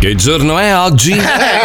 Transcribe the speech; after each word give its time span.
Che 0.00 0.14
giorno 0.14 0.58
è 0.58 0.74
oggi? 0.74 1.12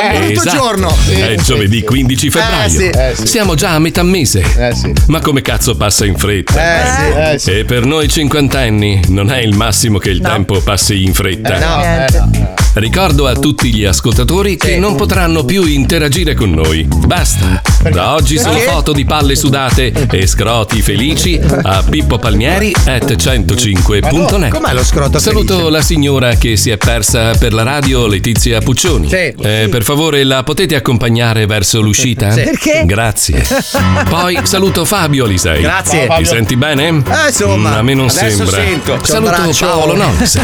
Eh, 0.06 0.32
Esatto. 0.34 0.56
giorno. 0.58 0.90
È 1.08 1.36
sì, 1.38 1.44
giovedì 1.44 1.82
15 1.82 2.30
febbraio. 2.30 2.70
sì. 2.70 2.90
Eh, 2.90 3.14
sì. 3.16 3.26
Siamo 3.28 3.56
già 3.56 3.72
a 3.72 3.80
metà 3.80 4.04
mese. 4.04 4.44
Eh 4.58 4.74
sì. 4.76 4.94
Ma 5.08 5.20
come 5.20 5.42
cazzo 5.42 5.76
passa 5.76 6.06
in 6.06 6.16
fretta? 6.16 6.54
Eh 6.54 6.86
sì, 6.86 7.20
eh 7.20 7.40
sì. 7.40 7.60
E 7.60 7.66
per 7.66 7.86
noi 7.86 8.08
cinquantenni 8.08 9.02
non 9.08 9.32
è 9.32 9.40
il 9.40 9.56
massimo 9.56 9.98
che 9.98 10.10
il 10.12 10.22
tempo 10.22 10.60
passi 10.62 11.04
in 11.04 11.14
fretta. 11.14 11.58
No, 11.58 11.84
eh, 11.84 12.08
no. 12.12 12.54
Ricordo 12.76 13.26
a 13.28 13.34
tutti 13.36 13.74
gli 13.74 13.86
ascoltatori 13.86 14.58
che 14.58 14.78
non 14.78 14.96
potranno 14.96 15.46
più 15.46 15.64
interagire 15.66 16.34
con 16.34 16.52
noi. 16.52 16.84
Basta. 16.84 17.62
Da 17.90 18.14
oggi 18.14 18.38
solo 18.38 18.56
Perché? 18.56 18.70
foto 18.70 18.92
di 18.92 19.06
palle 19.06 19.36
sudate 19.36 19.94
e 20.12 20.28
scroti 20.28 20.82
felici 20.82 21.40
a 21.64 21.82
Pippo 21.90 22.18
Palmieri 22.18 22.76
at 22.86 23.16
105.net. 23.16 24.50
Com'è 24.50 24.74
lo 24.74 24.84
scroto 24.84 25.20
Saluto 25.20 25.70
la 25.70 25.82
signora 25.82 26.36
che 26.36 26.58
si 26.58 26.70
è 26.70 26.76
persa 26.76 27.32
per 27.38 27.54
la 27.54 27.64
radio, 27.64 28.08
Letizia 28.08 28.60
Puccioni. 28.60 29.08
Sì. 29.08 29.16
Eh, 29.42 29.68
per 29.72 29.84
favore, 29.84 30.26
la 30.26 30.44
potete 30.44 30.76
accompagnare 30.76 31.46
verso 31.46 31.80
l'uscita? 31.80 32.32
Sì. 32.32 32.42
Perché? 32.44 32.84
Grazie. 32.86 33.42
Poi 34.10 34.38
saluto 34.44 34.84
Fabio 34.84 35.24
Alisei. 35.24 35.62
Grazie. 35.62 36.10
Ti 36.18 36.26
senti 36.26 36.58
bene? 36.58 36.88
Eh, 36.90 37.28
insomma. 37.28 37.70
Mm, 37.70 37.78
a 37.78 37.82
me 37.82 37.94
non 37.94 38.10
Adesso 38.10 38.46
sembra. 38.46 38.56
sento. 38.58 39.00
Saluto 39.04 39.66
Paolo 39.66 39.96
Nois. 39.96 40.40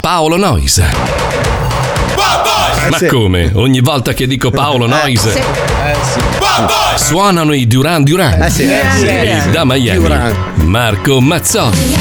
Paolo 0.00 0.29
Nois. 0.36 0.82
Ma 2.90 2.96
sì. 2.96 3.06
come? 3.06 3.50
Ogni 3.54 3.80
volta 3.80 4.12
che 4.12 4.26
dico 4.26 4.50
Paolo 4.50 4.86
Nois 4.86 5.24
Eh 5.26 5.44
sì. 6.12 7.04
suonano 7.04 7.52
i 7.52 7.66
Duran 7.66 8.02
Duran. 8.02 8.42
Eh 8.42 8.50
sì. 8.50 8.64
Eh 8.64 8.82
sì. 8.96 9.06
E 9.06 9.42
da 9.50 9.64
Miami 9.64 10.00
Duran. 10.00 10.34
Marco 10.64 11.20
Mazzoli. 11.20 11.96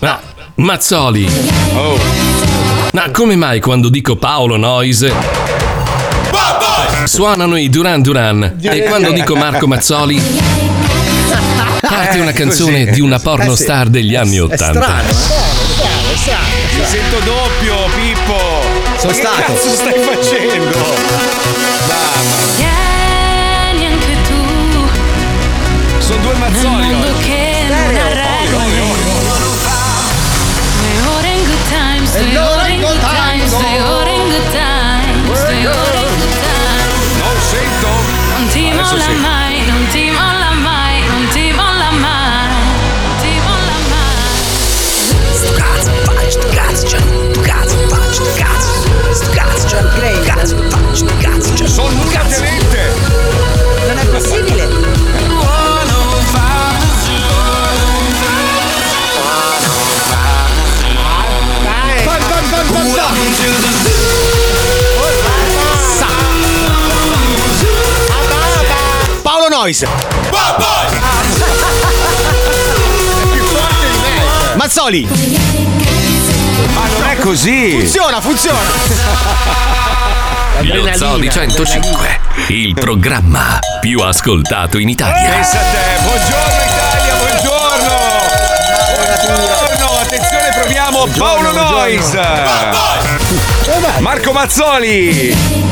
Ma 0.00 0.20
Mazzoli. 0.56 1.28
Ma 2.92 3.10
come 3.10 3.36
mai 3.36 3.60
quando 3.60 3.88
dico 3.88 4.16
Paolo 4.16 4.56
Nois 4.56 5.06
suonano 7.04 7.56
i 7.56 7.68
Duran 7.68 8.00
Duran 8.00 8.58
e 8.60 8.82
quando 8.84 9.10
dico 9.12 9.34
Marco 9.34 9.66
Mazzoli 9.66 10.20
parte 11.80 12.20
una 12.20 12.32
canzone 12.32 12.86
di 12.86 13.00
una 13.00 13.18
pornostar 13.18 13.88
degli 13.88 14.14
anni 14.14 14.38
Ottanta. 14.38 15.61
Sento 16.92 17.20
doppio, 17.20 17.86
Pippo. 17.94 18.38
Sono 18.98 19.12
che 19.12 19.18
stato. 19.20 19.40
cazzo 19.40 19.70
stai 19.70 19.98
facendo? 19.98 21.21
Paolo 69.62 69.70
Nois. 69.70 69.84
Mazzoli. 74.54 75.06
Ma 76.74 76.88
non 76.88 77.08
è 77.08 77.16
così. 77.18 77.70
Funziona, 77.70 78.20
funziona. 78.20 78.58
Lo 80.62 80.92
Zoo 80.94 81.18
di 81.18 81.30
105, 81.30 82.20
il 82.48 82.74
programma 82.74 83.60
più 83.80 84.00
ascoltato 84.00 84.78
in 84.78 84.88
Italia. 84.88 85.30
Pensa 85.30 85.60
a 85.60 85.62
te. 85.62 85.78
Buongiorno 86.02 86.62
Italia, 86.66 87.14
buongiorno. 87.14 87.94
Buongiorno, 88.96 89.86
attenzione, 90.00 90.50
proviamo 90.60 91.06
Paolo 91.16 91.52
Nois. 91.52 92.18
Marco 94.00 94.32
Mazzoli. 94.32 95.71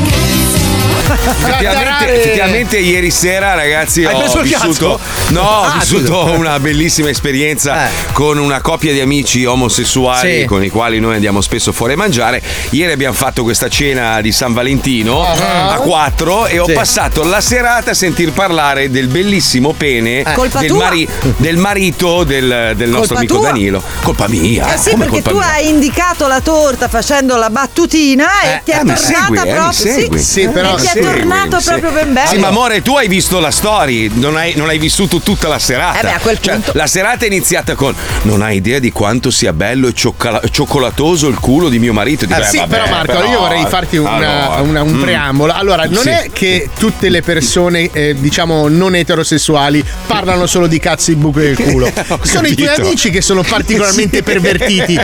Effettivamente, 1.13 2.13
effettivamente 2.21 2.77
ieri 2.79 3.11
sera, 3.11 3.53
ragazzi, 3.53 4.05
Hai 4.05 4.15
ho 4.15 4.41
vissuto, 4.41 4.99
no, 5.29 5.41
ho 5.41 5.63
Ah, 5.63 5.77
vissuto 5.79 6.21
scusa. 6.23 6.35
una 6.37 6.59
bellissima 6.59 7.09
esperienza 7.09 7.87
Eh. 7.87 7.89
con 8.13 8.37
una 8.37 8.61
coppia 8.61 8.91
di 8.93 8.99
amici 8.99 9.45
omosessuali 9.45 10.39
Sì. 10.41 10.45
con 10.45 10.63
i 10.63 10.69
quali 10.69 10.99
noi 10.99 11.15
andiamo 11.15 11.41
spesso 11.41 11.71
fuori 11.71 11.93
a 11.93 11.97
mangiare. 11.97 12.41
Ieri 12.71 12.91
abbiamo 12.91 13.15
fatto 13.15 13.43
questa 13.43 13.67
cena 13.69 14.21
di 14.21 14.31
San 14.31 14.53
Valentino 14.53 15.23
a 15.25 15.75
quattro 15.81 16.47
e 16.47 16.59
ho. 16.59 16.65
Sì. 16.65 16.73
passato 16.73 17.23
la 17.23 17.41
serata 17.41 17.91
a 17.91 17.93
sentir 17.93 18.31
parlare 18.31 18.89
del 18.89 19.07
bellissimo 19.07 19.73
pene 19.73 20.23
Colpa 20.33 20.59
del, 20.59 20.69
tua? 20.69 20.89
del 21.37 21.57
marito 21.57 22.23
del, 22.23 22.73
del 22.75 22.89
nostro 22.89 23.15
Colpa 23.15 23.19
amico 23.19 23.37
tua? 23.37 23.47
Danilo. 23.47 23.83
Colpa 24.01 24.27
mia. 24.27 24.73
Eh 24.73 24.77
sì, 24.77 24.91
come 24.91 25.05
perché 25.05 25.21
colpa 25.21 25.29
tu 25.31 25.37
mia? 25.37 25.47
hai 25.47 25.67
indicato 25.67 26.27
la 26.27 26.39
torta 26.39 26.87
facendo 26.87 27.35
la 27.35 27.49
battutina 27.49 28.27
e 28.43 28.47
Eh, 28.51 28.61
ti 28.63 28.71
è 28.71 28.75
eh, 28.75 28.77
tornata 28.77 28.99
segui, 28.99 29.37
eh, 29.37 29.53
proprio. 29.53 29.71
Sì, 29.71 30.09
Sì, 30.23 30.47
però 30.49 30.77
e 30.77 30.81
ti 30.81 30.87
è 30.87 31.00
tornato 31.01 31.59
Sì. 31.59 31.69
proprio 31.69 31.91
ben 31.91 32.13
bello. 32.13 32.29
Sì, 32.29 32.37
ma 32.37 32.47
amore, 32.47 32.81
tu 32.81 32.95
hai 32.95 33.07
visto 33.07 33.39
la 33.39 33.51
story, 33.51 34.09
non 34.13 34.35
hai, 34.35 34.53
non 34.55 34.69
hai 34.69 34.77
vissuto 34.77 35.19
tutta 35.19 35.47
la 35.47 35.59
serata. 35.59 35.99
Eh 35.99 36.03
beh, 36.03 36.11
a 36.13 36.19
quel 36.19 36.39
Cioè, 36.39 36.53
punto- 36.55 36.71
La 36.75 36.87
serata 36.87 37.25
è 37.25 37.27
iniziata 37.27 37.75
con 37.75 37.93
non 38.23 38.41
hai 38.41 38.57
idea 38.57 38.79
di 38.79 38.91
quanto 38.91 39.29
sia 39.31 39.53
bello 39.53 39.87
e 39.87 39.93
cioccola- 39.93 40.41
cioccolatoso 40.49 41.27
il 41.27 41.39
culo 41.39 41.69
di 41.69 41.79
mio 41.79 41.93
marito. 41.93 42.25
Dico, 42.25 42.39
Eh, 42.39 42.43
eh, 42.43 42.47
sì, 42.47 42.57
vabbè, 42.57 42.69
però 42.77 42.89
Marco, 42.89 43.11
però- 43.13 43.29
io 43.31 43.39
vorrei 43.39 43.65
farti 43.67 43.97
una- 43.97 44.11
Allora, 44.11 44.61
una- 44.61 44.81
un 44.83 44.93
mm. 44.93 45.01
preambolo. 45.01 45.53
Allora, 45.53 45.85
non 45.85 46.01
Sì. 46.03 46.09
è 46.09 46.29
che 46.31 46.69
tutte 46.77 47.09
le 47.09 47.21
persone, 47.21 47.89
eh, 47.91 48.15
diciamo, 48.17 48.67
non 48.67 48.95
eterosessuali 48.95 49.83
parlano 50.07 50.45
solo 50.47 50.67
di 50.67 50.79
cazzo, 50.79 51.11
il 51.11 51.17
buco 51.17 51.39
e 51.39 51.49
il 51.49 51.57
culo. 51.57 51.91
sono 52.23 52.47
i 52.47 52.55
tuoi 52.55 52.69
amici 52.75 53.09
che 53.09 53.21
sono 53.21 53.43
particolarmente 53.47 54.23
pervertiti. 54.23 54.99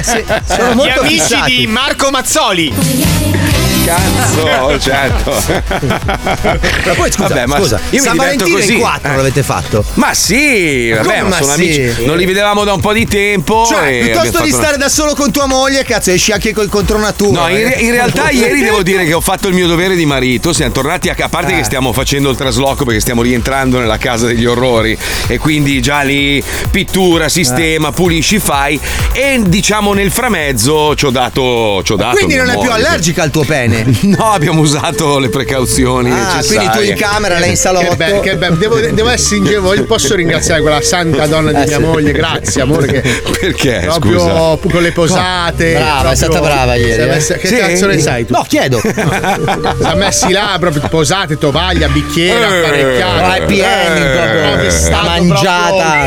Sono 0.48 0.74
molto 0.74 1.02
Gli 1.04 1.06
amici 1.06 1.20
fissati. 1.20 1.56
di 1.58 1.68
Marco 1.68 2.10
Mazzoli. 2.10 3.57
Cazzo, 3.88 4.78
certo. 4.84 5.32
Ma 5.32 6.94
poi 6.94 7.10
scusa, 7.10 7.28
Vabbè, 7.30 7.46
ma 7.46 7.58
scusa, 7.58 7.78
io 7.78 7.82
mi 7.92 8.00
San 8.00 8.12
diverto 8.12 8.44
Valentino 8.44 8.58
così. 8.58 8.74
in 8.74 8.80
quattro 8.80 9.12
Eh. 9.12 9.16
l'avete 9.16 9.44
fatto. 9.44 9.84
Ma 9.94 10.14
sì, 10.14 10.90
vabbè, 10.90 11.22
ma 11.22 11.36
sono 11.42 11.54
sì? 11.54 11.62
amici. 11.62 12.06
Non 12.06 12.18
li 12.18 12.26
vedevamo 12.26 12.66
da 12.66 12.74
un 12.74 12.82
po' 12.82 12.92
di 12.92 13.08
tempo. 13.08 13.66
Cioè, 13.66 13.88
e 13.88 14.10
piuttosto 14.10 14.44
di 14.44 14.52
stare 14.52 14.76
da 14.76 14.90
solo 14.90 15.16
con 15.16 15.32
tua 15.32 15.46
moglie, 15.46 15.84
cazzo, 15.86 16.12
esci 16.12 16.34
anche 16.34 16.52
col 16.54 16.68
contro 16.68 17.00
natura. 17.00 17.42
No, 17.44 17.48
in, 17.48 17.64
re- 17.70 17.78
in 17.80 17.92
realtà 17.92 18.30
ieri 18.30 18.62
devo 18.62 18.84
dire 18.84 19.06
che 19.06 19.14
ho 19.14 19.22
fatto 19.22 19.48
il 19.48 19.54
mio 19.54 19.68
dovere 19.68 19.96
di 19.96 20.06
marito. 20.06 20.52
Siamo 20.52 20.74
tornati 20.74 21.08
a, 21.08 21.16
a 21.18 21.30
parte 21.30 21.56
che 21.56 21.64
stiamo 21.64 21.94
facendo 21.94 22.30
il 22.30 22.36
trasloco 22.36 22.84
perché 22.84 23.00
stiamo 23.00 23.22
rientrando 23.22 23.80
nella 23.80 23.98
casa 23.98 24.26
degli 24.28 24.46
orrori. 24.46 24.98
E 25.28 25.38
quindi 25.38 25.82
già 25.82 26.02
lì 26.02 26.44
pittura, 26.70 27.30
sistema, 27.30 27.92
pulisci, 27.94 28.40
fai. 28.40 28.78
E 29.14 29.42
diciamo 29.46 29.94
nel 29.94 30.12
framezzo 30.12 30.94
ci 30.96 31.06
ho 31.06 31.10
dato. 31.10 31.82
Ci 31.84 31.94
ho 31.94 31.96
dato 31.96 32.16
Quindi 32.18 32.36
non 32.36 32.50
è 32.50 32.58
più 32.58 32.70
allergica 32.70 33.24
al 33.24 33.32
tuo 33.32 33.44
pene. 33.46 33.77
No, 34.18 34.32
abbiamo 34.32 34.62
usato 34.62 35.20
le 35.20 35.30
precauzioni 35.30 36.12
Ah, 36.12 36.36
necessarie. 36.36 36.70
quindi 36.70 36.78
tu 36.78 36.92
in 36.92 36.96
camera, 36.98 37.40
lei 37.40 37.50
in 37.52 37.58
salotto. 37.58 37.90
Che 37.90 37.96
bello, 37.96 38.20
che 38.22 38.36
bello. 38.38 38.56
Devo, 38.56 38.80
devo 38.80 39.10
essere 39.10 39.58
voglio- 39.58 39.84
posso 39.86 40.16
ringraziare 40.16 40.62
quella 40.62 40.82
santa 40.82 41.26
donna 41.28 41.52
di 41.52 41.68
mia 41.68 41.80
moglie, 41.80 42.12
grazie 42.12 42.62
amore 42.62 42.88
che 42.88 43.02
Perché? 43.40 43.82
proprio 43.86 44.20
Scusa. 44.20 44.70
con 44.72 44.82
le 44.82 44.92
posate. 44.92 45.74
Brava, 45.74 45.88
è 45.88 46.00
proprio- 46.00 46.16
stata 46.16 46.40
brava 46.40 46.76
ieri, 46.76 47.02
è 47.02 47.04
eh. 47.04 47.08
messa- 47.08 47.34
che 47.36 47.48
Sì. 47.48 47.56
cazzo 47.58 47.86
ne 47.88 48.00
sai 48.00 48.26
tu? 48.26 48.34
No, 48.34 48.44
chiedo. 48.48 48.80
Si 49.78 49.84
è 49.84 49.96
messi 49.96 50.32
là 50.32 50.56
proprio 50.60 50.82
posate, 50.90 51.38
tovaglia, 51.38 51.88
bicchiere, 51.88 52.40
Eh. 52.40 52.60
apparecchiato. 52.60 53.24
Happy 53.44 53.60
ending, 53.60 54.12
proprio. 54.14 54.42
proprio 54.42 54.68
è 54.68 54.72
stato 54.72 55.06
mangiata. 55.08 56.06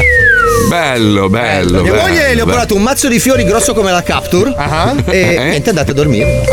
Bello, 0.69 1.29
bello. 1.29 1.83
Mia 1.83 1.95
moglie 1.95 2.33
le 2.35 2.43
ho 2.43 2.45
portato 2.45 2.75
un 2.77 2.83
mazzo 2.83 3.09
di 3.09 3.19
fiori 3.19 3.45
grosso 3.45 3.75
come 3.75 3.91
la 3.91 4.03
Capture 4.03 4.55
Ah. 4.57 4.95
e 5.07 5.19
Eh? 5.35 5.39
niente, 5.49 5.67
è 5.67 5.69
andata 5.71 5.91
a 5.91 5.95
dormire. 5.95 6.45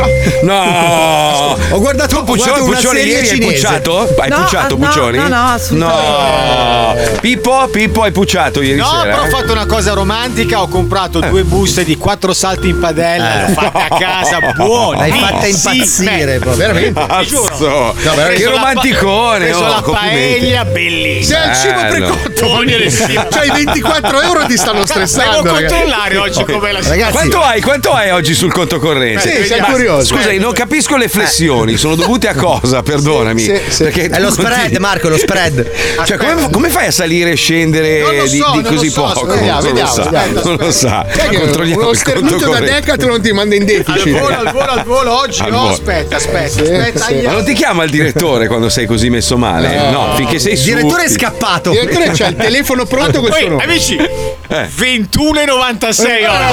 No! 0.41 1.55
Ho 1.69 1.79
guardato, 1.79 2.15
Tu 2.15 2.21
ho 2.21 2.23
Puccioni, 2.23 2.65
Puccioni 2.65 3.01
ieri 3.01 3.29
hai 3.29 3.39
pucciato? 3.39 4.07
Hai 4.17 4.29
No, 4.29 4.37
pucciato 4.37 4.75
no, 4.77 4.85
Puccioni? 4.85 5.17
no, 5.17 5.27
no, 5.27 5.57
No. 5.71 6.95
Pippo, 7.21 7.67
Pippo 7.71 8.01
hai 8.03 8.11
pucciato 8.11 8.61
ieri 8.61 8.77
No, 8.79 8.85
sera? 8.89 9.03
però 9.03 9.21
ho 9.23 9.25
eh? 9.25 9.29
fatto 9.29 9.51
una 9.51 9.65
cosa 9.65 9.93
romantica, 9.93 10.61
ho 10.61 10.67
comprato 10.67 11.19
due 11.19 11.43
buste 11.43 11.83
di 11.83 11.95
quattro 11.97 12.33
salti 12.33 12.69
in 12.69 12.79
padella, 12.79 13.41
l'ho 13.47 13.53
fatta 13.53 13.87
a 13.89 13.97
casa, 13.97 14.39
buona. 14.55 14.99
L'hai 15.07 15.11
fatta 15.11 15.47
impazzire 15.47 16.39
proprio. 16.39 16.55
Veramente? 16.67 17.05
Cazzo. 17.05 17.47
No, 17.59 17.93
che 18.35 18.45
romanticone, 18.45 19.51
Ho 19.51 19.57
preso 19.59 19.59
oh, 19.59 19.67
la 19.69 19.81
paella 19.99 20.65
bellissima. 20.65 21.37
Sei 21.39 21.49
al 21.49 21.55
cibo 21.55 21.87
precotto. 21.87 22.45
Buonissimo. 22.47 23.25
C'hai 23.29 23.49
20 23.51 23.76
24 23.81 24.21
euro 24.23 24.45
ti 24.45 24.57
stanno 24.57 24.85
stressando. 24.85 25.41
Devo 25.41 25.55
ragazzi. 25.55 25.73
controllare 25.75 26.17
oggi 26.17 26.43
com'è 26.45 26.71
la 26.71 26.79
Ragazzi, 26.81 27.11
Quanto 27.11 27.41
hai, 27.41 27.61
quanto 27.61 27.91
hai 27.91 28.09
oggi 28.11 28.33
sul 28.33 28.51
conto 28.51 28.79
corrente? 28.79 29.29
Sì, 29.41 29.45
siamo 29.45 29.67
curiosi. 29.67 30.13
Scusa, 30.13 30.31
non 30.33 30.53
capisco 30.53 30.95
le 30.97 31.07
flessioni, 31.07 31.77
sono 31.77 31.95
dovute 31.95 32.27
a 32.27 32.35
cosa? 32.35 32.81
Perdonami. 32.81 33.41
Sì, 33.41 33.59
sì. 33.69 33.83
Perché 33.83 34.07
è 34.09 34.19
lo 34.19 34.31
spread, 34.31 34.51
continui- 34.53 34.79
Marco, 34.79 35.09
lo 35.09 35.17
spread. 35.17 35.69
Cioè, 36.05 36.17
come, 36.17 36.49
come 36.51 36.69
fai 36.69 36.87
a 36.87 36.91
salire 36.91 37.31
e 37.31 37.35
scendere 37.35 38.03
di, 38.29 38.37
so, 38.37 38.51
di 38.53 38.61
non 38.61 38.63
così 38.63 38.89
so, 38.89 39.01
poco? 39.03 39.25
vediamo, 39.27 39.59
non 39.61 39.67
vediamo, 39.73 39.89
lo 39.95 40.03
sa, 40.03 40.09
vediamo. 40.09 40.41
non 40.43 40.55
lo 40.59 40.71
sa. 40.71 41.05
Controlliamo 41.39 41.81
uno 41.81 41.91
il 41.91 42.01
conto 42.03 42.19
sternuto 42.27 42.49
da. 42.51 42.59
Decathlon 42.59 43.21
ti 43.21 43.31
manda 43.31 43.55
in 43.55 43.61
Al 43.61 43.67
deficit. 43.67 44.19
volo, 44.19 44.35
al 44.37 44.51
volo, 44.51 44.65
al 44.71 44.83
volo 44.83 45.17
oggi. 45.19 45.41
Al 45.41 45.51
No, 45.51 45.59
volo. 45.59 45.73
aspetta, 45.73 46.15
aspetta, 46.15 46.47
Sì, 46.65 46.71
aspetta. 46.73 47.05
sì. 47.05 47.21
Ma 47.23 47.31
non 47.31 47.43
ti 47.45 47.53
chiama 47.53 47.83
il 47.83 47.89
direttore 47.91 48.47
quando 48.47 48.69
sei 48.69 48.85
così 48.85 49.09
messo 49.09 49.37
male? 49.37 49.89
No, 49.91 50.13
finché 50.15 50.39
sei 50.39 50.53
Il 50.53 50.57
su. 50.59 50.65
direttore 50.65 51.03
è 51.05 51.09
scappato. 51.09 51.71
Il 51.71 51.79
direttore 51.79 52.11
c'ha 52.15 52.27
il 52.27 52.35
telefono 52.35 52.85
pronto 52.85 53.21
col 53.21 53.33
suo 53.33 53.47
nome. 53.49 53.63
Amici, 53.67 53.95
Eh. 53.95 54.67
21,96 54.75 56.05
Eh. 56.05 56.27
oggi. 56.27 56.43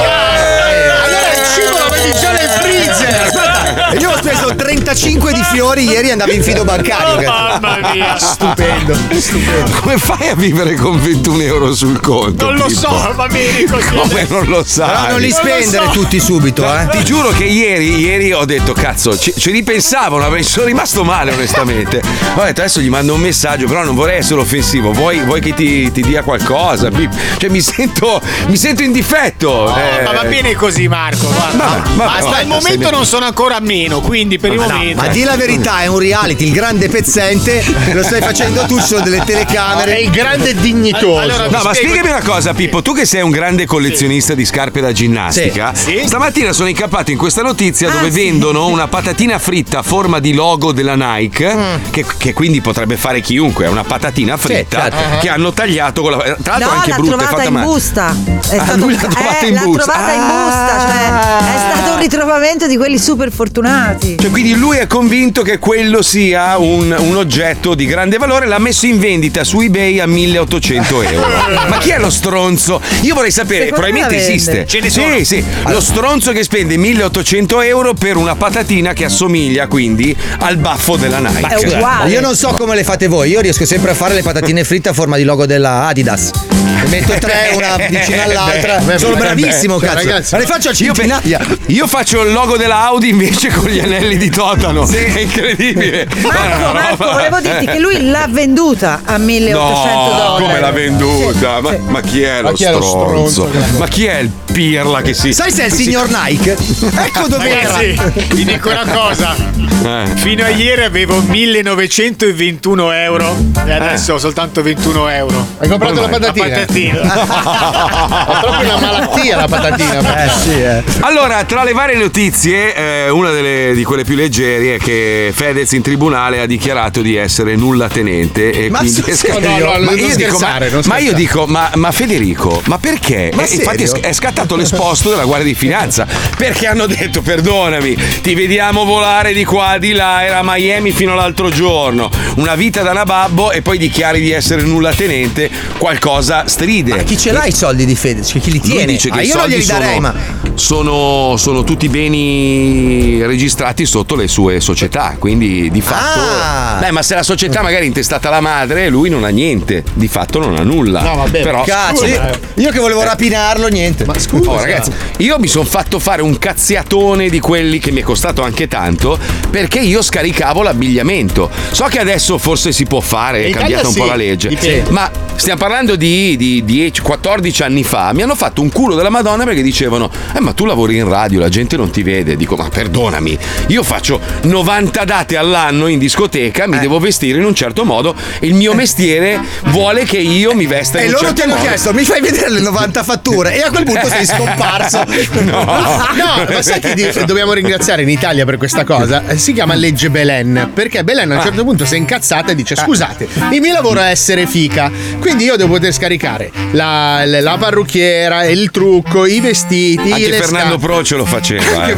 Allora 1.66 1.83
vedi 1.94 2.18
già 2.18 2.32
nel 2.32 2.48
freezer. 2.48 3.92
E 3.92 3.96
io 3.98 4.10
ho 4.10 4.16
speso 4.16 4.54
35 4.54 5.32
di 5.32 5.42
fiori 5.44 5.84
ieri 5.88 6.08
e 6.08 6.12
andavo 6.12 6.32
in 6.32 6.42
fido 6.42 6.64
bancario. 6.64 7.28
Mamma 7.28 7.78
mia. 7.92 8.16
Stupendo, 8.18 8.96
stupendo. 9.18 9.70
Come 9.80 9.98
fai 9.98 10.28
a 10.28 10.34
vivere 10.34 10.74
con 10.74 11.00
21 11.00 11.42
euro 11.42 11.74
sul 11.74 12.00
conto? 12.00 12.46
Non 12.46 12.56
lo 12.56 12.66
Pippo? 12.66 12.80
so, 12.80 13.12
va 13.14 13.26
bene 13.26 13.64
così. 13.64 13.88
Come 13.94 14.26
non 14.28 14.40
lo 14.46 14.62
Però 14.62 14.64
sai? 14.64 15.10
non 15.10 15.20
li 15.20 15.28
Non 15.30 15.38
spendere 15.38 15.84
so. 15.86 15.90
tutti 15.92 16.20
subito, 16.20 16.64
eh. 16.64 16.86
Ti 16.90 17.04
giuro 17.04 17.28
che 17.30 17.44
ieri, 17.44 17.98
ieri 17.98 18.32
ho 18.32 18.44
detto 18.44 18.72
cazzo, 18.72 19.16
ci, 19.18 19.32
ci 19.36 19.50
ripensavo, 19.50 20.18
mi 20.30 20.42
sono 20.42 20.66
rimasto 20.66 21.04
male 21.04 21.32
onestamente. 21.32 21.98
Ho 22.36 22.42
detto 22.44 22.60
adesso 22.60 22.80
gli 22.80 22.88
mando 22.88 23.14
un 23.14 23.20
messaggio, 23.20 23.66
però 23.66 23.84
non 23.84 23.94
vorrei 23.94 24.18
essere 24.18 24.40
offensivo, 24.40 24.92
vuoi, 24.92 25.20
vuoi 25.20 25.40
che 25.40 25.54
ti, 25.54 25.90
ti 25.92 26.02
dia 26.02 26.22
qualcosa? 26.22 26.90
Mi- 26.90 27.08
Cioè 27.38 27.50
mi 27.50 27.60
sento, 27.60 28.20
mi 28.46 28.56
sento 28.56 28.82
in 28.82 28.92
difetto. 28.92 29.74
eh. 29.76 30.02
Ma 30.02 30.12
va 30.12 30.24
bene 30.24 30.54
così, 30.54 30.88
Marco. 30.88 31.26
guarda. 31.28 31.64
Vabbè, 31.64 31.83
Ma 31.96 32.06
vabbè, 32.20 32.40
il 32.42 32.48
momento 32.48 32.90
non 32.90 33.04
sono 33.06 33.24
ancora 33.24 33.56
a 33.56 33.60
meno, 33.60 34.00
quindi 34.00 34.38
per 34.38 34.52
il 34.52 34.58
momento. 34.58 35.00
Ma 35.02 35.08
di 35.08 35.22
la 35.22 35.36
verità, 35.36 35.80
è 35.82 35.86
un 35.86 35.98
reality, 35.98 36.46
il 36.46 36.52
grande 36.52 36.88
pezzente, 36.88 37.64
lo 37.92 38.02
stai 38.02 38.20
facendo 38.20 38.64
tu, 38.66 38.80
ci 38.80 38.86
sono 38.86 39.02
delle 39.02 39.18
È 39.18 39.24
telecamere. 39.24 40.00
il 40.00 40.10
grande 40.10 40.54
dignitoso. 40.54 41.18
Allora, 41.18 41.44
No, 41.44 41.50
ma 41.50 41.58
spiego- 41.74 41.74
spiegami 41.94 42.08
una 42.08 42.22
cosa, 42.22 42.52
Pippo. 42.54 42.82
Tu 42.82 42.94
che 42.94 43.04
sei 43.06 43.22
un 43.22 43.30
grande 43.30 43.66
collezionista 43.66 44.34
di 44.34 44.44
scarpe 44.44 44.80
da 44.80 44.90
ginnastica, 44.92 45.72
Sì. 45.74 45.98
Sì. 46.00 46.06
stamattina 46.06 46.52
sono 46.52 46.68
incappato 46.68 47.10
in 47.12 47.16
questa 47.18 47.42
notizia 47.42 47.88
Ah, 47.90 47.92
dove 47.92 48.10
sì. 48.10 48.22
vendono 48.22 48.66
una 48.66 48.88
patatina 48.88 49.38
fritta 49.38 49.78
a 49.78 49.82
forma 49.82 50.18
di 50.18 50.32
logo 50.34 50.72
della 50.72 50.94
Nike, 50.96 51.54
Mm. 51.54 51.90
che, 51.90 52.04
che 52.18 52.32
quindi 52.32 52.60
potrebbe 52.60 52.96
fare 52.96 53.20
chiunque. 53.20 53.66
È 53.66 53.68
una 53.68 53.84
patatina 53.84 54.36
fritta 54.36 54.90
certo. 54.90 55.18
che 55.20 55.28
hanno 55.28 55.52
tagliato 55.52 56.02
con 56.02 56.10
la. 56.12 56.16
Tra 56.18 56.34
l'altro, 56.58 56.68
No, 56.70 56.70
anche 56.76 56.90
l'ha 56.90 56.96
brutta, 56.96 57.14
è 57.14 57.16
trovata 57.18 57.36
fatta 57.36 57.44
in 57.48 57.52
male. 57.52 57.66
busta. 57.66 58.16
È 58.48 58.56
Ah, 58.56 58.74
lui 58.76 58.92
l'ha 58.94 58.98
trovata 59.08 59.38
eh, 59.40 59.46
in 59.48 59.54
l'ha 59.54 59.60
busta. 59.62 59.82
trovata 59.92 60.12
in 60.12 60.20
Ah. 60.20 60.42
busta, 60.44 60.80
cioè 60.80 61.52
è 61.54 61.73
stato 61.74 61.92
un 61.94 61.98
ritrovamento 62.00 62.66
di 62.66 62.76
quelli 62.76 62.98
super 62.98 63.30
fortunati. 63.30 64.16
Cioè, 64.20 64.30
quindi 64.30 64.54
lui 64.54 64.76
è 64.78 64.86
convinto 64.86 65.42
che 65.42 65.58
quello 65.58 66.02
sia 66.02 66.56
un, 66.58 66.94
un 66.98 67.16
oggetto 67.16 67.74
di 67.74 67.86
grande 67.86 68.16
valore, 68.18 68.46
l'ha 68.46 68.58
messo 68.58 68.86
in 68.86 68.98
vendita 68.98 69.44
su 69.44 69.60
eBay 69.60 70.00
a 70.00 70.06
1800 70.06 71.02
euro. 71.02 71.26
Ma 71.68 71.78
chi 71.78 71.90
è 71.90 71.98
lo 71.98 72.10
stronzo? 72.10 72.80
Io 73.02 73.14
vorrei 73.14 73.30
sapere, 73.30 73.66
Secondo 73.66 73.86
me 73.86 73.98
probabilmente 74.00 74.14
la 74.16 74.20
vende. 74.22 74.32
esiste. 74.34 74.66
Ce 74.66 74.80
ne 74.80 74.90
sì, 74.90 75.00
sono. 75.00 75.24
sì. 75.24 75.44
Lo 75.72 75.80
stronzo 75.80 76.32
che 76.32 76.42
spende 76.42 76.76
1800 76.76 77.60
euro 77.62 77.94
per 77.94 78.16
una 78.16 78.34
patatina 78.36 78.92
che 78.92 79.04
assomiglia 79.04 79.66
quindi 79.66 80.14
al 80.40 80.56
baffo 80.56 80.96
della 80.96 81.18
Nike. 81.18 81.46
È 81.56 81.74
uguale. 81.74 82.10
Io 82.10 82.20
non 82.20 82.34
so 82.36 82.48
come 82.48 82.74
le 82.74 82.84
fate 82.84 83.06
voi, 83.06 83.30
io 83.30 83.40
riesco 83.40 83.64
sempre 83.66 83.90
a 83.90 83.94
fare 83.94 84.14
le 84.14 84.22
patatine 84.22 84.64
fritte 84.64 84.88
a 84.88 84.92
forma 84.92 85.16
di 85.16 85.24
logo 85.24 85.46
della 85.46 85.86
Adidas. 85.86 86.30
Ne 86.64 86.88
metto 86.88 87.14
tre, 87.18 87.50
una 87.54 87.76
vicino 87.88 88.22
all'altra. 88.22 88.78
beh, 88.78 88.98
Sono 88.98 89.14
beh, 89.14 89.20
bravissimo, 89.20 89.78
beh, 89.78 89.86
cazzo. 89.86 89.96
ragazzi, 90.06 90.34
Ma 90.34 90.40
le 90.40 90.46
faccio 90.46 90.68
a 90.68 90.72
centinaia. 90.72 91.40
Io 91.68 91.86
faccio 91.86 92.22
il 92.22 92.32
logo 92.32 92.56
della 92.58 92.82
Audi 92.84 93.08
invece 93.08 93.48
con 93.48 93.68
gli 93.68 93.80
anelli 93.80 94.16
di 94.18 94.28
Totano. 94.30 94.86
È 94.86 95.18
incredibile. 95.20 96.06
Marco, 96.20 96.72
Marco, 96.72 97.10
volevo 97.12 97.40
dirti 97.40 97.66
che 97.66 97.78
lui 97.78 98.10
l'ha 98.10 98.26
venduta 98.28 99.00
a 99.04 99.16
1800 99.16 99.90
No, 99.90 100.08
dollari. 100.16 100.42
come 100.44 100.60
l'ha 100.60 100.70
venduta? 100.72 101.60
Ma, 101.62 101.76
ma 101.88 102.00
chi 102.02 102.22
è 102.22 102.42
lo 102.42 102.48
Ma 102.48 102.52
chi 102.52 102.64
è 102.64 102.70
lo 102.70 102.82
stronzo? 102.82 103.48
stronzo 103.48 103.78
Ma 103.78 103.86
chi 103.88 104.04
è 104.04 104.18
il 104.18 104.30
pirla 104.52 105.00
che 105.00 105.14
si. 105.14 105.32
Sai 105.32 105.50
se 105.50 105.62
è 105.62 105.66
il 105.66 105.72
si- 105.72 105.84
signor 105.84 106.08
Nike? 106.10 106.52
Ecco 106.52 107.28
dove 107.28 107.48
era. 107.48 107.72
Ragazzi, 107.72 107.96
vi 108.34 108.44
dico 108.44 108.68
una 108.68 108.84
cosa. 108.86 109.34
Eh. 109.34 110.06
Fino 110.16 110.44
a 110.44 110.48
ieri 110.50 110.82
avevo 110.84 111.20
1921 111.22 112.90
euro 112.92 113.36
e 113.66 113.72
adesso 113.72 114.14
ho 114.14 114.18
soltanto 114.18 114.62
21 114.62 115.08
euro. 115.08 115.46
Hai 115.58 115.68
comprato 115.68 115.94
la 115.94 116.00
La 116.02 116.18
patatina? 116.18 116.48
patatina. 116.48 117.00
È 118.34 118.40
proprio 118.40 118.68
una 118.76 118.78
malattia 118.80 119.36
la 119.36 119.46
patatina. 119.48 120.24
Eh 120.24 120.28
sì, 120.42 120.62
eh. 120.62 120.82
Allora, 121.00 121.44
tra 121.54 121.62
le 121.62 121.72
varie 121.72 121.96
notizie, 121.96 122.74
eh, 122.74 123.10
una 123.10 123.30
delle, 123.30 123.74
di 123.74 123.84
quelle 123.84 124.02
più 124.02 124.16
leggeri 124.16 124.70
è 124.70 124.78
che 124.78 125.30
Fedez 125.32 125.70
in 125.70 125.82
tribunale 125.82 126.40
ha 126.40 126.46
dichiarato 126.46 127.00
di 127.00 127.14
essere 127.14 127.54
nulla 127.54 127.86
tenente. 127.88 128.50
E 128.50 128.70
Ma 128.70 128.78
quindi 128.78 129.00
scattato- 129.02 129.40
serio? 129.40 129.48
No, 129.48 129.58
no, 129.58 129.78
ma 129.84 129.90
non 129.92 129.98
io 129.98 130.16
dico, 130.16 130.38
ma, 130.40 130.58
ma 130.86 130.98
io 130.98 131.12
dico, 131.12 131.46
ma, 131.46 131.70
ma 131.74 131.92
Federico, 131.92 132.60
ma 132.64 132.78
perché? 132.78 133.30
Ma 133.34 133.44
E 133.46 133.54
infatti 133.54 133.84
è, 134.00 134.12
scattato 134.12 134.56
l'esposto 134.56 135.10
della 135.10 135.22
Guardia 135.24 135.46
di 135.46 135.54
Finanza 135.54 136.08
perché 136.36 136.66
hanno 136.66 136.86
detto, 136.86 137.22
perdonami, 137.22 137.96
ti 138.20 138.34
vediamo 138.34 138.84
volare 138.84 139.32
di 139.32 139.44
qua, 139.44 139.76
di 139.78 139.92
là, 139.92 140.24
era 140.24 140.38
a 140.40 140.42
Miami 140.42 140.90
fino 140.90 141.12
all'altro 141.12 141.50
giorno, 141.50 142.10
una 142.34 142.56
vita 142.56 142.82
da 142.82 142.92
nababbo 142.92 143.52
e 143.52 143.62
poi 143.62 143.78
dichiari 143.78 144.20
di 144.20 144.32
essere 144.32 144.62
nulla 144.62 144.92
tenente, 144.92 145.48
qualcosa 145.78 146.48
stride. 146.48 146.96
Ma 146.96 147.02
chi 147.04 147.16
ce 147.16 147.30
l'ha 147.30 147.44
i 147.44 147.52
soldi 147.52 147.84
di 147.86 147.94
Fedez? 147.94 148.32
Chi 148.32 148.50
li 148.50 148.58
Lui 148.58 148.70
tiene? 148.70 148.86
dice 148.86 149.08
che 149.08 149.18
Ah, 149.18 149.22
i 149.22 149.28
soldi 149.28 149.62
sono, 149.62 150.00
ma. 150.00 150.14
sono, 150.56 151.36
sono 151.44 151.62
tutti 151.62 151.90
beni 151.90 153.22
registrati 153.22 153.84
sotto 153.84 154.16
le 154.16 154.28
sue 154.28 154.60
società, 154.60 155.16
quindi 155.18 155.70
di 155.70 155.82
fatto... 155.82 156.18
Ah. 156.18 156.78
Beh, 156.80 156.90
ma 156.90 157.02
se 157.02 157.14
la 157.14 157.22
società 157.22 157.60
magari 157.60 157.84
è 157.84 157.86
intestata 157.86 158.28
alla 158.28 158.40
madre, 158.40 158.88
lui 158.88 159.10
non 159.10 159.24
ha 159.24 159.28
niente, 159.28 159.84
di 159.92 160.08
fatto 160.08 160.38
non 160.38 160.56
ha 160.56 160.62
nulla. 160.62 161.02
No, 161.02 161.16
vabbè, 161.16 161.42
Però, 161.42 161.62
Cazzo, 161.64 162.06
io, 162.06 162.30
io 162.54 162.70
che 162.70 162.78
volevo 162.78 163.02
rapinarlo, 163.02 163.68
niente. 163.68 164.06
Ma 164.06 164.18
scusa. 164.18 164.50
Oh, 164.50 164.56
ragazzi, 164.58 164.90
io 165.18 165.38
mi 165.38 165.46
sono 165.46 165.66
fatto 165.66 165.98
fare 165.98 166.22
un 166.22 166.38
cazziatone 166.38 167.28
di 167.28 167.40
quelli 167.40 167.78
che 167.78 167.90
mi 167.90 168.00
è 168.00 168.02
costato 168.02 168.42
anche 168.42 168.66
tanto 168.66 169.18
perché 169.50 169.80
io 169.80 170.00
scaricavo 170.00 170.62
l'abbigliamento. 170.62 171.50
So 171.70 171.84
che 171.84 171.98
adesso 171.98 172.38
forse 172.38 172.72
si 172.72 172.86
può 172.86 173.00
fare, 173.00 173.44
è 173.44 173.50
cambiata 173.50 173.88
un 173.88 173.94
po' 173.94 174.02
sì, 174.04 174.08
la 174.08 174.16
legge. 174.16 174.48
dipende. 174.48 174.90
Ma 174.90 175.10
stiamo 175.36 175.60
parlando 175.60 175.94
di, 175.94 176.36
di 176.36 176.64
10, 176.64 177.02
14 177.02 177.62
anni 177.62 177.84
fa. 177.84 178.12
Mi 178.12 178.22
hanno 178.22 178.34
fatto 178.34 178.62
un 178.62 178.70
culo 178.70 178.94
della 178.94 179.10
Madonna 179.10 179.44
perché 179.44 179.62
dicevano: 179.62 180.10
Eh, 180.34 180.40
ma 180.40 180.52
tu 180.52 180.64
lavori 180.64 180.96
in 180.96 181.08
radio, 181.08 181.33
la 181.38 181.48
gente 181.48 181.76
non 181.76 181.90
ti 181.90 182.02
vede. 182.02 182.36
Dico, 182.36 182.56
ma 182.56 182.68
perdonami, 182.68 183.38
io 183.68 183.82
faccio 183.82 184.20
90 184.42 185.04
date 185.04 185.36
all'anno 185.36 185.86
in 185.88 185.98
discoteca, 185.98 186.64
Eh. 186.64 186.68
mi 186.68 186.78
devo 186.78 186.98
vestire 186.98 187.38
in 187.38 187.44
un 187.44 187.54
certo 187.54 187.84
modo. 187.84 188.14
Il 188.40 188.54
mio 188.54 188.74
mestiere 188.74 189.40
vuole 189.66 190.04
che 190.04 190.18
io 190.18 190.54
mi 190.54 190.66
vesta 190.66 190.98
E 190.98 191.02
in 191.02 191.06
un 191.08 191.12
loro 191.14 191.24
certo 191.26 191.40
ti 191.40 191.42
hanno 191.42 191.54
modo. 191.56 191.66
chiesto, 191.68 191.92
mi 191.92 192.04
fai 192.04 192.20
vedere 192.20 192.50
le 192.50 192.60
90 192.60 193.02
fatture? 193.02 193.54
E 193.54 193.60
a 193.60 193.70
quel 193.70 193.84
punto 193.84 194.06
sei 194.08 194.24
scomparso. 194.26 195.02
No. 195.44 195.64
No, 195.64 196.46
ma 196.48 196.62
sai 196.62 196.80
di- 196.94 197.08
dobbiamo 197.26 197.52
ringraziare 197.52 198.02
in 198.02 198.08
Italia 198.08 198.44
per 198.44 198.56
questa 198.56 198.84
cosa? 198.84 199.26
Eh, 199.28 199.36
Si 199.38 199.52
chiama 199.52 199.74
legge 199.74 200.10
Belen. 200.10 200.70
Perché 200.74 201.04
Belen 201.04 201.30
a 201.32 201.36
un 201.36 201.42
certo 201.42 201.64
punto 201.64 201.84
si 201.84 201.94
è 201.94 201.96
incazzata 201.98 202.52
e 202.52 202.54
dice: 202.54 202.76
Scusate, 202.76 203.28
il 203.52 203.60
mio 203.60 203.72
lavoro 203.72 204.00
è 204.00 204.10
essere 204.10 204.46
fica. 204.46 204.90
Quindi 205.20 205.44
io 205.44 205.56
devo 205.56 205.74
poter 205.74 205.92
scaricare 205.92 206.50
la, 206.72 207.24
la- 207.26 207.56
parrucchiera, 207.58 208.44
il 208.44 208.70
trucco, 208.70 209.26
i 209.26 209.40
vestiti. 209.40 210.10
Anche 210.12 210.28
le 210.28 210.36
Fernando 210.36 210.78
scarpe. 210.78 210.86
Pro 210.86 211.04
ce 211.14 211.16
lo 211.16 211.24
faceva. 211.24 211.86
Eh. 211.86 211.92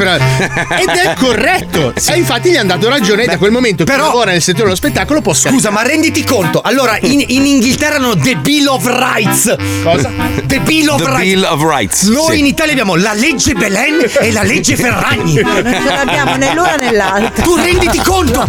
Ed 0.82 0.88
è 0.88 1.14
corretto. 1.18 1.94
E 2.08 2.18
infatti 2.18 2.50
gli 2.50 2.56
hanno 2.56 2.68
dato 2.74 2.88
ragione. 2.88 3.24
e 3.24 3.26
da 3.26 3.36
quel 3.38 3.50
momento 3.50 3.84
però- 3.84 4.04
lavora 4.06 4.30
nel 4.30 4.40
settore 4.42 4.64
dello 4.64 4.76
spettacolo 4.76 5.20
può 5.20 5.32
Scusa, 5.34 5.70
ma 5.70 5.82
renditi 5.82 6.24
conto. 6.24 6.60
Allora, 6.62 6.96
in, 7.00 7.22
in 7.26 7.44
Inghilterra 7.46 7.96
hanno 7.96 8.16
The 8.16 8.36
Bill 8.36 8.66
of 8.66 8.84
Rights. 8.86 9.54
Cosa? 9.82 10.10
The 10.44 10.60
Bill 10.60 10.88
of 10.88 11.02
The 11.02 11.08
Rights. 11.10 11.22
Bill 11.22 11.42
of 11.50 11.62
Rights. 11.62 12.02
Noi 12.04 12.34
sì. 12.34 12.38
in 12.40 12.46
Italia 12.46 12.72
abbiamo 12.72 12.94
la 12.96 13.12
legge 13.12 13.52
Belen 13.54 14.04
e 14.20 14.32
la 14.32 14.42
legge 14.42 14.76
Ferragni. 14.76 15.40
Non 15.42 15.62
ce 15.64 15.94
l'abbiamo 15.94 16.36
né 16.36 16.54
l'una 16.54 16.76
né 16.76 16.92
l'altra. 16.92 17.42
Tu 17.42 17.56
renditi 17.56 17.98
conto? 17.98 18.48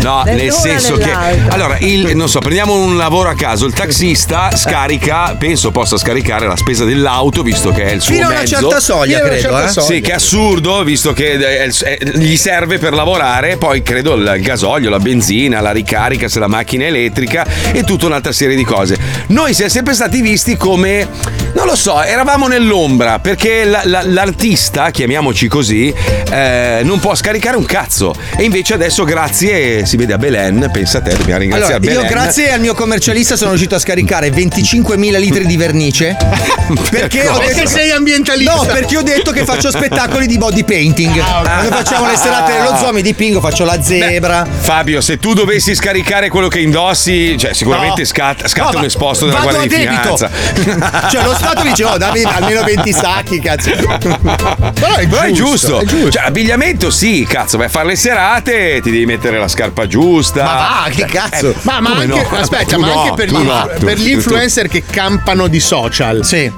No, 0.00 0.22
Né 0.24 0.34
nel 0.34 0.52
senso 0.52 0.94
che. 0.96 1.10
Allora, 1.48 1.76
il, 1.80 2.14
non 2.16 2.28
so, 2.28 2.38
prendiamo 2.40 2.74
un 2.74 2.96
lavoro 2.96 3.28
a 3.30 3.34
caso. 3.34 3.66
Il 3.66 3.72
taxista 3.72 4.54
scarica, 4.54 5.34
penso 5.38 5.70
possa 5.70 5.96
scaricare 5.96 6.46
la 6.46 6.56
spesa 6.56 6.84
dell'auto, 6.84 7.42
visto 7.42 7.70
che 7.72 7.84
è 7.84 7.92
il 7.92 8.00
suo 8.00 8.12
Fino 8.14 8.26
a 8.26 8.30
una 8.30 8.38
mezzo. 8.40 8.58
certa 8.60 8.80
soglia, 8.80 9.16
Fino 9.16 9.18
a 9.18 9.20
una 9.22 9.28
credo. 9.28 9.40
certa 9.42 9.56
eh. 9.56 9.60
soglia. 9.60 9.67
Sì, 9.70 10.00
che 10.00 10.10
è 10.10 10.14
assurdo, 10.14 10.82
visto 10.84 11.12
che 11.12 11.64
eh, 11.64 11.70
gli 12.14 12.36
serve 12.36 12.78
per 12.78 12.92
lavorare, 12.92 13.56
poi 13.56 13.82
credo 13.82 14.14
il 14.14 14.38
gasolio, 14.40 14.90
la 14.90 14.98
benzina, 14.98 15.60
la 15.60 15.70
ricarica 15.72 16.28
se 16.28 16.38
la 16.38 16.46
macchina 16.48 16.84
è 16.84 16.86
elettrica 16.88 17.46
e 17.72 17.82
tutta 17.84 18.06
un'altra 18.06 18.32
serie 18.32 18.56
di 18.56 18.64
cose. 18.64 18.96
Noi 19.28 19.54
siamo 19.54 19.70
sempre 19.70 19.94
stati 19.94 20.20
visti 20.20 20.56
come, 20.56 21.06
non 21.54 21.66
lo 21.66 21.76
so, 21.76 22.02
eravamo 22.02 22.46
nell'ombra 22.48 23.18
perché 23.18 23.64
la- 23.64 23.82
la- 23.84 24.02
l'artista, 24.04 24.90
chiamiamoci 24.90 25.48
così, 25.48 25.92
eh, 26.30 26.80
non 26.84 26.98
può 27.00 27.14
scaricare 27.14 27.56
un 27.56 27.64
cazzo. 27.64 28.14
E 28.36 28.44
invece 28.44 28.74
adesso 28.74 29.04
grazie, 29.04 29.84
si 29.86 29.96
vede 29.96 30.12
a 30.12 30.18
Belen, 30.18 30.68
pensa 30.72 30.98
a 30.98 31.00
te, 31.02 31.16
dobbiamo 31.16 31.40
ringraziare 31.40 31.74
Allora, 31.74 31.92
io 31.92 32.00
Belen. 32.02 32.12
grazie 32.22 32.52
al 32.52 32.60
mio 32.60 32.74
commercialista 32.74 33.36
sono 33.36 33.50
riuscito 33.50 33.74
a 33.74 33.78
scaricare 33.78 34.30
25.000 34.30 35.18
litri 35.18 35.46
di 35.46 35.56
vernice. 35.56 36.16
Perché 36.90 37.26
ho 37.28 37.38
Perché 37.38 37.54
detto 37.54 37.68
sei 37.68 37.90
ambientalista. 37.90 38.54
No, 38.54 38.64
perché 38.64 38.96
ho 38.98 39.02
detto 39.02 39.30
che 39.30 39.44
faccio 39.44 39.57
spettacoli 39.60 40.26
di 40.26 40.38
body 40.38 40.64
painting. 40.64 41.22
Quando 41.22 41.70
facciamo 41.74 42.06
le 42.06 42.16
serate 42.16 42.52
dello 42.52 42.76
zoo 42.76 42.92
mi 42.92 43.02
dipingo, 43.02 43.40
faccio 43.40 43.64
la 43.64 43.82
zebra. 43.82 44.46
Fabio, 44.60 45.00
se 45.00 45.18
tu 45.18 45.34
dovessi 45.34 45.74
scaricare 45.74 46.28
quello 46.28 46.48
che 46.48 46.60
indossi, 46.60 47.36
cioè 47.38 47.52
sicuramente 47.52 48.04
scatta, 48.04 48.46
scatta 48.48 48.70
No, 48.70 48.74
un 48.76 48.80
ma 48.82 48.86
esposto 48.86 49.26
della 49.26 49.38
vado 49.38 49.56
Guardia 49.56 49.76
a 49.76 49.80
di 49.80 49.86
debito. 49.86 50.16
Finanza. 50.16 51.06
Cioè 51.08 51.24
lo 51.24 51.34
Stato 51.34 51.62
dice 51.62 51.82
no, 51.84 51.96
dammi 51.96 52.22
almeno 52.22 52.62
20 52.62 52.92
sacchi, 52.92 53.40
cazzo. 53.40 53.70
Però 53.70 54.94
è 54.94 55.06
Però 55.06 55.22
è 55.22 55.30
giusto. 55.32 55.82
giusto. 55.84 56.10
Cioè, 56.10 56.22
abbigliamento 56.26 56.90
sì, 56.90 57.26
cazzo, 57.28 57.56
vai 57.56 57.66
a 57.66 57.70
fare 57.70 57.86
le 57.86 57.96
serate, 57.96 58.80
ti 58.82 58.90
devi 58.90 59.06
mettere 59.06 59.38
la 59.38 59.48
scarpa 59.48 59.86
giusta. 59.86 60.44
Ma 60.44 60.54
va, 60.54 60.90
che 60.90 61.04
cazzo? 61.06 61.54
Ma, 61.62 61.80
ma 61.80 61.90
Come 61.90 62.02
anche, 62.04 62.26
no? 62.30 62.38
aspetta, 62.38 62.78
ma 62.78 62.86
no, 62.86 63.00
anche 63.02 63.14
per, 63.14 63.28
gli, 63.30 63.42
no, 63.42 63.70
tu- 63.78 63.84
per 63.86 63.98
gli 63.98 64.10
influencer 64.10 64.68
che 64.68 64.84
campano 64.88 65.46
di 65.46 65.60
social, 65.60 66.24
se 66.24 66.52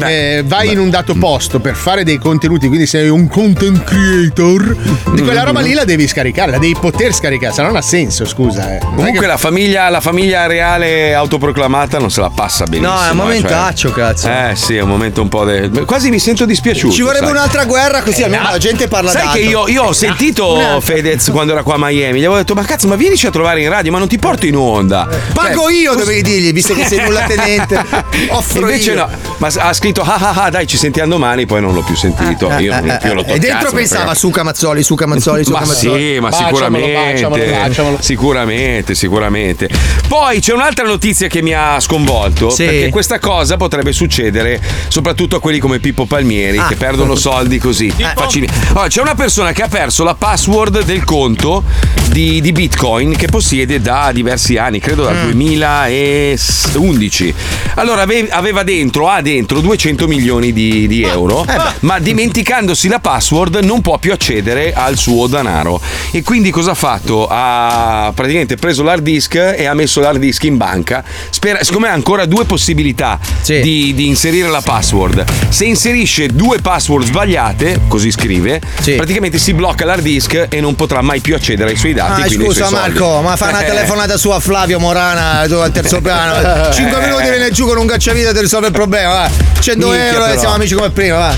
eh, 0.00 0.42
vai 0.44 0.72
in 0.72 0.78
un 0.78 0.90
dato 0.90 1.14
posto 1.14 1.60
per 1.60 1.74
fare 1.76 2.04
dei 2.04 2.18
contenuti, 2.34 2.66
quindi 2.66 2.86
sei 2.86 3.08
un 3.08 3.28
content 3.28 3.84
creator, 3.84 4.76
di 5.12 5.22
quella 5.22 5.44
roba 5.44 5.60
lì 5.60 5.72
la 5.72 5.84
devi 5.84 6.06
scaricare, 6.08 6.50
la 6.50 6.58
devi 6.58 6.74
poter 6.78 7.14
scaricare, 7.14 7.54
se 7.54 7.60
no 7.62 7.68
non 7.68 7.76
ha 7.76 7.82
senso, 7.82 8.24
scusa. 8.24 8.74
Eh. 8.74 8.78
Comunque 8.80 9.20
che- 9.20 9.26
la 9.26 9.36
famiglia, 9.36 9.88
la 9.88 10.00
famiglia 10.00 10.46
reale 10.46 11.14
autoproclamata 11.14 11.98
non 11.98 12.10
se 12.10 12.20
la 12.20 12.30
passa 12.30 12.64
benissimo. 12.64 12.92
No, 12.92 13.00
è 13.02 13.10
un 13.10 13.10
eh, 13.10 13.22
momentaccio, 13.22 13.92
cazzo. 13.92 14.28
Eh 14.28 14.52
sì, 14.54 14.74
è 14.76 14.80
un 14.82 14.88
momento 14.88 15.22
un 15.22 15.28
po'. 15.28 15.44
de- 15.44 15.70
Quasi 15.84 16.10
mi 16.10 16.18
sento 16.18 16.44
dispiaciuto. 16.44 16.92
Ci 16.92 17.02
vorrebbe 17.02 17.26
sai. 17.26 17.34
un'altra 17.34 17.64
guerra 17.66 18.02
così 18.02 18.22
almeno 18.24 18.42
la 18.50 18.58
gente 18.58 18.88
parla 18.88 19.10
Sai 19.10 19.22
d'altro. 19.22 19.40
che 19.40 19.46
io, 19.48 19.68
io 19.68 19.82
ho 19.84 19.92
sentito 19.92 20.80
Fedez 20.82 21.30
quando 21.30 21.52
era 21.52 21.62
qua 21.62 21.74
a 21.74 21.78
Miami, 21.78 22.18
gli 22.18 22.24
avevo 22.24 22.36
detto: 22.36 22.54
Ma 22.54 22.64
cazzo, 22.64 22.88
ma 22.88 22.96
vienici 22.96 23.26
a 23.26 23.30
trovare 23.30 23.62
in 23.62 23.68
radio, 23.68 23.92
ma 23.92 23.98
non 23.98 24.08
ti 24.08 24.18
porto 24.18 24.46
in 24.46 24.56
onda. 24.56 25.08
Pago 25.32 25.62
Cioè, 25.62 25.72
io, 25.74 25.94
dovevi 25.94 26.22
dirgli, 26.22 26.52
visto 26.52 26.74
che 26.74 26.84
sei 26.84 27.00
nulla 27.04 27.22
tenente. 27.22 27.80
Offro 28.30 28.60
Invece 28.62 28.90
io. 28.92 28.96
no, 28.96 29.08
ma 29.38 29.48
ha 29.56 29.72
scritto 29.72 30.02
ah 30.02 30.16
ah 30.18 30.42
ah 30.44 30.50
dai 30.50 30.66
ci 30.66 30.76
sentiamo 30.76 31.10
domani, 31.10 31.46
poi 31.46 31.60
non 31.60 31.72
l'ho 31.74 31.82
più 31.82 31.94
sentito. 31.94 32.23
Eh, 32.30 32.62
io 32.62 32.72
eh, 32.72 32.80
non 32.80 32.90
eh, 32.90 32.98
più 33.00 33.12
l'ho 33.14 33.24
eh. 33.24 33.32
E 33.34 33.38
dentro 33.38 33.58
toccato, 33.58 33.74
pensava 33.76 34.02
però- 34.02 34.14
su 34.14 34.30
Camazzoli, 34.30 34.82
su 34.82 34.94
Camazzoli, 34.94 35.44
su 35.44 35.50
Ma 35.52 35.58
Camazzoli. 35.60 36.14
sì, 36.14 36.20
ma 36.20 36.28
Baciamolo, 36.28 36.54
sicuramente. 36.56 37.12
baciamolo, 37.12 37.44
baciamolo. 37.44 37.96
Sicuramente, 38.00 38.94
sicuramente. 38.94 39.68
Poi 40.08 40.40
c'è 40.40 40.52
un'altra 40.52 40.84
notizia 40.86 41.28
che 41.28 41.42
mi 41.42 41.52
ha 41.52 41.78
sconvolto. 41.80 42.50
Sì. 42.50 42.64
Perché 42.64 42.88
questa 42.90 43.18
cosa 43.18 43.56
potrebbe 43.56 43.92
succedere 43.92 44.60
soprattutto 44.88 45.36
a 45.36 45.40
quelli 45.40 45.58
come 45.58 45.78
Pippo 45.78 46.06
Palmieri 46.06 46.58
Ah. 46.58 46.66
che 46.66 46.76
perdono 46.76 47.14
soldi 47.14 47.58
così. 47.58 47.92
Facili. 48.14 48.48
Allora, 48.70 48.88
c'è 48.88 49.00
una 49.00 49.14
persona 49.14 49.52
che 49.52 49.62
ha 49.62 49.68
perso 49.68 50.04
la 50.04 50.14
password 50.14 50.82
del 50.84 51.04
conto 51.04 51.62
di, 52.08 52.40
di 52.40 52.52
Bitcoin 52.52 53.16
che 53.16 53.26
possiede 53.26 53.80
da 53.80 54.10
diversi 54.12 54.56
anni, 54.56 54.78
credo 54.80 55.04
dal 55.04 55.16
Mm. 55.16 55.30
2011. 55.30 57.34
Allora 57.76 58.02
ave- 58.02 58.28
aveva 58.30 58.62
dentro, 58.62 59.08
ha 59.08 59.20
dentro 59.20 59.60
200 59.60 60.06
milioni 60.06 60.52
di, 60.52 60.86
di 60.86 61.02
euro, 61.02 61.44
Eh 61.48 61.56
ma 61.80 61.98
dimenticandosi 62.18 62.86
la 62.86 63.00
password 63.00 63.56
non 63.64 63.80
può 63.80 63.98
più 63.98 64.12
accedere 64.12 64.72
al 64.72 64.96
suo 64.96 65.26
denaro. 65.26 65.80
E 66.12 66.22
quindi 66.22 66.50
cosa 66.52 66.70
ha 66.70 66.74
fatto? 66.74 67.26
Ha 67.28 68.12
praticamente 68.14 68.54
preso 68.56 68.84
l'hard 68.84 69.02
disk 69.02 69.34
e 69.34 69.64
ha 69.66 69.74
messo 69.74 70.00
l'hard 70.00 70.18
disk 70.20 70.44
in 70.44 70.56
banca. 70.56 71.02
Spera- 71.30 71.64
siccome 71.64 71.88
ha 71.88 71.92
ancora 71.92 72.24
due 72.26 72.44
possibilità 72.44 73.18
Sì. 73.42 73.60
di, 73.60 73.92
di 73.94 74.06
inserire 74.06 74.48
la 74.48 74.60
password, 74.60 75.24
se 75.48 75.64
inserisce 75.64 76.28
due 76.28 76.60
password 76.60 77.04
sbagliate, 77.04 77.80
così 77.88 78.12
scrive, 78.12 78.60
Sì. 78.80 78.92
praticamente 78.92 79.38
si 79.38 79.52
blocca 79.52 79.84
l'hard 79.84 80.02
disk 80.02 80.46
e 80.48 80.60
non 80.60 80.76
potrà 80.76 81.02
mai 81.02 81.18
più 81.20 81.34
accedere 81.34 81.70
ai 81.70 81.76
suoi 81.76 81.94
dati. 81.94 82.22
Ah, 82.22 82.28
scusa 82.28 82.66
suoi 82.66 82.78
soldi. 82.78 82.98
Marco, 82.98 83.20
ma 83.22 83.34
fa 83.34 83.48
una 83.48 83.62
Eh. 83.62 83.66
telefonata 83.74 84.16
su 84.16 84.30
a 84.30 84.38
Flavio 84.38 84.78
Morana 84.78 85.46
tu 85.48 85.54
al 85.54 85.72
terzo 85.72 86.00
piano. 86.00 86.72
5 86.72 87.00
minuti 87.00 87.28
viene 87.28 87.50
giù 87.50 87.66
con 87.66 87.76
un 87.76 87.86
cacciavite 87.86 88.28
e 88.28 88.40
risolve 88.40 88.68
il 88.68 88.72
problema. 88.72 89.12
Va. 89.12 89.30
100 89.58 89.86
Minchia, 89.88 90.06
euro 90.12 90.24
e 90.24 90.28
però. 90.28 90.38
siamo 90.38 90.54
amici 90.54 90.74
come 90.74 90.90
prima. 90.90 91.16
Va. 91.16 91.36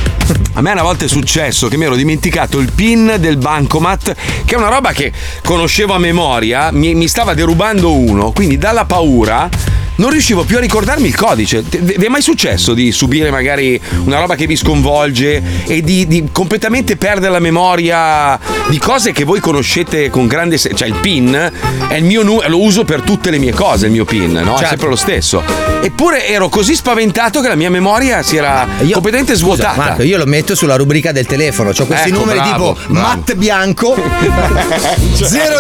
A 0.54 0.61
me 0.62 0.66
una 0.73 0.83
volta 0.83 1.05
è 1.05 1.09
successo 1.09 1.69
che 1.69 1.77
mi 1.77 1.85
ero 1.85 1.97
dimenticato 1.97 2.59
il 2.59 2.73
PIN 2.73 3.17
del 3.19 3.37
bancomat, 3.37 4.15
che 4.45 4.55
è 4.55 4.59
una 4.59 4.69
roba 4.69 4.93
che 4.93 5.13
conoscevo 5.43 5.95
a 5.95 5.99
memoria, 5.99 6.71
mi, 6.73 6.95
mi 6.95 7.09
stava 7.09 7.35
derubando 7.35 7.93
uno, 7.93 8.33
quindi 8.33 8.59
dalla 8.59 8.85
paura 8.85 9.49
non 9.97 10.11
riuscivo 10.11 10.45
più 10.45 10.57
a 10.57 10.61
ricordarmi 10.61 11.09
il 11.09 11.15
codice. 11.17 11.62
Vi 11.69 11.93
è 12.05 12.09
mai 12.09 12.23
successo 12.23 12.75
di 12.75 12.93
subire 12.93 13.31
magari 13.31 13.81
una 14.05 14.19
roba 14.21 14.35
che 14.35 14.47
vi 14.47 14.57
sconvolge 14.57 15.43
e 15.67 15.81
di, 15.83 16.07
di 16.07 16.29
completamente 16.33 16.97
perdere 16.97 17.33
la 17.33 17.38
memoria 17.38 18.38
di 18.69 18.79
cose 18.79 19.12
che 19.12 19.25
voi 19.25 19.41
conoscete 19.41 20.11
con 20.11 20.26
grande... 20.26 20.59
se- 20.59 20.75
cioè 20.75 20.88
il 20.88 20.95
PIN 21.00 21.53
è 21.88 21.95
il 21.95 22.05
mio 22.05 22.23
nu- 22.23 22.41
lo 22.47 22.61
uso 22.61 22.85
per 22.85 23.00
tutte 23.03 23.31
le 23.31 23.38
mie 23.38 23.53
cose, 23.53 23.87
il 23.87 23.93
mio 23.93 24.05
PIN, 24.05 24.33
no? 24.33 24.41
È 24.55 24.59
Certo. 24.59 24.67
sempre 24.69 24.88
lo 24.88 24.97
stesso. 24.97 25.43
Eppure 25.81 26.26
ero 26.29 26.49
così 26.49 26.75
spaventato 26.75 27.41
che 27.41 27.49
la 27.49 27.55
mia 27.55 27.71
memoria 27.71 28.23
si 28.23 28.37
era 28.37 28.67
Io- 28.83 28.93
completamente 28.93 29.35
svuotata. 29.35 29.73
Scusa, 29.75 29.87
Marco, 29.88 30.03
io 30.03 30.19
lo 30.19 30.26
metto 30.26 30.55
sulla 30.55 30.76
rubrica 30.76 31.12
del 31.12 31.26
telefono. 31.26 31.71
Ho 31.76 31.87
questi 31.87 32.09
Ecco, 32.11 32.19
numeri 32.19 32.38
bravo, 32.38 32.75
tipo 32.75 32.93
bravo. 32.93 33.07
Matt 33.07 33.35
Bianco 33.35 33.95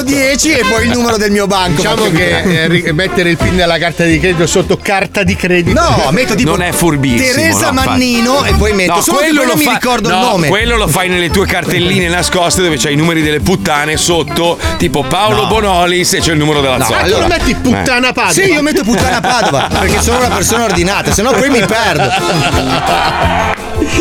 010 0.04 0.50
e 0.52 0.64
poi 0.68 0.84
il 0.86 0.90
numero 0.92 1.16
del 1.16 1.30
mio 1.30 1.46
banco. 1.46 1.76
Diciamo 1.76 2.10
che 2.10 2.64
eh, 2.64 2.92
mettere 2.92 3.30
il 3.30 3.36
pin 3.36 3.56
della 3.56 3.78
carta 3.78 4.04
di 4.04 4.18
credito 4.26 4.46
sotto 4.46 4.76
carta 4.80 5.22
di 5.22 5.36
credito. 5.36 5.80
No, 5.80 6.08
metto 6.10 6.34
tipo 6.34 6.50
non 6.50 6.62
è 6.62 6.72
furbissimo. 6.72 7.32
Teresa 7.32 7.66
no. 7.70 7.82
Mannino 7.84 8.44
e 8.44 8.52
poi 8.54 8.72
metto 8.72 8.94
No, 8.94 9.00
solo 9.00 9.18
che 9.18 9.24
quello 9.26 9.40
lo 9.42 9.46
non 9.48 9.58
mi 9.58 9.64
fa- 9.64 9.72
ricordo 9.72 10.08
no, 10.08 10.14
il 10.16 10.20
nome. 10.22 10.48
Quello 10.48 10.76
lo 10.76 10.88
fai 10.88 11.08
nelle 11.08 11.30
tue 11.30 11.46
cartelline 11.46 12.08
nascoste 12.08 12.62
dove 12.62 12.76
c'hai 12.76 12.94
i 12.94 12.96
numeri 12.96 13.22
delle 13.22 13.40
puttane 13.40 13.96
sotto, 13.96 14.58
tipo 14.78 15.02
Paolo 15.04 15.46
Bonolis 15.46 16.14
e 16.14 16.20
c'è 16.20 16.32
il 16.32 16.38
numero 16.38 16.60
della 16.60 16.78
No, 16.78 16.84
zona. 16.84 17.00
Allora 17.00 17.26
metti 17.26 17.54
puttana 17.54 18.12
padre. 18.12 18.32
Sì, 18.32 18.50
io 18.52 18.62
metto 18.62 18.82
puttana 18.82 19.20
Padova 19.20 19.68
perché 19.80 20.00
sono 20.02 20.18
una 20.18 20.28
persona 20.34 20.64
ordinata, 20.64 21.12
sennò 21.12 21.32
poi 21.32 21.50
mi 21.50 21.64
perdo. 21.64 22.08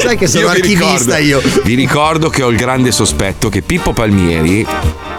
Sai 0.01 0.17
che 0.17 0.27
sono 0.27 0.46
Io 0.46 0.50
vi 0.51 0.55
archivista 0.60 1.17
ricordo- 1.17 1.48
io. 1.50 1.62
Vi 1.63 1.74
ricordo 1.75 2.29
che 2.29 2.44
ho 2.44 2.50
il 2.50 2.58
grande 2.58 2.91
sospetto 2.91 3.50
che 3.50 3.62
Pippo 3.62 3.94
Palmieri 3.94 4.65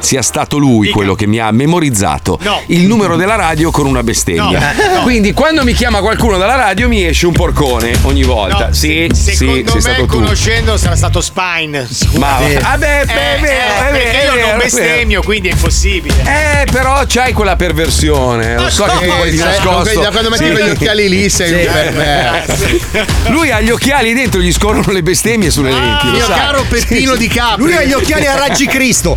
sia 0.06 0.22
stato 0.22 0.56
lui 0.56 0.88
quello 0.90 1.16
che 1.16 1.26
mi 1.26 1.40
ha 1.40 1.50
memorizzato 1.50 2.38
No. 2.42 2.60
il 2.66 2.86
numero 2.86 3.16
della 3.16 3.34
radio 3.34 3.72
con 3.72 3.86
una 3.86 4.04
bestemmia. 4.04 4.72
No. 4.94 5.02
Quindi 5.02 5.32
quando 5.32 5.64
mi 5.64 5.72
chiama 5.72 5.98
qualcuno 5.98 6.38
dalla 6.38 6.54
radio 6.54 6.86
mi 6.86 7.04
esce 7.04 7.26
un 7.26 7.32
porcone 7.32 7.90
ogni 8.02 8.22
volta. 8.22 8.68
No, 8.68 8.72
sì, 8.72 9.08
se- 9.12 9.32
sì, 9.32 9.34
secondo 9.34 9.64
sei 9.72 9.74
me, 9.74 9.80
stato 9.80 10.06
tu. 10.06 10.06
conoscendo 10.06 10.76
sarà 10.76 10.94
stato 10.94 11.20
Spine. 11.20 11.88
Ma 12.18 12.38
vabbè, 12.38 12.76
beh, 12.76 13.00
Eh, 13.00 13.02
è 13.02 13.06
vero, 13.06 13.14
eh, 13.16 13.34
è 13.34 13.40
vero, 13.40 13.90
perché 13.90 14.20
è 14.20 14.24
io 14.26 14.32
vero, 14.32 14.34
non 14.34 14.36
è 14.36 14.42
vero. 14.50 14.58
bestemmio, 14.62 15.22
quindi 15.22 15.48
è 15.48 15.52
impossibile. 15.52 16.14
Eh, 16.22 16.66
però 16.70 17.02
c'hai 17.08 17.32
quella 17.32 17.56
perversione. 17.56 18.54
Lo 18.56 18.70
so 18.70 18.84
che 18.84 19.06
poi 19.06 19.30
di 19.30 19.38
Eh, 19.40 19.44
nascosto. 19.44 20.00
da 20.00 20.10
quando 20.10 20.28
metti 20.30 20.44
Sì. 20.44 20.50
quegli 20.52 20.70
occhiali 20.70 21.08
lì 21.08 21.28
sei 21.28 21.52
un 21.52 21.72
perverso. 21.72 22.66
Lui 23.30 23.50
ha 23.50 23.60
gli 23.60 23.70
occhiali 23.70 24.14
dentro, 24.14 24.40
gli 24.40 24.52
scorrono 24.52 24.92
le 24.92 25.02
bestemmie 25.02 25.50
sulle 25.50 25.72
lenti. 25.72 26.06
Lo 26.06 26.12
Mio 26.12 26.24
sai. 26.26 26.38
caro 26.38 26.64
Peppino 26.68 27.16
di 27.16 27.26
Capri. 27.26 27.64
Lui 27.64 27.74
ha 27.74 27.82
gli 27.82 27.92
occhiali 27.92 28.26
a 28.26 28.36
raggi 28.36 28.66
Cristo. 28.66 29.16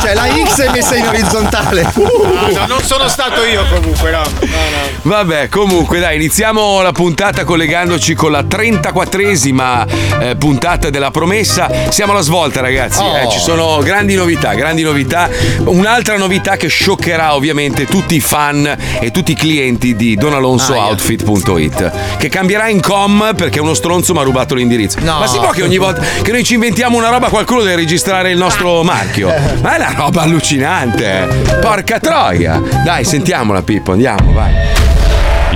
Cioè 0.00 0.14
la 0.14 0.26
X 0.26 0.62
è 0.62 0.70
messa 0.70 0.96
in 0.96 1.06
orizzontale. 1.06 1.92
Ah, 2.36 2.50
no, 2.50 2.66
non 2.66 2.82
sono 2.82 3.08
stato 3.08 3.44
io 3.44 3.64
comunque, 3.72 4.10
no. 4.10 4.18
no, 4.18 4.24
no. 4.40 4.88
Vabbè, 5.02 5.48
comunque, 5.48 6.00
dai, 6.00 6.16
iniziamo 6.16 6.82
la 6.82 6.92
puntata 6.92 7.44
collegandoci 7.44 8.14
con 8.14 8.30
la 8.30 8.42
34esima 8.42 9.86
eh, 10.20 10.36
puntata 10.36 10.90
della 10.90 11.10
promessa. 11.10 11.70
Siamo 11.88 12.12
alla 12.12 12.20
svolta, 12.20 12.60
ragazzi. 12.60 13.00
Oh. 13.00 13.16
eh, 13.16 13.28
ci 13.30 13.38
sono 13.38 13.78
grandi 13.78 14.14
novità, 14.14 14.54
grandi 14.54 14.82
novità. 14.82 15.28
Un'altra 15.64 16.16
novità 16.16 16.56
che 16.56 16.68
scioccherà 16.68 17.34
ovviamente 17.34 17.86
tutti 17.86 18.16
i 18.16 18.20
fan 18.20 18.76
e 19.00 19.10
tutti 19.10 19.32
i 19.32 19.36
clienti 19.36 19.96
di 19.96 20.16
donalonsooutfit.it 20.16 21.92
che 22.18 22.28
cambierà 22.28 22.68
in 22.68 22.80
com 22.80 23.32
perché 23.36 23.60
uno 23.60 23.74
stronzo 23.74 24.12
mi 24.12 24.20
ha 24.20 24.22
rubato 24.22 24.54
l'indirizzo. 24.54 24.98
No. 25.00 25.20
Ma 25.20 25.26
si 25.26 25.38
può 25.38 25.50
che 25.50 25.62
ogni 25.62 25.78
volta 25.78 26.02
che 26.22 26.32
noi 26.32 26.44
ci 26.44 26.54
inventiamo 26.54 26.96
una 26.96 27.08
roba 27.08 27.28
qualcuno 27.28 27.62
deve 27.62 27.76
registrare 27.76 28.30
il 28.30 28.38
nostro 28.38 28.82
marchio? 28.82 29.32
Ma 29.62 29.74
è 29.74 29.78
una 29.78 29.92
roba 29.96 30.22
allucinante. 30.22 31.44
Porca 31.60 31.98
troia. 31.98 32.60
Dai, 32.84 33.04
sentiamola 33.04 33.62
Pippo, 33.62 33.92
andiamo, 33.92 34.32
vai. 34.32 34.52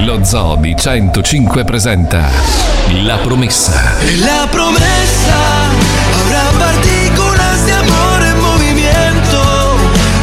Lo 0.05 0.25
Zoo 0.25 0.57
di 0.57 0.75
105 0.77 1.65
presenta 1.65 2.29
La 3.03 3.17
promessa. 3.19 3.73
La 4.25 4.47
promesa 4.51 5.37
habrá 6.15 6.51
partículas 6.59 7.67
de 7.67 7.73
amor 7.73 8.23
en 8.23 8.41
movimiento. 8.41 9.43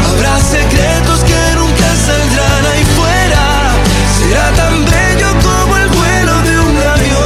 Habrá 0.10 0.40
secretos 0.40 1.24
que 1.24 1.56
nunca 1.56 1.96
saldrán 2.06 2.66
ahí 2.74 2.84
fuera. 2.96 3.72
Será 4.18 4.52
tan 4.56 4.84
bello 4.86 5.28
como 5.44 5.78
el 5.78 5.88
vuelo 5.90 6.42
de 6.42 6.60
un 6.60 6.78
avión. 6.78 7.20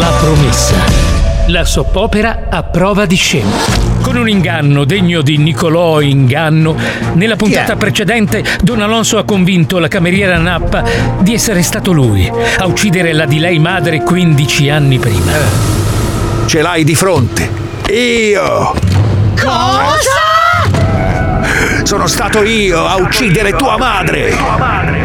La 0.00 0.10
promessa. 0.18 0.87
La 1.48 1.64
soppopera 1.64 2.46
a 2.50 2.62
prova 2.62 3.06
di 3.06 3.16
scemo. 3.16 3.50
Con 4.02 4.16
un 4.16 4.28
inganno 4.28 4.84
degno 4.84 5.22
di 5.22 5.38
Nicolò 5.38 6.00
Inganno, 6.00 6.76
nella 7.14 7.36
puntata 7.36 7.76
precedente 7.76 8.44
Don 8.60 8.82
Alonso 8.82 9.18
ha 9.18 9.24
convinto 9.24 9.78
la 9.78 9.88
cameriera 9.88 10.36
Nappa 10.38 10.84
di 11.20 11.32
essere 11.32 11.62
stato 11.62 11.92
lui 11.92 12.30
a 12.58 12.66
uccidere 12.66 13.12
la 13.12 13.24
di 13.24 13.38
lei 13.38 13.58
madre 13.58 14.02
15 14.02 14.68
anni 14.68 14.98
prima. 14.98 15.32
Ce 16.46 16.60
l'hai 16.60 16.84
di 16.84 16.94
fronte. 16.94 17.50
Io. 17.90 18.74
Cosa? 19.40 20.26
Sono 21.82 22.06
stato 22.06 22.42
io 22.42 22.84
a 22.84 22.96
uccidere 22.96 23.52
tua 23.52 23.78
madre. 23.78 24.97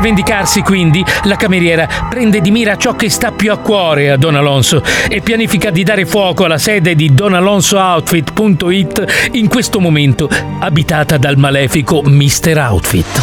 Per 0.00 0.08
vendicarsi 0.08 0.62
quindi, 0.62 1.04
la 1.24 1.36
cameriera 1.36 1.86
prende 2.08 2.40
di 2.40 2.50
mira 2.50 2.78
ciò 2.78 2.96
che 2.96 3.10
sta 3.10 3.32
più 3.32 3.52
a 3.52 3.58
cuore 3.58 4.10
a 4.10 4.16
Don 4.16 4.34
Alonso 4.34 4.82
e 5.06 5.20
pianifica 5.20 5.68
di 5.68 5.82
dare 5.82 6.06
fuoco 6.06 6.46
alla 6.46 6.56
sede 6.56 6.94
di 6.94 7.14
donalonsooutfit.it 7.14 9.28
in 9.32 9.48
questo 9.48 9.78
momento 9.78 10.26
abitata 10.58 11.18
dal 11.18 11.36
malefico 11.36 12.00
Mr. 12.02 12.66
Outfit. 12.70 13.20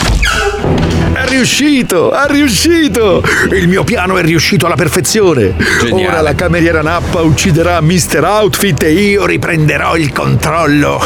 È 1.13 1.27
riuscito, 1.27 2.11
è 2.11 2.29
riuscito! 2.29 3.23
Il 3.51 3.67
mio 3.67 3.83
piano 3.83 4.19
è 4.19 4.21
riuscito 4.21 4.67
alla 4.67 4.75
perfezione. 4.75 5.55
Geniale. 5.81 6.09
Ora 6.09 6.21
la 6.21 6.35
cameriera 6.35 6.83
Nappa 6.83 7.21
ucciderà 7.21 7.81
Mr. 7.81 8.23
Outfit 8.23 8.83
e 8.83 8.91
io 8.91 9.25
riprenderò 9.25 9.97
il 9.97 10.11
controllo 10.11 11.01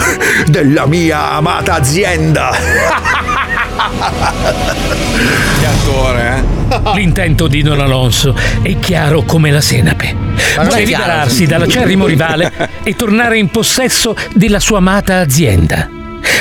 della 0.48 0.86
mia 0.86 1.32
amata 1.32 1.76
azienda. 1.76 2.52
Che 5.82 5.90
attore, 5.90 6.44
eh? 6.70 6.92
L'intento 6.96 7.48
di 7.48 7.62
Don 7.62 7.80
Alonso 7.80 8.36
è 8.62 8.78
chiaro 8.80 9.24
come 9.24 9.52
la 9.52 9.62
senape. 9.62 10.16
Vuole 10.56 10.70
è 10.82 10.84
chiaro. 10.84 11.04
liberarsi 11.04 11.46
dall'acerrimo 11.46 12.06
rivale 12.06 12.70
e 12.84 12.96
tornare 12.96 13.38
in 13.38 13.50
possesso 13.50 14.16
della 14.34 14.60
sua 14.60 14.78
amata 14.78 15.20
azienda. 15.20 15.90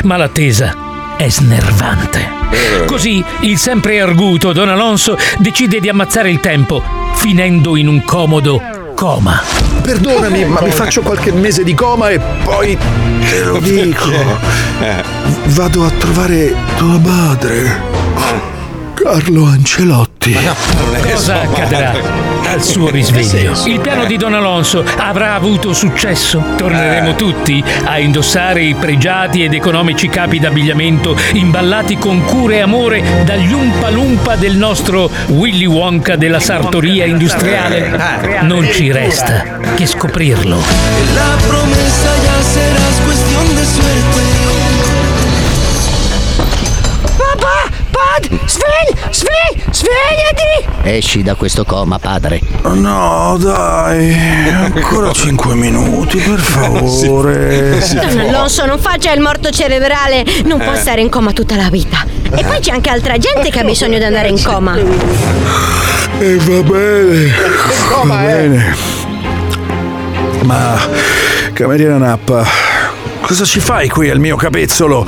Ma 0.04 0.16
l'attesa 0.16 1.14
è 1.16 1.28
snervante. 1.28 2.38
Così 2.86 3.24
il 3.40 3.58
sempre 3.58 4.00
arguto 4.00 4.52
Don 4.52 4.68
Alonso 4.68 5.16
decide 5.38 5.80
di 5.80 5.88
ammazzare 5.88 6.30
il 6.30 6.40
tempo, 6.40 6.82
finendo 7.14 7.76
in 7.76 7.88
un 7.88 8.02
comodo 8.02 8.60
coma. 8.94 9.40
Perdonami, 9.82 10.44
ma 10.46 10.60
mi 10.60 10.70
faccio 10.70 11.02
qualche 11.02 11.32
mese 11.32 11.64
di 11.64 11.74
coma 11.74 12.10
e 12.10 12.18
poi 12.18 12.76
te 13.28 13.44
lo 13.44 13.58
dico. 13.58 14.10
Vado 15.46 15.84
a 15.84 15.90
trovare 15.90 16.54
tua 16.76 16.98
madre. 16.98 18.59
Carlo 19.02 19.46
Ancelotti. 19.46 20.36
Cosa 21.10 21.40
accadrà 21.40 21.94
al 22.44 22.62
suo 22.62 22.90
risveglio? 22.90 23.54
Il 23.64 23.80
piano 23.80 24.04
di 24.04 24.18
Don 24.18 24.34
Alonso 24.34 24.84
avrà 24.98 25.32
avuto 25.34 25.72
successo? 25.72 26.44
Torneremo 26.56 27.14
tutti 27.14 27.64
a 27.84 27.98
indossare 27.98 28.62
i 28.62 28.74
pregiati 28.74 29.42
ed 29.42 29.54
economici 29.54 30.08
capi 30.10 30.38
d'abbigliamento 30.38 31.16
imballati 31.32 31.96
con 31.96 32.22
cure 32.24 32.56
e 32.56 32.60
amore 32.60 33.24
dagli 33.24 33.52
umpa 33.52 33.88
lumpa 33.88 34.36
del 34.36 34.56
nostro 34.56 35.10
Willy 35.28 35.64
Wonka 35.64 36.16
della 36.16 36.40
sartoria 36.40 37.06
industriale? 37.06 38.38
Non 38.42 38.68
ci 38.70 38.92
resta 38.92 39.58
che 39.76 39.86
scoprirlo. 39.86 40.58
La 41.14 41.36
promesa 41.46 42.16
ya 42.22 42.42
serás 42.42 43.09
Svegli! 48.80 49.12
Svegli! 49.12 49.62
Svegliati! 49.70 50.68
Esci 50.82 51.22
da 51.22 51.34
questo 51.34 51.64
coma, 51.64 51.98
padre. 51.98 52.40
No, 52.62 53.36
dai, 53.38 54.16
ancora 54.48 55.12
5 55.12 55.54
minuti, 55.54 56.18
per 56.18 56.38
favore. 56.38 57.78
Don 57.92 58.18
Alonso, 58.18 58.64
non 58.66 58.78
faccia 58.78 59.12
il 59.12 59.20
morto 59.20 59.50
cerebrale, 59.50 60.24
non 60.44 60.58
può 60.58 60.74
stare 60.74 61.00
in 61.00 61.08
coma 61.10 61.32
tutta 61.32 61.56
la 61.56 61.68
vita. 61.70 62.04
E 62.34 62.44
poi 62.44 62.60
c'è 62.60 62.70
anche 62.72 62.90
altra 62.90 63.18
gente 63.18 63.50
che 63.50 63.60
ha 63.60 63.64
bisogno 63.64 63.98
di 63.98 64.04
andare 64.04 64.28
in 64.28 64.42
coma. 64.42 64.76
E 64.76 66.36
va 66.36 66.62
bene. 66.62 67.32
Va 67.90 68.14
bene. 68.16 68.76
Ma, 70.42 70.78
cameriera 71.52 71.96
Nappa, 71.98 72.44
cosa 73.30 73.44
ci 73.44 73.60
fai 73.60 73.88
qui 73.88 74.10
al 74.10 74.18
mio 74.18 74.34
capezzolo? 74.34 75.06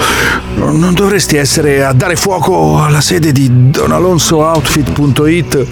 Non 0.55 0.95
dovresti 0.95 1.35
essere 1.35 1.85
a 1.85 1.93
dare 1.93 2.15
fuoco 2.15 2.81
alla 2.81 3.01
sede 3.01 3.33
di 3.33 3.49
donalonsooutfit.it 3.51 5.67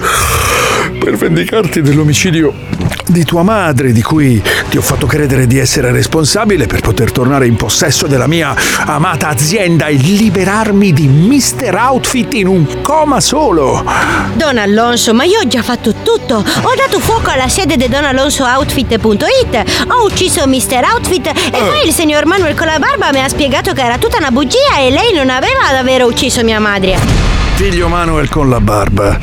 per 0.99 1.17
vendicarti 1.17 1.81
dell'omicidio 1.81 2.53
di 3.07 3.25
tua 3.25 3.43
madre, 3.43 3.93
di 3.93 4.03
cui 4.03 4.43
ti 4.69 4.77
ho 4.77 4.83
fatto 4.83 5.07
credere 5.07 5.47
di 5.47 5.59
essere 5.59 5.91
responsabile 5.93 6.67
per 6.67 6.81
poter 6.81 7.13
tornare 7.13 7.47
in 7.47 7.57
possesso 7.57 8.07
della 8.07 8.27
mia 8.27 8.55
amata 8.87 9.29
azienda 9.29 9.87
e 9.87 9.95
liberarmi 9.95 10.93
di 10.93 11.09
Mr. 11.09 11.75
Outfit 11.75 12.35
in 12.35 12.47
un 12.47 12.83
coma 12.83 13.21
solo. 13.21 13.85
Don 14.35 14.59
Alonso, 14.59 15.15
ma 15.15 15.25
io 15.25 15.41
ho 15.41 15.47
già 15.47 15.63
fatto 15.63 15.95
tutto. 16.03 16.37
Ho 16.37 16.75
dato 16.77 17.01
fuoco 17.01 17.31
alla 17.31 17.49
sede 17.49 17.77
di 17.77 17.89
donalonsooutfit.it, 17.89 19.87
ho 19.89 20.05
ucciso 20.05 20.47
Mr. 20.47 20.83
Outfit 20.93 21.27
e 21.27 21.51
poi 21.51 21.87
il 21.87 21.93
signor 21.93 22.27
Manuel 22.27 22.55
con 22.55 22.67
la 22.67 22.79
barba 22.79 23.11
mi 23.13 23.21
ha 23.21 23.29
spiegato 23.29 23.73
che 23.73 23.83
era 23.83 23.99
tutta 23.99 24.19
una 24.19 24.31
bugia 24.31 24.79
e 24.79 24.91
lei 24.91 25.13
non 25.15 25.31
aveva 25.31 25.69
ad 25.69 25.77
aver 25.77 26.05
ucciso 26.05 26.43
mia 26.45 26.61
madre. 26.61 26.99
Figlio 27.55 27.89
Manuel 27.89 28.29
con 28.29 28.49
la 28.49 28.61
barba. 28.61 29.19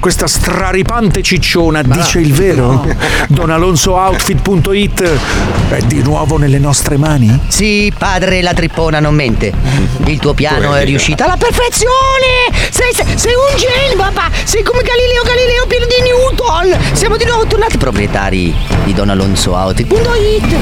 Questa 0.00 0.26
straripante 0.26 1.20
cicciona 1.22 1.82
dice 1.82 2.20
il 2.20 2.32
vero? 2.32 2.82
DonAlonsoOutfit.it 3.28 5.18
è 5.68 5.80
di 5.82 6.02
nuovo 6.02 6.38
nelle 6.38 6.58
nostre 6.58 6.96
mani? 6.96 7.38
Sì, 7.48 7.92
padre, 7.96 8.40
la 8.40 8.54
trippona 8.54 8.98
non 8.98 9.14
mente. 9.14 9.52
Il 10.06 10.18
tuo 10.18 10.32
piano 10.32 10.74
è 10.74 10.84
riuscito 10.86 11.22
alla 11.22 11.36
Perfezione! 11.36 12.48
Sei, 12.70 12.94
sei- 12.94 13.18
sei 13.18 13.34
un 13.34 13.58
genio, 13.58 13.96
papà! 13.98 14.30
Sei 14.42 14.62
come 14.62 14.80
Galileo 14.82 15.22
Galileo 15.22 15.66
pieno 15.66 15.84
di 15.84 16.00
Newton! 16.02 16.94
Siamo 16.94 17.18
di 17.18 17.26
nuovo 17.26 17.46
tornati. 17.46 17.76
proprietari 17.76 18.54
di 18.84 18.94
donalonsooutfit.it. 18.94 20.56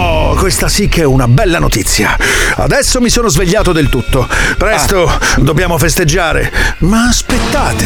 Oh, 0.00 0.36
questa 0.36 0.68
sì 0.68 0.86
che 0.86 1.00
è 1.00 1.04
una 1.04 1.26
bella 1.26 1.58
notizia. 1.58 2.16
Adesso 2.54 3.00
mi 3.00 3.10
sono 3.10 3.26
svegliato 3.28 3.72
del 3.72 3.88
tutto. 3.88 4.28
Presto, 4.56 5.10
dobbiamo 5.38 5.76
festeggiare. 5.76 6.52
Ma 6.78 7.08
aspettate. 7.08 7.84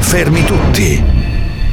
Fermi 0.00 0.44
tutti. 0.44 1.29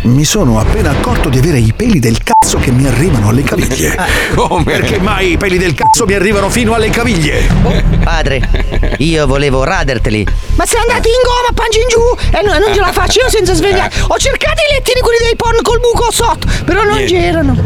Mi 0.07 0.23
sono 0.23 0.57
appena 0.57 0.91
accorto 0.91 1.27
di 1.27 1.37
avere 1.37 1.59
i 1.59 1.73
peli 1.75 1.99
del 1.99 2.23
cazzo 2.23 2.57
che 2.59 2.71
mi 2.71 2.87
arrivano 2.87 3.27
alle 3.27 3.43
caviglie. 3.43 3.93
Come? 4.33 4.63
Perché 4.63 4.99
mai 4.99 5.33
i 5.33 5.37
peli 5.37 5.57
del 5.57 5.73
cazzo 5.73 6.05
mi 6.05 6.13
arrivano 6.13 6.49
fino 6.49 6.73
alle 6.73 6.89
caviglie? 6.89 7.45
Padre, 8.03 8.95
io 8.99 9.27
volevo 9.27 9.65
raderteli. 9.65 10.25
Ma 10.55 10.65
sei 10.65 10.79
andati 10.79 11.09
in 11.09 11.21
goma, 11.23 11.53
pangi 11.53 11.79
in 11.79 11.87
giù! 11.89 12.37
E 12.37 12.41
no, 12.41 12.57
non 12.57 12.73
ce 12.73 12.79
la 12.79 12.93
faccio 12.93 13.19
io 13.19 13.29
senza 13.29 13.53
svegliare! 13.53 13.93
Ho 14.07 14.17
cercato 14.17 14.61
i 14.69 14.75
lettini 14.75 15.01
quelli 15.01 15.19
dei 15.23 15.35
porn 15.35 15.61
col 15.61 15.81
buco 15.81 16.09
sotto, 16.09 16.47
però 16.63 16.83
non 16.83 17.03
c'erano! 17.03 17.57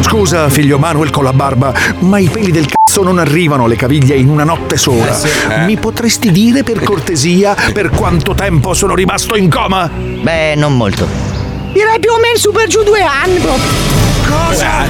Scusa, 0.00 0.48
figlio 0.48 0.78
Manuel 0.78 1.10
con 1.10 1.24
la 1.24 1.34
barba, 1.34 1.74
ma 1.98 2.18
i 2.18 2.28
peli 2.28 2.50
del 2.52 2.68
cazzo 2.72 3.02
non 3.02 3.18
arrivano 3.18 3.64
alle 3.64 3.76
caviglie 3.76 4.16
in 4.16 4.30
una 4.30 4.44
notte 4.44 4.78
sola. 4.78 5.14
Mi 5.66 5.76
potresti 5.76 6.32
dire 6.32 6.62
per 6.62 6.82
cortesia 6.82 7.54
per 7.74 7.90
quanto 7.90 8.32
tempo 8.32 8.72
sono 8.72 8.94
rimasto 8.94 9.36
in 9.36 9.50
coma? 9.50 9.88
Beh, 9.88 10.54
non 10.54 10.74
molto. 10.74 11.31
Direi 11.72 11.98
più 12.00 12.10
o 12.12 12.18
meno 12.18 12.36
su 12.36 12.52
per 12.52 12.66
giù 12.68 12.82
due 12.82 13.02
anni 13.02 13.38
proprio! 13.38 13.70
Cosa? 14.28 14.86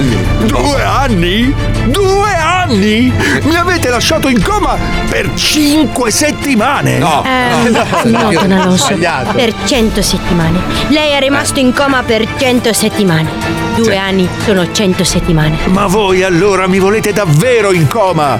Due 0.47 0.83
anni? 0.83 1.55
Due 1.87 2.35
anni? 2.35 2.62
Mi 2.75 3.55
avete 3.55 3.91
lasciato 3.91 4.29
in 4.29 4.43
coma 4.43 4.79
per 5.11 5.35
cinque 5.35 6.11
settimane? 6.11 6.97
No. 6.97 7.23
Eh, 7.23 7.69
no, 8.09 8.31
Don 8.33 8.51
Alonso. 8.51 8.97
Per 9.35 9.55
100 9.65 10.01
settimane. 10.01 10.59
Lei 10.89 11.13
è 11.13 11.21
rimasto 11.21 11.61
in 11.61 11.75
coma 11.75 12.03
per 12.03 12.27
100 12.39 12.73
settimane. 12.73 13.31
Due 13.77 13.97
anni 13.97 14.27
sono 14.45 14.71
100 14.71 15.05
settimane. 15.05 15.59
Ma 15.67 15.87
voi 15.87 16.23
allora 16.23 16.67
mi 16.67 16.79
volete 16.79 17.13
davvero 17.13 17.73
in 17.73 17.89
coma? 17.89 18.39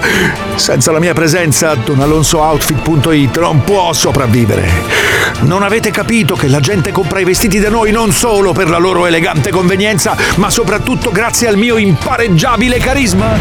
Senza 0.55 0.91
la 0.91 0.99
mia 0.99 1.13
presenza, 1.13 1.75
donalonsooutfit.it 1.75 3.39
non 3.39 3.63
può 3.63 3.93
sopravvivere. 3.93 5.13
Non 5.41 5.63
avete 5.63 5.91
capito 5.91 6.35
che 6.35 6.47
la 6.47 6.59
gente 6.59 6.91
compra 6.91 7.19
i 7.19 7.23
vestiti 7.23 7.59
da 7.59 7.69
noi 7.69 7.91
non 7.91 8.11
solo 8.11 8.51
per 8.51 8.69
la 8.69 8.77
loro 8.77 9.05
elegante 9.05 9.51
convenienza, 9.51 10.15
ma 10.35 10.49
soprattutto 10.49 11.11
grazie 11.11 11.47
al 11.47 11.57
mio 11.57 11.77
impareggiabile 11.77 12.77
carisma? 12.77 13.37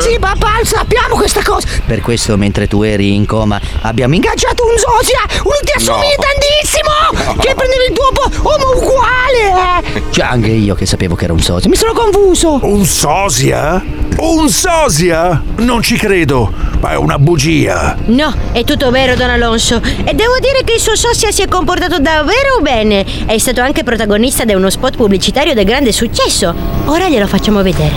Sì, 0.00 0.18
papà, 0.20 0.60
sappiamo 0.62 1.16
questa 1.16 1.42
cosa. 1.42 1.66
Per 1.84 2.00
questo, 2.00 2.36
mentre 2.36 2.68
tu 2.68 2.82
eri 2.82 3.14
in 3.14 3.26
coma, 3.26 3.60
abbiamo 3.82 4.14
ingaggiato 4.14 4.64
un 4.64 4.76
sosia, 4.78 5.18
uno 5.42 5.56
ti 5.64 5.72
assomiglia 5.74 6.14
No. 6.16 6.24
tantissimo, 6.28 7.38
che 7.40 7.54
prendeva 7.54 7.82
il 7.88 7.94
tuo 7.94 8.10
po- 8.12 8.48
uomo 8.48 8.76
uguale. 8.76 9.82
eh. 9.94 10.02
Cioè, 10.10 10.24
anche 10.26 10.50
io 10.50 10.74
che 10.74 10.86
sapevo 10.86 11.14
che 11.16 11.24
era 11.24 11.32
un 11.32 11.40
sosia, 11.40 11.68
mi 11.68 11.76
sono 11.76 11.92
confuso. 11.92 12.58
Un 12.62 12.84
sosia? 12.84 13.82
Un 14.18 14.48
sosia? 14.48 15.42
Non 15.58 15.82
ci 15.82 15.96
credo, 15.96 16.52
ma 16.80 16.90
è 16.90 16.96
una 16.96 17.18
bugia. 17.18 17.96
No, 18.06 18.32
è 18.52 18.62
tutto 18.64 18.90
vero, 18.90 19.14
Don 19.16 19.30
Alonso. 19.30 19.76
E 20.04 20.12
devo 20.14 20.38
dire 20.40 20.62
che 20.64 20.74
il 20.74 20.80
suo 20.80 20.94
sosia 20.96 21.30
si 21.30 21.42
è 21.42 21.48
comportato 21.48 21.98
davvero 21.98 22.58
bene. 22.60 23.04
È 23.26 23.38
stato 23.38 23.60
anche 23.62 23.82
protagonista 23.82 24.44
di 24.44 24.52
uno 24.54 24.68
spot 24.68 24.96
pubblicitario 24.96 25.54
di 25.54 25.64
grande 25.64 25.92
successo. 25.92 26.54
Ora 26.86 27.08
glielo 27.08 27.26
facciamo 27.26 27.62
vedere. 27.62 27.94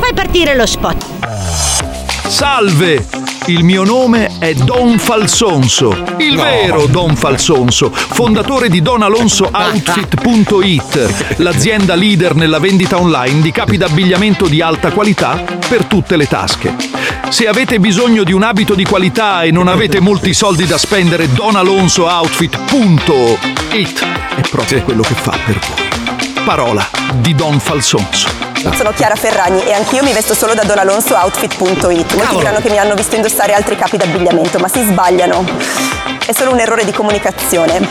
Fai 0.00 0.14
partire 0.14 0.54
lo 0.54 0.66
spot. 0.66 1.25
Salve! 2.28 3.06
Il 3.46 3.62
mio 3.62 3.84
nome 3.84 4.32
è 4.40 4.52
Don 4.54 4.98
Falsonso, 4.98 5.96
il 6.18 6.34
No. 6.34 6.42
vero 6.42 6.86
Don 6.86 7.14
Falsonso, 7.14 7.92
fondatore 7.92 8.68
di 8.68 8.82
donalonsooutfit.it, 8.82 11.36
l'azienda 11.36 11.94
leader 11.94 12.34
nella 12.34 12.58
vendita 12.58 12.98
online 12.98 13.42
di 13.42 13.52
capi 13.52 13.76
d'abbigliamento 13.76 14.48
di 14.48 14.60
alta 14.60 14.90
qualità 14.90 15.40
per 15.68 15.84
tutte 15.84 16.16
le 16.16 16.26
tasche. 16.26 16.74
Se 17.28 17.46
avete 17.46 17.78
bisogno 17.78 18.24
di 18.24 18.32
un 18.32 18.42
abito 18.42 18.74
di 18.74 18.84
qualità 18.84 19.42
e 19.42 19.52
non 19.52 19.68
avete 19.68 20.00
molti 20.00 20.34
soldi 20.34 20.66
da 20.66 20.78
spendere, 20.78 21.32
donalonsooutfit.it 21.32 24.04
è 24.34 24.40
proprio 24.50 24.82
quello 24.82 25.02
che 25.02 25.14
fa 25.14 25.38
per 25.44 25.60
voi. 25.60 25.84
Parola 26.44 26.84
di 27.14 27.36
Don 27.36 27.60
Falsonso. 27.60 28.35
Sono 28.74 28.92
Chiara 28.92 29.14
Ferragni 29.14 29.64
e 29.64 29.72
anch'io 29.72 30.02
mi 30.02 30.12
vesto 30.12 30.34
solo 30.34 30.54
da 30.54 30.62
donalonsooutfit.it. 30.64 32.14
Molti 32.14 32.36
diranno 32.36 32.60
che 32.60 32.70
mi 32.70 32.78
hanno 32.78 32.94
visto 32.94 33.16
indossare 33.16 33.54
altri 33.54 33.76
capi 33.76 33.96
d'abbigliamento, 33.96 34.58
ma 34.58 34.68
si 34.68 34.82
sbagliano. 34.82 35.44
È 36.24 36.32
solo 36.32 36.52
un 36.52 36.60
errore 36.60 36.84
di 36.84 36.92
comunicazione. 36.92 37.88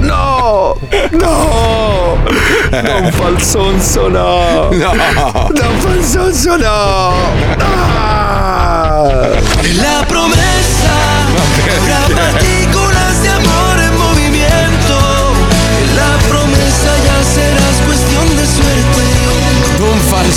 No! 0.00 0.76
No! 1.10 2.18
Don 2.70 3.12
Falsonso 3.12 4.08
no! 4.08 4.68
No. 4.70 5.48
Don 5.52 5.78
Falsonso 5.78 6.56
no! 6.56 7.14
Ah! 7.58 9.08
La 9.80 10.04
promesa 10.06 10.92
habrá 12.04 12.32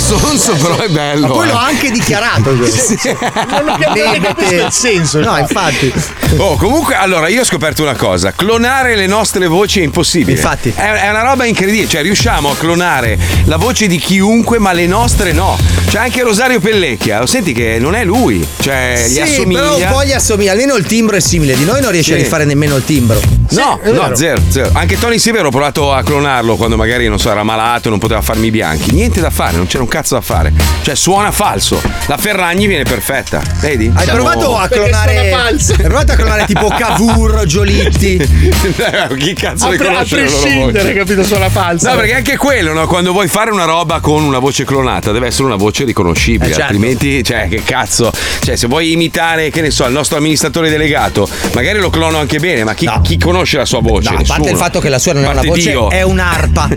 Don 0.08 0.18
Falsonso 0.18 0.52
però 0.56 0.76
è 0.78 0.88
bello. 0.88 1.26
Ma 1.28 1.32
poi 1.34 1.48
eh. 1.48 1.50
l'ho 1.52 1.58
anche 1.58 1.90
dichiarato. 1.90 2.52
io. 2.52 2.66
Non 3.48 3.68
abbiamo 3.68 4.20
capito 4.22 4.54
il 4.54 4.66
senso. 4.70 5.20
No, 5.20 5.36
infatti. 5.38 5.92
Oh, 6.36 6.56
comunque, 6.56 6.94
allora 6.94 7.28
io 7.28 7.40
ho 7.40 7.44
scoperto 7.44 7.82
una 7.82 7.94
cosa: 7.96 8.32
clonare 8.32 8.94
le 8.94 9.06
nostre 9.06 9.46
voci 9.46 9.80
è 9.80 9.82
impossibile. 9.82 10.32
Infatti. 10.36 10.72
È, 10.74 10.80
è 10.80 11.10
una 11.10 11.22
roba 11.22 11.44
incredibile. 11.44 11.88
Cioè, 11.88 12.02
riusciamo 12.02 12.50
a 12.50 12.56
clonare 12.56 13.18
la 13.44 13.56
voce 13.56 13.86
di 13.86 13.98
chiunque, 13.98 14.58
ma 14.58 14.72
le 14.72 14.86
nostre 14.86 15.32
no. 15.32 15.58
C'è 15.88 15.98
anche 15.98 16.22
Rosario 16.22 16.60
Pellecchia. 16.60 17.18
Lo 17.20 17.26
senti 17.26 17.52
che 17.52 17.78
non 17.80 17.94
è 17.94 18.04
lui. 18.04 18.46
Cioè, 18.60 19.04
gli 19.08 19.12
Sì, 19.14 19.20
assomiglia. 19.20 19.60
però 19.60 19.76
un 19.76 19.86
po' 19.90 20.04
gli 20.04 20.12
assomiglia. 20.12 20.52
Almeno 20.52 20.74
il 20.76 20.84
timbro 20.86 21.16
è 21.16 21.20
simile. 21.20 21.56
Di 21.56 21.64
noi 21.64 21.80
non 21.80 21.90
riesce 21.90 22.12
Sì. 22.12 22.18
a 22.20 22.22
rifare 22.22 22.44
nemmeno 22.44 22.76
il 22.76 22.84
timbro. 22.84 23.20
No, 23.50 23.78
è 23.82 23.90
no, 23.90 24.14
zero, 24.14 24.40
zero. 24.48 24.70
Anche 24.72 24.98
Tony 24.98 25.18
Severo 25.18 25.48
ho 25.48 25.50
provato 25.50 25.92
a 25.92 26.02
clonarlo 26.02 26.56
quando 26.56 26.76
magari, 26.76 27.08
non 27.08 27.18
so, 27.18 27.30
era 27.30 27.42
malato 27.42 27.88
e 27.88 27.90
non 27.90 27.98
poteva 27.98 28.20
farmi 28.22 28.46
i 28.48 28.50
bianchi. 28.50 28.92
Niente 28.92 29.20
da 29.20 29.30
fare, 29.30 29.56
non 29.56 29.66
c'era 29.66 29.82
un 29.82 29.88
cazzo 29.88 30.14
da 30.14 30.20
fare. 30.20 30.52
Cioè, 30.82 30.94
suona 30.94 31.30
falso. 31.30 31.80
La 32.06 32.16
Ferragni 32.16 32.66
viene 32.66 32.82
perfetta. 32.84 33.40
Vedi? 33.60 33.90
Hai 33.94 34.04
Siamo- 34.04 34.22
provato 34.24 34.56
a 34.56 34.68
clonare. 34.68 35.30
falso. 35.30 35.72
Hai 35.72 35.82
provato 35.84 36.12
a 36.12 36.14
clonare 36.16 36.44
tipo 36.46 36.68
Cavour, 36.68 37.44
Giolitti. 37.44 38.16
Chi 39.16 39.32
cazzo 39.34 39.66
A, 39.68 39.76
pre- 39.76 39.88
a 39.96 40.04
prescindere, 40.08 40.92
capito? 40.94 41.22
Suona 41.24 41.48
falsa. 41.48 41.90
No, 41.90 41.96
perché 41.96 42.14
anche 42.14 42.36
quello, 42.36 42.72
no? 42.72 42.86
quando 42.86 43.12
vuoi 43.12 43.28
fare 43.28 43.50
una 43.50 43.64
roba 43.64 44.00
con 44.00 44.22
una 44.22 44.38
voce 44.38 44.64
clonata, 44.64 45.12
deve 45.12 45.28
essere 45.28 45.44
una 45.44 45.56
voce 45.56 45.84
riconoscibile, 45.84 46.50
Eh, 46.50 46.54
certo. 46.54 46.62
altrimenti, 46.72 47.22
cioè, 47.24 47.48
che 47.48 47.62
cazzo. 47.64 48.10
Cioè, 48.40 48.56
se 48.56 48.66
vuoi 48.66 48.92
imitare, 48.92 49.50
che 49.50 49.60
ne 49.60 49.70
so, 49.70 49.84
il 49.86 49.92
nostro 49.92 50.16
amministratore 50.18 50.68
delegato, 50.68 51.28
magari 51.54 51.78
lo 51.78 51.90
clono 51.90 52.18
anche 52.18 52.38
bene, 52.38 52.64
ma 52.64 52.74
chi, 52.74 52.88
chi 53.02 53.18
conosce 53.18 53.34
la 53.56 53.64
sua 53.64 53.80
voce? 53.80 54.10
No, 54.10 54.18
a 54.18 54.22
parte 54.26 54.50
il 54.50 54.56
fatto 54.56 54.80
che 54.80 54.88
la 54.88 54.98
sua 54.98 55.12
non 55.12 55.24
è 55.24 55.28
una 55.28 55.42
voce, 55.42 55.70
Dio. 55.70 55.90
è 55.90 56.02
un'arpa. 56.02 56.68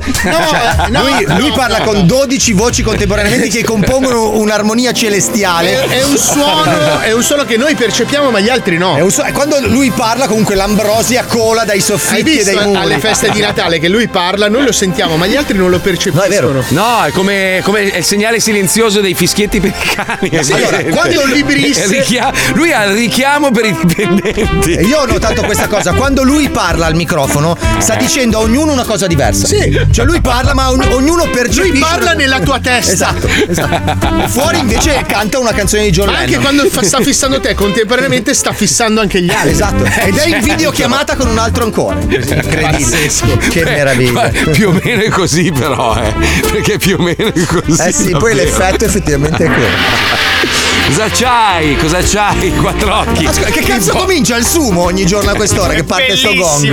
Cioè, 0.49 0.89
no, 0.89 1.01
lui, 1.01 1.25
no, 1.27 1.39
lui 1.39 1.51
parla 1.51 1.79
no, 1.79 1.83
con 1.85 1.95
no. 1.97 2.01
12 2.03 2.53
voci 2.53 2.81
contemporaneamente 2.83 3.47
che 3.49 3.63
compongono 3.63 4.37
un'armonia 4.37 4.91
È, 4.91 4.93
celestiale. 4.93 5.85
è 5.87 6.03
un 6.03 6.17
suono, 6.17 6.99
è 7.01 7.11
un 7.13 7.23
suono 7.23 7.43
che 7.45 7.57
noi 7.57 7.75
percepiamo, 7.75 8.29
ma 8.29 8.39
gli 8.39 8.49
altri 8.49 8.77
no. 8.77 8.95
È 8.95 9.01
un 9.01 9.11
suo- 9.11 9.25
quando 9.33 9.59
lui 9.67 9.89
parla, 9.91 10.27
comunque 10.27 10.55
l'ambrosia 10.55 11.23
cola 11.25 11.63
dai 11.63 11.77
Hai 11.77 11.81
soffitti 11.81 12.37
e 12.39 12.43
dai 12.43 12.65
muri. 12.65 12.77
alle 12.77 12.99
feste 12.99 13.29
di 13.31 13.39
Natale 13.39 13.79
che 13.79 13.87
lui 13.87 14.07
parla, 14.07 14.49
noi 14.49 14.63
lo 14.65 14.71
sentiamo, 14.71 15.15
ma 15.17 15.25
gli 15.27 15.35
altri 15.35 15.57
non 15.57 15.69
lo 15.69 15.79
percepiscono. 15.79 16.21
No, 16.21 16.27
è 16.27 16.29
vero. 16.29 16.63
No, 16.69 17.03
è 17.05 17.11
come, 17.11 17.61
come 17.63 17.81
il 17.81 18.03
segnale 18.03 18.39
silenzioso 18.39 18.99
dei 19.01 19.13
fischietti 19.13 19.59
per 19.59 19.69
i 19.69 19.95
cani. 19.95 20.29
è 20.29 20.41
Allora, 20.51 20.83
quando 20.83 21.21
il 21.23 21.31
vibrisse- 21.33 21.81
È 21.83 21.85
il 21.85 21.91
richia- 21.91 22.31
lui 22.53 22.71
ha 22.71 22.83
il 22.85 22.95
richiamo 22.95 23.51
per 23.51 23.65
i 23.65 23.75
dipendenti. 23.81 24.73
E 24.73 24.83
io 24.83 24.99
ho 24.99 25.05
notato 25.05 25.41
questa 25.43 25.67
cosa, 25.67 25.93
quando 25.93 26.23
lui 26.23 26.48
parla 26.49 26.85
al 26.85 26.95
microfono 26.95 27.57
sta 27.79 27.95
dicendo 27.95 28.37
a 28.39 28.41
ognuno 28.41 28.71
una 28.71 28.83
cosa 28.85 29.07
diversa. 29.07 29.47
Sì. 29.47 29.87
Cioè 29.91 30.05
lui 30.05 30.21
parla 30.21 30.53
ma 30.53 30.69
ogn- 30.69 30.91
ognuno 30.91 31.27
percepisce. 31.29 31.69
Lui 31.71 31.79
parla 31.79 32.13
nella 32.13 32.39
tua 32.39 32.59
testa. 32.59 32.91
Esatto, 32.91 33.27
esatto. 33.47 34.27
Fuori 34.27 34.59
invece 34.59 35.03
canta 35.07 35.39
una 35.39 35.53
canzone 35.53 35.83
di 35.83 35.91
John 35.91 36.09
anche 36.09 36.37
quando 36.37 36.65
fa- 36.69 36.83
sta 36.83 36.99
fissando 37.01 37.39
te, 37.39 37.53
contemporaneamente 37.53 38.33
sta 38.33 38.53
fissando 38.53 39.01
anche 39.01 39.21
gli 39.21 39.29
altri. 39.29 39.51
Esatto. 39.51 39.83
Ed 39.83 40.15
è 40.17 40.27
in 40.27 40.41
videochiamata 40.41 41.15
con 41.15 41.27
un 41.27 41.37
altro 41.37 41.63
ancora. 41.63 41.97
Incredibile. 41.99 43.09
Che 43.49 43.63
meraviglia. 43.63 44.31
Più 44.51 44.69
o 44.69 44.79
meno 44.83 45.01
è 45.01 45.09
così, 45.09 45.51
però, 45.51 45.95
eh. 45.95 46.13
Perché 46.51 46.77
più 46.77 46.95
o 46.99 47.01
meno 47.01 47.33
è 47.33 47.45
così. 47.45 47.81
Eh 47.81 47.91
sì, 47.91 48.09
poi 48.11 48.33
davvero. 48.33 48.35
l'effetto 48.35 48.85
effettivamente 48.85 49.45
è 49.45 49.47
quello. 49.47 50.17
Cosa 50.87 51.07
c'hai? 51.11 51.75
Cosa 51.77 51.99
c'hai? 52.01 52.51
Quattro 52.55 52.95
occhi. 52.95 53.25
Ascolta, 53.25 53.51
che 53.51 53.61
cazzo 53.61 53.93
comincia 53.93 54.35
il 54.37 54.45
sumo 54.45 54.81
ogni 54.83 55.05
giorno 55.05 55.29
a 55.29 55.35
quest'ora 55.35 55.73
che 55.73 55.83
parte 55.83 56.17
sto 56.17 56.33
gong? 56.39 56.65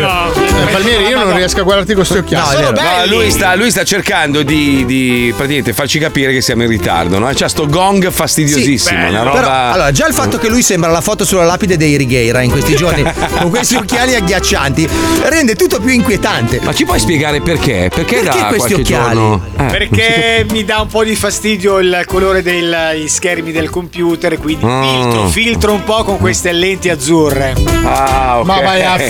Eh, 0.68 0.72
Palmieri, 0.72 1.05
io 1.07 1.24
non 1.24 1.35
riesco 1.37 1.61
a 1.61 1.62
guardarti 1.62 1.94
con 1.94 2.05
questi 2.07 2.18
occhiali. 2.18 2.62
No. 2.62 2.70
No, 2.70 3.07
lui, 3.07 3.31
sta, 3.31 3.55
lui 3.55 3.70
sta 3.70 3.85
cercando 3.85 4.42
di, 4.42 4.85
di 4.87 5.33
praticamente 5.37 5.72
farci 5.72 5.98
capire 5.98 6.33
che 6.33 6.40
siamo 6.40 6.62
in 6.62 6.68
ritardo, 6.68 7.18
no? 7.18 7.31
C'ha 7.35 7.48
sto 7.48 7.66
gong 7.66 8.11
fastidiosissimo, 8.11 8.98
Sì, 8.98 9.09
una 9.09 9.22
roba. 9.22 9.38
Però, 9.40 9.50
allora, 9.72 9.92
già 9.92 10.07
il 10.07 10.14
fatto 10.14 10.38
che 10.38 10.48
lui 10.48 10.62
sembra 10.62 10.90
la 10.90 11.00
foto 11.00 11.24
sulla 11.24 11.44
lapide 11.44 11.76
dei 11.76 11.96
Righeira 11.96 12.40
in 12.42 12.50
questi 12.50 12.74
giorni, 12.76 13.02
con 13.40 13.50
questi 13.50 13.76
occhiali 13.76 14.14
agghiaccianti, 14.14 14.88
rende 15.24 15.55
tutto 15.55 15.81
più 15.81 15.90
inquietante. 15.92 16.61
Ma 16.62 16.72
ci 16.72 16.85
puoi 16.85 16.98
spiegare 16.98 17.40
perché? 17.40 17.90
Perché, 17.94 18.16
Perché 18.20 18.38
da 18.38 18.44
questi 18.46 18.74
occhiali? 18.74 19.14
giorno- 19.14 19.44
Eh. 19.59 19.64
Perché 19.64 20.46
mi 20.50 20.64
dà 20.64 20.81
un 20.81 20.88
po' 20.88 21.05
di 21.05 21.14
fastidio 21.16 21.79
il 21.79 22.02
colore 22.07 22.42
degli 22.42 23.07
schermi 23.09 23.52
del 23.52 23.70
computer, 23.70 24.38
quindi 24.38 24.64
Mm. 24.66 24.83
filtro, 24.83 25.29
filtro 25.29 25.72
un 25.72 25.85
po' 25.85 26.02
con 26.05 26.18
queste 26.18 26.52
lenti 26.52 26.88
azzurre. 26.88 27.55
Ah, 27.85 28.38
ok. 28.40 28.46
Ma 28.46 28.61
vai 28.61 28.83
a 28.83 28.96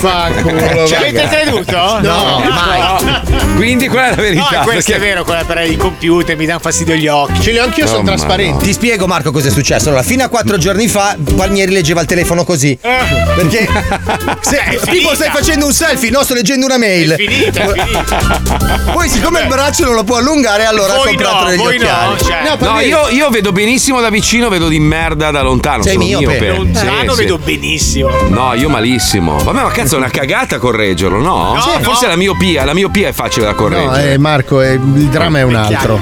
fanculo. 0.55 0.87
Ci 0.87 0.95
avete 0.95 1.27
creduto? 1.27 1.99
No, 2.01 2.43
mai. 2.49 3.35
Quindi 3.55 3.87
quella 3.87 4.07
è 4.07 4.09
la 4.09 4.15
No, 4.15 4.21
verità. 4.21 4.59
questo 4.63 4.91
perché- 4.91 4.95
è 4.95 4.99
vero, 4.99 5.23
quella 5.23 5.43
per 5.43 5.69
i 5.69 5.77
computer 5.77 6.35
mi 6.37 6.45
danno 6.45 6.59
fastidio 6.59 6.95
gli 6.95 7.07
occhi. 7.07 7.41
Ce 7.41 7.51
li 7.51 7.59
ho 7.59 7.63
anch'io, 7.63 7.85
Oh, 7.85 7.87
sono 7.87 8.03
trasparenti. 8.03 8.65
Ti 8.65 8.73
spiego 8.73 9.07
Marco 9.07 9.31
cosa 9.31 9.47
è 9.47 9.51
successo. 9.51 9.87
Allora, 9.89 10.03
fino 10.03 10.23
a 10.23 10.27
quattro 10.27 10.57
giorni 10.57 10.87
fa 10.87 11.15
Palmieri 11.35 11.71
leggeva 11.71 12.01
il 12.01 12.07
telefono 12.07 12.43
così. 12.43 12.77
Perché 12.81 13.67
se, 14.41 14.79
tipo 14.89 15.13
stai 15.15 15.29
facendo 15.31 15.65
un 15.65 15.73
selfie, 15.73 16.09
no, 16.09 16.23
sto 16.23 16.33
leggendo 16.33 16.65
una 16.65 16.77
mail. 16.77 17.11
È 17.11 17.15
finita, 17.15 17.61
è 17.73 17.83
finita. 17.83 18.91
Poi 18.91 19.09
siccome 19.09 19.41
il 19.41 19.47
braccio 19.47 19.85
non 19.85 19.95
lo 19.95 20.03
può 20.03 20.17
allungare, 20.17 20.65
allora 20.65 20.93
ha 20.93 20.97
comprato 20.97 21.43
no, 21.43 21.49
degli 21.49 21.57
voi 21.57 21.75
occhiali. 21.75 22.09
no, 22.13 22.17
cioè, 22.19 22.35
No, 22.59 22.71
No, 22.73 22.79
io, 22.81 23.07
io 23.09 23.29
vedo 23.29 23.51
benissimo 23.51 24.01
da 24.01 24.09
vicino, 24.09 24.49
vedo 24.49 24.67
di 24.67 24.79
merda 24.79 25.31
da 25.31 25.41
lontano. 25.41 25.83
Sei 25.83 25.93
sono 25.93 26.05
miope. 26.05 26.25
miope. 26.25 26.47
lontano 26.49 27.01
Sì, 27.11 27.15
sì. 27.15 27.21
vedo 27.23 27.37
benissimo. 27.37 28.09
No, 28.29 28.53
io 28.53 28.69
malissimo. 28.69 29.37
Vabbè, 29.37 29.61
ma 29.61 29.69
cazzo, 29.71 29.95
è 29.95 29.97
una 29.97 30.09
cagata 30.09 30.36
correggerlo, 30.59 31.19
no? 31.19 31.53
No, 31.55 31.61
Sì, 31.61 31.69
Forse 31.83 32.05
no. 32.05 32.11
la 32.11 32.17
miopia, 32.17 32.63
la 32.65 32.73
miopia 32.73 33.07
è 33.09 33.11
facile 33.13 33.45
da 33.45 33.51
No, 33.51 33.57
correggere. 33.57 34.13
eh, 34.13 34.17
Marco, 34.17 34.61
eh, 34.61 34.73
il 34.73 35.07
dramma 35.09 35.39
è 35.39 35.41
un 35.43 35.55
altro. 35.55 35.99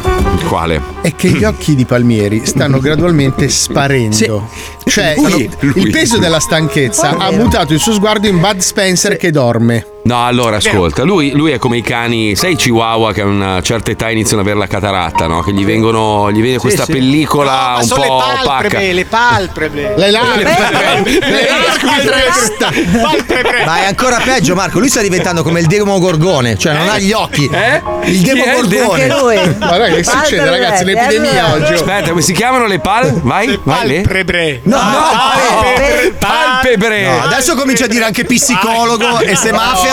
Quale? 0.47 0.81
È 1.01 1.15
che 1.15 1.29
gli 1.29 1.43
occhi 1.43 1.75
di 1.75 1.85
Palmieri 1.85 2.45
stanno 2.45 2.79
gradualmente 2.79 3.47
sparendo. 3.49 4.49
Cioè, 4.85 5.15
Lui, 5.17 5.43
il 5.61 5.71
lui. 5.75 5.89
peso 5.89 6.17
della 6.17 6.39
stanchezza 6.39 7.15
ha 7.17 7.31
mutato 7.31 7.73
il 7.73 7.79
suo 7.79 7.93
sguardo 7.93 8.27
in 8.27 8.39
Bud 8.39 8.59
Spencer 8.59 9.17
che 9.17 9.31
dorme. 9.31 9.85
No, 10.05 10.23
allora 10.23 10.57
ascolta, 10.57 11.01
lui, 11.01 11.31
lui 11.31 11.49
è 11.49 11.57
come 11.57 11.77
i 11.77 11.81
cani, 11.81 12.35
sai 12.35 12.51
i 12.51 12.55
chihuahua 12.55 13.11
che 13.11 13.21
a 13.21 13.25
una 13.25 13.59
certa 13.63 13.89
età 13.89 14.11
iniziano 14.11 14.41
ad 14.41 14.47
avere 14.47 14.59
la 14.59 14.67
cataratta, 14.67 15.25
no? 15.25 15.41
Che 15.41 15.51
gli 15.51 15.65
vengono, 15.65 16.31
gli 16.31 16.41
viene 16.41 16.59
questa 16.59 16.85
sì. 16.85 16.91
pellicola 16.91 17.51
Ma 17.51 17.77
un 17.77 17.83
sono 17.85 18.01
le 18.01 18.07
po' 18.07 18.13
opaca. 18.13 18.43
palpebre, 18.43 18.93
le 18.93 19.05
palpebre. 19.05 19.93
Le 19.97 20.11
palpebre. 20.11 20.45
Ma 23.65 23.77
è 23.79 23.85
ancora 23.85 24.19
peggio, 24.23 24.53
Marco. 24.53 24.77
Lui 24.77 24.89
sta 24.89 25.01
diventando 25.01 25.41
come 25.41 25.61
il 25.61 25.65
Demogorgone, 25.65 26.55
cioè 26.55 26.73
non 26.73 26.87
ha 26.87 26.99
gli 26.99 27.11
occhi. 27.11 27.49
Eh? 27.51 27.81
Il 28.03 28.21
Demogorgone. 28.21 29.07
Ma 29.57 29.77
che 29.87 30.03
succede, 30.03 30.45
Palpebre, 30.45 30.49
ragazzi? 30.51 30.83
allora? 30.83 31.53
oggi. 31.53 31.73
Aspetta, 31.73 32.09
come 32.09 32.21
si 32.21 32.33
chiamano 32.33 32.67
le 32.67 32.77
pal? 32.77 33.11
Vai, 33.21 33.59
vai 33.63 33.87
le. 33.87 34.01
Palpebre. 34.01 34.59
No, 34.65 34.77
no, 34.77 34.83
palpebre. 35.41 36.13
Palpebre. 36.19 37.09
no, 37.09 37.23
adesso 37.23 37.55
comincia 37.55 37.85
a 37.85 37.87
dire 37.87 38.05
anche 38.05 38.23
psicologo 38.23 39.19
e 39.21 39.35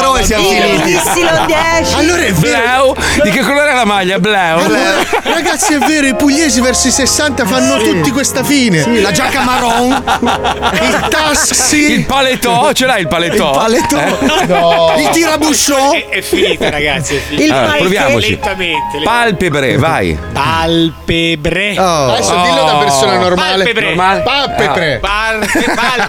semaforo 0.03 0.17
e 0.17 0.25
siamo 0.25 0.49
finiti. 0.49 0.91
Ipsilon 0.93 1.47
10. 1.47 1.95
Allora 1.95 2.23
è 2.23 2.33
vero. 2.33 2.63
Blau. 2.63 2.97
Di 3.23 3.31
che 3.31 3.41
colore 3.41 3.71
è 3.71 3.75
la 3.75 3.85
maglia? 3.85 4.19
Blau. 4.19 4.59
Allora, 4.65 4.81
ragazzi, 5.23 5.75
è 5.75 5.79
vero, 5.79 6.07
i 6.07 6.15
pugliesi 6.15 6.61
verso 6.61 6.89
i 6.89 6.91
60 6.91 7.47
fanno 7.47 7.77
tutti 7.79 8.11
questa 8.11 8.43
fine. 8.43 9.01
La 9.01 9.13
giacca 9.13 9.43
marron, 9.43 9.91
Il 10.73 11.07
tassi. 11.09 11.93
Il 11.93 12.05
paletò, 12.07 12.73
ce 12.73 12.87
l'hai 12.87 13.01
il 13.03 13.09
paletò? 13.09 13.51
il 13.53 13.57
paletto, 13.59 14.01
No. 14.47 14.95
il 14.99 15.09
tirabusciò. 15.11 15.93
È, 15.93 16.09
è 16.09 16.23
finita, 16.23 16.71
ragazzi. 16.71 17.17
È 17.17 17.21
finita. 17.21 17.61
Allora, 17.61 17.77
proviamoci. 17.77 18.31
Lentamente. 18.31 18.73
lentamente. 18.99 19.05
Palpebre, 19.05 19.77
vai. 19.77 20.19
Palpebre. 20.33 21.79
Oh. 21.79 22.13
Adesso 22.13 22.37
dillo 22.43 22.65
da 22.65 22.75
persona 22.77 23.17
normale. 23.19 23.65
Palpebre. 23.65 23.85
Normale. 23.87 24.21
Palpebre. 24.23 24.99
Palpe, 25.01 25.65
pal, 25.75 26.09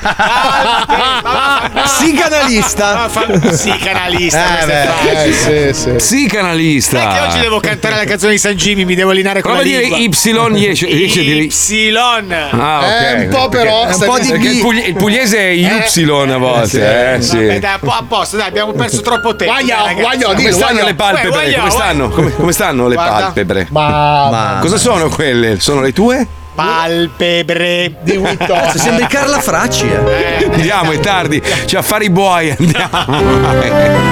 palpe, 1.24 1.82
Psicanalista. 1.84 3.10
Sì, 3.52 3.76
canalista. 3.84 4.62
Eh, 4.62 4.66
beh. 4.66 5.24
Eh, 5.26 5.34
sì, 5.74 5.82
sì. 5.82 5.90
Psicanalista. 5.92 7.02
È 7.02 7.14
che 7.14 7.20
oggi 7.28 7.40
devo 7.40 7.60
cantare 7.60 7.96
la 7.96 8.04
canzone 8.06 8.32
di 8.34 8.38
San 8.38 8.54
Jimmy, 8.56 8.86
mi 8.86 8.96
devo 8.96 9.12
allenare 9.12 9.42
con 9.42 9.52
Prova 9.52 9.60
a 9.60 9.64
la 9.64 9.70
dire 9.70 9.82
lingua. 9.82 10.00
Y, 10.00 10.56
riesce, 10.56 10.86
riesce 10.88 11.20
a 11.20 11.24
dire. 11.24 11.40
Ypsilon. 11.42 12.32
Ah, 12.32 12.80
ok. 12.80 12.86
Eh, 12.92 13.24
un 13.24 13.28
po' 13.30 13.50
però. 13.50 13.86
un 13.86 13.94
sta 13.94 14.06
po' 14.06 14.20
di 14.20 14.30
Perché 14.30 14.48
il, 14.48 14.60
pugli- 14.60 14.88
il 14.88 14.96
pugliese 14.96 15.38
è 15.38 15.50
Y 15.50 15.66
a 15.66 16.38
volte, 16.38 17.14
eh, 17.16 17.22
sì. 17.22 17.36
Vabbè, 17.38 17.60
dai, 17.60 17.74
un 17.74 17.80
po' 17.90 17.92
a 17.92 18.06
posto, 18.08 18.38
dai, 18.38 18.48
abbiamo 18.48 18.72
perso 18.74 19.02
troppo 19.02 19.36
tempo. 19.36 19.54
Guaglio, 19.54 19.76
dai, 19.76 19.96
ragazzi. 19.96 20.24
Come 20.24 20.36
dillo, 20.36 20.52
stanno 20.52 20.72
guaglio. 20.72 20.86
le 20.88 20.94
palpebre? 20.96 21.30
Uè, 21.30 21.56
Come 21.58 21.70
stanno? 21.70 22.10
Come, 22.10 22.36
come 22.36 22.52
stanno 22.52 22.88
le 22.88 22.96
Guarda. 22.96 23.14
palpebre? 23.20 23.68
Ma 23.70 24.58
Cosa 24.62 24.78
sono 24.78 25.10
quelle? 25.10 25.60
Sono 25.60 25.82
le 25.82 25.92
tue? 25.94 26.28
Palpebre 26.56 27.96
di 28.02 28.16
Witton. 28.18 28.70
Sembri 28.76 29.08
Carla 29.08 29.40
Fracci. 29.40 29.88
eh. 29.88 30.50
Andiamo, 30.54 30.92
è 30.92 31.00
tardi. 31.00 31.40
C'è 31.42 31.78
affari 31.78 32.10
buoi, 32.10 32.56
andiamo. 32.58 34.12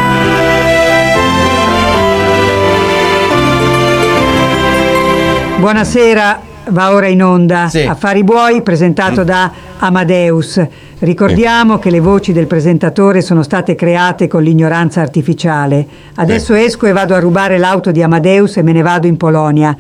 Buonasera, 5.58 6.39
va 6.69 6.91
ora 6.91 7.08
in 7.08 7.21
onda 7.23 7.67
Sì. 7.69 7.82
Affari 7.84 8.23
Buoi 8.23 8.62
presentato 8.63 9.23
da 9.23 9.51
Amadeus. 9.77 10.60
Ricordiamo 10.99 11.77
che 11.77 11.89
le 11.91 11.99
voci 11.99 12.34
del 12.34 12.47
presentatore 12.47 13.21
sono 13.21 13.43
state 13.43 13.75
create 13.75 14.27
con 14.27 14.41
l'ignoranza 14.41 15.01
artificiale. 15.01 15.86
Adesso 16.15 16.54
esco 16.56 16.88
e 16.88 16.91
vado 16.91 17.13
a 17.13 17.19
rubare 17.19 17.58
l'auto 17.60 17.91
di 17.91 18.01
Amadeus 18.01 18.58
e 18.58 18.63
me 18.63 18.71
ne 18.71 18.82
vado 18.82 19.06
in 19.08 19.17
Polonia. 19.17 19.75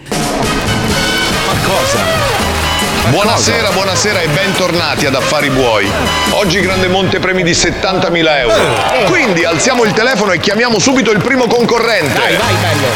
Buonasera, 3.09 3.71
buonasera 3.71 4.21
e 4.21 4.27
bentornati 4.27 5.05
ad 5.05 5.15
Affari 5.15 5.49
Buoi. 5.49 5.91
Oggi 6.31 6.61
grande 6.61 6.87
monte 6.87 7.19
premi 7.19 7.43
di 7.43 7.51
70.000 7.51 8.37
euro. 8.39 9.05
Quindi 9.07 9.43
alziamo 9.43 9.83
il 9.83 9.91
telefono 9.91 10.31
e 10.31 10.39
chiamiamo 10.39 10.79
subito 10.79 11.11
il 11.11 11.19
primo 11.19 11.47
concorrente. 11.47 12.13
Dai, 12.13 12.37
vai, 12.37 12.53
bello. 12.55 12.87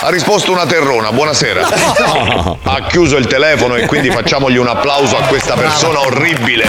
Ha 0.00 0.10
risposto 0.10 0.52
una 0.52 0.64
terrona, 0.64 1.10
buonasera. 1.12 1.66
Ha 2.62 2.82
chiuso 2.86 3.16
il 3.16 3.26
telefono 3.26 3.74
e 3.74 3.86
quindi 3.86 4.10
facciamogli 4.10 4.56
un 4.56 4.68
applauso 4.68 5.16
a 5.18 5.22
questa 5.22 5.54
persona 5.54 6.00
orribile. 6.00 6.68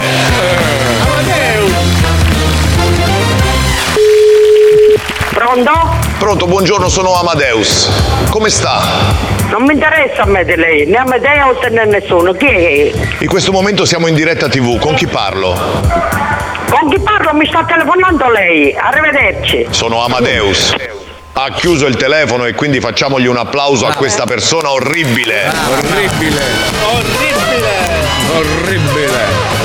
Pronto? 5.32 5.70
Pronto, 6.18 6.46
buongiorno, 6.46 6.88
sono 6.88 7.14
Amadeus. 7.18 7.88
Come 8.28 8.50
sta? 8.50 9.37
Non 9.48 9.62
mi 9.64 9.72
interessa 9.72 10.22
a 10.22 10.26
me 10.26 10.44
di 10.44 10.56
lei, 10.56 10.86
né 10.86 10.96
a 10.98 11.04
Medeus 11.04 11.58
né 11.70 11.80
a 11.80 11.84
nessuno. 11.84 12.32
Chi 12.32 12.46
è? 12.46 12.92
In 13.20 13.28
questo 13.28 13.50
momento 13.50 13.86
siamo 13.86 14.06
in 14.06 14.14
diretta 14.14 14.46
TV, 14.48 14.78
con 14.78 14.94
chi 14.94 15.06
parlo? 15.06 15.54
Con 16.68 16.90
chi 16.90 17.00
parlo 17.00 17.32
mi 17.32 17.46
sta 17.46 17.64
telefonando 17.64 18.28
lei. 18.28 18.76
Arrivederci. 18.78 19.68
Sono 19.70 20.04
Amadeus. 20.04 20.74
Ha 21.32 21.50
chiuso 21.52 21.86
il 21.86 21.96
telefono 21.96 22.44
e 22.44 22.52
quindi 22.52 22.78
facciamogli 22.80 23.26
un 23.26 23.38
applauso 23.38 23.86
a 23.86 23.94
questa 23.94 24.24
persona 24.24 24.70
orribile. 24.70 25.50
Orribile. 25.70 26.42
Orribile. 26.84 27.76
Orribile. 28.36 29.57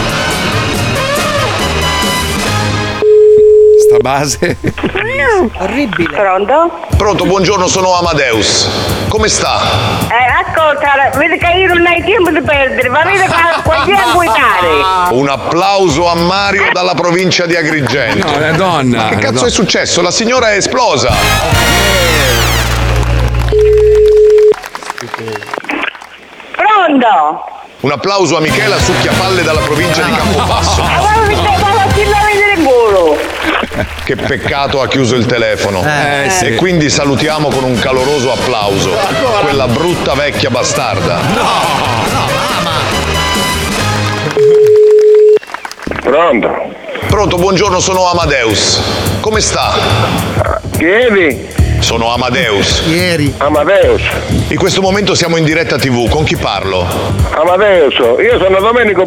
Sta 3.93 4.01
base. 4.01 4.57
Orribile. 5.59 6.09
Pronto? 6.09 6.79
Pronto, 6.97 7.25
buongiorno, 7.25 7.67
sono 7.67 7.95
Amadeus. 7.95 8.67
Come 9.07 9.27
sta? 9.27 9.61
Eh, 10.09 10.49
ascolta, 10.49 11.11
vedi 11.15 11.37
che 11.37 11.51
io 11.51 11.67
non 11.75 11.85
hai 11.85 12.03
tempo 12.03 12.31
di 12.31 12.41
perdere, 12.41 12.89
ma 12.89 13.03
vedi 13.03 13.19
che 13.19 13.27
quanti 13.63 13.91
a 13.91 14.11
guidare. 14.11 15.11
Un 15.11 15.29
applauso 15.29 16.07
a 16.07 16.15
Mario 16.15 16.71
dalla 16.71 16.95
provincia 16.95 17.45
di 17.45 17.55
Agrigento. 17.55 18.25
No, 18.25 18.37
una 18.37 18.51
donna. 18.53 19.03
Ma 19.03 19.09
che 19.09 19.17
cazzo 19.17 19.33
donna. 19.33 19.47
è 19.47 19.51
successo? 19.51 20.01
La 20.01 20.11
signora 20.11 20.51
è 20.53 20.55
esplosa. 20.55 21.13
Pronto? 26.55 27.45
Un 27.81 27.91
applauso 27.91 28.37
a 28.37 28.39
Michela 28.39 28.79
Succhiapalle 28.79 29.43
dalla 29.43 29.59
provincia 29.59 30.01
di 30.01 30.11
Campobasso. 30.11 31.62
Culo. 32.93 33.17
Che 34.03 34.15
peccato 34.15 34.81
ha 34.81 34.87
chiuso 34.87 35.15
il 35.15 35.25
telefono. 35.25 35.81
Eh, 35.81 36.29
sì. 36.29 36.45
E 36.45 36.55
quindi 36.55 36.89
salutiamo 36.89 37.49
con 37.49 37.63
un 37.63 37.79
caloroso 37.79 38.31
applauso 38.31 38.91
quella 39.41 39.67
brutta 39.67 40.13
vecchia 40.13 40.49
bastarda. 40.49 41.19
Pronto? 46.01 46.71
Pronto, 47.07 47.37
buongiorno, 47.37 47.79
sono 47.79 48.09
Amadeus. 48.09 48.81
Come 49.19 49.39
sta? 49.39 49.73
Chiedi? 50.77 51.49
Sono 51.79 52.13
Amadeus. 52.13 52.83
Ieri. 52.87 53.33
Amadeus. 53.37 54.01
In 54.49 54.57
questo 54.57 54.81
momento 54.81 55.15
siamo 55.15 55.37
in 55.37 55.43
diretta 55.43 55.77
TV, 55.77 56.09
con 56.09 56.23
chi 56.23 56.35
parlo? 56.35 56.85
Amadeus, 57.31 57.95
io 58.19 58.37
sono 58.39 58.59
Domenico 58.59 59.05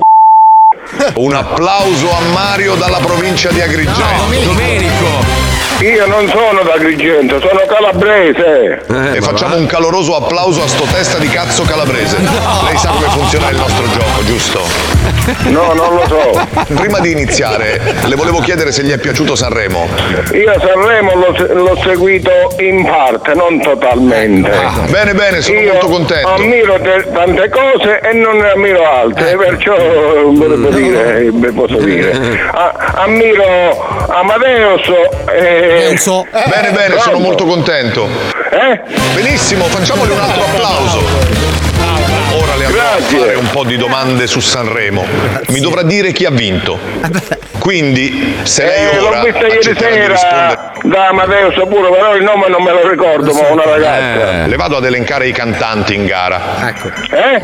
Un 1.17 1.35
applauso 1.35 2.11
a 2.11 2.21
Mario 2.33 2.75
dalla 2.75 2.99
provincia 2.99 3.51
di 3.51 3.61
Agrigento. 3.61 4.45
Domenico. 4.45 5.26
Io 5.81 6.07
non 6.07 6.27
sono 6.29 6.63
da 6.63 6.73
Agrigento, 6.75 7.39
sono 7.39 7.61
calabrese. 7.67 8.83
e 9.13 9.21
facciamo 9.21 9.57
un 9.57 9.67
caloroso 9.67 10.17
applauso 10.17 10.63
a 10.63 10.69
sto 10.69 10.85
testa 10.85 11.19
di 11.19 11.29
cazzo 11.29 11.65
calabrese. 11.65 12.17
Lei 12.65 12.77
sa 12.79 12.91
come 12.91 13.07
funziona 13.09 13.51
il 13.51 13.57
nostro 13.57 13.85
gioco, 13.89 14.25
giusto? 14.25 14.61
No, 15.49 15.73
non 15.75 15.95
lo 15.95 16.03
so. 16.09 16.49
Prima 16.75 16.99
di 17.01 17.11
iniziare, 17.13 17.81
le 18.07 18.15
volevo 18.15 18.39
chiedere 18.41 18.73
se 18.73 18.83
gli 18.85 18.91
è 18.91 18.99
piaciuto 18.99 19.35
Sanremo. 19.37 19.87
Io 20.33 20.55
Sanremo 20.61 21.15
l'ho, 21.15 21.55
l'ho 21.55 21.77
seguito 21.83 22.31
in 22.61 22.85
parte, 22.85 23.35
non 23.35 23.61
totalmente. 23.61 24.51
Bene, 24.89 25.13
bene, 25.15 25.41
sono 25.43 25.59
Io 25.59 25.73
molto 25.73 25.89
contento. 25.89 26.29
ammiro 26.35 26.81
te- 26.81 27.07
tante 27.13 27.49
cose 27.51 28.01
e 28.01 28.13
non 28.15 28.37
ne 28.39 28.51
ammiro 28.51 28.83
altre, 28.91 29.37
perciò 29.37 29.77
ve 29.77 30.47
lo 30.47 30.57
posso 30.57 30.77
dire, 30.77 31.31
posso 31.53 31.77
dire. 31.77 32.41
A- 32.53 32.95
ammiro 32.97 34.07
Amadeus 34.09 34.91
e... 35.35 35.65
Bene, 35.67 36.71
bene, 36.71 36.99
sono 37.01 37.19
molto 37.19 37.45
contento. 37.45 38.09
Eh? 38.51 38.81
Benissimo, 39.15 39.65
facciamogli 39.65 40.11
un 40.11 40.19
altro 40.21 40.43
applauso. 40.45 40.99
Ora 42.41 42.55
le 42.57 42.65
andrò 42.67 42.81
a 42.81 43.01
fare 43.01 43.35
un 43.35 43.49
po' 43.51 43.65
di 43.65 43.77
domande 43.77 44.27
su 44.27 44.41
Sanremo. 44.41 45.05
Mi 45.49 45.61
dovrà 45.61 45.83
dire 45.83 46.13
chi 46.13 46.25
ha 46.25 46.31
vinto. 46.31 46.79
Quindi, 47.59 48.37
se 48.43 48.65
lei 48.65 48.89
Eh, 48.95 48.99
ora 48.99 49.19
l'ho 49.19 49.25
vista 49.25 49.47
ieri 49.47 49.59
di 49.59 49.69
rispondere... 49.69 50.17
sera 50.17 50.73
da 50.85 51.09
Amadeus 51.09 51.55
pure, 51.69 51.91
però 51.91 52.15
il 52.15 52.23
nome 52.23 52.49
non 52.49 52.63
me 52.63 52.73
lo 52.73 52.89
ricordo, 52.89 53.33
ma 53.33 53.49
una 53.51 53.65
ragazza. 53.65 54.47
Le 54.47 54.57
vado 54.57 54.77
ad 54.77 54.85
elencare 54.85 55.27
i 55.27 55.33
cantanti 55.33 55.95
in 55.95 56.07
gara. 56.07 56.69
Ecco. 56.69 56.89
Eh? 57.11 57.43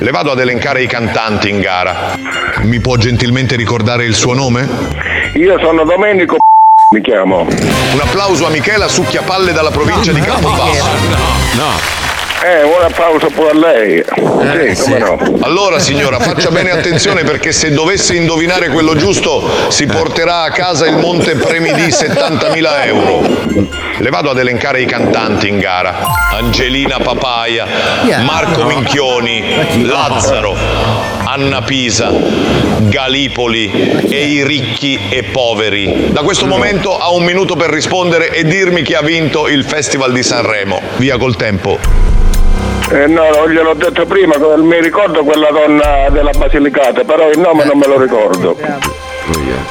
Le 0.00 0.10
vado 0.10 0.32
ad 0.32 0.38
elencare 0.40 0.82
i 0.82 0.86
cantanti 0.86 1.48
in 1.48 1.60
gara. 1.60 2.16
Mi 2.62 2.80
può 2.80 2.96
gentilmente 2.96 3.56
ricordare 3.56 4.04
il 4.04 4.14
suo 4.14 4.34
nome? 4.34 4.68
Io 5.34 5.58
sono 5.60 5.84
Domenico 5.84 6.36
mi 6.90 7.02
chiamo. 7.02 7.40
Un 7.42 8.00
applauso 8.00 8.46
a 8.46 8.50
Michela 8.50 8.88
Succhiapalle 8.88 9.52
dalla 9.52 9.70
provincia 9.70 10.12
di 10.12 10.20
Campobasso. 10.20 10.86
No. 11.54 11.97
Eh, 12.40 12.62
un 12.62 12.80
applauso 12.80 13.28
pure 13.30 13.50
a 13.50 13.54
lei. 13.54 14.04
sì, 14.76 14.82
come 14.82 14.98
no. 15.00 15.18
Allora 15.40 15.80
signora, 15.80 16.20
faccia 16.20 16.50
bene 16.50 16.70
attenzione 16.70 17.24
perché 17.24 17.50
se 17.50 17.72
dovesse 17.72 18.14
indovinare 18.14 18.68
quello 18.68 18.94
giusto 18.94 19.70
si 19.70 19.86
porterà 19.86 20.42
a 20.42 20.50
casa 20.50 20.86
il 20.86 20.98
monte 20.98 21.34
premi 21.34 21.72
di 21.72 21.86
70.000 21.86 22.86
euro. 22.86 23.66
Le 23.98 24.10
vado 24.10 24.30
ad 24.30 24.38
elencare 24.38 24.80
i 24.80 24.86
cantanti 24.86 25.48
in 25.48 25.58
gara. 25.58 25.98
Angelina 26.32 26.98
Papaia, 26.98 27.66
Marco 28.22 28.64
Minchioni, 28.64 29.84
Lazzaro, 29.84 30.54
Anna 31.24 31.62
Pisa, 31.62 32.12
Galipoli 32.82 34.06
e 34.08 34.26
i 34.26 34.44
ricchi 34.44 35.08
e 35.10 35.24
poveri. 35.24 36.10
Da 36.12 36.22
questo 36.22 36.46
momento 36.46 36.96
ha 36.96 37.10
un 37.10 37.24
minuto 37.24 37.56
per 37.56 37.70
rispondere 37.70 38.30
e 38.30 38.44
dirmi 38.44 38.82
chi 38.82 38.94
ha 38.94 39.02
vinto 39.02 39.48
il 39.48 39.64
Festival 39.64 40.12
di 40.12 40.22
Sanremo. 40.22 40.80
Via 40.98 41.18
col 41.18 41.34
tempo. 41.34 42.17
Eh, 42.90 43.06
no, 43.06 43.48
gliel'ho 43.48 43.74
detto 43.74 44.06
prima, 44.06 44.34
mi 44.56 44.80
ricordo 44.80 45.22
quella 45.22 45.50
donna 45.50 46.08
della 46.10 46.30
Basilicata, 46.30 47.04
però 47.04 47.28
il 47.30 47.38
nome 47.38 47.64
non 47.64 47.76
me 47.78 47.86
lo 47.86 47.98
ricordo. 47.98 48.56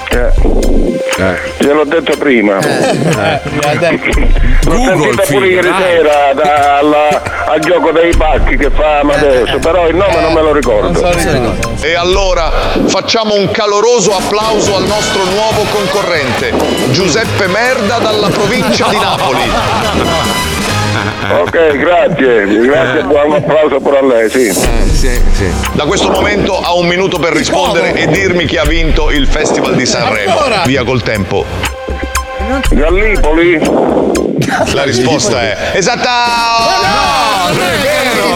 Eh. 0.10 1.36
Gliel'ho 1.58 1.84
detto 1.86 2.16
prima. 2.18 2.60
L'ho 4.68 4.84
sentita 4.86 5.24
pure 5.24 5.48
ieri 5.48 5.72
sera 5.80 6.34
da- 6.34 6.78
alla- 6.78 7.22
al 7.48 7.60
gioco 7.62 7.92
dei 7.92 8.14
pacchi 8.16 8.58
che 8.58 8.70
fa 8.70 9.00
Amadeus, 9.00 9.58
però 9.62 9.88
il 9.88 9.96
nome 9.96 10.20
non 10.20 10.34
me 10.34 10.42
lo 10.42 10.52
ricordo. 10.54 11.00
E 11.82 11.96
allora 11.96 12.52
facciamo 12.88 13.34
un 13.34 13.50
caloroso 13.52 14.16
applauso 14.16 14.76
al 14.76 14.84
nostro 14.84 15.24
nuovo 15.24 15.64
concorrente, 15.72 16.54
Giuseppe 16.92 17.48
Merda 17.48 17.98
dalla 17.98 18.28
provincia 18.28 18.88
di 18.90 18.98
Napoli. 18.98 19.42
Ok, 21.30 21.78
grazie, 21.78 22.46
grazie, 22.46 23.04
buon 23.04 23.34
applauso 23.34 23.80
pure 23.80 23.98
a 23.98 24.04
lei, 24.06 24.30
sì. 24.30 24.54
Da 25.74 25.86
questo 25.86 26.10
momento 26.10 26.60
ha 26.60 26.74
un 26.74 26.88
minuto 26.88 27.20
per 27.20 27.34
rispondere 27.34 27.94
e 27.94 28.08
dirmi 28.08 28.46
chi 28.46 28.58
ha 28.58 28.64
vinto 28.64 29.12
il 29.12 29.28
Festival 29.28 29.76
di 29.76 29.86
Sanremo. 29.86 30.32
Ancora? 30.32 30.64
Via 30.66 30.84
col 30.84 31.04
tempo. 31.04 31.46
Gallipoli? 32.70 33.60
La 34.74 34.84
risposta 34.84 35.42
è 35.42 35.72
esatta! 35.74 36.10
No, 36.82 37.54
non 37.54 37.62
è 37.62 37.78
vero! 37.78 38.36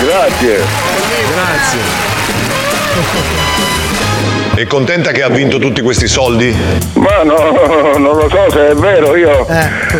Grazie. 0.00 0.64
È 4.54 4.66
contenta 4.66 5.12
che 5.12 5.22
ha 5.22 5.28
vinto 5.30 5.58
tutti 5.58 5.80
questi 5.80 6.06
soldi? 6.06 6.54
Ma 6.94 7.22
no, 7.22 7.34
non 7.96 8.16
lo 8.16 8.28
so 8.28 8.50
se 8.50 8.68
è 8.68 8.74
vero, 8.74 9.16
io, 9.16 9.46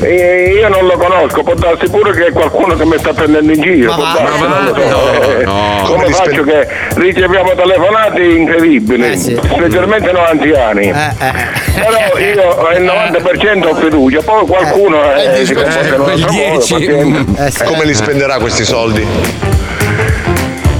io- 0.02 0.58
io 0.60 0.68
non 0.68 0.86
lo 0.86 0.96
conosco, 0.98 1.42
può 1.42 1.54
darsi 1.54 1.88
pure 1.88 2.12
che 2.12 2.26
è 2.26 2.32
qualcuno 2.32 2.74
che 2.76 2.84
mi 2.84 2.98
sta 2.98 3.12
prendendo 3.14 3.50
in 3.50 3.60
giro, 3.62 3.94
può 3.94 4.02
darsi, 4.04 4.42
non 4.42 4.64
lo 4.64 4.74
so. 4.74 5.12
Eh, 5.38 5.44
Come 5.86 6.06
faccio 6.10 6.42
che 6.44 6.68
riceviamo 6.96 7.54
telefonate 7.54 8.22
incredibili, 8.22 9.16
specialmente 9.18 10.12
noi 10.12 10.26
anziani. 10.30 10.92
Però 10.92 12.18
io 12.18 12.68
il 12.76 12.84
90% 12.84 13.66
ho 13.68 13.74
fiducia, 13.76 14.20
poi 14.22 14.46
qualcuno 14.46 15.14
eh, 15.14 15.44
si 15.46 15.54
comporta 15.54 15.80
in 15.94 16.00
un 16.00 16.10
altro 16.10 16.32
modo, 16.32 16.58
pazienza. 16.58 17.64
Come 17.64 17.84
li 17.86 17.94
spenderà 17.94 18.38
questi 18.38 18.64
soldi? 18.64 19.06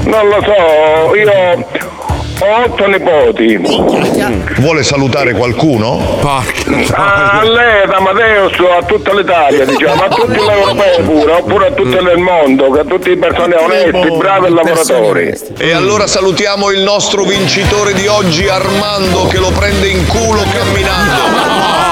Non 0.05 0.29
lo 0.29 0.43
so, 0.45 1.15
io 1.15 1.67
ho 2.41 2.65
otto 2.65 2.87
nipoti. 2.87 3.61
Vuole 4.59 4.83
salutare 4.83 5.33
qualcuno? 5.33 6.19
A 6.23 6.43
a 6.95 7.43
lei, 7.45 7.83
ad 7.83 7.91
Amadeus, 7.91 8.53
a 8.79 8.83
tutta 8.85 9.13
l'Italia, 9.15 9.65
diciamo, 9.65 10.03
a 10.03 10.09
tutti 10.09 10.33
gli 10.33 10.49
europei 10.49 11.03
pure, 11.03 11.33
oppure 11.33 11.67
a 11.69 11.71
tutte 11.73 12.01
nel 12.01 12.19
mondo, 12.19 12.67
a 12.79 12.85
tutte 12.85 13.11
le 13.11 13.17
persone 13.17 13.57
onesti, 13.57 14.17
bravi 14.17 14.47
e 14.47 14.51
lavoratori. 14.51 15.39
E 15.59 15.73
allora 15.73 16.07
salutiamo 16.07 16.71
il 16.71 16.81
nostro 16.81 17.25
vincitore 17.25 17.95
di 17.95 18.07
oggi, 18.07 18.49
Armando, 18.49 19.27
che 19.27 19.39
lo 19.39 19.51
prende 19.51 19.89
in 19.89 20.07
culo 20.07 20.43
camminando. 20.53 21.91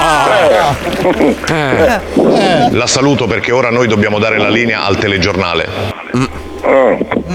La 2.71 2.87
saluto 2.87 3.27
perché 3.27 3.51
ora 3.51 3.69
noi 3.69 3.87
dobbiamo 3.87 4.19
dare 4.19 4.37
la 4.37 4.49
linea 4.49 4.83
al 4.85 4.97
telegiornale. 4.97 5.67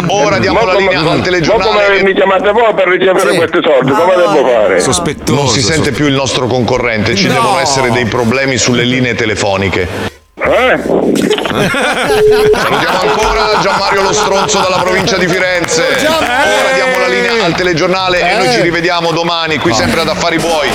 Ora 0.08 0.38
diamo 0.38 0.64
la 0.64 0.74
linea 0.74 0.98
al 1.00 1.04
Ma 1.04 1.20
telegiornale. 1.22 1.70
come 1.70 2.02
mi 2.02 2.14
chiamate 2.14 2.50
voi 2.52 2.72
per 2.74 2.88
ricevere 2.88 3.34
questi 3.36 3.58
soldi? 3.62 3.92
Come 3.92 4.14
devo 4.14 4.48
fare? 4.48 4.82
Non 5.28 5.48
si 5.48 5.60
sente 5.62 5.90
più 5.92 6.06
il 6.06 6.14
nostro 6.14 6.46
concorrente, 6.46 7.14
ci 7.16 7.26
No. 7.26 7.32
devono 7.34 7.58
essere 7.58 7.90
dei 7.90 8.06
problemi 8.06 8.56
sulle 8.56 8.84
linee 8.84 9.14
telefoniche. 9.14 10.14
Eh? 10.38 10.78
Salutiamo 10.84 13.00
ancora 13.00 13.58
Gianmario 13.62 14.02
Lo 14.02 14.12
Stronzo 14.12 14.58
dalla 14.60 14.82
provincia 14.82 15.16
di 15.16 15.26
Firenze. 15.26 15.82
Ora 16.06 16.72
diamo 16.74 16.98
la 16.98 17.06
linea 17.08 17.44
al 17.44 17.54
telegiornale 17.54 18.20
e 18.20 18.36
noi 18.36 18.52
ci 18.52 18.60
rivediamo 18.60 19.12
domani 19.12 19.56
qui 19.58 19.72
sempre 19.72 20.02
ad 20.02 20.08
Affari 20.08 20.38
Buoi. 20.38 20.68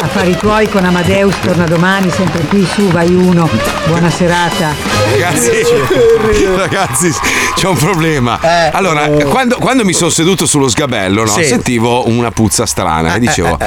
Affari 0.00 0.36
tuoi 0.36 0.68
con 0.68 0.84
Amadeus 0.84 1.34
torna 1.40 1.64
domani, 1.64 2.10
sempre 2.10 2.42
qui 2.42 2.66
su 2.74 2.88
Vai 2.88 3.14
Uno. 3.14 3.48
Buona 3.86 4.10
serata. 4.10 4.74
Ragazzi, 5.10 5.50
ragazzi, 6.56 7.12
c'è 7.54 7.68
un 7.68 7.76
problema. 7.76 8.38
allora, 8.72 9.08
quando, 9.28 9.56
quando 9.56 9.84
mi 9.84 9.92
sono 9.92 10.10
seduto 10.10 10.46
sullo 10.46 10.68
sgabello, 10.68 11.24
no, 11.24 11.30
Sì. 11.32 11.44
sentivo 11.44 12.06
una 12.08 12.30
puzza 12.30 12.66
strana 12.66 13.14
e 13.14 13.18
dicevo, 13.18 13.58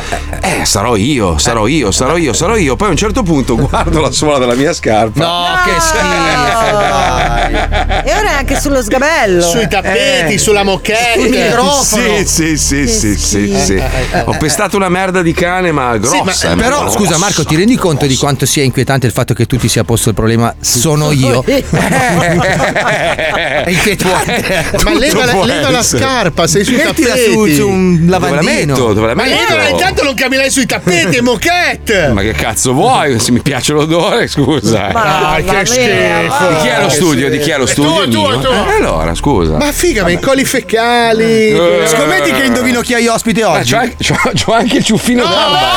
eh, 0.42 0.66
sarò 0.66 0.96
io, 0.96 1.38
sarò 1.38 1.68
io, 1.68 1.92
sarò 1.92 2.18
io, 2.18 2.34
sarò 2.34 2.56
io. 2.56 2.76
Poi 2.76 2.88
a 2.88 2.92
un 2.92 2.98
certo 2.98 3.24
punto 3.24 3.56
guardo 3.56 4.00
la 4.00 4.12
suola 4.12 4.38
della 4.38 4.56
mia 4.56 4.74
scarpa. 4.74 5.26
No, 5.26 5.46
che 5.66 5.76
E 8.08 8.14
ora 8.16 8.38
anche 8.38 8.60
sullo 8.60 8.82
sgabello. 8.82 9.42
Sui 9.42 9.68
tappeti, 9.68 10.38
sulla 10.38 10.64
moquette. 10.64 11.20
Sul 11.20 11.30
microfono. 11.30 11.84
Sì, 12.24 12.26
sì, 12.26 12.58
sì, 12.58 12.88
sì, 12.88 13.18
sì, 13.18 13.60
sì. 13.60 13.84
Ho 14.26 14.36
pestato 14.38 14.78
una 14.78 14.90
merda 14.90 15.22
di 15.22 15.34
cane, 15.34 15.72
ma 15.72 15.87
grossa. 15.98 16.52
eh, 16.52 16.56
però 16.56 16.82
grossa. 16.82 16.98
scusa 16.98 17.18
Marco, 17.18 17.44
ti 17.46 17.56
rendi 17.56 17.76
conto 17.78 18.06
di 18.06 18.16
quanto 18.18 18.46
sia 18.46 18.64
inquietante 18.64 19.06
il 19.08 19.14
fatto 19.14 19.34
che 19.34 19.46
tu 19.46 19.58
ti 19.58 19.68
sia 19.70 19.84
posto 19.84 20.10
il 20.10 20.16
problema? 20.16 20.54
Sono 20.60 21.12
io. 21.12 21.44
È 21.46 21.64
inquietante. 23.70 24.66
Ma 24.84 24.94
leva, 24.94 25.26
la- 25.26 25.44
leva 25.44 25.70
la 25.70 25.84
scarpa, 25.84 26.48
sei 26.48 26.64
sui 26.64 26.76
Mettila 26.76 27.10
tappeti. 27.10 27.32
su, 27.32 27.48
su 27.54 27.68
un 27.68 28.06
lavandino. 28.08 28.42
metto? 28.74 28.94
Dove 28.94 29.08
la 29.08 29.16
Ma 29.16 29.24
metto? 29.24 29.54
leva, 29.56 29.68
intanto 29.70 30.04
non 30.04 30.14
camminare 30.14 30.50
sui 30.50 30.66
tappeti, 30.66 31.18
è 31.18 31.22
moquette. 31.22 32.10
Ma 32.14 32.22
che 32.22 32.32
cazzo 32.34 32.74
vuoi? 32.74 33.20
Se 33.20 33.32
mi 33.32 33.42
piace 33.42 33.74
l'odore, 33.74 34.28
scusa. 34.28 34.90
Ma 34.94 35.36
che 35.38 35.60
Di 35.60 35.66
schifo. 35.66 36.62
chi 36.62 36.68
è 36.68 36.82
lo 36.82 36.90
studio? 36.90 37.30
Di 37.30 37.40
chi 37.40 37.50
è 37.52 37.58
lo 37.58 37.66
È 37.66 37.68
studio? 37.68 38.08
tuo, 38.08 38.30
tuo, 38.32 38.40
tuo. 38.42 38.52
Eh, 38.52 38.76
allora, 38.78 39.16
scusa. 39.16 39.58
Ma 39.58 39.72
figa, 39.72 40.04
ma 40.04 40.10
i 40.12 40.20
coli 40.20 40.46
fecali. 40.46 41.50
Eh. 41.52 41.84
Scommetti 41.88 42.32
che 42.32 42.44
indovino 42.46 42.82
chi 42.82 42.94
hai 42.94 43.08
ospite 43.08 43.42
Ma 43.44 43.50
oggi. 43.52 43.72
c'ho 43.74 43.78
anche, 43.80 43.96
c'ho- 44.04 44.32
c'ho 44.34 44.54
anche 44.54 44.78
il 44.78 44.84
ciuffino 44.84 45.24
d'erba. 45.24 45.77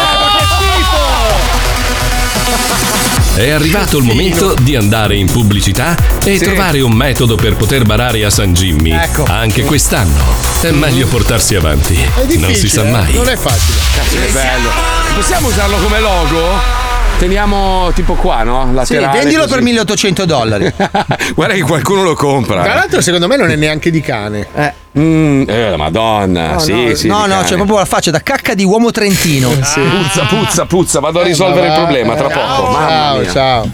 È 3.34 3.48
arrivato 3.48 3.96
il 3.96 4.04
momento 4.04 4.54
di 4.60 4.76
andare 4.76 5.16
in 5.16 5.24
pubblicità 5.30 5.96
e 6.22 6.36
Sì. 6.36 6.44
trovare 6.44 6.82
un 6.82 6.92
metodo 6.92 7.36
per 7.36 7.56
poter 7.56 7.84
barare 7.84 8.22
a 8.22 8.28
San 8.28 8.52
Jimmy. 8.52 8.90
Ecco. 8.90 9.24
Anche 9.24 9.62
quest'anno. 9.62 10.22
È 10.60 10.70
meglio 10.72 11.06
portarsi 11.06 11.54
avanti. 11.54 11.98
Non 12.36 12.54
si 12.54 12.68
sa 12.68 12.86
eh. 12.86 12.90
mai. 12.90 13.14
Non 13.14 13.28
è 13.30 13.36
facile. 13.36 13.78
Cazzo, 13.94 14.16
che 14.20 14.30
bello. 14.30 14.68
Possiamo 15.14 15.48
usarlo 15.48 15.78
come 15.78 16.00
logo? 16.00 16.89
Teniamo 17.20 17.92
tipo 17.94 18.14
qua, 18.14 18.44
no? 18.44 18.64
Sì, 18.66 18.94
Laterale. 18.94 19.18
vendilo 19.18 19.42
così. 19.42 19.52
per 19.52 19.62
1800 19.62 20.24
dollari. 20.24 20.72
Guarda 21.36 21.52
che 21.52 21.60
qualcuno 21.60 22.02
lo 22.02 22.14
compra. 22.14 22.62
Tra 22.62 22.72
l'altro, 22.72 23.02
secondo 23.02 23.26
me 23.26 23.36
non 23.36 23.50
è 23.50 23.56
neanche 23.56 23.90
di 23.90 24.00
cane. 24.00 24.46
Mm, 24.98 25.42
eh, 25.46 25.76
madonna. 25.76 26.52
No, 26.52 26.58
sì, 26.60 26.72
no, 26.72 26.94
sì. 26.94 27.08
no, 27.08 27.18
no, 27.26 27.34
cane. 27.34 27.44
c'è 27.44 27.54
proprio 27.56 27.76
la 27.76 27.84
faccia 27.84 28.10
da 28.10 28.22
cacca 28.22 28.54
di 28.54 28.64
uomo 28.64 28.90
trentino. 28.90 29.50
Puzza, 29.52 30.24
puzza, 30.30 30.64
puzza. 30.64 31.00
Vado 31.00 31.20
a 31.20 31.24
risolvere 31.24 31.66
il 31.66 31.74
problema 31.74 32.14
tra 32.14 32.28
poco. 32.28 32.70
Mamma 32.70 32.88
Ciao, 32.88 33.18
mia. 33.18 33.30
ciao. 33.30 33.70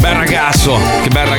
Bel 0.00 0.14
ragazzo, 0.14 0.78
che 1.02 1.08
bel 1.08 1.26
ragazzo, 1.26 1.37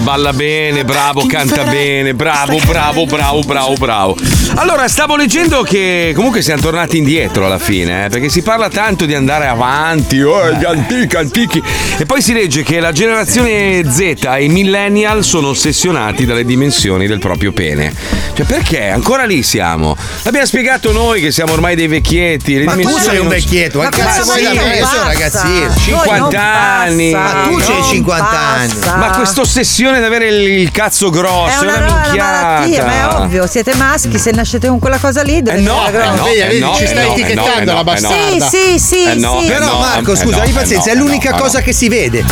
balla 0.00 0.32
bene, 0.32 0.84
bravo, 0.84 1.26
canta 1.26 1.64
bene, 1.64 2.14
bravo, 2.14 2.58
bravo, 2.66 3.04
bravo, 3.04 3.40
bravo, 3.40 3.74
bravo. 3.74 4.16
Allora, 4.54 4.88
stavo 4.88 5.16
leggendo 5.16 5.62
che 5.62 6.12
comunque 6.14 6.42
siamo 6.42 6.62
tornati 6.62 6.96
indietro 6.96 7.46
alla 7.46 7.58
fine, 7.58 8.06
eh, 8.06 8.08
perché 8.08 8.28
si 8.28 8.42
parla 8.42 8.68
tanto 8.68 9.04
di 9.04 9.14
andare 9.14 9.46
avanti, 9.46 10.20
oh, 10.22 10.52
gli 10.52 10.64
antichi, 10.64 11.16
antichi, 11.16 11.62
e 11.98 12.06
poi 12.06 12.22
si 12.22 12.32
legge 12.32 12.62
che 12.62 12.80
la 12.80 12.92
generazione 12.92 13.84
Z 13.90 14.00
e 14.00 14.44
i 14.44 14.48
millennial 14.48 15.24
sono 15.24 15.48
ossessionati 15.48 16.24
dalle 16.24 16.44
dimensioni 16.44 17.06
del 17.06 17.18
proprio 17.18 17.52
pene. 17.52 17.92
Cioè, 18.34 18.46
perché? 18.46 18.88
Ancora 18.88 19.24
lì 19.24 19.42
siamo. 19.42 19.96
L'abbiamo 20.22 20.46
spiegato 20.46 20.92
noi 20.92 21.20
che 21.20 21.30
siamo 21.32 21.52
ormai 21.52 21.74
dei 21.74 21.86
vecchietti. 21.86 22.58
Le 22.58 22.64
Ma 22.64 22.76
tu 22.76 22.96
sei 22.98 23.18
un 23.18 23.28
vecchietto, 23.28 23.78
Ma 23.78 23.88
cazzo 23.88 24.24
sì? 24.24 24.40
Io 24.42 24.86
sono 24.86 25.04
ragazzino. 25.04 25.74
50 25.76 26.40
anni. 26.40 27.10
Ma 27.12 27.46
tu 27.48 27.56
c'hai 27.56 27.82
50 27.82 28.38
anni. 28.38 28.72
Ma 28.96 29.10
questa 29.10 29.40
ossessione 29.50 29.98
di 29.98 30.04
avere 30.04 30.28
il, 30.28 30.70
cazzo 30.70 31.10
grosso 31.10 31.48
È 31.48 31.58
è 31.58 31.62
una, 31.62 31.78
roba- 31.80 31.92
una 31.92 32.00
minchiata. 32.04 32.42
malattia, 32.42 32.84
ma 32.84 32.92
è 32.92 33.14
ovvio, 33.16 33.46
siete 33.48 33.74
maschi, 33.74 34.16
se 34.18 34.30
nascete 34.30 34.68
con 34.68 34.78
quella 34.78 34.98
cosa 34.98 35.22
lì 35.22 35.42
dovete 35.42 35.62
no, 35.62 35.82
essere 35.82 35.92
grossi. 35.92 36.12
eh 36.12 36.16
no, 36.16 36.24
Vedi, 36.24 36.38
vedi, 36.40 36.56
eh 36.56 36.58
no, 36.60 36.74
ci 36.76 36.86
stai 36.86 36.98
eh 37.04 37.06
no, 37.06 37.12
etichettando 37.12 37.60
eh 37.60 37.64
no, 37.64 37.72
la 37.72 37.72
eh 37.72 37.74
no. 37.74 37.84
bastarda. 37.84 38.48
Sì, 38.48 38.78
sì, 38.78 38.78
sì, 38.78 39.04
Eh 39.04 39.14
no, 39.14 39.38
sì. 39.40 39.46
eh 39.46 39.48
Però 39.52 39.66
no, 39.66 39.78
Marco, 39.80 40.12
eh 40.12 40.16
scusa, 40.16 40.36
no, 40.36 40.42
eh 40.44 40.50
pazienza, 40.50 40.92
no, 40.92 40.96
è 40.98 41.02
l'unica 41.02 41.28
eh 41.30 41.32
no, 41.32 41.38
cosa 41.38 41.60
che 41.62 41.72
si 41.72 41.88
vede. 41.88 42.24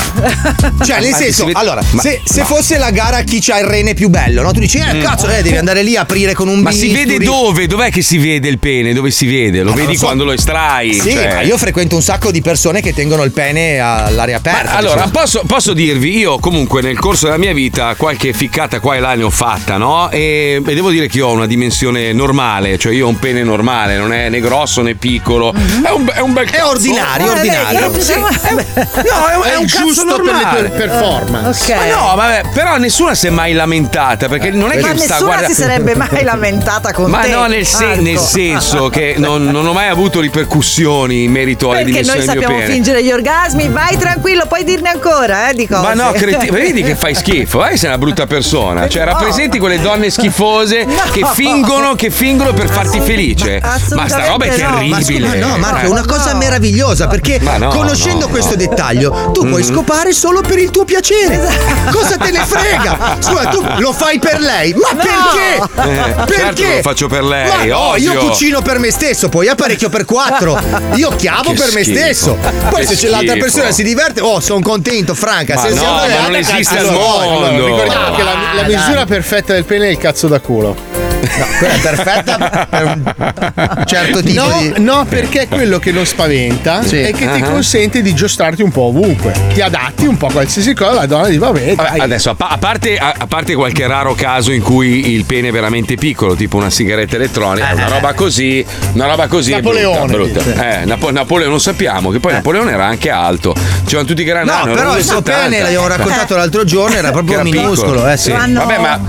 Cioè, 0.85 1.01
nel 1.01 1.15
senso, 1.15 1.49
allora, 1.53 1.83
se, 1.83 2.21
se 2.25 2.41
no. 2.41 2.47
fosse 2.47 2.79
la 2.79 2.91
gara 2.91 3.17
a 3.19 3.23
chi 3.23 3.41
c'ha 3.41 3.59
il 3.59 3.67
rene 3.67 3.95
più 3.95 4.09
bello, 4.09 4.43
no? 4.43 4.53
Tu 4.53 4.61
dici, 4.61 4.79
eh, 4.79 4.95
Mm. 4.95 5.03
cazzo, 5.03 5.29
eh, 5.29 5.43
devi 5.43 5.57
andare 5.57 5.83
lì 5.83 5.97
a 5.97 6.03
aprire 6.03 6.33
con 6.35 6.49
un 6.49 6.61
Ma 6.61 6.71
si 6.71 6.93
vede 6.93 7.19
dove? 7.19 7.67
Dov'è 7.67 7.91
che 7.91 8.01
si 8.03 8.17
vede 8.19 8.49
il 8.49 8.59
pene? 8.59 8.93
Dove 8.95 9.11
si 9.11 9.27
vede? 9.27 9.63
Lo 9.63 9.73
vedi 9.73 9.97
quando 9.97 10.25
lo 10.25 10.33
estrai? 10.33 10.95
Sì, 10.95 11.11
cioè. 11.13 11.35
ma 11.35 11.41
io 11.43 11.59
frequento 11.59 11.95
un 11.97 12.03
sacco 12.03 12.31
di 12.31 12.41
persone 12.41 12.81
che 12.81 12.95
tengono 12.95 13.23
il 13.25 13.33
pene 13.33 13.79
all'aria 13.81 14.37
aperta. 14.37 14.77
Allora, 14.77 15.09
posso, 15.11 15.43
posso 15.47 15.73
dirvi, 15.73 16.17
io 16.17 16.39
comunque 16.39 16.81
nel 16.81 16.95
corso 16.99 17.07
della 17.17 17.39
mia 17.39 17.53
vita 17.53 17.95
qualche 17.97 18.33
ficcata 18.33 18.81
qua 18.81 18.97
e 18.97 19.01
là 19.01 19.15
ne 19.15 19.23
ho 19.25 19.31
fatta, 19.31 19.77
no? 19.77 20.11
E, 20.11 20.63
e 20.65 20.75
devo 20.75 20.91
dire 20.91 21.07
che 21.09 21.19
io 21.19 21.29
ho 21.29 21.33
una 21.33 21.47
dimensione 21.47 22.13
normale, 22.13 22.79
cioè 22.79 22.93
io 22.93 23.07
ho 23.07 23.09
un 23.09 23.19
pene 23.19 23.43
normale, 23.43 23.97
non 23.97 24.13
è 24.13 24.29
né 24.29 24.41
grosso 24.41 24.83
né 24.83 24.95
piccolo. 24.95 25.53
È 25.55 25.91
un, 25.91 26.11
è 26.13 26.21
un 26.21 26.33
bel 26.33 26.47
È 26.47 26.51
cazzo. 26.51 26.69
ordinario, 26.69 27.27
Eh, 27.27 27.31
ordinario. 27.31 27.91
vedi, 27.91 28.03
Sì. 28.05 28.15
no, 28.15 28.21
No, 28.29 29.27
è, 29.27 29.37
un- 29.37 29.45
è 29.45 29.57
un 29.57 29.67
giusto 29.67 30.05
per 30.05 30.25
le 30.25 30.33
normale. 30.33 30.59
tue 30.61 30.69
performance. 30.77 31.73
Ok. 31.73 31.79
Ma 31.79 31.95
no, 31.95 32.15
vabbè, 32.17 32.43
però 32.53 32.77
nessuno 32.77 33.15
si 33.15 33.27
è 33.27 33.31
mai 33.31 33.53
lamentata 33.53 34.29
perché 34.29 34.51
non 34.51 34.71
è 34.73 34.81
Ma 34.81 34.89
che 34.93 34.99
sta 34.99 35.15
nessuna 35.15 35.27
guarda- 35.31 35.47
si 35.49 35.55
sarebbe 35.55 35.95
mai 35.95 36.23
lamentata 36.23 36.93
con 36.93 37.11
Ma 37.11 37.21
te. 37.21 37.31
no, 37.31 37.47
nel, 37.47 37.67
sen- 37.67 38.03
nel 38.03 38.19
senso 38.19 38.89
che 38.89 39.15
non, 39.19 39.45
non 39.45 39.67
ho 39.67 39.73
mai 39.73 39.89
avuto 39.89 40.21
ripercussioni 40.21 41.25
in 41.25 41.31
merito 41.31 41.71
alle 41.71 41.85
Perché 41.85 42.01
dimensioni 42.03 42.19
noi 42.19 42.27
del 42.27 42.37
mio 42.37 42.43
sappiamo 42.43 42.61
pene. 42.63 42.73
fingere 42.75 43.05
gli 43.05 43.11
orgasmi, 43.13 43.69
vai 43.69 43.97
tranquillo, 43.97 44.47
puoi 44.47 44.65
dirne 44.65 44.89
ancora, 44.91 45.49
eh, 45.51 45.55
di 45.55 45.67
cose. 45.67 45.81
Ma 45.83 45.95
no, 45.95 46.11
creti- 46.13 46.51
vedi 46.51 46.83
che 46.83 46.95
fai 46.99 47.15
schifo, 47.15 47.65
eh, 47.65 47.77
sei 47.77 47.89
una 47.89 47.99
brutta 47.99 48.27
persona. 48.27 48.89
Cioè, 48.89 49.05
rappresenti 49.05 49.59
quelle 49.59 49.81
donne 49.81 50.11
schifose 50.11 50.87
che 51.13 51.25
fingono, 51.35 51.95
che 51.95 52.11
fingono 52.11 52.53
per 52.53 52.69
farti 52.69 53.01
felice. 53.01 53.61
Ma 53.95 54.09
sta 54.09 54.27
roba 54.27 54.45
è 54.45 54.49
assolutamente 54.49 54.63
no. 54.63 54.87
Ma 54.89 54.99
terribile. 54.99 55.39
no, 55.39 55.57
Marco, 55.59 55.77
è 55.79 55.85
Eh. 55.85 55.89
una 55.89 56.05
cosa 56.05 56.35
meravigliosa 56.35 57.07
perché 57.07 57.39
no, 57.39 57.69
conoscendo 57.69 58.27
no, 58.27 58.31
questo 58.33 58.51
no. 58.51 58.57
dettaglio, 58.57 59.31
tu 59.33 59.47
puoi 59.49 59.63
Mhm. 59.63 59.73
scopare 59.75 60.13
solo 60.13 60.41
per 60.41 60.59
il 60.59 60.71
tuo 60.71 60.85
piacere. 60.85 61.35
Esatto. 61.41 61.97
Cosa 61.99 62.17
te 62.17 62.31
ne 62.31 62.41
frega? 62.45 63.17
Scusa, 63.21 63.45
tu 63.47 63.65
lo 63.79 63.93
fai 63.93 64.19
per 64.19 64.41
lei, 64.41 64.75
ma 64.75 64.95
perché? 64.95 65.91
Eh, 65.91 66.13
perché? 66.25 66.35
certo 66.37 66.63
lo 66.77 66.83
faccio 66.83 67.07
per 67.09 67.23
lei, 67.25 67.49
Ma 67.49 67.65
no, 67.77 67.97
io 67.97 68.15
cucino 68.15 68.61
per 68.61 68.79
me 68.79 68.91
stesso, 68.91 69.29
poi 69.29 69.49
apparecchio 69.49 69.89
per 69.89 70.05
quattro. 70.05 70.61
Io 70.95 71.11
chiavo 71.17 71.51
Che 71.53 71.57
per 71.57 71.73
me 71.73 71.83
schifo. 71.83 71.99
stesso. 71.99 72.39
Poi 72.71 72.81
Che 72.81 72.87
se 72.87 72.95
c'è 72.97 73.09
l'altra 73.09 73.33
schifo. 73.33 73.45
persona 73.45 73.71
si 73.71 73.83
diverte, 73.83 74.21
oh, 74.21 74.41
sono 74.41 74.61
contento, 74.61 75.15
Franca. 75.15 75.55
Ma 75.55 75.61
se 75.63 75.69
no, 75.71 75.77
siamo 75.77 75.95
ma 75.97 76.07
non 76.23 76.35
esiste 76.35 76.63
cazzo 76.65 76.77
al 76.79 76.83
vuoi. 76.85 76.88
Mondo. 76.93 77.67
Ricordiamo 77.67 78.15
che 78.15 78.23
la, 78.23 78.33
la 78.55 78.63
dai. 78.63 78.75
misura 78.77 79.05
perfetta 79.07 79.53
del 79.53 79.65
pene 79.65 79.87
è 79.89 79.91
il 79.91 79.99
cazzo 79.99 80.29
da 80.29 80.41
culo. 80.41 81.08
No, 81.21 81.47
quella 81.59 81.75
è 81.75 81.79
perfetta 81.79 82.67
per 82.71 82.85
un 82.85 83.83
certo 83.87 84.23
tipo 84.23 84.41
no, 84.47 84.61
di. 84.61 84.73
no, 84.83 85.05
perché 85.09 85.43
è 85.43 85.49
quello 85.49 85.79
che 85.79 85.91
non 85.93 86.07
spaventa 86.07 86.83
Sì. 86.83 87.01
e 87.01 87.13
che 87.13 87.31
ti 87.33 87.41
Ah. 87.43 87.49
consente 87.51 88.03
di 88.03 88.15
giostrarti 88.15 88.63
un 88.63 88.71
po' 88.71 88.83
ovunque. 88.83 89.33
Ti 89.53 89.61
adatti 89.61 90.07
un 90.07 90.17
po' 90.17 90.27
a 90.27 90.33
qualsiasi 90.33 90.75
cosa, 90.75 90.93
la 90.95 91.07
donna 91.07 91.27
dice 91.27 91.39
vabbè, 91.39 91.75
dai. 91.75 91.99
adesso, 92.01 92.31
a, 92.31 92.35
pa- 92.35 92.49
a 92.49 92.59
parte, 92.59 92.97
a, 92.97 93.15
parte 93.29 93.55
qualche 93.55 93.87
raro 93.87 94.15
caso 94.15 94.53
in 94.53 94.63
cui 94.63 95.13
il 95.13 95.25
pene 95.25 95.49
è 95.49 95.51
veramente 95.53 95.97
piccolo, 95.97 96.35
tipo 96.35 96.57
una 96.57 96.71
sigaretta 96.71 97.17
elettronica, 97.17 97.73
una 97.75 97.89
roba 97.89 98.13
così, 98.15 98.65
una 98.93 99.07
roba 99.07 99.27
così 99.27 99.51
Napoleone, 99.53 100.05
è 100.05 100.07
brutta. 100.17 100.41
brutta. 100.43 100.81
Eh, 100.81 100.85
Napo- 100.85 101.11
Napoleone 101.11 101.51
non 101.51 101.61
sappiamo, 101.61 102.11
che 102.11 102.21
poi 102.21 102.33
Napoleone 102.33 102.71
era 102.73 102.87
anche 102.87 103.11
alto. 103.11 103.55
C'erano 103.87 104.07
tutti 104.07 104.25
che 104.25 104.31
erano 104.31 104.53
No, 104.65 104.73
però 104.73 104.97
il 104.97 105.05
1,70. 105.05 105.11
suo 105.11 105.23
pene, 105.23 105.61
l'abbiamo 105.63 105.87
raccontato 105.89 106.37
l'altro 106.37 106.65
giorno, 106.65 106.97
era 106.97 107.11
proprio 107.11 107.35
era 107.35 107.43
minuscolo, 107.45 107.93
piccolo. 107.93 108.09
eh 108.09 108.17
sì. 108.17 108.31
Vabbè, 108.31 108.79
ma 108.79 109.01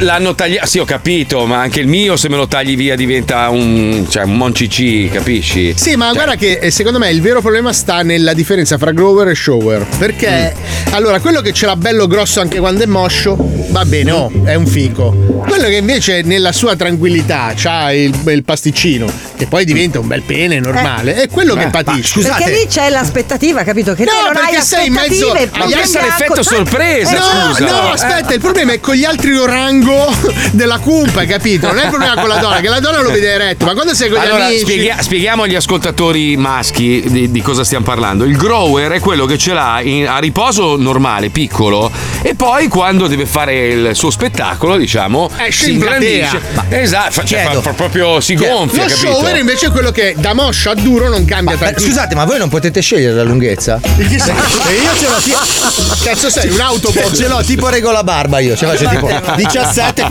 l'hanno 0.00 0.34
tagliato. 0.34 0.66
Sì, 0.66 0.78
ho 0.78 0.84
capito, 0.84 1.33
ma 1.44 1.60
anche 1.60 1.80
il 1.80 1.86
mio, 1.88 2.16
se 2.16 2.28
me 2.28 2.36
lo 2.36 2.46
tagli 2.46 2.76
via, 2.76 2.94
diventa 2.96 3.48
un. 3.50 4.06
cioè 4.08 4.22
un 4.24 4.36
moncicì, 4.36 5.08
capisci? 5.12 5.74
Sì, 5.76 5.96
ma 5.96 6.12
guarda 6.12 6.36
che 6.36 6.58
eh, 6.60 6.70
secondo 6.70 6.98
me 6.98 7.10
il 7.10 7.20
vero 7.20 7.40
problema 7.40 7.72
sta 7.72 8.02
nella 8.02 8.32
differenza 8.32 8.78
fra 8.78 8.92
grower 8.92 9.28
e 9.28 9.34
shower. 9.34 9.86
Perché 9.98 10.54
allora 10.90 11.18
quello 11.20 11.40
che 11.40 11.52
ce 11.52 11.66
l'ha 11.66 11.76
bello 11.76 12.06
grosso 12.06 12.40
anche 12.40 12.58
quando 12.58 12.82
è 12.82 12.86
moscio, 12.86 13.36
va 13.68 13.84
bene, 13.84 14.10
oh, 14.12 14.30
è 14.44 14.54
un 14.54 14.66
fico. 14.66 15.42
Quello 15.46 15.64
che 15.68 15.76
invece 15.76 16.22
nella 16.22 16.52
sua 16.52 16.76
tranquillità 16.76 17.52
c'ha 17.54 17.92
il, 17.92 18.14
il 18.26 18.44
pasticcino, 18.44 19.10
che 19.36 19.46
poi 19.46 19.64
diventa 19.64 19.98
un 19.98 20.06
bel 20.06 20.22
pene 20.22 20.58
normale, 20.60 21.14
è 21.16 21.28
quello 21.28 21.54
che 21.54 21.66
patisce. 21.68 22.20
Perché 22.20 22.50
lì 22.50 22.66
c'è 22.66 22.88
l'aspettativa, 22.90 23.62
capito? 23.62 23.94
Che 23.94 24.04
No, 24.04 24.10
te 24.10 24.32
non 24.32 24.36
hai 24.36 24.50
perché 24.50 24.62
sei 24.64 24.86
in 24.86 24.92
mezzo-. 24.92 25.32
Ma 25.58 25.64
questo 25.66 25.98
è 25.98 26.02
l'effetto 26.02 26.42
sorpresa, 26.42 27.10
Eh, 27.14 27.18
No, 27.18 27.54
scusa. 27.54 27.64
no, 27.70 27.90
aspetta, 27.90 28.32
il 28.34 28.40
problema 28.40 28.72
è 28.72 28.80
con 28.80 28.94
gli 28.94 29.04
altri 29.04 29.36
orango 29.36 30.12
della 30.52 30.78
cumpa, 30.78 31.23
capito? 31.26 31.66
Non 31.66 31.78
è 31.78 31.84
il 31.84 31.88
problema 31.90 32.14
con 32.14 32.28
la 32.28 32.36
donna, 32.38 32.60
che 32.60 32.68
la 32.68 32.80
donna 32.80 33.00
lo 33.00 33.10
vede 33.10 33.30
eretto, 33.32 33.64
ma 33.64 33.72
quando 33.74 33.94
sei 33.94 34.08
con 34.10 34.18
gli 34.20 34.24
Allora, 34.24 34.46
amici. 34.46 34.60
spieghi- 34.60 34.92
spieghiamo 34.98 35.42
agli 35.44 35.54
ascoltatori 35.54 36.36
maschi 36.36 37.02
di, 37.06 37.30
di 37.30 37.42
cosa 37.42 37.64
stiamo 37.64 37.84
parlando. 37.84 38.24
Il 38.24 38.36
grower 38.36 38.92
è 38.92 39.00
quello 39.00 39.26
che 39.26 39.38
ce 39.38 39.52
l'ha 39.52 39.80
in- 39.82 40.06
a 40.06 40.18
riposo 40.18 40.76
normale, 40.76 41.30
piccolo, 41.30 41.90
e 42.22 42.34
poi 42.34 42.68
quando 42.68 43.06
deve 43.06 43.26
fare 43.26 43.66
il 43.68 43.90
suo 43.94 44.10
spettacolo, 44.10 44.76
diciamo, 44.76 45.30
Esce 45.36 45.64
si 45.64 45.72
in 45.72 45.78
platea. 45.78 46.08
ingrandisce. 46.24 46.40
Esatto, 46.80 47.24
cioè, 47.24 47.42
fa- 47.44 47.60
fa- 47.60 47.72
proprio 47.72 48.20
si 48.20 48.34
gonfia, 48.34 48.84
Lo 48.84 48.88
capito? 48.88 49.12
shower 49.12 49.36
invece 49.36 49.66
è 49.66 49.70
quello 49.70 49.90
che 49.90 50.14
da 50.16 50.34
moscio 50.34 50.70
a 50.70 50.74
duro 50.74 51.08
non 51.08 51.24
cambia 51.24 51.56
Ma, 51.56 51.64
tanto. 51.66 51.80
scusate, 51.80 52.14
ma 52.14 52.24
voi 52.24 52.38
non 52.38 52.48
potete 52.48 52.80
scegliere 52.80 53.14
la 53.14 53.22
lunghezza? 53.22 53.80
E 53.96 54.02
io 54.02 54.96
ce 54.98 55.08
l'ho 55.08 55.18
tipo. 55.22 55.38
Cazzo 56.02 56.30
sei, 56.30 56.48
un 56.50 56.60
autobus? 56.60 57.16
Ce 57.16 57.28
l'ho 57.28 57.42
tipo 57.42 57.68
regola 57.68 58.02
barba 58.02 58.38
io, 58.38 58.56
ce 58.56 58.66
l'ho 58.66 58.72
c'è 58.74 58.88
tipo 58.88 59.08
17 59.36 60.06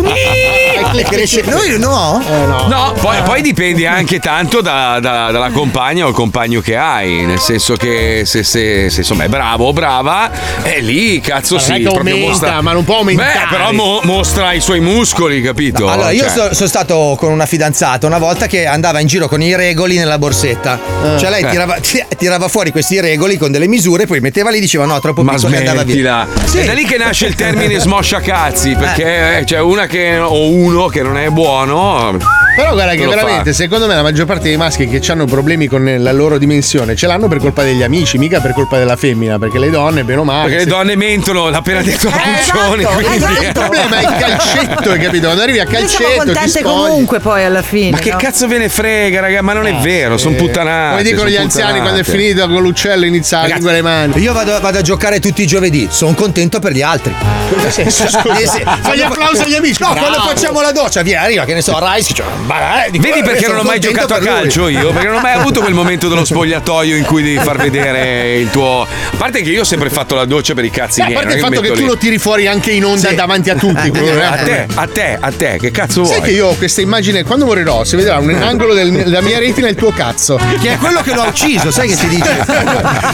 e 1.03 1.15
cresce. 1.15 1.41
Noi 1.45 1.77
no? 1.79 2.21
No, 2.67 2.93
poi, 2.99 3.21
poi 3.23 3.41
dipende 3.41 3.85
anche 3.87 4.19
tanto 4.19 4.61
da- 4.61 4.99
da- 4.99 5.31
dalla 5.31 5.49
compagna 5.51 6.05
o 6.05 6.09
il 6.09 6.13
compagno 6.15 6.61
che 6.61 6.75
hai. 6.75 7.25
Nel 7.25 7.39
senso 7.39 7.75
che 7.75 8.23
se, 8.25 8.43
se- 8.43 8.89
se, 8.89 8.99
insomma 8.99 9.25
è 9.25 9.27
bravo 9.27 9.67
o 9.67 9.73
brava, 9.73 10.31
è 10.61 10.79
lì, 10.79 11.19
cazzo 11.19 11.55
non 11.55 11.63
sì. 11.63 11.73
che 11.73 11.81
proprio 11.83 12.15
aumenta, 12.15 12.61
ma 12.61 12.71
non 12.73 12.83
può 12.83 12.97
aumentare. 12.97 13.39
Beh, 13.49 13.55
però 13.55 13.71
mo- 13.73 14.01
mostra 14.03 14.53
i 14.53 14.61
suoi 14.61 14.79
muscoli, 14.79 15.41
capito? 15.41 15.89
Allora, 15.89 16.11
io 16.11 16.21
Cioè- 16.23 16.29
so- 16.29 16.53
sono 16.53 16.67
stato 16.69 17.15
con 17.17 17.31
una 17.31 17.45
fidanzata 17.45 18.07
una 18.07 18.17
volta 18.17 18.47
che 18.47 18.65
andava 18.65 18.99
in 18.99 19.07
giro 19.07 19.27
con 19.27 19.41
i 19.41 19.55
regoli 19.55 19.97
nella 19.97 20.17
borsetta. 20.17 20.79
Cioè, 21.19 21.29
lei 21.29 21.43
Eh. 21.43 21.49
tirava, 21.49 21.75
ti- 21.75 22.03
tirava 22.17 22.47
fuori 22.47 22.71
questi 22.71 22.99
regoli 22.99 23.37
con 23.37 23.51
delle 23.51 23.67
misure, 23.67 24.05
poi 24.05 24.19
metteva 24.19 24.49
lì, 24.49 24.59
diceva 24.59 24.85
no, 24.85 24.99
troppo 24.99 25.23
Ma 25.23 25.33
piccolo 25.33 25.53
e 25.53 25.57
andava 25.57 25.83
via. 25.83 26.27
Sì. 26.45 26.59
È 26.59 26.65
da 26.65 26.73
lì 26.73 26.85
che 26.85 26.97
nasce 26.97 27.25
il 27.27 27.35
termine 27.35 27.79
smoscia 27.79 28.19
cazzi, 28.21 28.75
perché 28.75 29.39
eh, 29.39 29.43
c'è 29.43 29.59
una 29.59 29.85
che 29.87 30.17
o 30.17 30.49
uno 30.49 30.87
che 30.93 31.01
non 31.01 31.17
è 31.17 31.27
buono. 31.29 32.15
Però 32.55 32.73
guarda 32.73 32.93
che 32.93 33.03
lo 33.05 33.09
fa. 33.11 33.15
veramente, 33.17 33.53
secondo 33.53 33.87
me, 33.87 33.95
la 33.95 34.03
maggior 34.03 34.25
parte 34.25 34.43
dei 34.43 34.57
maschi 34.57 34.87
che 34.87 35.01
hanno 35.11 35.25
problemi 35.25 35.67
con 35.67 35.95
la 35.97 36.11
loro 36.11 36.37
dimensione 36.37 36.95
ce 36.95 37.07
l'hanno 37.07 37.27
per 37.27 37.39
colpa 37.39 37.63
degli 37.63 37.81
amici, 37.81 38.17
mica 38.17 38.39
per 38.41 38.53
colpa 38.53 38.77
della 38.77 38.95
femmina, 38.95 39.39
perché 39.39 39.57
le 39.59 39.69
donne, 39.69 40.03
bene 40.03 40.19
o 40.19 40.23
male. 40.23 40.43
Perché 40.49 40.57
le 40.57 40.63
se- 40.63 40.69
donne 40.69 40.95
mentono, 40.95 41.49
l'ha 41.49 41.57
appena 41.57 41.81
detto 41.81 42.09
la 42.09 42.15
Puccioni. 42.17 42.83
esatto, 42.83 42.95
quindi- 42.95 43.15
esatto. 43.15 43.41
Il 43.43 43.51
problema 43.53 43.97
è 43.97 44.01
il 44.01 44.15
calcetto, 44.19 44.91
hai 44.91 44.99
capito? 44.99 45.23
Quando 45.25 45.41
arrivi 45.41 45.59
a 45.59 45.63
Noi 45.63 45.87
siamo 45.87 46.05
calcetto, 46.07 46.23
ti 46.23 46.33
contente 46.33 46.61
comunque 46.61 47.19
poi 47.19 47.43
alla 47.43 47.61
fine. 47.61 47.89
Ma 47.91 47.97
che 47.97 48.11
no? 48.11 48.17
cazzo 48.17 48.47
ve 48.47 48.57
ne 48.59 48.69
frega, 48.69 49.19
raga? 49.21 49.41
Ma 49.41 49.53
non 49.53 49.65
è 49.67 49.73
vero, 49.75 50.17
sono 50.17 50.35
puttanate. 50.35 50.91
Come 50.97 51.03
dicono 51.03 51.29
gli 51.29 51.35
anziani 51.35 51.71
puttanate. 51.79 51.79
quando 51.79 51.99
è 51.99 52.03
finito 52.03 52.47
con 52.47 52.61
l'uccello 52.61 53.05
inizia 53.05 53.39
a 53.41 53.45
lingue 53.47 53.71
le 53.71 53.81
mani. 53.81 54.19
Io 54.21 54.31
vado, 54.33 54.59
vado 54.59 54.77
a 54.77 54.81
giocare 54.81 55.19
tutti 55.19 55.41
i 55.41 55.47
giovedì, 55.47 55.87
sono 55.89 56.13
contento 56.13 56.59
per 56.59 56.71
gli 56.73 56.81
altri. 56.81 57.13
Che 57.63 57.71
senso, 57.89 58.07
scusa? 58.09 58.37
Eh 58.37 58.47
sì. 58.47 58.63
Fai 58.81 58.97
gli 58.97 59.01
applausi 59.01 59.41
agli 59.41 59.55
amici. 59.55 59.81
No, 59.81 59.91
Bravo. 59.93 60.07
quando 60.07 60.27
facciamo 60.27 60.61
la 60.61 60.71
doccia, 60.71 61.01
via, 61.01 61.21
arriva, 61.21 61.45
che 61.45 61.53
ne 61.55 61.61
so, 61.61 61.77
Rice, 61.81 62.13
cioè, 62.13 62.25
bah, 62.45 62.85
eh, 62.85 62.91
dico, 62.91 63.03
Vedi 63.03 63.19
eh, 63.19 63.23
perché 63.23 63.47
non 63.47 63.59
ho 63.59 63.63
mai 63.63 63.79
giocato 63.79 64.13
a 64.13 64.17
lui. 64.17 64.27
calcio 64.27 64.67
io? 64.67 64.91
Perché 64.91 65.07
non 65.07 65.17
ho 65.17 65.21
mai 65.21 65.33
avuto 65.33 65.61
quel 65.61 65.73
momento 65.73 66.07
dello 66.07 66.23
spogliatoio 66.25 66.95
in 66.95 67.03
cui 67.05 67.23
devi 67.23 67.37
far 67.37 67.57
vedere 67.57 68.35
il 68.37 68.49
tuo. 68.49 68.81
A 68.83 69.15
parte 69.17 69.41
che 69.41 69.49
io 69.49 69.61
ho 69.61 69.65
sempre 69.65 69.89
fatto 69.89 70.15
la 70.15 70.25
doccia 70.25 70.53
per 70.53 70.65
i 70.65 70.69
cazzi 70.69 71.01
a 71.01 71.05
miei. 71.05 71.15
parte 71.17 71.33
il 71.35 71.39
fatto 71.39 71.53
che 71.55 71.61
metto 71.61 71.73
tu 71.73 71.79
lì. 71.81 71.85
lo 71.87 71.97
tiri 71.97 72.17
fuori 72.17 72.47
anche 72.47 72.71
in 72.71 72.85
onda 72.85 73.09
Sì. 73.09 73.15
davanti 73.15 73.49
a 73.49 73.55
tutti. 73.55 73.91
A 74.33 74.37
te, 74.37 74.67
a 74.73 74.87
te, 74.87 75.17
a 75.19 75.31
te, 75.31 75.57
che 75.59 75.71
cazzo 75.71 76.03
Sai 76.05 76.17
vuoi? 76.17 76.27
che 76.29 76.35
io 76.35 76.47
ho 76.47 76.55
questa 76.55 76.81
immagine, 76.81 77.23
quando 77.23 77.45
morirò, 77.45 77.83
si 77.83 77.95
vedrà 77.95 78.17
un 78.17 78.29
angolo 78.33 78.73
del- 78.73 78.91
della 78.91 79.21
mia 79.21 79.39
retina 79.39 79.67
il 79.67 79.75
tuo 79.75 79.91
cazzo. 79.91 80.39
Che 80.61 80.73
è 80.73 80.77
quello 80.77 81.01
che 81.01 81.13
lo 81.13 81.21
ha 81.21 81.27
ucciso, 81.27 81.71
sai 81.71 81.87
che 81.87 81.95
si 81.95 82.07
dice? 82.07 82.31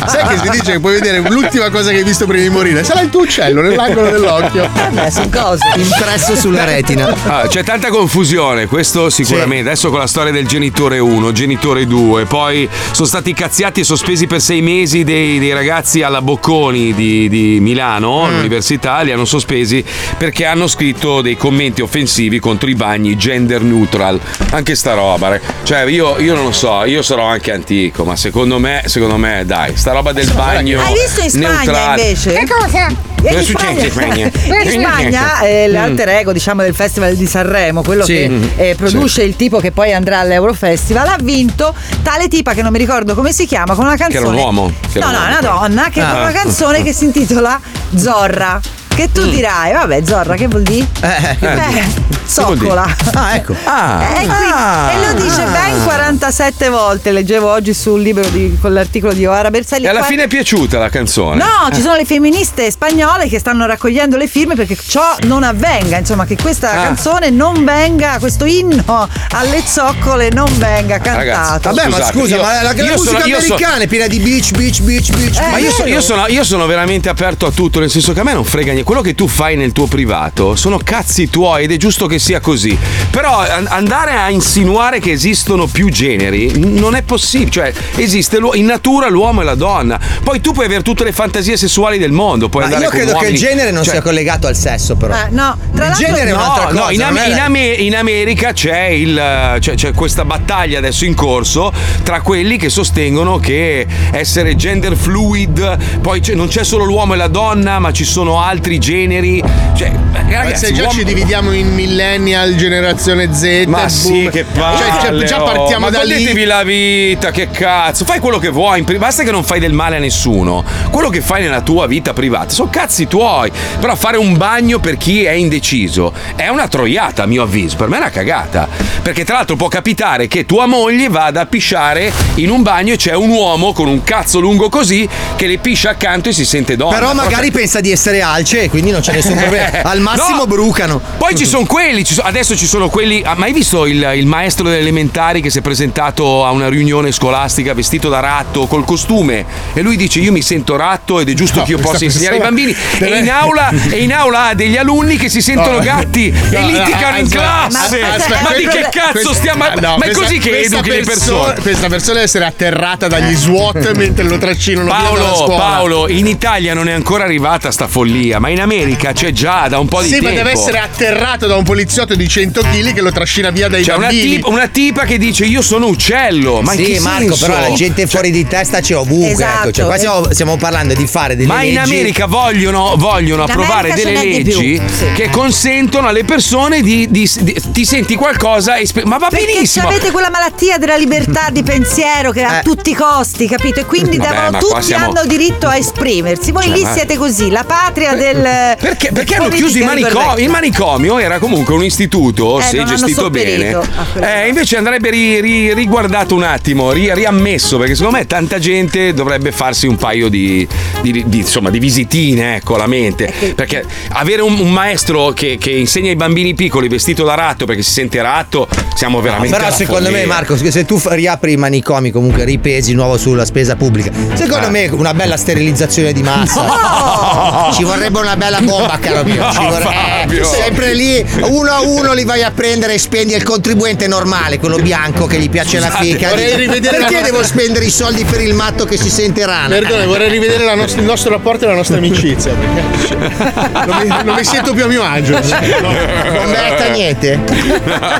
Sai 0.09 0.27
che 0.27 0.37
si 0.43 0.49
dice 0.49 0.71
che 0.73 0.79
puoi 0.79 0.93
vedere 0.93 1.19
l'ultima 1.19 1.69
cosa 1.69 1.91
che 1.91 1.97
hai 1.97 2.03
visto 2.03 2.25
prima 2.25 2.43
di 2.43 2.49
morire? 2.49 2.83
Sarà 2.83 3.01
il 3.01 3.09
tuo 3.09 3.21
uccello 3.21 3.61
nell'angolo 3.61 4.09
dell'occhio. 4.09 4.69
Vabbè, 4.73 5.09
sono 5.09 5.29
cose. 5.29 5.63
Impresso 5.75 6.35
sulla 6.35 6.63
retina. 6.63 7.13
Ah, 7.27 7.47
c'è 7.47 7.63
tanta 7.63 7.89
confusione. 7.89 8.65
Questo 8.67 9.09
sicuramente. 9.23 9.69
Adesso 9.69 9.89
con 9.89 9.99
la 9.99 10.07
storia 10.07 10.31
del 10.31 10.47
genitore 10.47 10.99
1, 10.99 11.31
genitore 11.31 11.85
2, 11.85 12.25
poi 12.25 12.67
sono 12.91 13.07
stati 13.07 13.33
cazziati 13.33 13.81
e 13.81 13.83
sospesi 13.83 14.27
per 14.27 14.41
sei 14.41 14.61
mesi 14.61 15.03
dei, 15.03 15.39
dei 15.39 15.53
ragazzi 15.53 16.01
alla 16.01 16.21
Bocconi 16.21 16.93
di, 16.93 17.27
di 17.29 17.57
Milano, 17.61 18.25
all'università, 18.25 19.01
li 19.01 19.11
hanno 19.11 19.25
sospesi 19.25 19.83
perché 20.17 20.45
hanno 20.45 20.67
scritto 20.67 21.21
dei 21.21 21.37
commenti 21.37 21.81
offensivi 21.81 22.39
contro 22.39 22.69
i 22.69 22.75
bagni 22.75 23.15
gender 23.17 23.61
neutral. 23.61 24.19
Anche 24.51 24.75
sta 24.75 24.93
roba, 24.93 25.39
cioè 25.63 25.83
io, 25.85 26.19
io 26.19 26.35
non 26.35 26.45
lo 26.45 26.51
so, 26.51 26.83
io 26.85 27.01
sarò 27.01 27.25
anche 27.25 27.51
antico, 27.51 28.03
ma 28.03 28.15
secondo 28.15 28.59
me, 28.59 28.83
secondo 28.85 29.17
me, 29.17 29.43
dai, 29.45 29.75
sta 29.75 29.91
roba 29.93 30.11
del 30.11 30.29
bagno 30.33 30.81
Hai 30.81 30.93
visto 30.93 31.21
in 31.21 31.29
Spagna 31.29 31.49
neutrale. 31.63 32.01
invece? 32.01 32.33
Che 32.33 32.45
cosa? 32.47 33.07
Cosa 33.21 33.37
in 33.39 33.43
succede 33.43 33.81
in 33.85 33.91
Spagna? 33.91 34.31
In 34.63 34.81
Spagna 34.81 35.39
eh, 35.41 35.67
l'alter 35.67 36.07
ego 36.09 36.31
diciamo 36.31 36.61
del 36.61 36.73
Festival 36.73 37.15
di 37.15 37.25
Sanremo, 37.25 37.81
quello 37.83 38.03
Sì. 38.05 38.13
che 38.13 38.29
Mm. 38.29 38.43
eh, 38.57 38.75
produce 38.75 39.08
il 39.17 39.35
tipo 39.35 39.59
che 39.59 39.71
poi 39.71 39.93
andrà 39.93 40.19
all'Eurofestival, 40.19 41.07
ha 41.07 41.17
vinto 41.21 41.73
tale 42.03 42.27
tipa 42.27 42.53
che 42.53 42.61
non 42.61 42.71
mi 42.71 42.77
ricordo 42.77 43.15
come 43.15 43.31
si 43.31 43.45
chiama 43.45 43.73
con 43.75 43.85
una 43.85 43.95
Che 43.95 44.03
canzone. 44.03 44.25
era 44.25 44.29
un 44.29 44.35
uomo. 44.55 44.71
che 44.91 44.99
No, 44.99 45.11
no, 45.11 45.17
una 45.25 45.39
donna 45.41 45.89
che 45.89 46.01
Ah. 46.01 46.07
fa 46.09 46.19
una 46.21 46.31
canzone 46.31 46.83
che 46.83 46.93
si 46.93 47.05
intitola 47.05 47.59
Zorra. 47.95 48.59
Che 48.99 49.09
tu 49.13 49.21
Mm. 49.27 49.29
dirai, 49.29 49.71
vabbè, 49.71 50.01
Zorra, 50.05 50.35
che 50.35 50.47
vuol 50.49 50.63
dire? 50.63 50.85
Eh, 50.99 51.37
che 51.39 51.47
vuol 51.55 51.67
dire? 51.69 52.07
zoccola. 52.25 52.85
Ah, 53.13 53.35
ecco. 53.35 53.55
Ah. 53.63 54.03
E, 54.19 54.25
qui- 54.25 54.51
Ah. 54.51 54.91
e 54.91 55.13
lo 55.13 55.21
dice 55.23 55.41
Ah. 55.41 55.45
ben 55.47 55.83
47 55.85 56.67
volte. 56.69 57.11
Leggevo 57.11 57.49
oggi 57.49 57.73
sul 57.73 58.01
libro 58.01 58.27
di, 58.27 58.57
con 58.61 58.73
l'articolo 58.73 59.13
di 59.13 59.25
Oara 59.25 59.49
Berselli. 59.49 59.85
E 59.85 59.87
alla 59.89 60.03
fine 60.03 60.23
è 60.23 60.27
piaciuta 60.27 60.77
la 60.77 60.89
canzone. 60.89 61.37
No, 61.37 61.73
ci 61.73 61.81
sono 61.81 61.95
le 61.95 62.03
femministe 62.05 62.69
spagnole 62.69 63.27
che 63.29 63.39
stanno 63.39 63.65
raccogliendo 63.65 64.17
le 64.17 64.27
firme 64.27 64.55
perché 64.55 64.75
ciò 64.85 65.15
non 65.23 65.43
avvenga, 65.43 65.97
insomma, 65.97 66.25
che 66.25 66.35
questa 66.35 66.71
Ah. 66.71 66.83
canzone 66.83 67.29
non 67.29 67.63
venga, 67.63 68.17
questo 68.19 68.43
inno 68.45 69.07
alle 69.31 69.63
zoccole 69.65 70.29
non 70.33 70.51
venga 70.57 70.99
cantato. 70.99 71.69
Vabbè, 71.73 71.87
ma 71.87 71.95
Scusate, 71.97 72.17
scusa, 72.19 72.35
io- 72.35 72.41
ma 72.41 72.53
la, 72.61 72.73
la 72.75 72.83
musica 72.83 73.21
sono- 73.21 73.35
americana 73.37 73.77
è 73.77 73.87
piena 73.87 74.07
di 74.07 74.19
beach, 74.19 74.51
beach, 74.51 74.81
beach, 74.81 75.09
beach. 75.15 75.37
Eh, 75.39 75.51
Ma 75.51 75.57
io, 75.57 75.71
so- 75.71 75.85
io 75.85 76.01
sono, 76.01 76.27
io 76.27 76.43
sono 76.43 76.65
veramente 76.65 77.07
aperto 77.09 77.45
a 77.45 77.51
tutto, 77.51 77.79
nel 77.79 77.89
senso 77.89 78.11
che 78.13 78.19
a 78.19 78.23
me 78.23 78.33
non 78.33 78.43
frega 78.43 78.71
niente. 78.73 78.83
Quello 78.89 79.03
che 79.03 79.13
tu 79.13 79.27
fai 79.27 79.55
nel 79.55 79.71
tuo 79.71 79.85
privato 79.85 80.55
sono 80.55 80.79
cazzi 80.83 81.29
tuoi 81.29 81.65
ed 81.65 81.71
è 81.71 81.77
giusto 81.77 82.07
che 82.07 82.17
sia 82.17 82.39
così. 82.39 82.75
Però 83.11 83.37
an- 83.37 83.67
andare 83.69 84.13
a 84.13 84.31
insinuare 84.31 84.99
che 84.99 85.11
esistono 85.11 85.67
più 85.67 85.89
generi 85.91 86.53
non 86.57 86.95
è 86.95 87.03
possibile. 87.03 87.51
Cioè, 87.51 87.73
esiste 87.97 88.39
in 88.55 88.65
natura 88.65 89.07
l'uomo 89.07 89.41
e 89.41 89.43
la 89.43 89.53
donna. 89.53 89.99
Poi 90.23 90.41
tu 90.41 90.53
puoi 90.53 90.65
avere 90.65 90.81
tutte 90.81 91.03
le 91.03 91.11
fantasie 91.11 91.55
sessuali 91.55 91.99
del 91.99 92.11
mondo. 92.11 92.49
Puoi 92.49 92.63
Ma 92.63 92.69
andare 92.69 92.85
io 92.85 92.89
con 92.89 92.99
credo 92.99 93.11
che 93.19 93.25
il 93.27 93.33
uomini- 93.33 93.47
genere 93.47 93.69
non 93.69 93.83
cioè- 93.83 93.93
sia 93.93 94.01
collegato 94.01 94.47
al 94.47 94.55
sesso, 94.55 94.95
però. 94.95 95.13
Eh, 95.13 95.27
no, 95.29 95.55
tra 95.71 95.83
il 95.85 95.89
l'altro 95.91 96.05
genere 96.07 96.29
è 96.29 96.33
No, 96.33 96.37
un'altra 96.37 96.65
cosa. 96.65 96.79
no, 96.85 96.89
in, 96.89 97.01
Am- 97.03 97.15
è- 97.17 97.27
in 97.29 97.39
Ame- 97.39 97.67
in 97.73 97.95
America 97.95 98.53
c'è, 98.53 98.85
il, 98.87 99.57
c'è, 99.59 99.75
c'è 99.75 99.93
questa 99.93 100.25
battaglia 100.25 100.79
adesso 100.79 101.05
in 101.05 101.13
corso 101.13 101.71
tra 102.01 102.21
quelli 102.21 102.57
che 102.57 102.69
sostengono 102.69 103.37
che 103.37 103.85
essere 104.13 104.55
gender 104.55 104.95
fluid, 104.95 105.99
poi 106.01 106.21
c'è- 106.21 106.33
non 106.33 106.47
c'è 106.47 106.63
solo 106.63 106.85
l'uomo 106.85 107.13
e 107.13 107.17
la 107.17 107.27
donna, 107.27 107.77
ma 107.77 107.91
ci 107.91 108.03
sono 108.03 108.41
altri 108.41 108.68
generi. 108.77 109.41
Cioè, 109.75 109.91
ragazzi, 110.11 110.65
se 110.67 110.73
già 110.73 110.83
uomo- 110.83 110.93
ci 110.93 111.03
dividiamo 111.05 111.51
in 111.53 111.73
millennial, 111.73 112.55
generazione 112.55 113.33
Z, 113.33 113.63
ma 113.67 113.77
boom. 113.77 113.87
sì, 113.87 114.29
che 114.31 114.43
palle, 114.43 114.77
Cioè, 115.01 115.23
già 115.25 115.41
oh, 115.41 115.45
partiamo 115.45 115.85
ma 115.85 115.89
da 115.89 116.03
lì. 116.03 116.43
la 116.43 116.63
vita, 116.63 117.31
che 117.31 117.49
cazzo. 117.49 118.05
Fai 118.05 118.19
quello 118.19 118.37
che 118.39 118.49
vuoi, 118.49 118.81
basta 118.81 119.23
che 119.23 119.31
non 119.31 119.43
fai 119.43 119.59
del 119.59 119.73
male 119.73 119.95
a 119.95 119.99
nessuno. 119.99 120.63
Quello 120.91 121.09
che 121.09 121.21
fai 121.21 121.41
nella 121.41 121.61
tua 121.61 121.87
vita 121.87 122.13
privata 122.13 122.49
sono 122.49 122.69
cazzi 122.69 123.07
tuoi. 123.07 123.51
Però 123.79 123.95
fare 123.95 124.17
un 124.17 124.35
bagno 124.37 124.79
per 124.79 124.97
chi 124.97 125.23
è 125.23 125.31
indeciso 125.31 126.13
è 126.35 126.47
una 126.49 126.67
troiata, 126.67 127.23
a 127.23 127.25
mio 127.25 127.43
avviso. 127.43 127.75
Per 127.77 127.87
me 127.87 127.95
è 127.97 127.99
una 127.99 128.09
cagata. 128.09 128.67
Perché 129.01 129.23
tra 129.23 129.35
l'altro 129.37 129.55
può 129.55 129.67
capitare 129.69 130.27
che 130.27 130.45
tua 130.45 130.65
moglie 130.65 131.07
vada 131.09 131.41
a 131.41 131.45
pisciare 131.45 132.11
in 132.35 132.49
un 132.49 132.61
bagno 132.61 132.93
e 132.93 132.97
c'è 132.97 133.13
un 133.15 133.29
uomo 133.29 133.71
con 133.73 133.87
un 133.87 134.03
cazzo 134.03 134.39
lungo 134.39 134.67
così 134.69 135.07
che 135.35 135.47
le 135.47 135.57
piscia 135.57 135.91
accanto 135.91 136.29
e 136.29 136.33
si 136.33 136.45
sente 136.45 136.75
donna. 136.75 136.93
Però 136.95 137.13
magari 137.13 137.47
Cosa- 137.47 137.59
pensa 137.59 137.79
di 137.79 137.91
essere 137.91 138.21
alce 138.21 138.58
e 138.63 138.69
quindi 138.69 138.91
non 138.91 139.01
c'è 139.01 139.13
nessun 139.13 139.35
problema. 139.37 139.81
Al 139.83 139.99
massimo 140.01 140.37
No. 140.39 140.47
brucano. 140.47 141.01
Poi 141.17 141.35
ci 141.35 141.45
sono 141.45 141.65
quelli, 141.65 142.03
ci 142.05 142.13
so- 142.13 142.21
adesso 142.21 142.55
ci 142.55 142.65
sono 142.65 142.89
quelli. 142.89 143.21
ah, 143.25 143.35
Ma 143.35 143.45
hai 143.45 143.53
visto 143.53 143.85
il, 143.85 144.11
il 144.15 144.25
maestro 144.25 144.65
delle 144.65 144.79
elementari 144.79 145.41
che 145.41 145.49
si 145.49 145.59
è 145.59 145.61
presentato 145.61 146.45
a 146.45 146.51
una 146.51 146.69
riunione 146.69 147.11
scolastica 147.11 147.73
vestito 147.73 148.09
da 148.09 148.19
ratto 148.19 148.67
col 148.67 148.85
costume? 148.85 149.45
E 149.73 149.81
lui 149.81 149.95
dice: 149.97 150.19
Io 150.19 150.31
mi 150.31 150.41
sento 150.41 150.75
ratto 150.75 151.19
ed 151.19 151.29
è 151.29 151.33
giusto 151.33 151.59
No, 151.59 151.65
che 151.65 151.71
io 151.71 151.77
possa 151.79 152.03
insegnare 152.05 152.35
ai 152.35 152.41
bambini. 152.41 152.75
deve- 152.97 153.15
E, 153.15 153.19
in 153.19 153.29
aula, 153.29 153.69
e 153.89 154.03
in 154.03 154.13
aula 154.13 154.47
ha 154.47 154.53
degli 154.53 154.77
alunni 154.77 155.17
che 155.17 155.29
si 155.29 155.41
sentono 155.41 155.77
No. 155.77 155.83
gatti 155.83 156.27
e 156.27 156.59
No, 156.59 156.67
litigano 156.67 157.17
in 157.17 157.25
aspetta, 157.25 157.67
classe. 157.67 158.01
aspetta, 158.03 158.39
ma 158.41 158.53
di 158.55 158.67
che 158.67 158.87
cazzo 158.91 159.11
questa- 159.11 159.33
stiamo 159.33 159.63
a. 159.63 159.73
no, 159.73 159.97
ma 159.97 160.05
è 160.05 160.11
questa- 160.11 160.21
così 160.23 160.37
che 160.39 160.49
questa 160.49 160.75
educhi 160.77 160.89
le 160.89 161.03
perso- 161.03 161.33
persone. 161.39 161.61
Questa 161.61 161.87
persona 161.87 162.13
deve 162.13 162.25
essere 162.25 162.45
atterrata 162.45 163.07
dagli 163.07 163.35
SWAT 163.35 163.91
mentre 163.97 164.23
lo 164.25 164.37
trascinano 164.37 164.85
via 164.85 164.95
dalla 164.97 165.09
Paolo, 165.09 165.35
scuola. 165.35 165.57
Paolo, 165.57 166.07
in 166.09 166.27
Italia 166.27 166.73
non 166.73 166.87
è 166.87 166.93
ancora 166.93 167.23
arrivata 167.23 167.71
sta 167.71 167.87
follia, 167.87 168.39
ma 168.39 168.48
in 168.49 168.59
America 168.61 169.11
c'è 169.13 169.31
già 169.31 169.67
da 169.67 169.79
un 169.79 169.87
po' 169.87 170.01
di 170.01 170.07
sì, 170.07 170.13
tempo. 170.15 170.29
ma 170.29 170.33
deve 170.35 170.51
essere 170.51 170.79
atterrato 170.79 171.47
da 171.47 171.55
un 171.55 171.63
poliziotto 171.63 172.15
di 172.15 172.27
100 172.27 172.61
kg 172.61 172.93
che 172.93 173.01
lo 173.01 173.11
trascina 173.11 173.49
via 173.49 173.67
dai 173.67 173.83
C'è 173.83 173.93
una, 173.95 174.07
bambini. 174.07 174.35
tip- 174.35 174.47
una 174.47 174.67
tipa 174.67 175.03
che 175.05 175.17
dice 175.17 175.45
io 175.45 175.61
sono 175.61 175.87
uccello. 175.87 176.61
Ma 176.61 176.73
in 176.73 176.85
sì, 176.85 176.91
che 176.93 176.99
Marco, 176.99 177.35
senso? 177.35 177.45
però 177.45 177.59
la 177.59 177.73
gente 177.73 178.07
fuori 178.07 178.31
di 178.31 178.45
testa 178.47 178.79
c'è 178.81 178.95
ovunque. 178.97 179.31
Esatto. 179.31 179.67
ecco. 179.67 179.71
Cioè, 179.71 179.85
qua 179.85 179.97
stiamo, 179.97 180.31
stiamo 180.33 180.57
parlando 180.57 180.93
di 180.93 181.07
fare 181.07 181.35
delle 181.35 181.47
Ma 181.47 181.57
leggi. 181.59 181.71
in 181.71 181.77
America 181.79 182.25
vogliono, 182.25 182.93
vogliono 182.97 183.43
approvare 183.43 183.93
delle 183.93 184.19
di 184.19 184.43
leggi 184.43 184.81
sì. 184.87 185.11
che 185.13 185.29
consentono 185.29 186.07
alle 186.07 186.23
persone 186.23 186.81
di, 186.81 187.07
di- 187.09 187.29
di- 187.41 187.61
ti 187.71 187.85
senti 187.85 188.15
qualcosa 188.15 188.75
e 188.75 188.85
spe- 188.85 189.05
ma 189.05 189.17
va 189.17 189.27
Perché 189.29 189.45
benissimo. 189.45 189.87
avete 189.87 190.11
quella 190.11 190.29
malattia 190.29 190.77
della 190.77 190.95
libertà 190.97 191.49
di 191.51 191.63
pensiero 191.63 192.31
che 192.31 192.43
a 192.43 192.61
tutti 192.61 192.89
i 192.91 192.95
costi, 192.95 193.47
capito? 193.47 193.79
E 193.81 193.85
quindi 193.85 194.17
Vabbè, 194.17 194.29
devono, 194.29 194.51
ma 194.51 194.57
tutti 194.59 194.81
siamo- 194.83 195.05
hanno 195.05 195.25
diritto 195.25 195.67
a 195.67 195.75
esprimersi. 195.77 196.51
Voi 196.51 196.63
Cioè, 196.63 196.73
lì 196.75 196.83
ma- 196.83 196.93
siete 196.93 197.17
così, 197.17 197.49
la 197.49 197.63
patria 197.63 198.13
del. 198.15 198.38
Perché, 198.41 199.11
perché 199.13 199.35
hanno 199.35 199.49
chiuso 199.49 199.77
i 199.77 199.81
manicomi? 199.83 200.43
Il 200.43 200.49
manicomio 200.49 201.19
era 201.19 201.39
comunque 201.39 201.73
un 201.73 201.83
istituto, 201.83 202.59
Eh, 202.59 202.63
se 202.63 202.83
gestito 202.83 203.29
bene. 203.29 203.77
Eh, 204.19 204.47
invece 204.47 204.77
andrebbe 204.77 205.09
ri- 205.09 205.39
ri- 205.41 205.73
riguardato 205.73 206.35
un 206.35 206.43
attimo, 206.43 206.91
ri- 206.91 207.13
riammesso, 207.13 207.77
perché 207.77 207.95
secondo 207.95 208.17
me 208.17 208.25
tanta 208.27 208.59
gente 208.59 209.13
dovrebbe 209.13 209.51
farsi 209.51 209.87
un 209.87 209.95
paio 209.95 210.29
di, 210.29 210.67
di- 211.01 211.23
di- 211.27 211.37
insomma, 211.39 211.69
di 211.69 211.79
visitine, 211.79 212.55
ecco, 212.57 212.75
alla 212.75 212.87
mente. 212.87 213.31
Perché 213.55 213.83
avere 214.13 214.41
un, 214.41 214.57
un 214.59 214.71
maestro 214.71 215.31
che, 215.31 215.57
che 215.59 215.71
insegna 215.71 216.09
ai 216.09 216.15
bambini 216.15 216.53
piccoli 216.53 216.87
vestito 216.87 217.23
da 217.23 217.35
ratto 217.35 217.65
perché 217.65 217.81
si 217.81 217.91
sente 217.91 218.21
ratto, 218.21 218.67
siamo 218.95 219.19
veramente. 219.21 219.55
Però 219.55 219.67
alla 219.67 219.75
secondo 219.75 220.09
me 220.09 220.19
follia. 220.19 220.33
Marco, 220.33 220.55
se 220.57 220.85
tu 220.85 220.99
riapri 221.03 221.53
i 221.53 221.57
manicomi 221.57 222.11
comunque 222.11 222.43
ripesi 222.45 222.93
nuovo 222.93 223.17
sulla 223.17 223.45
spesa 223.45 223.75
pubblica, 223.75 224.11
secondo 224.33 224.67
Ah. 224.67 224.69
me 224.69 224.87
una 224.91 225.13
bella 225.13 225.37
sterilizzazione 225.37 226.13
di 226.13 226.21
massa. 226.23 227.17
No! 227.39 227.71
Ci 227.73 227.83
vorrebbe 227.83 228.19
una 228.19 228.28
bella 228.35 228.59
bomba, 228.61 228.97
caro 228.99 229.23
mio. 229.23 229.41
No, 229.43 229.51
Fabio. 229.71 230.41
eh, 230.41 230.55
sempre 230.55 230.93
lì, 230.93 231.25
uno 231.43 231.71
a 231.71 231.81
uno 231.81 232.13
li 232.13 232.23
vai 232.25 232.43
a 232.43 232.51
prendere 232.51 232.93
e 232.93 232.97
spendi 232.97 233.33
il 233.33 233.43
contribuente 233.43 234.07
normale, 234.07 234.57
quello 234.59 234.77
bianco 234.77 235.25
che 235.25 235.37
gli 235.39 235.49
piace 235.49 235.79
la 235.79 235.87
Scusate, 235.87 236.05
fica. 236.05 236.29
vorrei 236.29 236.55
rivedere 236.55 236.97
Perché 236.97 237.15
la- 237.15 237.21
devo 237.21 237.43
spendere 237.43 237.85
i 237.85 237.89
soldi 237.89 238.23
per 238.23 238.41
il 238.41 238.53
matto 238.53 238.85
che 238.85 238.97
si 238.97 239.09
sente 239.09 239.45
rana? 239.45 239.67
Perdone, 239.69 240.05
vorrei 240.05 240.29
rivedere 240.29 240.63
la 240.63 240.75
nostra- 240.75 240.99
il 241.01 241.05
nostro 241.07 241.31
rapporto 241.31 241.65
e 241.65 241.67
la 241.67 241.75
nostra 241.75 241.97
amicizia. 241.97 242.53
Perché 242.53 243.85
non, 243.85 243.97
mi, 244.01 244.07
non 244.25 244.35
mi 244.35 244.43
sento 244.43 244.73
più 244.73 244.83
a 244.83 244.87
mio 244.87 245.03
agio. 245.03 245.33
Non 245.39 246.49
metta 246.49 246.87
niente. 246.91 247.39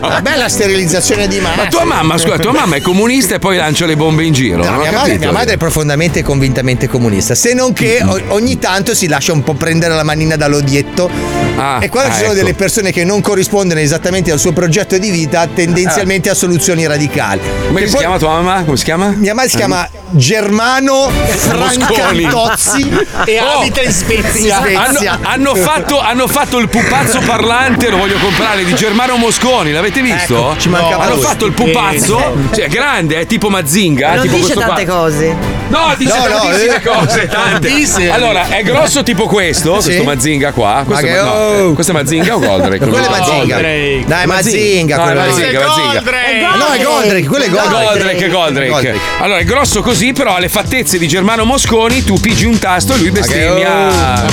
Una 0.02 0.22
bella 0.22 0.48
sterilizzazione 0.50 1.28
di 1.28 1.40
massa. 1.40 1.56
Ma 1.64 1.68
tua 1.68 1.84
mamma, 1.86 2.18
scusa, 2.18 2.38
tua 2.38 2.52
mamma 2.54 2.76
è 2.78 2.82
comunista 2.82 3.36
e 3.36 3.40
poi 3.40 3.58
lancia 3.58 3.86
le 3.86 3.96
bombe 3.96 4.24
in 4.24 4.34
giro. 4.34 4.64
No, 4.64 4.78
mia, 4.78 4.92
madre, 4.92 5.18
mia 5.18 5.32
madre 5.32 5.54
è 5.56 5.58
profondamente 5.58 6.20
e 6.20 6.24
convintamente 6.24 6.88
comunista, 6.88 7.36
se 7.36 7.54
non 7.54 7.74
che 7.74 8.02
o- 8.04 8.20
ogni 8.30 8.58
tanto 8.60 8.94
si 8.94 9.08
lascia 9.08 9.32
un 9.34 9.44
po' 9.44 9.54
prendere 9.54 9.94
la 9.94 9.99
manina 10.04 10.36
dall'odietto 10.36 11.10
Ah, 11.58 11.80
e 11.82 11.90
quando 11.90 12.10
ah, 12.10 12.14
ci 12.14 12.20
sono 12.20 12.32
ecco. 12.32 12.42
delle 12.42 12.54
persone 12.54 12.92
che 12.92 13.04
non 13.04 13.20
corrispondono 13.22 13.80
esattamente 13.82 14.32
al 14.32 14.40
suo 14.40 14.54
progetto 14.54 14.98
di 14.98 15.10
vita, 15.10 15.46
tendenzialmente 15.54 16.30
a 16.30 16.34
soluzioni 16.34 16.88
radicali. 16.88 17.42
Come 17.68 17.82
si 17.86 17.92
poi- 17.92 18.00
chiama 18.00 18.18
tua 18.18 18.30
mamma? 18.42 18.64
Come 18.64 18.78
si 18.78 18.84
chiama? 18.86 19.14
Mia 19.18 19.34
madre 19.34 19.50
si 19.50 19.58
chiama 19.58 19.90
Germano 20.12 21.12
Mosconi. 21.12 22.24
Francantozzi 22.24 22.90
E 23.26 23.40
Oh, 23.42 23.60
abita 23.60 23.82
in 23.82 23.92
Spezia. 23.92 24.68
in 24.70 24.76
Hanno, 24.78 24.88
Svezia. 24.90 25.20
hanno 25.22 25.56
fatto, 25.56 26.00
hanno 26.00 26.28
fatto 26.28 26.58
il 26.60 26.70
pupazzo 26.70 27.20
parlante, 27.26 27.90
lo 27.90 27.98
voglio 27.98 28.18
comprare, 28.20 28.64
di 28.64 28.74
Germano 28.76 29.18
Mosconi, 29.18 29.72
l'avete 29.72 30.02
visto? 30.02 30.52
Ecco, 30.52 30.58
ci 30.60 30.70
mancava 30.70 31.04
hanno 31.04 31.16
lui. 31.16 31.24
fatto 31.24 31.46
il 31.46 31.52
pupazzo, 31.54 32.36
cioè 32.54 32.66
è 32.66 32.70
grande, 32.70 33.20
è 33.20 33.26
tipo 33.26 33.50
Mazinga. 33.50 34.14
Non 34.16 34.22
tipo 34.24 34.36
dice 34.38 34.54
tante 34.54 34.86
qua. 34.86 34.96
cose. 34.96 35.59
No, 35.70 35.94
dice 35.98 36.18
No, 36.18 36.28
no, 36.28 36.40
tantissime 36.40 36.76
eh. 36.76 36.82
cose, 36.82 37.28
tante. 37.28 37.68
Tantissime. 37.68 38.10
Allora, 38.10 38.48
è 38.48 38.64
grosso 38.64 39.04
tipo 39.04 39.28
questo, 39.28 39.80
Sì. 39.80 39.86
questo 39.86 40.04
Mazinga 40.04 40.52
qua. 40.52 40.84
Questo, 40.86 41.06
Ma 41.06 41.22
no, 41.22 41.32
oh. 41.32 41.70
eh, 41.70 41.74
questo 41.74 41.92
è 41.92 41.96
Mazinga 41.96 42.36
o 42.36 42.40
Goldrake? 42.40 42.78
Quello 42.78 43.06
è 43.06 43.10
Mazinga. 43.10 43.56
Goldrake. 43.56 44.04
Dai, 44.08 44.26
Mazinga. 44.26 44.96
No, 44.96 45.02
è 45.02 45.06
quello 45.06 45.22
lì. 45.22 45.30
Mazinga, 45.30 45.68
Mazinga. 45.68 46.56
No, 46.56 46.68
è 46.72 46.84
Goldrake, 46.84 47.28
quello 47.28 47.44
è 47.46 47.50
Goldrake. 47.50 47.86
Goldrake, 47.86 48.30
Goldrake. 48.30 48.70
Goldrake. 48.70 49.00
Allora, 49.20 49.40
è 49.40 49.44
grosso 49.44 49.82
così, 49.82 50.14
però 50.14 50.36
ha 50.36 50.40
le 50.40 50.50
fattezze 50.50 50.98
di 50.98 51.08
Germano 51.08 51.46
Mosconi, 51.46 52.04
tu 52.04 52.20
pigi 52.20 52.46
un 52.46 52.58
tasto 52.58 52.94
e 52.94 52.98
lui 52.98 53.12
bestemmia. 53.12 53.70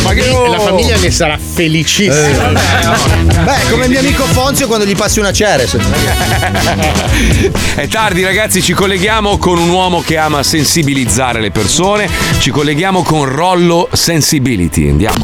Ma 0.03 0.13
che 0.13 0.29
oh. 0.31 0.47
La 0.47 0.61
famiglia 0.61 0.97
ne 0.97 1.11
sarà 1.11 1.39
felicissima. 1.39 2.49
Beh, 2.49 3.71
come 3.71 3.85
il 3.85 3.91
mio 3.91 4.01
amico 4.01 4.25
Fonzio 4.25 4.67
quando 4.67 4.87
gli 4.87 4.97
passi 4.97 5.19
una 5.19 5.33
Ceres. 5.33 5.77
È 7.75 7.87
tardi 7.89 8.23
ragazzi, 8.25 8.63
ci 8.63 8.73
colleghiamo 8.73 9.39
con 9.39 9.59
un 9.59 9.69
uomo 9.69 10.03
che 10.03 10.17
ama 10.17 10.43
sensibilizzare 10.43 11.26
le 11.33 11.51
persone, 11.51 12.09
ci 12.39 12.51
colleghiamo 12.51 13.03
con 13.03 13.25
Rollo 13.25 13.89
Sensibility, 13.93 14.89
andiamo. 14.91 15.19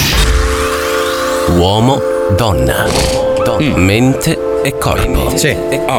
Uomo, 1.56 2.00
donna, 2.36 2.86
mente 3.74 4.38
e 4.62 4.78
corpo, 4.78 5.32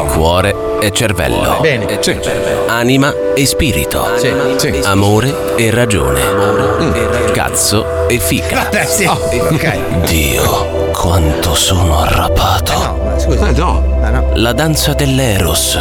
cuore 0.08 0.56
e 0.80 0.91
cervello, 0.91 1.58
Bene. 1.62 1.99
anima 2.68 3.14
e 3.36 3.45
spirito, 3.45 4.06
amore 4.84 5.56
e 5.58 5.70
ragione, 5.70 6.22
cazzo 7.34 8.08
e 8.08 8.20
fica. 8.20 8.70
Sì. 8.86 9.06
Ok. 9.06 10.06
Dio, 10.06 10.91
quanto 10.91 11.56
sono 11.56 11.99
arrapato. 11.99 13.03
Scusa. 13.24 13.52
no. 13.52 14.32
La 14.36 14.52
danza 14.52 14.94
dell'Eros. 14.94 15.78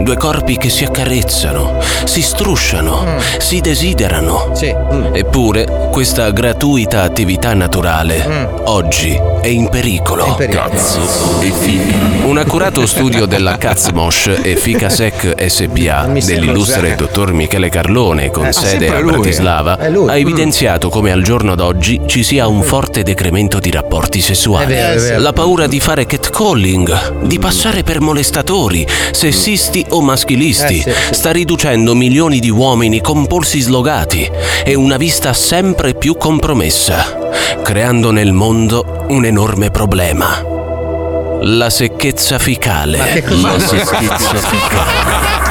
Due 0.00 0.16
corpi 0.16 0.56
che 0.56 0.70
si 0.70 0.84
accarezzano, 0.84 1.78
si 2.04 2.22
strusciano, 2.22 3.04
si 3.38 3.60
desiderano. 3.60 4.50
Sì. 4.54 4.74
Eppure, 5.12 5.88
questa 5.90 6.30
gratuita 6.30 7.02
attività 7.02 7.52
naturale 7.54 8.56
oggi 8.64 9.20
è 9.40 9.48
in 9.48 9.68
pericolo. 9.68 10.24
È 10.24 10.28
in 10.28 10.34
pericolo. 10.36 10.68
Cazzo 10.68 11.40
e 11.40 11.50
fica. 11.50 11.96
Un 12.24 12.38
accurato 12.38 12.86
studio 12.86 13.26
della 13.26 13.56
Kazmosh 13.56 14.38
e 14.42 14.56
Ficasec 14.56 15.34
SPA 15.46 16.06
dell'illustre 16.06 16.94
dottor 16.94 17.32
Michele 17.32 17.68
Carlone 17.68 18.30
con 18.30 18.46
Eh, 18.46 18.52
sede 18.52 18.88
a. 18.88 19.00
Bratislava 19.02 19.78
ha 19.78 20.16
evidenziato 20.16 20.88
come 20.88 21.10
al 21.10 21.22
giorno 21.22 21.54
d'oggi 21.54 22.02
ci 22.06 22.22
sia 22.22 22.46
un 22.46 22.62
forte 22.62 23.02
decremento 23.02 23.58
di 23.58 23.70
rapporti 23.70 24.20
sessuali. 24.20 24.64
È 24.64 24.76
vero, 24.76 24.92
è 24.92 25.02
vero. 25.02 25.20
La 25.20 25.32
paura 25.32 25.66
di 25.66 25.80
fare 25.80 26.06
catcalling, 26.06 26.77
di 27.22 27.38
passare 27.38 27.82
per 27.82 28.00
molestatori, 28.00 28.86
sessisti 29.10 29.84
o 29.88 30.00
maschilisti, 30.00 30.82
Eh, 30.84 30.94
sta 31.12 31.32
riducendo 31.32 31.94
milioni 31.94 32.38
di 32.38 32.50
uomini 32.50 33.00
con 33.00 33.26
polsi 33.26 33.60
slogati 33.60 34.30
e 34.64 34.74
una 34.74 34.96
vista 34.96 35.32
sempre 35.32 35.94
più 35.94 36.16
compromessa, 36.16 37.18
creando 37.62 38.10
nel 38.10 38.32
mondo 38.32 39.06
un 39.08 39.24
enorme 39.24 39.70
problema. 39.70 40.44
La 41.40 41.70
secchezza 41.70 42.38
ficale. 42.38 43.24
La 43.28 43.58
secchezza 43.58 44.34
ficale. 44.34 45.47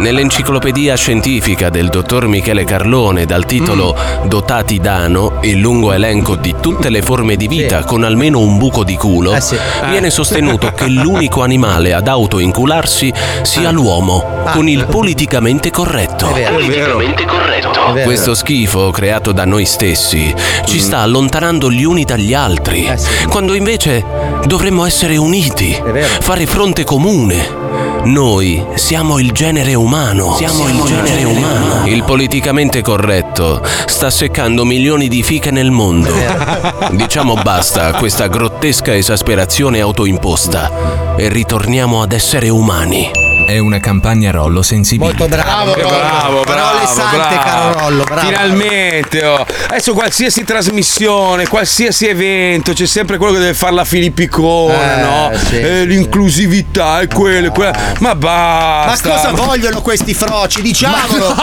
Nell'enciclopedia 0.00 0.96
scientifica 0.96 1.68
del 1.68 1.90
dottor 1.90 2.26
Michele 2.26 2.64
Carlone 2.64 3.26
dal 3.26 3.44
titolo 3.44 3.94
Dotati 4.24 4.78
d'ano, 4.78 5.40
il 5.42 5.58
lungo 5.58 5.92
elenco 5.92 6.36
di 6.36 6.54
tutte 6.58 6.88
le 6.88 7.02
forme 7.02 7.36
di 7.36 7.46
vita 7.46 7.84
con 7.84 8.02
almeno 8.02 8.38
un 8.38 8.56
buco 8.56 8.82
di 8.82 8.96
culo, 8.96 9.34
Eh 9.34 9.42
sì. 9.42 9.58
viene 9.90 10.08
sostenuto 10.08 10.72
che 10.72 10.86
l'unico 10.86 11.42
animale 11.42 11.92
ad 11.92 12.08
autoincularsi 12.08 13.12
sia 13.42 13.70
l'uomo, 13.70 14.24
con 14.54 14.68
il 14.68 14.86
politicamente 14.86 15.70
corretto. 15.70 16.32
È. 16.32 16.50
Politicamente 16.50 17.26
corretto. 17.26 17.94
È. 17.94 18.02
Questo 18.02 18.34
schifo 18.34 18.90
creato 18.90 19.32
da 19.32 19.44
noi 19.44 19.66
stessi 19.66 20.34
ci 20.64 20.80
sta 20.80 21.00
allontanando 21.00 21.70
gli 21.70 21.84
uni 21.84 22.04
dagli 22.04 22.32
altri, 22.32 22.86
Eh 22.86 22.96
sì. 22.96 23.26
quando 23.28 23.52
invece 23.52 24.02
dovremmo 24.46 24.86
essere 24.86 25.18
uniti, 25.18 25.78
fare 26.20 26.46
fronte 26.46 26.84
comune. 26.84 27.59
Noi 28.04 28.64
siamo 28.74 29.18
il 29.18 29.32
genere 29.32 29.74
umano. 29.74 30.34
Siamo 30.34 30.68
il 30.68 30.82
genere 30.82 31.24
umano. 31.24 31.86
Il 31.86 32.02
politicamente 32.04 32.82
corretto 32.82 33.62
sta 33.86 34.10
seccando 34.10 34.64
milioni 34.64 35.08
di 35.08 35.22
fiche 35.22 35.50
nel 35.50 35.70
mondo. 35.70 36.12
Diciamo 36.92 37.34
basta 37.34 37.86
a 37.86 37.94
questa 37.94 38.26
grottesca 38.26 38.94
esasperazione 38.96 39.80
autoimposta 39.80 41.16
e 41.16 41.28
ritorniamo 41.28 42.02
ad 42.02 42.12
essere 42.12 42.48
umani. 42.48 43.29
È 43.50 43.58
una 43.58 43.80
campagna 43.80 44.30
Rollo 44.30 44.62
sensibile. 44.62 45.08
Molto 45.08 45.26
bravo. 45.26 45.72
Bravo, 45.72 46.42
Parole 46.42 46.44
bravo, 46.44 46.86
sante, 46.86 47.16
bravo. 47.16 47.42
caro 47.42 47.78
Rollo. 47.80 48.04
Bravo. 48.04 48.28
Finalmente, 48.28 49.24
oh. 49.24 49.44
adesso 49.66 49.92
qualsiasi 49.92 50.44
trasmissione, 50.44 51.48
qualsiasi 51.48 52.06
evento, 52.06 52.72
c'è 52.72 52.86
sempre 52.86 53.16
quello 53.16 53.32
che 53.32 53.38
deve 53.40 53.54
fare 53.54 53.74
la 53.74 53.84
filippicona, 53.84 54.98
Eh, 54.98 55.02
no? 55.02 55.30
sì, 55.48 55.56
Eh, 55.58 55.78
sì. 55.80 55.86
L'inclusività 55.88 57.00
e 57.00 57.08
quello, 57.08 57.50
quella. 57.50 57.72
Ma 57.98 58.08
Ma 58.10 58.14
basta. 58.14 59.10
cosa 59.10 59.30
vogliono 59.32 59.80
questi 59.82 60.14
froci? 60.14 60.62
Diciamolo. 60.62 61.34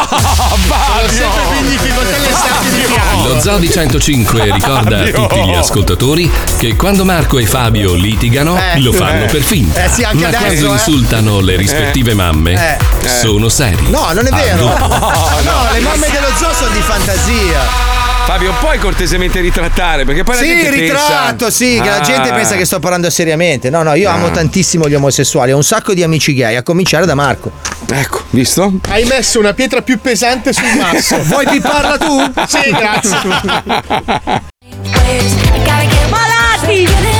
sempre 1.10 1.42
più 1.52 1.58
in 1.60 1.70
difficoltà 1.70 2.18
le 2.20 2.34
senti 2.34 2.70
di 2.76 2.82
fianco. 2.84 3.28
Lo 3.28 3.40
Zoo 3.42 3.58
di 3.58 3.70
105 3.70 4.52
ricorda 4.54 5.00
a 5.02 5.10
tutti 5.12 5.44
gli 5.46 5.54
ascoltatori 5.54 6.32
che 6.58 6.76
quando 6.78 7.04
Marco 7.04 7.38
e 7.38 7.46
Fabio 7.46 7.96
litigano 7.96 8.58
Eh, 8.58 8.80
lo 8.80 8.94
fanno 8.94 9.24
eh. 9.26 9.28
per 9.28 9.42
finta. 9.42 9.84
Eh 9.84 9.90
sì, 9.90 10.04
anche 10.04 10.22
Ma 10.22 10.28
adesso, 10.30 10.46
quando 10.46 10.68
eh. 10.70 10.72
insultano 10.74 11.40
le 11.42 11.56
rispettive 11.58 11.96
mamme 12.14 12.54
Eh. 12.54 13.08
sono 13.22 13.50
seri. 13.50 13.90
No, 13.90 14.12
non 14.14 14.26
è 14.26 14.30
vero. 14.32 14.66
No, 14.68 15.68
le 15.72 15.80
mamme 15.80 16.08
dello 16.12 16.28
zoo 16.38 16.54
sono 16.54 16.72
di 16.72 16.82
fantasia. 16.82 17.96
Fabio, 18.26 18.52
puoi 18.60 18.78
cortesemente 18.78 19.40
ritrattare? 19.40 20.04
Perché 20.04 20.24
poi 20.24 20.36
la 20.36 20.42
Sì, 20.42 20.48
gente 20.48 20.70
ritratto, 20.72 21.46
pensa... 21.46 21.50
sì, 21.50 21.80
che 21.82 21.90
la 21.90 22.02
gente 22.02 22.30
Ah. 22.30 22.34
pensa 22.34 22.56
che 22.56 22.66
sto 22.66 22.80
parlando 22.80 23.10
seriamente. 23.10 23.70
No, 23.70 23.84
no, 23.84 23.94
io 23.94 24.10
amo 24.10 24.32
tantissimo 24.32 24.90
gli 24.90 24.96
omosessuali, 24.96 25.54
ho 25.54 25.56
un 25.56 25.64
sacco 25.64 25.94
di 25.94 26.04
amici 26.04 26.34
gay, 26.34 26.56
a 26.58 26.64
cominciare 26.64 27.06
da 27.06 27.16
Marco. 27.16 27.52
Ecco, 27.90 28.24
visto? 28.32 28.74
Hai 28.90 29.06
messo 29.06 29.40
una 29.40 29.54
pietra 29.54 29.82
più 29.82 30.02
pesante 30.02 30.52
sul 30.52 30.66
masso. 30.78 31.24
Vuoi 31.24 31.46
pipparla 31.48 31.98
tu? 31.98 32.32
Sì, 32.48 32.70
grazie. 32.70 33.18
Malati! 36.10 37.17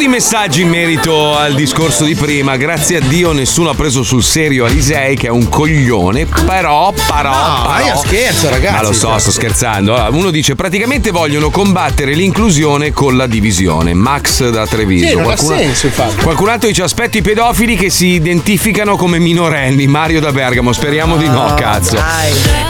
Di 0.00 0.08
messaggi 0.08 0.62
in 0.62 0.70
merito 0.70 1.36
al 1.36 1.54
discorso 1.54 2.04
di 2.04 2.14
prima. 2.14 2.56
Grazie 2.56 2.96
a 2.96 3.00
Dio 3.00 3.32
nessuno 3.32 3.68
ha 3.68 3.74
preso 3.74 4.02
sul 4.02 4.22
serio 4.22 4.64
Alisei, 4.64 5.14
che 5.14 5.26
è 5.26 5.30
un 5.30 5.46
coglione. 5.50 6.24
Però, 6.24 6.90
però, 7.06 7.30
No, 7.30 7.70
però- 7.76 7.86
io 7.86 7.96
scherzo, 7.98 8.48
ragazzi. 8.48 8.74
Ma 8.76 8.82
lo 8.82 8.92
so, 8.94 9.18
sto 9.18 9.30
scherzando. 9.30 9.94
Allora, 9.94 10.08
uno 10.16 10.30
dice: 10.30 10.54
praticamente 10.54 11.10
vogliono 11.10 11.50
combattere 11.50 12.14
l'inclusione 12.14 12.92
con 12.92 13.18
la 13.18 13.26
divisione. 13.26 13.92
Max 13.92 14.48
da 14.48 14.66
Treviso. 14.66 15.06
Sì, 15.06 15.30
ha 15.30 15.36
senso, 15.36 15.86
infatti. 15.86 16.22
Qualcun 16.22 16.48
altro 16.48 16.68
dice: 16.68 16.82
aspetto 16.82 17.18
i 17.18 17.22
pedofili 17.22 17.76
che 17.76 17.90
si 17.90 18.06
identificano 18.06 18.96
come 18.96 19.18
minorenni. 19.18 19.86
Mario 19.86 20.20
da 20.20 20.32
Bergamo. 20.32 20.72
Speriamo 20.72 21.16
di 21.18 21.28
no, 21.28 21.52
cazzo. 21.58 21.98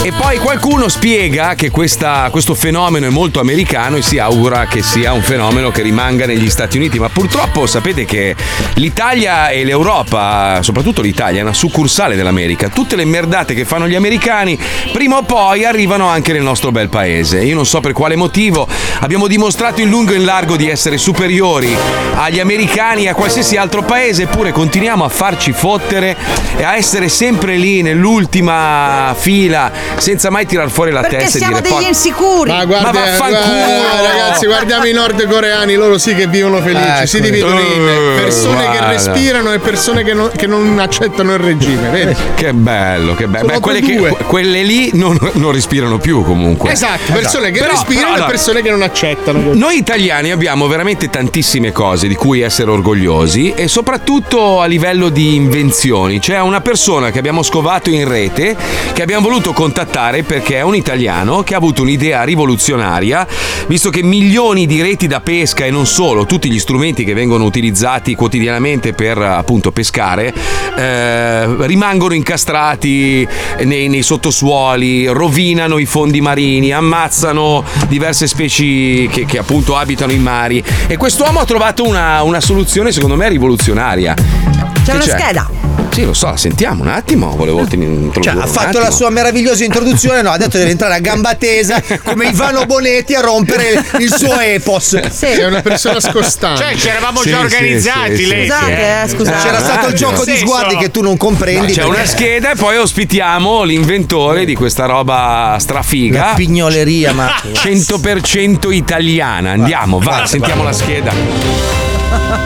E 0.03 0.11
poi 0.19 0.39
qualcuno 0.39 0.89
spiega 0.89 1.55
che 1.55 1.71
questa- 1.71 2.27
questo 2.33 2.55
fenomeno 2.57 3.07
è 3.07 3.11
molto 3.11 3.39
americano 3.39 3.97
e 3.97 4.03
si 4.03 4.19
augura 4.19 4.67
che 4.67 4.83
sia 4.83 5.13
un 5.13 5.23
fenomeno 5.23 5.71
che 5.71 5.83
rimanga 5.83 6.27
negli 6.27 6.51
Stati 6.51 6.77
Uniti. 6.77 6.99
Ma 6.99 7.09
purtroppo 7.21 7.67
sapete 7.67 8.07
che 8.07 8.35
l'Italia 8.77 9.51
e 9.51 9.63
l'Europa, 9.65 10.61
soprattutto 10.63 11.03
l'Italia, 11.03 11.41
è 11.41 11.43
una 11.43 11.53
succursale 11.53 12.17
dell'America. 12.17 12.71
Tutte 12.71 12.97
le 12.97 13.05
merdate 13.05 13.53
che 13.53 13.67
fanno 13.67 13.87
gli 13.87 13.95
americani, 13.95 14.59
prima 14.91 15.19
o 15.19 15.23
poi 15.23 15.67
arrivano 15.67 16.09
anche 16.09 16.33
nel 16.33 16.41
nostro 16.41 16.71
bel 16.73 16.89
paese. 16.89 17.43
Io 17.43 17.55
non 17.55 17.67
so 17.67 17.81
per 17.81 17.93
quale 17.93 18.17
motivo. 18.17 18.67
Abbiamo 19.01 19.27
dimostrato 19.27 19.83
in 19.83 19.91
lungo 19.91 20.13
e 20.13 20.17
in 20.17 20.25
largo 20.25 20.57
di 20.57 20.71
essere 20.71 20.97
superiori 20.97 21.77
agli 22.15 22.41
americani 22.41 23.05
e 23.05 23.09
a 23.11 23.15
qualsiasi 23.15 23.59
altro 23.59 23.83
paese, 23.83 24.23
eppure 24.23 24.51
continuiamo 24.53 25.05
a 25.05 25.09
farci 25.11 25.53
fottere 25.53 26.17
e 26.57 26.65
a 26.65 26.77
essere 26.77 27.11
sempre 27.11 27.57
lì 27.57 27.83
nell'ultima 27.83 29.15
fila 29.19 29.71
senza 29.97 30.31
mai 30.31 30.47
tirar 30.47 30.71
fuori 30.71 30.91
la 30.91 31.01
Perché 31.03 31.17
testa 31.19 31.37
e 31.37 31.41
siamo 31.41 31.53
dire 31.57 31.63
degli 31.65 31.73
"Porca- 31.73 31.89
insicuri. 31.89 32.51
Ma 32.51 32.65
guarda, 32.65 32.93
Ma 32.93 32.99
vaffanculo! 32.99 33.57
guarda, 33.57 34.09
ragazzi, 34.09 34.47
guardiamo 34.47 34.87
i 34.87 34.93
nordcoreani, 34.95 35.75
loro 35.75 35.99
sì 35.99 36.15
che 36.15 36.27
vivono 36.27 36.61
felici. 36.63 36.79
Eccoci, 36.87 37.10
si 37.11 37.21
dividono 37.21 37.59
in 37.59 38.13
persone 38.17 38.61
che 38.61 38.77
guarda. 38.79 38.87
respirano 38.91 39.53
e 39.53 39.59
persone 39.59 40.05
che 40.05 40.15
non, 40.15 40.31
che 40.37 40.47
non 40.47 40.79
accettano 40.79 41.33
il 41.33 41.41
regime, 41.41 41.89
vedi? 41.91 42.15
Che 42.37 42.53
bello, 42.53 43.17
che 43.17 43.27
bello. 43.27 43.47
Beh, 43.47 43.59
quelle, 43.59 43.81
che, 43.81 44.17
quelle 44.27 44.63
lì 44.63 44.91
non, 44.93 45.19
non 45.33 45.51
respirano 45.51 45.99
più 45.99 46.23
comunque. 46.23 46.71
Esatto, 46.71 47.13
persone 47.13 47.51
che 47.51 47.59
Però- 47.59 47.73
respirano 47.73 48.13
però, 48.15 48.27
e 48.27 48.29
persone 48.29 48.63
che 48.63 48.71
non 48.71 48.83
accettano. 48.83 49.55
Noi 49.55 49.77
italiani 49.77 50.31
abbiamo 50.31 50.69
veramente 50.69 51.11
tantissime 51.11 51.73
cose 51.73 52.07
di 52.07 52.15
cui 52.15 52.41
essere 52.43 52.71
orgogliosi 52.71 53.55
e 53.57 53.67
soprattutto 53.67 54.61
a 54.61 54.67
livello 54.67 55.09
di 55.09 55.35
invenzioni. 55.35 56.21
C'è 56.21 56.41
una 56.41 56.61
persona 56.61 57.11
che 57.11 57.19
abbiamo 57.19 57.43
scovato 57.43 57.91
in 57.91 58.07
rete 58.07 58.57
che 58.93 59.03
abbiamo 59.03 59.27
voluto 59.27 59.53
contattare 59.53 60.23
perché 60.23 60.57
è 60.57 60.63
un 60.63 60.77
italiano 60.77 61.43
che 61.43 61.55
ha 61.55 61.57
avuto 61.57 61.83
un'idea 61.83 62.23
rivoluzionaria, 62.23 63.27
visto 63.67 63.91
che 63.91 64.03
milioni 64.03 64.67
di 64.67 64.81
reti 64.81 65.09
da 65.09 65.21
pesca 65.21 65.65
e 65.65 65.71
non 65.71 65.87
solo, 65.87 66.25
tutti 66.25 66.49
gli 66.51 66.59
strumenti 66.59 67.00
che 67.05 67.15
vengono 67.15 67.45
utilizzati 67.45 68.15
quotidianamente 68.15 68.93
per 68.93 69.19
appunto 69.19 69.73
pescare, 69.73 70.33
eh, 70.77 71.67
rimangono 71.67 72.15
incastrati 72.15 73.27
nei, 73.65 73.89
nei 73.89 74.03
sottosuoli, 74.03 75.07
rovinano 75.07 75.79
i 75.79 75.87
fondi 75.87 76.21
marini, 76.21 76.73
ammazzano 76.73 77.65
diverse 77.89 78.27
specie 78.27 79.07
che, 79.09 79.25
che 79.27 79.39
appunto 79.39 79.77
abitano 79.77 80.13
i 80.13 80.19
mari. 80.19 80.63
E 80.87 80.97
quest'uomo 80.97 81.41
ha 81.41 81.45
trovato 81.45 81.87
una, 81.87 82.23
una 82.23 82.41
soluzione, 82.41 82.93
secondo 82.93 83.17
me, 83.17 83.29
rivoluzionaria. 83.29 84.15
C'è 84.15 84.83
Che 84.85 84.93
una 84.93 85.03
scheda. 85.03 85.70
Sì, 86.01 86.07
lo 86.07 86.15
so, 86.15 86.31
la 86.31 86.37
sentiamo 86.39 86.83
un 86.83 86.89
attimo. 86.89 87.37
Volevo 87.37 87.61
introdurre 87.61 88.23
Cioè, 88.23 88.35
ha 88.41 88.47
fatto 88.47 88.79
la 88.79 88.91
sua 88.91 89.11
meravigliosa 89.11 89.65
introduzione, 89.65 90.23
no, 90.23 90.31
ha 90.31 90.39
detto 90.39 90.57
deve 90.57 90.71
entrare 90.71 90.95
a 90.95 90.99
gamba 90.99 91.35
tesa 91.35 91.83
come 92.05 92.29
Ivano 92.29 92.65
Bonetti 92.65 93.15
a 93.15 93.21
rompere 93.21 93.85
il 93.99 94.11
suo 94.11 94.39
epos. 94.41 94.95
È 94.95 95.45
una 95.45 95.61
persona 95.61 96.01
scostante. 96.01 96.63
Cioè, 96.63 96.75
c'eravamo 96.75 97.21
Sì, 97.21 97.29
già 97.29 97.37
sì, 97.39 97.43
organizzati, 97.45 98.17
sì, 98.17 98.27
lei. 98.27 98.47
sì. 98.47 98.51
Scusate, 98.51 99.03
eh, 99.03 99.09
scusate. 99.09 99.43
C'era 99.47 99.57
Ah, 99.59 99.63
stato 99.63 99.87
il 99.89 99.95
gioco 99.95 100.25
di 100.25 100.37
sguardi 100.39 100.77
che 100.77 100.91
tu 100.91 101.03
non 101.03 101.17
comprendi. 101.19 101.73
C'è 101.73 101.83
perché- 101.83 101.91
una 101.97 102.07
scheda 102.07 102.51
e 102.53 102.55
poi 102.55 102.79
ospitiamo 102.79 103.63
l'inventore 103.65 104.47
di 104.47 104.55
questa 104.55 104.87
roba 104.87 105.57
strafiga. 105.61 106.29
La 106.29 106.33
pignoleria, 106.35 107.13
ma 107.13 107.29
100% 107.53 108.73
italiana. 108.73 109.51
Andiamo, 109.51 109.99
va, 109.99 110.25
sentiamo 110.25 110.63
la 110.63 110.73
scheda. 110.73 111.13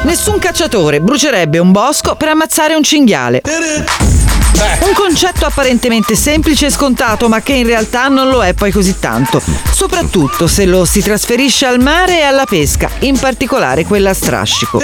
Nessun 0.02 0.38
cacciatore 0.38 1.00
brucerebbe 1.00 1.58
un 1.58 1.72
bosco 1.72 2.14
per 2.14 2.28
ammazzare 2.28 2.74
un 2.74 2.82
cinghiale. 2.82 3.42
Un 3.44 4.92
concetto 4.94 5.46
apparentemente 5.46 6.14
semplice 6.14 6.66
e 6.66 6.70
scontato, 6.70 7.28
ma 7.28 7.40
che 7.40 7.54
in 7.54 7.66
realtà 7.66 8.08
non 8.08 8.28
lo 8.28 8.44
è 8.44 8.54
poi 8.54 8.70
così 8.70 8.98
tanto. 8.98 9.42
Soprattutto 9.70 10.46
se 10.46 10.64
lo 10.64 10.84
si 10.84 11.02
trasferisce 11.02 11.66
al 11.66 11.80
mare 11.80 12.18
e 12.18 12.22
alla 12.22 12.44
pesca, 12.44 12.88
in 13.00 13.18
particolare 13.18 13.84
quella 13.84 14.10
a 14.10 14.14
strascico. 14.14 14.80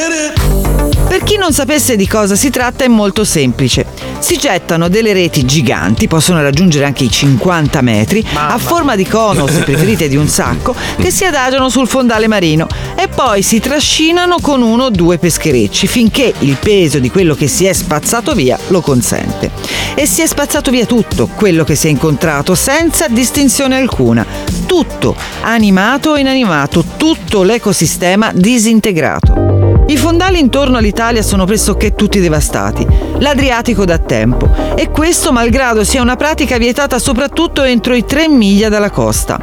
Per 1.09 1.23
chi 1.25 1.37
non 1.37 1.53
sapesse 1.53 1.97
di 1.97 2.07
cosa 2.07 2.37
si 2.37 2.51
tratta 2.51 2.85
è 2.85 2.89
molto 2.89 3.25
semplice. 3.25 3.85
Si 4.21 4.37
gettano 4.37 4.89
delle 4.89 5.13
reti 5.13 5.45
giganti, 5.45 6.07
possono 6.07 6.41
raggiungere 6.41 6.85
anche 6.85 7.05
i 7.05 7.11
50 7.11 7.81
metri, 7.81 8.25
a 8.35 8.59
forma 8.59 8.95
di 8.95 9.07
cono, 9.07 9.47
se 9.47 9.63
preferite 9.65 10.09
di 10.09 10.17
un 10.17 10.29
sacco, 10.29 10.75
che 10.99 11.11
si 11.11 11.25
adagiano 11.25 11.69
sul 11.69 11.89
fondale 11.89 12.29
marino 12.29 12.69
e 12.95 13.09
poi 13.09 13.43
si 13.43 13.61
trascinano 13.61 14.39
con 14.41 14.63
uno 14.63 14.85
o 14.85 14.91
due 14.91 15.19
pescherecci 15.19 15.87
finché 15.87 16.33
il 16.41 16.57
peso 16.61 16.99
di 16.99 17.11
quello 17.11 17.35
che 17.35 17.49
si 17.49 17.65
è 17.65 17.73
spazzato 17.73 18.35
via 18.35 18.59
lo 18.69 18.81
consente. 18.81 19.51
E 19.95 20.07
si 20.07 20.23
è 20.23 20.27
spazzato 20.27 20.71
via 20.71 20.87
tutto 20.87 21.29
quello 21.35 21.65
che 21.65 21.75
si 21.75 21.87
è 21.87 21.91
incontrato 21.91 22.55
senza 22.55 23.09
distinzione 23.09 23.77
alcuna. 23.77 24.25
Tutto, 24.67 25.17
animato 25.43 26.11
o 26.11 26.17
inanimato, 26.17 26.85
tutto 26.97 27.43
l'ecosistema 27.43 28.31
disintegrato. 28.33 29.70
I 29.91 29.97
fondali 29.97 30.39
intorno 30.39 30.77
all'Italia 30.77 31.21
sono 31.21 31.45
pressoché 31.47 31.97
tutti 31.97 32.21
devastati, 32.21 32.87
l'Adriatico 33.19 33.85
da 33.85 33.99
tempo, 33.99 34.49
e 34.77 34.89
questo 34.89 35.33
malgrado 35.33 35.83
sia 35.83 36.01
una 36.01 36.15
pratica 36.15 36.59
vietata 36.59 37.01
soprattutto 37.01 37.65
entro 37.65 37.97
i 37.97 38.05
3 38.05 38.29
miglia 38.29 38.69
dalla 38.69 38.91
costa. 38.91 39.41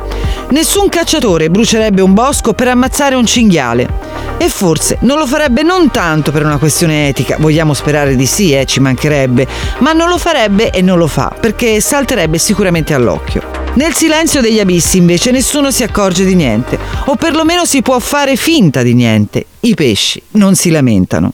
Nessun 0.52 0.88
cacciatore 0.88 1.50
brucerebbe 1.50 2.02
un 2.02 2.14
bosco 2.14 2.54
per 2.54 2.70
ammazzare 2.70 3.16
un 3.16 3.26
cinghiale. 3.26 3.90
E 4.38 4.48
forse 4.48 5.00
non 5.02 5.18
lo 5.18 5.28
farebbe 5.28 5.64
non 5.64 5.92
tanto 5.92 6.32
per 6.32 6.46
una 6.46 6.58
questione 6.58 7.10
etica, 7.10 7.36
vogliamo 7.38 7.74
sperare 7.74 8.16
di 8.16 8.26
sì, 8.26 8.54
eh, 8.54 8.66
ci 8.66 8.80
mancherebbe, 8.80 9.46
ma 9.80 9.92
non 9.92 10.08
lo 10.08 10.18
farebbe 10.18 10.70
e 10.70 10.82
non 10.82 10.98
lo 10.98 11.08
fa 11.08 11.30
perché 11.38 11.82
salterebbe 11.82 12.38
sicuramente 12.38 12.94
all'occhio. 12.94 13.67
Nel 13.78 13.94
silenzio 13.94 14.42
degli 14.42 14.60
abissi 14.60 14.98
invece 14.98 15.30
nessuno 15.30 15.70
si 15.70 15.84
accorge 15.84 16.26
di 16.26 16.34
niente, 16.34 16.80
o 17.06 17.16
perlomeno 17.16 17.64
si 17.64 17.84
può 17.84 18.00
fare 18.00 18.36
finta 18.36 18.82
di 18.82 18.96
niente. 18.96 19.46
I 19.60 19.76
pesci 19.76 20.20
non 20.32 20.56
si 20.56 20.72
lamentano. 20.72 21.32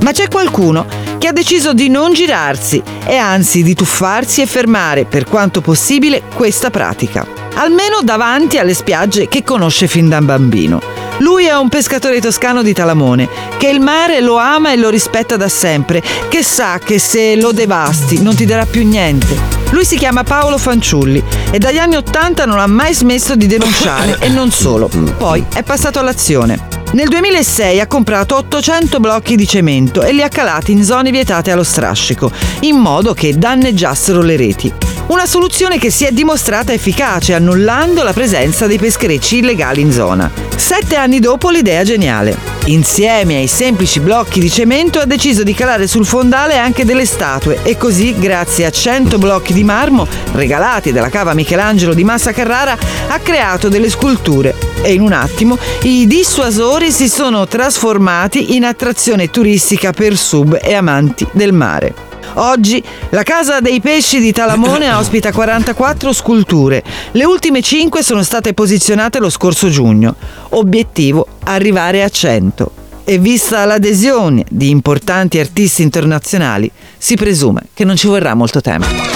Ma 0.00 0.12
c'è 0.12 0.28
qualcuno 0.28 0.86
che 1.18 1.26
ha 1.26 1.32
deciso 1.32 1.72
di 1.72 1.88
non 1.88 2.12
girarsi 2.12 2.80
e 3.04 3.16
anzi 3.16 3.64
di 3.64 3.74
tuffarsi 3.74 4.42
e 4.42 4.46
fermare, 4.46 5.06
per 5.06 5.24
quanto 5.24 5.60
possibile, 5.60 6.22
questa 6.32 6.70
pratica. 6.70 7.26
Almeno 7.54 7.98
davanti 8.04 8.58
alle 8.58 8.74
spiagge 8.74 9.26
che 9.26 9.42
conosce 9.42 9.88
fin 9.88 10.08
da 10.08 10.20
bambino. 10.20 10.80
Lui 11.18 11.46
è 11.46 11.58
un 11.58 11.68
pescatore 11.68 12.20
toscano 12.20 12.62
di 12.62 12.72
Talamone, 12.72 13.28
che 13.58 13.66
il 13.66 13.80
mare 13.80 14.20
lo 14.20 14.36
ama 14.36 14.70
e 14.70 14.76
lo 14.76 14.88
rispetta 14.88 15.36
da 15.36 15.48
sempre, 15.48 16.00
che 16.28 16.44
sa 16.44 16.78
che 16.78 17.00
se 17.00 17.34
lo 17.34 17.50
devasti 17.50 18.22
non 18.22 18.36
ti 18.36 18.44
darà 18.44 18.66
più 18.66 18.86
niente. 18.86 19.61
Lui 19.72 19.84
si 19.84 19.96
chiama 19.96 20.22
Paolo 20.22 20.58
Fanciulli 20.58 21.22
e 21.50 21.58
dagli 21.58 21.78
anni 21.78 21.96
Ottanta 21.96 22.44
non 22.44 22.58
ha 22.58 22.66
mai 22.66 22.94
smesso 22.94 23.34
di 23.34 23.46
denunciare 23.46 24.18
e 24.20 24.28
non 24.28 24.50
solo. 24.50 24.88
Poi 25.16 25.44
è 25.52 25.62
passato 25.62 25.98
all'azione. 25.98 26.81
Nel 26.92 27.08
2006 27.08 27.80
ha 27.80 27.86
comprato 27.86 28.36
800 28.36 29.00
blocchi 29.00 29.34
di 29.34 29.46
cemento 29.46 30.02
e 30.02 30.12
li 30.12 30.22
ha 30.22 30.28
calati 30.28 30.72
in 30.72 30.84
zone 30.84 31.10
vietate 31.10 31.50
allo 31.50 31.62
strascico, 31.62 32.30
in 32.60 32.76
modo 32.76 33.14
che 33.14 33.38
danneggiassero 33.38 34.20
le 34.20 34.36
reti. 34.36 34.70
Una 35.06 35.24
soluzione 35.24 35.78
che 35.78 35.90
si 35.90 36.04
è 36.04 36.12
dimostrata 36.12 36.74
efficace, 36.74 37.32
annullando 37.32 38.02
la 38.02 38.12
presenza 38.12 38.66
dei 38.66 38.78
pescherecci 38.78 39.38
illegali 39.38 39.80
in 39.80 39.90
zona. 39.90 40.30
Sette 40.54 40.96
anni 40.96 41.18
dopo 41.18 41.48
l'idea 41.48 41.82
geniale. 41.82 42.36
Insieme 42.66 43.36
ai 43.36 43.48
semplici 43.48 43.98
blocchi 43.98 44.38
di 44.38 44.48
cemento 44.50 45.00
ha 45.00 45.04
deciso 45.04 45.42
di 45.42 45.52
calare 45.52 45.88
sul 45.88 46.06
fondale 46.06 46.56
anche 46.56 46.84
delle 46.84 47.06
statue 47.06 47.58
e 47.64 47.76
così, 47.76 48.14
grazie 48.16 48.66
a 48.66 48.70
100 48.70 49.18
blocchi 49.18 49.52
di 49.52 49.64
marmo 49.64 50.06
regalati 50.32 50.92
dalla 50.92 51.08
cava 51.08 51.34
Michelangelo 51.34 51.92
di 51.92 52.04
Massa 52.04 52.32
Carrara, 52.32 52.78
ha 53.08 53.18
creato 53.18 53.68
delle 53.68 53.90
sculture 53.90 54.54
e 54.82 54.92
in 54.92 55.00
un 55.00 55.12
attimo 55.12 55.58
i 55.82 56.06
dissuasori 56.06 56.81
si 56.90 57.08
sono 57.08 57.46
trasformati 57.46 58.56
in 58.56 58.64
attrazione 58.64 59.30
turistica 59.30 59.92
per 59.92 60.16
sub 60.16 60.58
e 60.60 60.74
amanti 60.74 61.26
del 61.32 61.52
mare. 61.52 61.94
Oggi 62.34 62.82
la 63.10 63.22
Casa 63.22 63.60
dei 63.60 63.80
Pesci 63.80 64.18
di 64.20 64.32
Talamone 64.32 64.90
ospita 64.94 65.32
44 65.32 66.12
sculture. 66.12 66.82
Le 67.12 67.24
ultime 67.24 67.60
5 67.60 68.02
sono 68.02 68.22
state 68.22 68.54
posizionate 68.54 69.20
lo 69.20 69.30
scorso 69.30 69.68
giugno. 69.68 70.16
Obiettivo 70.50 71.26
arrivare 71.44 72.02
a 72.02 72.08
100. 72.08 72.72
E 73.04 73.18
vista 73.18 73.64
l'adesione 73.64 74.44
di 74.48 74.70
importanti 74.70 75.38
artisti 75.38 75.82
internazionali, 75.82 76.70
si 76.96 77.16
presume 77.16 77.66
che 77.74 77.84
non 77.84 77.96
ci 77.96 78.06
vorrà 78.06 78.34
molto 78.34 78.60
tempo. 78.60 79.11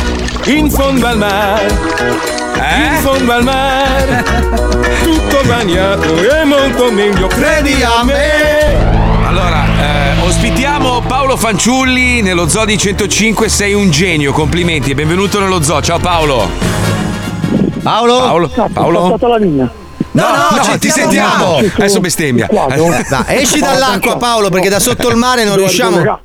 In 0.46 0.70
fondo 0.70 1.04
al 1.06 1.18
mare, 1.18 1.66
in 1.66 2.98
fondo 3.00 3.32
al 3.32 3.42
mare, 3.42 4.22
tutto 5.02 5.40
bagnato 5.44 6.14
e 6.16 6.44
molto 6.44 6.92
meglio, 6.92 7.26
credi 7.26 7.82
a 7.82 8.04
me. 8.04 9.26
Allora, 9.26 9.64
eh, 9.80 10.20
ospitiamo 10.24 11.02
Paolo 11.04 11.36
Fanciulli 11.36 12.22
nello 12.22 12.48
Zoo 12.48 12.64
di 12.64 12.78
105. 12.78 13.48
Sei 13.48 13.74
un 13.74 13.90
genio, 13.90 14.32
complimenti 14.32 14.92
e 14.92 14.94
benvenuto 14.94 15.40
nello 15.40 15.60
Zoo. 15.64 15.82
Ciao 15.82 15.98
Paolo. 15.98 16.48
Paolo? 17.82 18.18
Paolo? 18.18 18.48
Paolo? 18.72 19.18
la 19.20 19.36
linea. 19.38 19.68
No, 20.12 20.22
no, 20.28 20.56
no, 20.56 20.62
ci 20.62 20.78
ti 20.78 20.90
sentiamo. 20.90 21.56
Adesso 21.56 21.98
bestemmia. 21.98 22.48
Dai, 22.48 23.40
esci 23.40 23.58
dall'acqua 23.58 24.16
Paolo 24.16 24.48
perché 24.48 24.68
da 24.68 24.78
sotto 24.78 25.08
il 25.08 25.16
mare 25.16 25.42
non 25.42 25.56
riusciamo. 25.56 26.24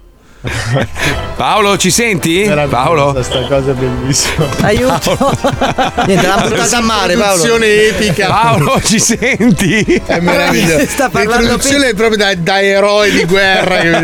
Paolo, 1.35 1.77
ci 1.77 1.91
senti? 1.91 2.51
Paolo? 2.69 3.11
Questa 3.13 3.41
cosa 3.47 3.71
è 3.71 3.73
bellissima. 3.73 4.45
Aiuto. 4.61 5.37
Niente, 6.07 6.25
l'ha 6.27 6.37
buttata 6.47 6.77
a 6.77 6.81
mare 6.81 7.15
Paolo. 7.15 7.57
Epica. 7.61 8.27
Paolo, 8.27 8.81
ci 8.83 8.99
senti? 8.99 10.01
È 10.03 10.19
meraviglioso. 10.19 10.85
Sta 10.87 11.09
parlando 11.09 11.45
L'introduzione 11.45 11.89
è 11.89 11.93
proprio 11.93 12.17
da, 12.17 12.33
da 12.35 12.59
eroe 12.61 13.11
di 13.11 13.23
guerra. 13.25 13.77
che- 13.77 13.99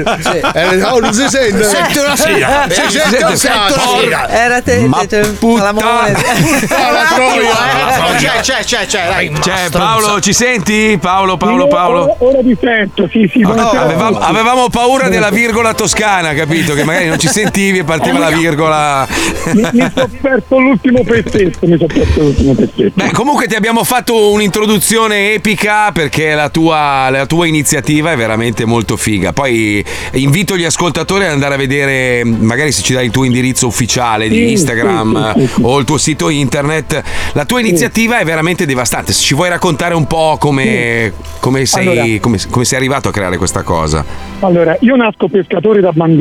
Eh, 0.58 0.84
oh, 0.84 1.00
non 1.00 1.14
si 1.14 1.28
sente. 1.28 1.64
Senti 1.64 1.98
una 1.98 2.16
siga. 2.16 2.66
Si 2.70 2.74
Senti 2.76 2.92
sente 3.00 3.18
una 3.18 3.30
un 3.30 3.38
siga. 3.38 3.54
cazzo. 3.54 4.02
Era 4.30 4.62
te, 4.62 4.78
Ma 4.88 4.98
te- 5.00 5.08
te- 5.08 5.28
puttana. 5.40 5.82
Ah, 5.82 6.10
la 6.92 7.04
troia. 7.16 8.16
C'è, 8.18 8.40
c'è, 8.42 8.64
c'è, 8.64 8.86
c'è, 8.86 9.08
dai. 9.08 9.32
Cioè, 9.42 9.70
Paolo, 9.72 10.20
ci 10.20 10.34
senti? 10.34 10.98
Paolo, 11.02 11.38
Paolo, 11.38 11.68
Paolo. 11.68 12.16
Ora 12.20 12.40
ti 12.42 12.56
sento, 12.60 13.08
sì, 13.12 13.28
sì, 13.32 13.44
Oh, 13.44 13.70
avevamo, 13.72 14.20
avevamo 14.20 14.70
paura 14.70 15.10
della 15.10 15.30
virgola 15.30 15.74
toscana. 15.74 16.27
Italiana, 16.28 16.34
capito? 16.34 16.74
Che 16.74 16.84
magari 16.84 17.08
non 17.08 17.20
ci 17.20 17.28
sentivi 17.28 17.80
e 17.80 17.84
partiva 17.84 18.20
la 18.20 18.30
virgola. 18.30 19.08
Mi, 19.54 19.62
mi 19.72 19.92
sono 19.94 20.10
perso 20.22 20.60
l'ultimo 20.60 21.04
pezzetto, 21.04 21.68
mi 21.68 21.78
sono 21.78 21.88
perso 21.88 22.22
l'ultimo 22.22 22.54
pezzetto. 22.54 22.92
Beh, 22.94 23.12
comunque 23.12 23.48
ti 23.48 23.56
abbiamo 23.56 23.84
fatto 23.84 24.32
un'introduzione 24.32 25.34
epica 25.34 25.92
perché 25.92 26.34
la 26.34 26.50
tua, 26.50 27.10
la 27.10 27.26
tua 27.26 27.48
iniziativa 27.48 28.12
è 28.12 28.16
veramente 28.18 28.66
molto 28.66 28.98
figa. 28.98 29.34
Poi 29.34 29.84
invito 30.14 30.58
gli 30.58 30.66
ascoltatori 30.66 31.26
ad 31.26 31.32
andare 31.32 31.56
a 31.56 31.58
vedere, 31.58 32.24
magari 32.24 32.72
se 32.72 32.82
ci 32.82 32.94
dai 32.94 33.06
il 33.06 33.12
tuo 33.12 33.24
indirizzo 33.24 33.68
ufficiale 33.68 34.28
di 34.28 34.36
Sì, 34.36 34.52
Instagram 34.52 35.34
sì, 35.34 35.48
sì. 35.48 35.62
o 35.64 35.80
il 35.80 35.86
tuo 35.86 35.98
sito 35.98 36.30
internet. 36.30 37.02
La 37.34 37.46
tua 37.46 37.60
iniziativa 37.60 38.20
è 38.20 38.26
veramente 38.26 38.66
devastante. 38.66 39.14
Se 39.14 39.22
ci 39.24 39.34
vuoi 39.34 39.50
raccontare 39.50 39.94
un 39.94 40.06
po' 40.08 40.38
come, 40.40 41.14
come 41.40 41.66
sei, 41.66 41.88
Allora. 41.88 42.20
come, 42.20 42.38
come 42.50 42.66
sei 42.66 42.78
arrivato 42.78 43.10
a 43.10 43.12
creare 43.12 43.38
questa 43.38 43.62
cosa. 43.62 44.04
Allora, 44.40 44.76
io 44.82 44.96
nasco 44.96 45.28
pescatore 45.28 45.82
da 45.82 45.92
bambino 45.92 46.16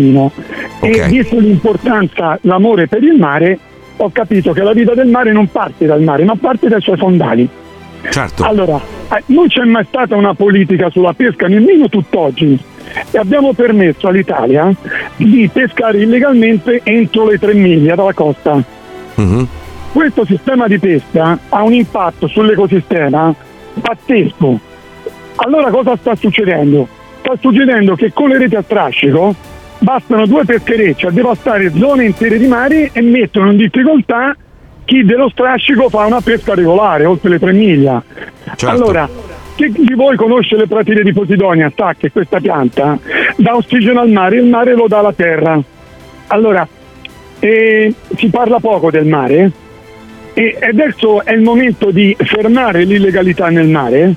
e 0.81 1.09
visto 1.09 1.39
l'importanza, 1.39 2.39
l'amore 2.43 2.87
per 2.87 3.03
il 3.03 3.15
mare, 3.19 3.59
ho 3.97 4.11
capito 4.13 4.53
che 4.53 4.63
la 4.63 4.73
vita 4.73 4.95
del 4.95 5.09
mare 5.09 5.33
non 5.33 5.51
parte 5.51 5.87
dal 5.87 6.03
mare, 6.03 6.25
ma 6.25 6.35
parte 6.39 6.69
dai 6.69 6.81
suoi 6.81 6.97
fondali. 6.97 7.49
Certo. 8.11 8.45
Allora, 8.45 8.77
eh, 8.77 9.23
non 9.27 9.49
c'è 9.49 9.65
mai 9.65 9.85
stata 9.89 10.15
una 10.17 10.35
politica 10.35 10.91
sulla 10.91 11.13
pesca, 11.13 11.47
nemmeno 11.47 11.89
tutt'oggi. 11.89 12.59
E 13.11 13.19
abbiamo 13.19 13.53
permesso 13.53 14.07
all'Italia 14.09 14.73
di 15.17 15.49
pescare 15.53 16.03
illegalmente 16.03 16.81
entro 16.85 17.27
le 17.27 17.39
tre 17.39 17.53
miglia 17.53 17.95
dalla 17.95 18.13
costa. 18.13 18.63
Questo 19.93 20.25
sistema 20.25 20.67
di 20.67 20.79
pesca 20.79 21.39
ha 21.49 21.63
un 21.63 21.73
impatto 21.73 22.29
sull'ecosistema 22.29 23.35
pazzesco. 23.81 24.61
Allora 25.37 25.71
cosa 25.71 25.97
sta 25.97 26.15
succedendo? 26.15 26.87
Sta 27.21 27.35
succedendo 27.41 27.95
che 27.95 28.13
con 28.13 28.29
le 28.29 28.39
reti 28.39 28.55
a 28.55 28.63
strascico 28.63 29.35
bastano 29.79 30.27
due 30.27 30.45
pescherecci 30.45 31.07
a 31.07 31.11
devastare 31.11 31.73
zone 31.77 32.05
intere 32.05 32.39
di 32.39 32.47
mare 32.47 32.91
e 32.93 33.01
mettono 33.03 33.51
in 33.51 33.57
difficoltà 33.57 34.37
chi 34.85 35.05
dello 35.05 35.29
strascico 35.29 35.89
fa 35.89 36.07
una 36.07 36.21
pesca 36.21 36.55
regolare 36.55 37.05
oltre 37.05 37.31
le 37.31 37.39
tre 37.39 37.53
miglia. 37.53 38.03
Allora, 38.65 39.09
chi 39.57 39.71
di 39.73 39.95
voi 39.95 40.17
conosce 40.17 40.57
le 40.57 40.67
pratine 40.67 41.03
di 41.03 41.13
Posidonia 41.13 41.73
sa 41.75 41.95
che 41.99 42.11
questa 42.11 42.41
pianta 42.41 42.99
dà 43.37 43.57
ossigeno 43.57 44.01
al 44.01 44.11
mare, 44.11 44.37
il 44.37 44.47
mare 44.47 44.75
lo 44.75 44.87
dà 44.87 44.99
alla 44.99 45.13
terra. 45.13 45.61
Allora, 46.29 46.67
eh, 47.41 47.93
si 48.17 48.29
parla 48.29 48.61
poco 48.61 48.91
del 48.91 49.07
mare 49.07 49.51
e 50.33 50.59
adesso 50.61 51.25
è 51.25 51.33
il 51.33 51.43
momento 51.43 51.91
di 51.91 52.15
fermare 52.19 52.85
l'illegalità 52.85 53.49
nel 53.49 53.69
mare 53.69 54.15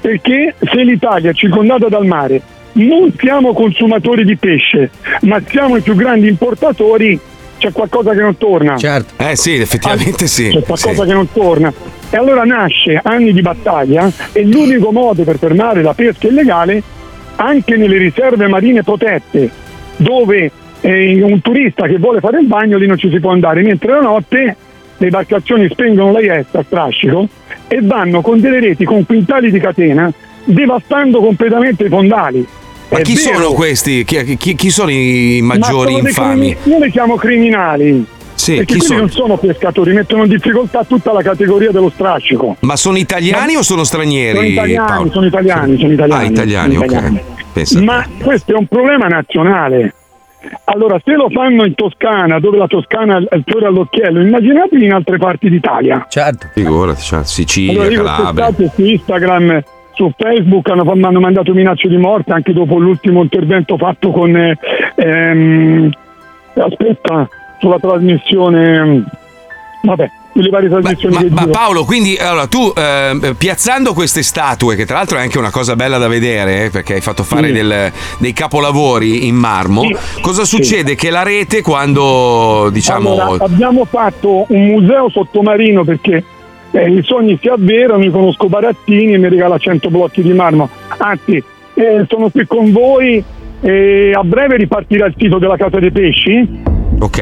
perché 0.00 0.54
se 0.60 0.82
l'Italia 0.82 1.30
è 1.30 1.34
circondata 1.34 1.88
dal 1.88 2.06
mare 2.06 2.40
non 2.76 3.12
siamo 3.16 3.52
consumatori 3.52 4.24
di 4.24 4.36
pesce 4.36 4.90
ma 5.22 5.40
siamo 5.46 5.76
i 5.76 5.80
più 5.80 5.94
grandi 5.94 6.28
importatori. 6.28 7.18
C'è 7.58 7.72
qualcosa 7.72 8.12
che 8.12 8.20
non 8.20 8.36
torna. 8.36 8.76
Certo. 8.76 9.14
Eh 9.22 9.34
sì 9.34 9.54
effettivamente 9.54 10.26
sì. 10.26 10.50
c'è 10.50 10.62
qualcosa 10.62 11.02
Sì. 11.02 11.08
che 11.08 11.14
non 11.14 11.32
torna. 11.32 11.72
E 12.10 12.16
allora 12.16 12.44
nasce 12.44 13.00
anni 13.02 13.32
di 13.32 13.40
battaglia 13.40 14.10
e 14.32 14.44
l'unico 14.44 14.92
modo 14.92 15.22
per 15.24 15.38
fermare 15.38 15.82
la 15.82 15.94
pesca 15.94 16.28
illegale 16.28 16.82
anche 17.36 17.76
nelle 17.76 17.96
riserve 17.96 18.46
marine 18.46 18.82
protette 18.82 19.50
dove 19.96 20.50
eh, 20.80 21.22
un 21.22 21.40
turista 21.40 21.86
che 21.86 21.98
vuole 21.98 22.20
fare 22.20 22.40
il 22.40 22.46
bagno 22.46 22.76
lì 22.76 22.86
non 22.86 22.98
ci 22.98 23.10
si 23.10 23.18
può 23.20 23.30
andare 23.30 23.62
mentre 23.62 23.92
la 23.92 24.00
notte 24.00 24.56
le 24.98 25.06
imbarcazioni 25.06 25.68
spengono 25.70 26.12
la 26.12 26.20
iesta 26.20 26.60
a 26.60 26.62
strascico 26.62 27.28
e 27.68 27.80
vanno 27.82 28.20
con 28.20 28.40
delle 28.40 28.60
reti 28.60 28.84
con 28.84 29.04
quintali 29.04 29.50
di 29.50 29.58
catena 29.58 30.10
devastando 30.44 31.20
completamente 31.20 31.84
i 31.84 31.88
fondali 31.88 32.46
Ma 32.88 32.98
È 32.98 33.02
chi 33.02 33.14
vero. 33.14 33.34
sono 33.34 33.52
questi? 33.52 34.04
Chi, 34.04 34.36
chi- 34.36 34.54
chi 34.54 34.70
sono 34.70 34.90
i 34.90 35.40
Ma 35.42 35.54
maggiori 35.56 35.92
sono 35.94 36.06
infami? 36.08 36.54
crimi- 36.54 36.76
Io 36.78 36.84
li 36.84 36.90
chiamo 36.90 37.16
criminali. 37.16 38.06
Sì, 38.34 38.56
perché 38.56 38.74
chi 38.74 38.78
quelli 38.78 38.84
sono? 38.86 38.98
non 39.00 39.10
sono 39.10 39.36
pescatori, 39.38 39.92
mettono 39.94 40.22
in 40.24 40.28
difficoltà 40.28 40.84
tutta 40.84 41.12
la 41.12 41.22
categoria 41.22 41.70
dello 41.72 41.90
strascico. 41.92 42.56
Ma 42.60 42.76
sono 42.76 42.98
italiani 42.98 43.56
o 43.56 43.62
sono 43.62 43.82
stranieri? 43.82 44.34
Sono 44.36 44.46
italiani, 44.46 44.86
Paolo? 44.88 45.10
sono 45.10 45.26
italiani, 45.26 45.78
sono 45.78 45.92
italiani. 45.92 46.24
Ah, 46.24 46.30
italiani, 46.30 46.74
sono 46.74 46.84
ok. 46.84 46.90
italiani. 46.92 47.84
Ma 47.86 48.06
questo 48.22 48.52
è 48.52 48.56
un 48.56 48.66
problema 48.66 49.06
nazionale. 49.06 49.94
Allora, 50.64 51.00
se 51.02 51.12
lo 51.14 51.28
fanno 51.30 51.64
in 51.64 51.74
Toscana, 51.74 52.38
dove 52.38 52.58
la 52.58 52.66
Toscana 52.68 53.16
è 53.28 53.34
il 53.34 53.42
fiore 53.44 53.66
all'occhiello, 53.66 54.20
immaginatevi 54.20 54.84
in 54.84 54.92
altre 54.92 55.16
parti 55.16 55.48
d'Italia. 55.48 56.06
Certo. 56.08 56.46
Figurati, 56.52 57.00
cioè, 57.02 57.24
Sicilia, 57.24 57.82
Allora, 57.82 58.16
Calabria. 58.16 58.70
su 58.72 58.82
Instagram, 58.84 59.62
su 59.96 60.12
Facebook 60.16 60.68
hanno, 60.68 60.84
mi 60.94 61.04
hanno 61.04 61.20
mandato 61.20 61.52
minacce 61.54 61.88
di 61.88 61.96
morte 61.96 62.32
anche 62.32 62.52
dopo 62.52 62.78
l'ultimo 62.78 63.22
intervento 63.22 63.78
fatto 63.78 64.10
con 64.10 64.36
eh, 64.36 64.56
ehm, 64.94 65.90
aspetta, 66.54 67.26
sulla 67.58 67.78
trasmissione 67.80 69.04
vabbè, 69.82 70.10
sulle 70.34 70.50
varie 70.50 70.68
trasmissioni 70.68 71.14
Ma, 71.14 71.20
ma 71.30 71.40
giro. 71.40 71.50
Paolo, 71.50 71.84
quindi 71.84 72.16
allora, 72.18 72.46
tu 72.46 72.70
eh, 72.76 73.34
piazzando 73.38 73.94
queste 73.94 74.22
statue, 74.22 74.76
che 74.76 74.84
tra 74.84 74.96
l'altro 74.96 75.16
è 75.16 75.22
anche 75.22 75.38
una 75.38 75.50
cosa 75.50 75.76
bella 75.76 75.96
da 75.96 76.08
vedere, 76.08 76.64
eh, 76.64 76.70
perché 76.70 76.94
hai 76.94 77.00
fatto 77.00 77.22
fare 77.22 77.46
Sì. 77.46 77.52
del- 77.54 77.92
dei 78.18 78.32
capolavori 78.34 79.26
in 79.26 79.34
marmo, 79.34 79.88
cosa 80.20 80.44
succede? 80.44 80.94
Che 80.94 81.08
la 81.08 81.22
rete 81.22 81.62
quando 81.62 82.68
diciamo... 82.70 83.12
Allora, 83.12 83.44
abbiamo 83.44 83.86
fatto 83.86 84.44
un 84.48 84.66
museo 84.66 85.08
sottomarino 85.08 85.84
perché 85.84 86.22
eh, 86.78 86.90
i 86.90 87.02
sogni 87.02 87.38
si 87.40 87.48
avverano, 87.48 88.02
io 88.04 88.10
conosco 88.10 88.48
Barattini 88.48 89.14
e 89.14 89.18
mi 89.18 89.28
regala 89.28 89.58
100 89.58 89.88
blocchi 89.90 90.22
di 90.22 90.32
marmo. 90.32 90.68
Anzi, 90.98 91.42
eh, 91.74 92.04
sono 92.08 92.28
qui 92.30 92.46
con 92.46 92.70
voi 92.72 93.22
e 93.60 94.12
a 94.14 94.22
breve 94.22 94.56
ripartirà 94.56 95.06
il 95.06 95.14
sito 95.16 95.38
della 95.38 95.56
Casa 95.56 95.78
dei 95.78 95.90
Pesci. 95.90 96.74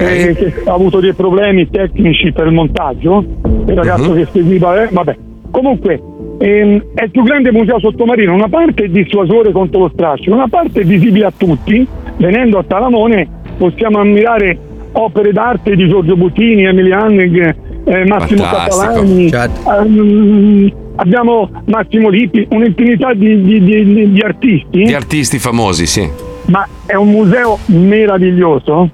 eh, 0.04 0.34
che 0.34 0.62
ha 0.66 0.72
avuto 0.72 1.00
dei 1.00 1.14
problemi 1.14 1.68
tecnici 1.68 2.32
per 2.32 2.46
il 2.46 2.52
montaggio. 2.52 3.24
Il 3.66 3.74
ragazzo 3.74 4.10
Mhm. 4.10 4.16
che 4.16 4.26
seguiva, 4.32 4.84
eh, 4.84 4.88
vabbè. 4.92 5.16
Comunque, 5.50 6.00
ehm, 6.38 6.84
è 6.94 7.04
il 7.04 7.10
più 7.10 7.22
grande 7.22 7.50
museo 7.52 7.78
sottomarino. 7.80 8.32
Una 8.34 8.48
parte 8.48 8.84
è 8.84 8.88
dissuasore 8.88 9.50
contro 9.52 9.80
lo 9.80 9.90
strascico, 9.92 10.32
una 10.34 10.48
parte 10.48 10.80
è 10.80 10.84
visibile 10.84 11.26
a 11.26 11.32
tutti. 11.36 11.86
Venendo 12.18 12.58
a 12.58 12.64
Talamone 12.64 13.26
possiamo 13.58 13.98
ammirare 13.98 14.56
opere 14.92 15.32
d'arte 15.32 15.74
di 15.74 15.88
Giorgio 15.88 16.16
Butini, 16.16 16.64
Emily 16.64 16.92
Hannig, 16.92 17.56
eh, 17.84 18.04
Massimo 18.06 18.42
Fantastico. 18.44 19.28
Catalani. 19.30 20.66
ehm, 20.68 20.72
abbiamo 20.96 21.50
Massimo 21.66 22.08
Lippi, 22.08 22.46
un'infinità 22.50 23.12
di, 23.14 23.40
di- 23.42 23.62
di- 23.62 24.10
di- 24.12 24.20
artisti 24.22 24.82
Di 24.84 24.94
artisti 24.94 25.38
famosi, 25.38 25.86
sì. 25.86 26.08
ma 26.46 26.66
è 26.86 26.94
un 26.94 27.10
museo 27.10 27.58
meraviglioso 27.66 28.90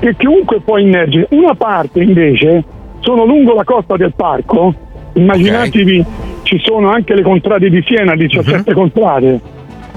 che 0.00 0.14
chiunque 0.16 0.60
può 0.60 0.78
immergere. 0.78 1.28
Una 1.30 1.54
parte 1.54 2.02
invece 2.02 2.64
sono 3.00 3.24
lungo 3.24 3.54
la 3.54 3.64
costa 3.64 3.96
del 3.96 4.12
parco, 4.16 4.74
immaginatevi 5.14 6.04
ci 6.42 6.58
sono 6.62 6.90
anche 6.90 7.14
le 7.14 7.22
contrade 7.22 7.70
di 7.70 7.82
Siena, 7.86 8.14
17 8.14 8.72
contrade, 8.74 9.40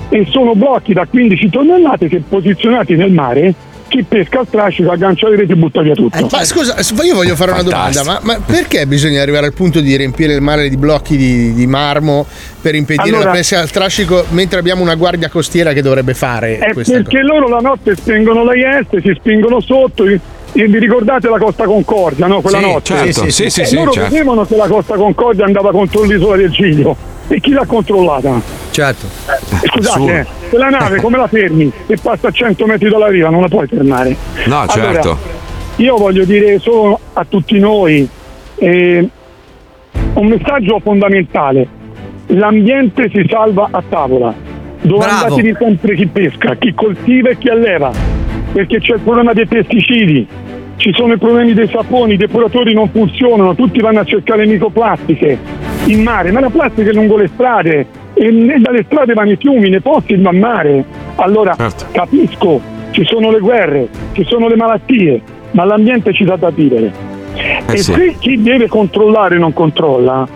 e 0.10 0.26
sono 0.30 0.54
blocchi 0.56 0.94
da 0.94 1.06
15 1.06 1.50
tonnellate 1.50 2.08
che 2.08 2.22
posizionati 2.28 2.96
nel 2.96 3.12
mare, 3.12 3.54
chi 3.88 4.04
pesca 4.04 4.40
al 4.40 4.48
strascico 4.48 4.92
aggancia 4.92 5.30
le 5.30 5.36
reti 5.38 5.52
e 5.52 5.56
butta 5.56 5.82
via 5.82 5.94
tutto. 5.94 6.28
Ma 6.32 6.44
scusa, 6.44 6.76
io 7.04 7.16
voglio 7.16 7.36
fare 7.36 7.52
una 7.52 7.64
domanda, 7.64 8.04
ma, 8.04 8.20
ma 8.24 8.40
perché 8.46 8.86
bisogna 8.86 9.22
arrivare 9.22 9.46
al 9.48 9.54
punto 9.54 9.80
di 9.80 9.96
riempire 9.96 10.34
il 10.34 10.42
mare 10.42 10.70
di 10.70 10.78
blocchi 10.78 11.16
di, 11.18 11.54
di 11.54 11.68
marmo 11.68 12.26
per 12.62 12.76
impedire 12.76 13.08
Allora- 13.16 13.26
la 13.32 13.32
pesca 13.32 13.60
al 13.60 13.70
trascico 13.72 14.26
mentre 14.30 14.60
abbiamo 14.60 14.82
una 14.82 14.96
guardia 14.96 15.30
costiera 15.30 15.74
che 15.74 15.82
dovrebbe 15.82 16.14
fare 16.14 16.58
È 16.58 16.74
questa 16.74 16.94
perché 16.94 17.22
loro 17.22 17.48
la 17.48 17.60
notte 17.60 17.96
spengono 17.96 18.44
la 18.44 18.54
IS, 18.56 19.02
si 19.02 19.14
spingono 19.18 19.60
sotto. 19.62 20.04
Vi 20.04 20.80
ricordate 20.80 21.30
la 21.30 21.38
Costa 21.38 21.66
Concordia, 21.66 22.26
no? 22.26 22.42
Quella 22.42 22.58
Sì, 22.60 22.64
notte? 22.66 22.82
certo, 22.96 23.30
sì, 23.30 23.50
sì, 23.50 23.62
E 23.62 23.66
sì, 23.66 23.76
loro 23.76 23.92
certo. 23.92 24.10
vedevano 24.10 24.46
che 24.46 24.56
la 24.56 24.68
Costa 24.68 24.96
Concordia 24.96 25.46
andava 25.46 25.72
contro 25.72 26.04
l'isola 26.04 26.38
del 26.38 26.50
Giglio. 26.50 26.96
E 27.30 27.40
chi 27.42 27.52
l'ha 27.52 27.66
controllata? 27.66 28.40
Certo. 28.72 29.06
Scusate, 29.66 29.80
Assurdo. 29.80 30.12
eh, 30.12 30.26
se 30.50 30.58
la 30.58 30.70
nave 30.70 31.02
come 31.02 31.18
la 31.18 31.28
fermi 31.28 31.72
e 31.88 31.98
passa 32.02 32.28
a 32.30 32.32
100 32.32 32.66
metri 32.66 32.90
dalla 32.90 33.08
riva 33.10 33.30
non 33.30 33.42
la 33.42 33.48
puoi 33.48 33.68
fermare. 33.68 34.16
No, 34.46 34.66
certo. 34.68 35.00
Allora, 35.10 35.18
io 35.78 35.98
voglio 35.98 36.24
dire 36.26 36.58
solo 36.60 37.00
a 37.14 37.26
tutti 37.26 37.60
noi 37.60 38.08
eh, 38.56 39.10
un 40.14 40.28
messaggio 40.28 40.80
fondamentale. 40.82 41.68
L'ambiente 42.28 43.10
si 43.14 43.26
salva 43.30 43.68
a 43.72 43.84
tavola. 43.88 44.34
Dove 44.82 45.06
Bravo. 45.06 45.24
andatevi 45.26 45.56
sempre 45.60 45.96
chi 45.96 46.06
pesca, 46.08 46.56
chi 46.56 46.74
coltiva 46.74 47.30
e 47.30 47.38
chi 47.38 47.50
alleva. 47.50 47.92
Perché 48.54 48.80
c'è 48.80 48.94
il 48.94 49.02
problema 49.02 49.34
dei 49.34 49.46
pesticidi, 49.48 50.28
ci 50.78 50.94
sono 50.94 51.14
i 51.14 51.18
problemi 51.18 51.54
dei 51.54 51.68
saponi, 51.68 52.14
i 52.14 52.18
depuratori 52.18 52.74
non 52.74 52.90
funzionano, 52.90 53.56
tutti 53.56 53.80
vanno 53.80 54.00
a 54.00 54.04
cercare 54.06 54.46
le 54.46 54.54
microplastiche 54.54 55.38
in 55.86 56.04
mare, 56.04 56.32
ma 56.32 56.40
la 56.40 56.50
plastica 56.50 56.90
è 56.90 56.94
lungo 56.94 57.18
le 57.18 57.28
strade 57.34 57.86
e 58.14 58.32
dalle 58.60 58.84
strade 58.86 59.14
vanno 59.14 59.32
i 59.32 59.38
fiumi, 59.38 59.70
nei 59.70 59.82
posti 59.82 60.16
va 60.16 60.30
a 60.30 60.34
mare. 60.34 60.86
Allora 61.16 61.56
capisco, 61.92 62.62
ci 62.92 63.04
sono 63.06 63.32
le 63.32 63.40
guerre, 63.40 63.88
ci 64.14 64.24
sono 64.26 64.48
le 64.48 64.56
malattie, 64.56 65.22
ma 65.52 65.66
l'ambiente 65.66 66.14
ci 66.14 66.24
dà 66.24 66.36
da 66.36 66.50
vivere. 66.50 66.92
e 67.70 67.78
sì. 67.78 67.94
se 67.94 68.16
chi 68.20 68.42
deve 68.42 68.68
controllare 68.68 69.38
non 69.38 69.54
controlla, 69.54 70.28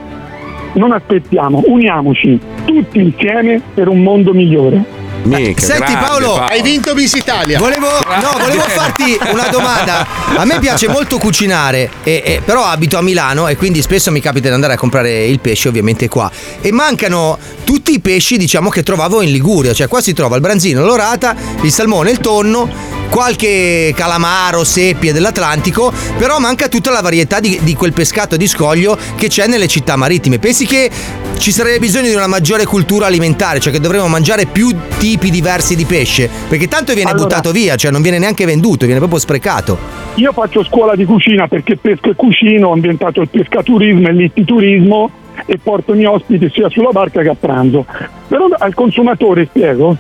non 0.74 0.92
aspettiamo, 0.92 1.64
uniamoci 1.66 2.40
tutti 2.66 3.00
insieme 3.00 3.62
per 3.74 3.88
un 3.88 4.02
mondo 4.02 4.34
migliore. 4.34 5.01
Mica, 5.24 5.62
Senti 5.62 5.92
grande, 5.94 6.06
Paolo, 6.06 6.36
Hai 6.40 6.62
vinto 6.62 6.94
Miss 6.96 7.14
Italia. 7.14 7.58
Volevo, 7.60 7.88
no, 7.88 8.38
volevo 8.40 8.64
farti 8.64 9.18
una 9.32 9.48
domanda. 9.48 10.06
A 10.38 10.46
me 10.46 10.60
piace 10.60 10.88
molto 10.88 11.18
cucinare, 11.18 11.90
e- 12.04 12.22
e- 12.26 12.42
però 12.44 12.66
abito 12.66 12.98
a 12.98 13.02
Milano 13.02 13.48
e 13.48 13.56
quindi 13.56 13.82
spesso 13.82 14.12
mi 14.12 14.20
capita 14.20 14.48
di 14.48 14.54
andare 14.54 14.74
a 14.74 14.78
comprare 14.78 15.26
il 15.26 15.40
pesce, 15.40 15.68
ovviamente 15.68 16.08
qua. 16.08 16.30
E 16.62 16.72
mancano 16.72 17.38
tutti 17.64 17.94
i 17.94 18.00
pesci, 18.00 18.38
diciamo, 18.38 18.70
che 18.70 18.84
trovavo 18.84 19.22
in 19.22 19.32
Liguria. 19.32 19.74
Cioè, 19.74 19.88
qua 19.88 20.02
si 20.02 20.14
trova 20.14 20.36
il 20.36 20.42
branzino, 20.42 20.84
l'orata, 20.84 21.36
il 21.62 21.72
salmone, 21.72 22.12
il 22.12 22.20
tonno. 22.20 23.00
Qualche 23.12 23.92
calamaro, 23.94 24.64
seppie 24.64 25.12
dell'Atlantico, 25.12 25.92
però 26.18 26.40
manca 26.40 26.70
tutta 26.70 26.92
la 26.92 27.02
varietà 27.02 27.42
di, 27.42 27.60
di 27.62 27.74
quel 27.76 27.92
pescato 27.92 28.38
di 28.38 28.48
scoglio 28.48 28.98
che 29.16 29.28
c'è 29.28 29.48
nelle 29.48 29.68
città 29.68 29.98
marittime. 29.98 30.40
Pensi 30.40 30.66
che 30.66 30.90
ci 31.38 31.52
sarebbe 31.52 31.80
bisogno 31.80 32.08
di 32.08 32.16
una 32.16 32.28
maggiore 32.28 32.64
cultura 32.64 33.08
alimentare, 33.08 33.60
cioè 33.60 33.74
che 33.74 33.82
dovremmo 33.82 34.08
mangiare 34.08 34.46
più 34.46 34.74
tipi 34.98 35.30
diversi 35.30 35.76
di 35.76 35.84
pesce? 35.84 36.30
Perché 36.48 36.70
tanto 36.70 36.94
viene 36.94 37.10
Allora- 37.12 37.26
buttato 37.26 37.52
via, 37.52 37.76
cioè 37.76 37.92
non 37.92 38.02
viene 38.02 38.18
neanche 38.18 38.46
venduto, 38.46 38.86
viene 38.86 39.00
proprio 39.00 39.20
sprecato. 39.20 39.78
Io 40.16 40.32
faccio 40.32 40.64
scuola 40.64 40.96
di 40.96 41.04
cucina 41.04 41.50
perché 41.50 41.76
pesco 41.76 42.12
e 42.12 42.16
cucino, 42.16 42.70
ho 42.70 42.76
inventato 42.76 43.20
il 43.20 43.28
pescaturismo 43.28 44.08
e 44.08 44.14
l'ittiturismo 44.14 45.12
e 45.46 45.60
porto 45.62 45.94
i 45.94 45.98
miei 45.98 46.08
ospiti 46.08 46.50
sia 46.50 46.70
sulla 46.70 46.92
barca 46.92 47.22
che 47.22 47.30
a 47.30 47.36
pranzo. 47.38 47.86
Però 48.30 48.48
al 48.58 48.74
consumatore 48.74 49.48
spiego, 49.48 49.98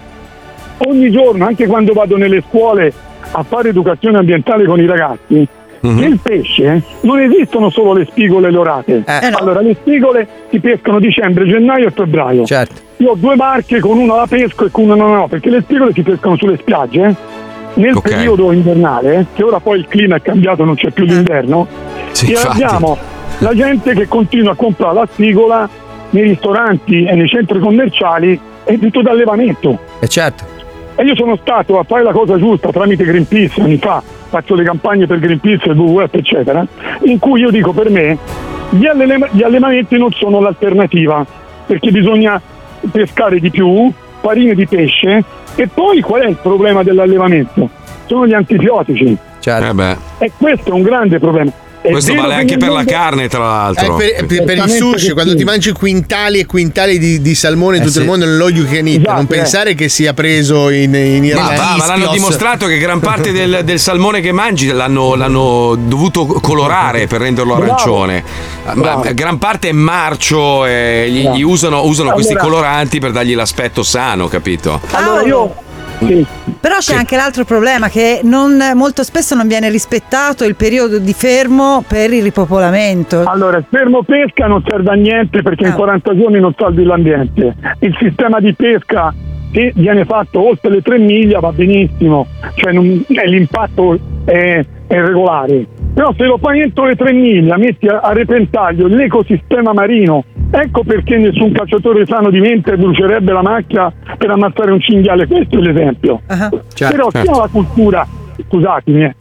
ogni 0.88 1.12
giorno, 1.12 1.46
anche 1.46 1.68
quando 1.68 1.94
vado 1.94 2.18
nelle 2.18 2.44
scuole 2.48 2.92
a 3.32 3.44
fare 3.44 3.70
educazione 3.70 4.18
ambientale 4.18 4.66
con 4.66 4.80
i 4.80 4.86
ragazzi, 4.86 5.48
nel 5.82 6.20
pesce 6.22 6.84
non 7.02 7.20
esistono 7.20 7.70
solo 7.72 7.94
le 7.94 8.06
spigole 8.06 8.50
e 8.50 8.52
le 8.52 8.58
orate. 8.58 9.04
Allora, 9.32 9.62
le 9.62 9.74
spigole 9.76 10.28
si 10.50 10.60
pescano 10.60 11.00
dicembre, 11.00 11.46
gennaio 11.46 11.88
e 11.88 11.92
febbraio. 11.92 12.44
Io 12.98 13.10
ho 13.12 13.16
due 13.16 13.36
barche, 13.36 13.80
con 13.80 13.98
una 13.98 14.16
la 14.16 14.28
pesco 14.28 14.66
e 14.66 14.70
con 14.72 14.84
una 14.84 14.96
non 14.96 15.18
ho, 15.18 15.28
perché 15.28 15.50
le 15.50 15.62
spigole 15.62 15.92
si 15.94 16.04
pescano 16.04 16.36
sulle 16.38 16.58
spiagge. 16.58 17.02
eh. 17.04 17.16
Nel 17.74 17.96
Ok. 17.96 18.10
periodo 18.10 18.52
invernale, 18.52 19.28
che 19.34 19.44
ora 19.44 19.60
poi 19.62 19.80
il 19.80 19.88
clima 19.88 20.18
è 20.18 20.22
cambiato, 20.22 20.66
non 20.66 20.76
c'è 20.76 20.92
più 20.92 21.06
l'inverno, 21.06 21.66
Sì, 22.12 22.28
e 22.28 22.32
infatti. 22.32 22.62
abbiamo 22.64 22.98
la 23.40 23.56
gente 23.56 23.94
che 23.94 24.08
continua 24.10 24.52
a 24.52 24.56
comprare 24.56 24.94
la 24.94 25.08
spigola 25.12 25.70
nei 26.12 26.24
ristoranti 26.24 27.06
e 27.06 27.16
nei 27.16 27.28
centri 27.30 27.60
commerciali 27.60 28.38
è 28.66 28.78
tutto 28.78 29.02
d'allevamento. 29.02 29.80
E 30.00 30.08
certo. 30.10 30.44
E 30.96 31.04
io 31.04 31.16
sono 31.16 31.36
stato 31.38 31.80
a 31.80 31.84
fare 31.84 32.04
la 32.04 32.12
cosa 32.12 32.38
giusta 32.38 32.70
tramite 32.72 33.04
Greenpeace 33.04 33.62
anni 33.62 33.78
fa, 33.78 34.04
faccio 34.30 34.56
le 34.56 34.64
campagne 34.64 35.08
per 35.08 35.20
Greenpeace, 35.20 35.70
il 35.70 35.78
WWF, 35.78 36.14
eccetera, 36.14 36.66
in 37.04 37.18
cui 37.20 37.42
io 37.42 37.50
dico 37.50 37.72
per 37.72 37.90
me 37.90 38.18
gli, 38.70 38.86
alleva- 38.86 39.28
gli 39.32 39.44
allevamenti 39.44 39.98
non 39.98 40.12
sono 40.12 40.40
l'alternativa, 40.40 41.26
perché 41.66 41.92
bisogna 41.92 42.42
pescare 42.92 43.40
di 43.40 43.50
più, 43.50 43.92
farine 44.20 44.54
di 44.54 44.68
pesce, 44.68 45.24
e 45.56 45.68
poi 45.68 46.02
qual 46.02 46.22
è 46.22 46.28
il 46.28 46.38
problema 46.42 46.84
dell'allevamento? 46.84 47.70
Sono 48.06 48.28
gli 48.28 48.34
antibiotici. 48.34 49.18
Eh 49.70 49.74
beh. 49.74 49.98
E 50.20 50.32
questo 50.38 50.70
è 50.70 50.74
un 50.74 50.82
grande 50.82 51.20
problema. 51.20 51.52
Questo 51.82 52.14
vale 52.14 52.36
che 52.36 52.40
anche 52.42 52.58
per 52.58 52.70
la 52.70 52.84
carne, 52.86 53.28
tra 53.28 53.40
l'altro. 53.40 54.00
Eh, 54.00 54.14
per, 54.14 54.26
per- 54.26 54.44
per 54.44 54.58
il 54.58 54.70
sushi, 54.70 55.12
quando 55.12 55.32
sì. 55.32 55.38
ti 55.38 55.44
mangi 55.44 55.72
quintali 55.72 56.40
e 56.40 56.46
quintali 56.46 57.00
di, 57.00 57.22
di 57.22 57.34
salmone 57.36 57.78
in 57.78 57.82
Eh 57.82 57.86
tutto 57.86 57.98
il 57.98 58.04
sì. 58.04 58.10
mondo, 58.10 58.26
nell'all 58.26 58.56
you 58.56 58.66
can 58.66 58.86
eat, 58.88 59.00
Esatto, 59.00 59.14
non 59.16 59.24
eh. 59.24 59.28
pensare 59.28 59.74
che 59.74 59.90
sia 59.90 60.14
preso 60.14 60.70
in, 60.70 60.94
in 60.94 61.22
Ma, 61.22 61.26
Irlanda. 61.28 61.56
va, 61.56 61.76
ma 61.78 61.86
l'hanno 61.88 62.12
dimostrato 62.12 62.68
che 62.68 62.78
gran 62.78 63.00
parte 63.00 63.32
del, 63.34 63.62
del 63.64 63.80
salmone 63.80 64.22
che 64.22 64.32
mangi 64.32 64.68
l'hanno, 64.68 65.16
l'hanno 65.16 65.76
dovuto 65.76 66.26
colorare 66.26 67.08
per 67.08 67.22
renderlo 67.22 67.56
Bravo. 67.56 67.72
arancione. 67.72 68.24
Ma 68.66 68.74
Bravo. 68.74 69.06
gran 69.14 69.38
parte 69.40 69.70
è 69.70 69.72
marcio 69.72 70.66
e 70.68 71.08
gli, 71.10 71.28
gli 71.30 71.42
usano, 71.42 71.84
usano 71.84 72.12
questi 72.12 72.34
Allora- 72.34 72.48
coloranti 72.48 73.00
per 73.00 73.12
dargli 73.12 73.34
l'aspetto 73.34 73.82
sano, 73.82 74.28
capito? 74.28 74.80
Allora 74.92 75.24
io 75.24 75.56
sì. 76.06 76.26
Però 76.60 76.76
c'è 76.78 76.96
anche 76.96 77.16
l'altro 77.16 77.44
problema 77.46 77.88
che 77.90 78.22
non- 78.24 78.62
molto 78.76 79.04
spesso 79.04 79.36
non 79.36 79.48
viene 79.48 79.70
rispettato 79.70 80.44
il 80.46 80.56
periodo 80.56 81.00
di 81.00 81.14
fermo 81.14 81.84
per 81.88 82.12
il 82.14 82.22
ripopolamento. 82.24 83.24
Allora, 83.26 83.58
il 83.58 83.66
fermo 83.70 84.04
pesca 84.04 84.48
non 84.48 84.64
serve 84.68 84.92
a 84.92 84.94
niente 84.96 85.42
perché 85.42 85.66
Ah. 85.66 85.70
in 85.70 85.74
40 85.76 86.16
giorni 86.16 86.40
non 86.40 86.54
salvi 86.58 86.84
l'ambiente. 86.84 87.56
Il 87.80 87.96
sistema 88.00 88.40
di 88.40 88.54
pesca 88.54 89.14
che 89.52 89.74
viene 89.76 90.06
fatto 90.06 90.48
oltre 90.48 90.70
le 90.70 90.82
3 90.82 90.98
miglia 90.98 91.40
va 91.40 91.52
benissimo, 91.52 92.28
cioè 92.56 92.72
non- 92.72 93.04
eh, 93.08 93.28
l'impatto 93.28 93.98
è, 94.26 94.64
è 94.88 95.02
regolare. 95.02 95.66
Però 96.02 96.14
se 96.18 96.24
lo 96.24 96.40
fai 96.40 96.62
entro 96.62 96.86
le 96.88 96.96
3 96.96 97.14
miglia 97.14 97.58
metti 97.58 97.86
a, 97.86 98.00
a 98.00 98.12
repentaglio 98.12 98.88
l'ecosistema 98.88 99.72
marino. 99.72 100.24
Ecco 100.50 100.84
perché 100.84 101.16
nessun 101.20 101.52
cacciatore 101.52 102.08
sano 102.08 102.32
di 102.32 102.40
mente 102.40 102.76
brucerebbe 102.76 103.32
la 103.32 103.44
macchia 103.44 103.94
per 104.18 104.32
ammazzare 104.32 104.72
un 104.72 104.82
cinghiale. 104.82 105.28
Questo 105.28 105.60
è 105.60 105.62
l'esempio. 105.62 106.22
Certo, 106.28 106.64
Però 106.76 107.12
certo. 107.12 107.22
sia 107.22 107.36
la 107.40 107.50
cultura, 107.52 108.08
scusatemi, 108.48 109.04
eh, 109.04 109.16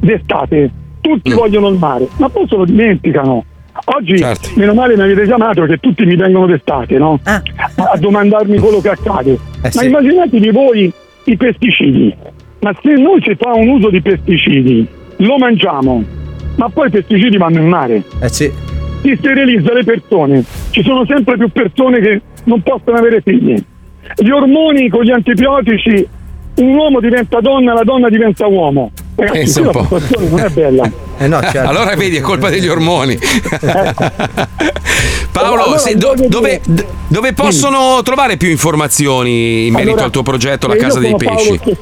d'estate, 0.00 0.70
tutti 1.00 1.30
Mm. 1.30 1.34
vogliono 1.36 1.68
il 1.68 1.78
mare, 1.78 2.08
ma 2.18 2.28
poi 2.28 2.48
se 2.48 2.56
lo 2.56 2.64
dimenticano. 2.64 3.44
Oggi, 3.96 4.18
Certo. 4.18 4.48
meno 4.56 4.74
male 4.74 4.96
mi 4.96 5.02
avete 5.02 5.26
chiamato 5.26 5.60
perché 5.60 5.76
tutti 5.78 6.04
mi 6.04 6.16
vengono 6.16 6.46
d'estate, 6.46 6.98
no? 6.98 7.20
A 7.22 7.96
domandarmi 7.96 8.58
quello 8.58 8.80
che 8.80 8.88
accade. 8.88 9.30
Eh, 9.34 9.38
ma 9.62 9.70
sì. 9.70 9.86
immaginatevi 9.86 10.50
voi 10.50 10.92
i 11.26 11.36
pesticidi. 11.36 12.12
Ma 12.58 12.72
se 12.82 12.92
noi 12.94 13.22
si 13.22 13.36
fa 13.38 13.52
un 13.54 13.68
uso 13.68 13.88
di 13.90 14.02
pesticidi, 14.02 14.84
lo 15.18 15.36
mangiamo, 15.38 16.02
ma 16.56 16.68
poi 16.68 16.88
i 16.88 16.90
pesticidi 16.90 17.36
vanno 17.36 17.58
in 17.60 17.68
mare. 17.68 18.02
Eh 18.20 18.28
sì. 18.28 18.52
Si 19.02 19.16
sterilizza 19.18 19.72
le 19.72 19.84
persone. 19.84 20.44
Ci 20.70 20.82
sono 20.82 21.04
sempre 21.06 21.36
più 21.36 21.50
persone 21.50 22.00
che 22.00 22.20
non 22.44 22.62
possono 22.62 22.96
avere 22.96 23.20
figli. 23.22 23.54
Gli 24.16 24.30
ormoni 24.30 24.88
con 24.88 25.02
gli 25.02 25.10
antibiotici, 25.10 26.06
un 26.56 26.74
uomo 26.74 27.00
diventa 27.00 27.40
donna, 27.40 27.74
la 27.74 27.82
donna 27.84 28.08
diventa 28.08 28.46
uomo. 28.46 28.90
Ragazzi, 29.16 29.62
la 29.62 29.70
po'. 29.70 29.82
situazione 29.82 30.28
non 30.28 30.40
è 30.40 30.48
bella. 30.48 30.90
Eh 31.16 31.28
no, 31.28 31.40
certo. 31.40 31.68
Allora 31.68 31.94
vedi, 31.94 32.16
è 32.16 32.20
colpa 32.20 32.50
degli 32.50 32.66
ormoni. 32.66 33.16
Paolo, 35.30 35.62
Allora, 35.62 35.78
se- 35.78 35.96
do- 35.96 36.14
dove, 36.26 36.60
dove 37.08 37.32
possono 37.32 38.00
trovare 38.02 38.36
più 38.36 38.48
informazioni 38.50 39.66
in 39.66 39.72
merito 39.72 39.90
Allora, 39.90 40.04
al 40.06 40.10
tuo 40.10 40.22
progetto 40.22 40.66
La 40.66 40.74
se 40.74 40.80
Casa 40.80 41.00
io 41.00 41.00
dei 41.02 41.10
sono 41.10 41.34
Paolo 41.34 41.58
Pesci? 41.58 41.76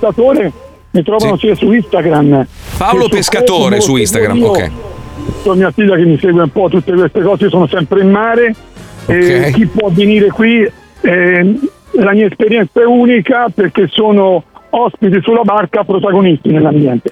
Mi 0.93 1.03
trovano 1.03 1.37
sia 1.39 1.55
su 1.55 1.73
Instagram. 1.73 2.47
Paolo 2.77 3.09
Pescatore 3.09 3.81
su 3.81 3.97
Instagram, 3.97 4.37
io, 4.37 4.47
ok. 4.49 4.71
Ho 5.45 5.55
mia 5.55 5.71
figlia 5.71 5.97
che 5.97 6.05
mi 6.05 6.19
segue 6.19 6.43
un 6.43 6.51
po' 6.51 6.69
tutte 6.69 6.93
queste 6.93 7.21
cose, 7.23 7.45
io 7.45 7.51
sono 7.51 7.67
sempre 7.67 8.01
in 8.03 8.11
mare. 8.11 8.55
E 9.07 9.47
Ok. 9.47 9.51
chi 9.53 9.67
può 9.67 9.89
venire 9.91 10.29
qui, 10.29 10.61
eh, 11.01 11.59
la 11.93 12.13
mia 12.13 12.27
esperienza 12.27 12.81
è 12.81 12.85
unica 12.85 13.49
perché 13.53 13.89
sono 13.91 14.45
ospiti 14.71 15.19
sulla 15.23 15.43
barca, 15.43 15.83
protagonisti 15.85 16.51
nell'ambiente. 16.51 17.11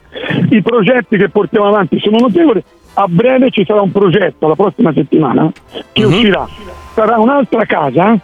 I 0.51 0.63
progetti 0.63 1.17
che 1.17 1.29
portiamo 1.29 1.67
avanti 1.69 1.99
sono 2.01 2.19
notevoli. 2.19 2.63
A 2.95 3.07
breve 3.09 3.51
ci 3.51 3.65
sarà 3.67 3.81
un 3.81 3.93
progetto 3.93 4.47
la 4.49 4.55
prossima 4.57 4.93
settimana 4.93 5.51
che 5.93 6.03
Mhm. 6.05 6.13
uscirà. 6.13 6.49
Sarà 6.95 7.19
un'altra 7.19 7.65
casa, 7.65 8.19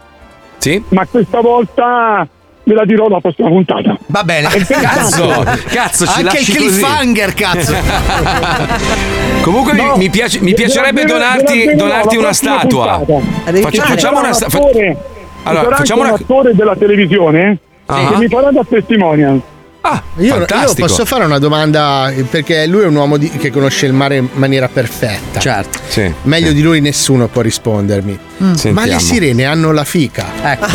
Sì? 0.57 0.81
ma 0.89 1.05
questa 1.07 1.41
volta 1.41 2.27
ve 2.67 2.73
la 2.73 2.83
dirò 2.85 3.07
la 3.07 3.19
prossima 3.21 3.47
puntata. 3.47 3.97
Va 4.07 4.23
bene. 4.23 4.49
Cazzo, 4.49 5.45
cazzo, 5.69 6.05
ci 6.05 6.11
Anche 6.17 6.19
il 6.19 6.25
lasci 6.25 6.55
così. 6.55 6.67
cliffhanger, 6.67 7.33
cazzo. 7.33 7.73
Comunque 9.41 9.73
mi- 9.73 9.81
No, 9.83 9.95
mi, 9.95 10.09
piace- 10.09 10.39
mi 10.41 10.49
ve- 10.49 10.55
piacerebbe 10.55 11.03
ve 11.05 11.07
la- 11.07 11.13
ve 11.13 11.19
la 11.19 11.25
donarti, 11.29 11.57
dirò 11.59 11.75
donarti 11.75 12.15
la 12.15 12.21
una 12.21 12.33
statua. 12.33 13.03
fare. 13.05 13.61
facciamo 13.61 14.19
una 14.19 14.27
Ci 14.27 14.33
sta- 14.33 14.49
sarà 14.49 14.63
un 14.63 14.67
attore, 14.67 14.97
Allora, 15.43 15.75
facciamo 15.77 16.01
una- 16.01 16.09
un 16.09 16.15
attore 16.21 16.51
della 16.55 16.75
televisione 16.75 17.57
Ah. 17.85 18.09
che 18.11 18.17
mi 18.17 18.27
farà 18.27 18.51
da 18.51 18.61
testimonial. 18.67 19.41
Ah, 19.89 20.03
Io, 20.17 20.35
io 20.39 20.73
posso 20.75 21.05
fare 21.05 21.23
una 21.23 21.39
domanda 21.39 22.11
perché 22.29 22.65
lui 22.67 22.81
è 22.81 22.87
un 22.87 22.95
uomo 22.95 23.15
di- 23.15 23.29
che 23.29 23.51
conosce 23.51 23.85
il 23.85 23.93
mare 23.93 24.17
in 24.17 24.27
maniera 24.33 24.67
perfetta. 24.67 25.39
Certo. 25.39 25.79
Sì. 25.87 26.13
Meglio 26.23 26.51
di 26.51 26.61
lui 26.61 26.81
nessuno 26.81 27.27
può 27.27 27.41
rispondermi. 27.41 28.19
Ma 28.37 28.55
Sentiamo. 28.57 28.85
le 28.85 28.99
sirene 28.99 29.45
hanno 29.45 29.71
la 29.71 29.85
fica. 29.85 30.25
Ecco. 30.43 30.67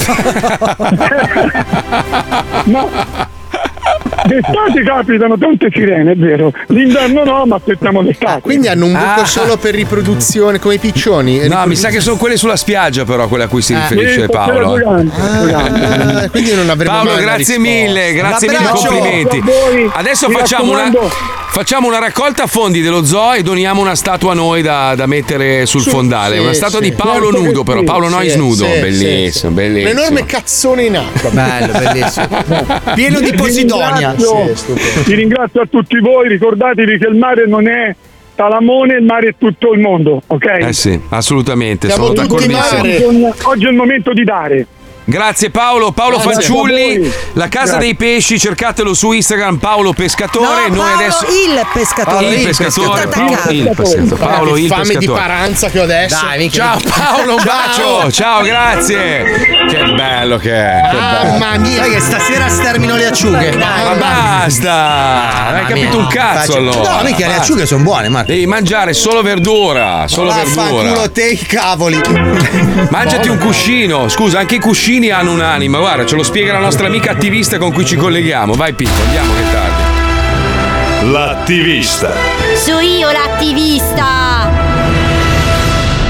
Ma 2.70 3.28
d'estate 4.26 4.82
capitano 4.84 5.36
tante 5.38 5.68
sirene, 5.72 6.12
è 6.12 6.16
vero. 6.16 6.52
L'inverno 6.68 7.24
no, 7.24 7.44
ma 7.46 7.56
aspettiamo 7.56 8.00
l'estate. 8.00 8.40
Quindi 8.40 8.68
hanno 8.68 8.86
un 8.86 8.92
buco 8.92 9.20
Ah. 9.22 9.24
solo 9.24 9.56
per 9.56 9.74
riproduzione, 9.74 10.58
come 10.58 10.74
i 10.74 10.78
piccioni. 10.78 11.46
No, 11.48 11.62
mi 11.66 11.76
sa 11.76 11.88
che 11.88 12.00
sono 12.00 12.16
quelle 12.16 12.36
sulla 12.36 12.56
spiaggia, 12.56 13.04
però, 13.04 13.28
quelle 13.28 13.44
a 13.44 13.48
cui 13.48 13.62
si 13.62 13.72
Eh. 13.72 13.78
riferisce 13.80 14.20
Sì, 14.22 14.26
Paolo. 14.30 14.74
Ah, 14.74 16.28
quindi 16.30 16.54
non 16.54 16.68
avremo 16.70 16.92
Paolo, 16.92 17.10
mai 17.12 17.22
una 17.22 17.32
grazie 17.34 17.58
mille, 17.58 18.12
grazie 18.12 18.48
mille, 18.48 18.68
complimenti. 18.72 19.42
Adesso 19.92 20.28
Mi 20.28 20.34
facciamo 20.36 20.70
una, 20.72 20.82
raccomando. 20.84 21.10
facciamo 21.50 21.88
una 21.88 21.98
raccolta 21.98 22.46
fondi 22.46 22.80
dello 22.80 23.04
zoo 23.04 23.32
e 23.34 23.42
doniamo 23.42 23.80
una 23.80 23.94
statua 23.94 24.32
a 24.32 24.34
noi 24.34 24.62
da, 24.62 24.94
da 24.94 25.06
mettere 25.06 25.66
sul 25.66 25.82
Sì, 25.82 25.90
fondale. 25.90 26.36
sì, 26.36 26.42
una 26.42 26.52
statua 26.52 26.78
sì. 26.82 26.90
di 26.90 26.92
Paolo 26.92 27.30
Certo 27.30 27.42
nudo, 27.42 27.62
però 27.64 27.78
sì. 27.80 27.84
Paolo 27.84 28.08
Nois 28.08 28.34
nudo. 28.34 28.64
sì, 28.64 28.80
bellissimo, 28.80 29.30
sì, 29.30 29.38
sì. 29.38 29.48
bellissimo. 29.48 29.90
Un 29.90 29.98
enorme 29.98 30.24
cazzone 30.26 30.82
in 30.84 30.96
acqua. 30.96 31.30
Bello, 31.30 31.72
bellissimo. 31.78 32.28
Pieno 32.94 33.20
di 33.20 33.32
Posidonia. 33.32 34.11
Ringrazio- 34.16 34.56
stupendo. 34.56 35.02
Vi 35.04 35.14
ringrazio 35.14 35.60
a 35.60 35.66
tutti 35.66 35.98
voi, 36.00 36.28
ricordatevi 36.28 36.98
che 36.98 37.06
il 37.08 37.16
mare 37.16 37.46
non 37.46 37.68
è 37.68 37.94
Talamone, 38.34 38.94
il 38.96 39.04
mare 39.04 39.28
è 39.28 39.34
tutto 39.36 39.72
il 39.72 39.80
mondo, 39.80 40.22
ok? 40.26 40.46
Eh 40.60 40.72
sì, 40.72 40.98
assolutamente, 41.10 41.88
Siamo 41.88 42.06
sono 42.06 42.14
d'accordissimo. 42.14 43.34
Oggi 43.44 43.66
è 43.66 43.68
il 43.68 43.76
momento 43.76 44.12
di 44.12 44.24
dare. 44.24 44.66
Grazie 45.04 45.50
Paolo, 45.50 45.90
Paolo 45.90 46.18
Grazie. 46.18 46.32
Fanciulli, 46.32 47.12
la 47.32 47.48
casa 47.48 47.72
Grazie. 47.72 47.78
dei 47.80 47.94
pesci, 47.96 48.38
cercatelo 48.38 48.94
su 48.94 49.10
Instagram 49.10 49.56
Paolo 49.56 49.92
Pescatore. 49.92 50.68
No, 50.68 50.76
Noi 50.76 50.76
Paolo 50.76 50.94
adesso 50.94 51.24
il 51.26 51.66
pescatore. 51.72 52.26
il 52.34 52.44
pescatore, 52.46 53.06
Paolo 53.08 53.32
attaccato. 53.32 53.52
il 53.52 53.72
pescatore. 53.74 54.16
Paolo 54.16 54.56
il 54.56 54.66
fame 54.68 54.82
di 54.84 54.94
pescatore. 54.94 55.20
paranza 55.20 55.68
che 55.70 55.80
ho 55.80 55.82
adesso. 55.82 56.16
Ciao 56.50 56.78
Paolo, 56.88 57.34
un 57.34 57.42
bacio. 57.44 58.12
Ciao, 58.12 58.42
grazie. 58.42 59.66
Che 59.68 59.92
bello 59.96 60.36
che 60.36 60.52
è. 60.54 60.80
Che 60.88 60.96
bello. 60.96 61.36
Mamma 61.38 61.58
mia. 61.58 61.82
Sai 61.82 61.90
che 61.90 62.00
stasera 62.00 62.48
stermino 62.48 62.94
le 62.94 63.06
acciughe. 63.06 63.56
Ma 63.56 63.94
basta! 63.98 65.46
Non 65.48 65.54
hai 65.56 65.64
capito 65.66 65.98
un 65.98 66.06
cazzo 66.06 66.52
Faccio- 66.52 66.56
allora. 66.58 66.96
No, 66.98 67.02
mica 67.02 67.26
le 67.26 67.34
acciughe 67.34 67.66
sono 67.66 67.82
buone, 67.82 68.08
ma. 68.08 68.22
Devi 68.22 68.46
mangiare 68.46 68.92
solo 68.92 69.20
verdura, 69.22 70.06
solo 70.06 70.32
verdura. 70.32 71.08
te 71.08 71.26
i 71.30 71.38
cavoli. 71.38 72.00
Mangiati 72.90 73.28
un 73.28 73.38
cuscino. 73.38 74.08
Scusa, 74.08 74.38
anche 74.38 74.54
i 74.56 74.60
cuscini 74.60 74.90
hanno 75.10 75.32
un'anima. 75.32 75.78
Guarda, 75.78 76.04
ce 76.04 76.16
lo 76.16 76.22
spiega 76.22 76.52
la 76.52 76.58
nostra 76.58 76.86
amica 76.86 77.10
attivista 77.10 77.58
con 77.58 77.72
cui 77.72 77.84
ci 77.84 77.96
colleghiamo. 77.96 78.54
Vai, 78.54 78.74
Pippo, 78.74 79.02
andiamo 79.04 79.32
che 79.34 79.40
è 79.40 79.52
tardi. 79.52 81.10
L'attivista. 81.10 82.12
So 82.56 82.78
io 82.78 83.10
l'attivista. 83.10 84.50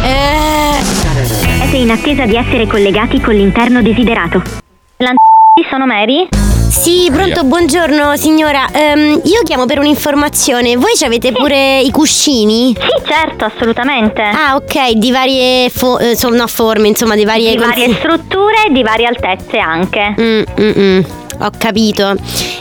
Eh. 0.03 0.83
Siete 1.25 1.77
in 1.77 1.91
attesa 1.91 2.27
di 2.27 2.37
essere 2.37 2.67
collegati 2.67 3.21
con 3.21 3.35
l'interno 3.35 3.81
desiderato. 3.83 4.43
L'ant- 4.99 5.19
sono 5.71 5.87
Mary? 5.87 6.29
Sì, 6.73 7.11
pronto, 7.13 7.45
buongiorno 7.45 8.17
signora. 8.17 8.67
Ehm, 8.73 9.21
io 9.25 9.43
chiamo 9.45 9.67
per 9.67 9.79
un'informazione. 9.79 10.75
Voi 10.77 10.95
ci 10.97 11.05
avete 11.05 11.31
pure 11.31 11.79
i 11.81 11.91
cuscini? 11.91 12.75
Sì, 12.75 13.07
certo, 13.07 13.45
assolutamente. 13.45 14.23
Ah, 14.23 14.57
ok, 14.57 14.93
di 14.93 15.13
varie 15.13 15.69
fo- 15.69 15.99
eh, 15.99 16.17
no, 16.31 16.47
forme, 16.47 16.89
insomma, 16.89 17.15
di 17.15 17.27
varie 17.27 17.51
Di 17.51 17.59
varie 17.59 17.93
strutture 17.95 18.65
e 18.69 18.73
di 18.73 18.83
varie 18.83 19.07
altezze 19.07 19.59
anche. 19.59 20.15
Mm, 20.19 20.43
mm, 20.59 20.73
mm, 20.79 21.01
Ho 21.43 21.51
capito. 21.59 22.15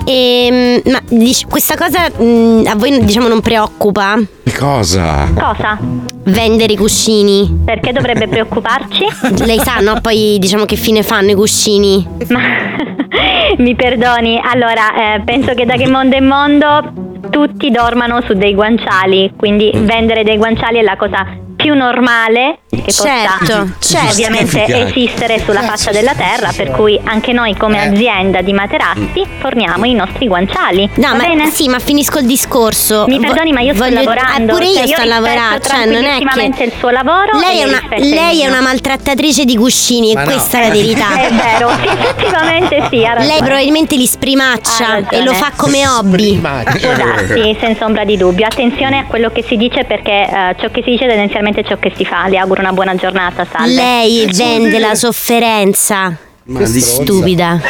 Ehm, 0.06 0.82
ma 0.86 1.00
dic- 1.08 1.48
questa 1.48 1.76
cosa 1.76 2.10
mm, 2.22 2.66
a 2.66 2.76
voi 2.76 3.04
diciamo 3.06 3.28
non 3.28 3.42
preoccupa? 3.42 4.18
Che 4.44 4.58
cosa? 4.58 5.30
Cosa? 5.36 5.78
Vendere 6.24 6.74
i 6.74 6.78
cuscini? 6.78 7.62
Perché 7.64 7.92
dovrebbe 7.92 8.28
preoccuparci? 8.28 9.06
Lei 9.46 9.60
sa, 9.60 9.76
no? 9.82 10.02
Poi 10.02 10.38
diciamo 10.40 10.66
che 10.66 10.76
fine 10.76 11.04
fanno 11.04 11.30
i 11.30 11.36
cuscini? 11.36 12.06
Mi 13.58 13.76
perdoni, 13.76 14.40
allora 14.44 15.16
eh, 15.16 15.22
penso 15.22 15.54
che 15.54 15.66
da 15.66 15.76
che 15.76 15.88
mondo 15.88 16.16
è 16.16 16.20
mondo 16.20 17.10
tutti 17.30 17.70
dormano 17.70 18.22
su 18.26 18.34
dei 18.34 18.56
guanciali, 18.56 19.32
quindi 19.36 19.72
vendere 19.74 20.24
dei 20.24 20.38
guanciali 20.38 20.80
è 20.80 20.82
la 20.82 20.96
cosa 20.98 21.26
più 21.62 21.74
normale 21.76 22.60
che 22.70 22.82
possa 22.86 23.04
Certo, 23.04 23.70
certo. 23.80 24.12
ovviamente 24.12 24.66
esistere 24.66 25.40
sulla 25.40 25.62
faccia 25.62 25.92
della 25.92 26.14
terra, 26.14 26.52
per 26.56 26.72
cui 26.72 27.00
anche 27.04 27.34
noi 27.34 27.56
come 27.56 27.82
azienda 27.82 28.42
di 28.42 28.54
materassi 28.54 29.26
forniamo 29.40 29.86
i 29.86 29.94
nostri 29.94 30.28
guanciali. 30.28 30.90
No, 30.96 31.10
Va 31.10 31.16
ma 31.16 31.24
bene? 31.24 31.50
sì, 31.52 31.68
ma 31.68 31.80
finisco 31.80 32.20
il 32.20 32.26
discorso. 32.26 33.06
Mi 33.08 33.20
perdoni, 33.20 33.52
ma 33.52 33.62
io 33.62 33.74
sto 33.74 33.84
voglio- 33.84 33.96
lavorando. 34.02 34.52
Eh, 34.52 34.56
pure 34.56 34.66
io 34.66 34.74
cioè, 34.88 34.88
sto 34.88 35.04
lavorando. 35.04 35.60
Cioè, 35.60 35.86
non 35.86 36.04
è 36.06 36.20
che. 36.56 36.64
il 36.64 36.74
suo 36.80 36.90
lavoro. 36.90 37.38
Lei 37.40 37.60
è 37.60 37.64
una, 37.66 37.82
lei 37.98 38.42
è 38.42 38.48
una 38.48 38.62
maltrattatrice 38.62 39.46
di 39.46 39.56
cuscini, 39.56 40.14
Ma 40.14 40.22
e 40.22 40.26
no. 40.26 40.32
questa 40.32 40.60
è 40.60 40.68
la 40.68 40.74
verità. 40.74 41.10
È 41.22 41.30
vero, 41.32 41.70
sì, 41.82 41.88
effettivamente 41.88 42.88
sì. 42.90 42.98
Lei 42.98 43.38
probabilmente 43.38 43.96
li 43.96 44.06
sprimaccia 44.08 45.10
e 45.10 45.24
lo 45.24 45.34
fa 45.34 45.52
come 45.56 45.88
hobby. 45.88 46.40
Può 46.40 46.94
darsi, 46.96 47.56
senza 47.60 47.86
ombra 47.86 48.04
di 48.04 48.18
dubbio. 48.18 48.46
Attenzione 48.46 48.98
a 49.00 49.06
quello 49.06 49.30
che 49.32 49.44
si 49.44 49.56
dice 49.58 49.84
perché 49.84 50.12
eh, 50.12 50.56
ciò 50.60 50.70
che 50.72 50.82
si 50.84 50.92
dice 50.92 51.06
è 51.06 51.08
tendenzialmente 51.52 51.64
ciò 51.64 51.78
che 51.78 51.92
si 51.96 52.06
fa. 52.06 52.28
Le 52.28 52.38
auguro 52.38 52.62
una 52.62 52.72
buona 52.72 52.96
giornata, 52.96 53.46
salve. 53.50 53.74
Lei 53.74 54.28
vende 54.34 54.80
la 54.80 54.96
sofferenza. 54.96 56.16
Ma 56.44 56.66
Stupida. 56.66 57.62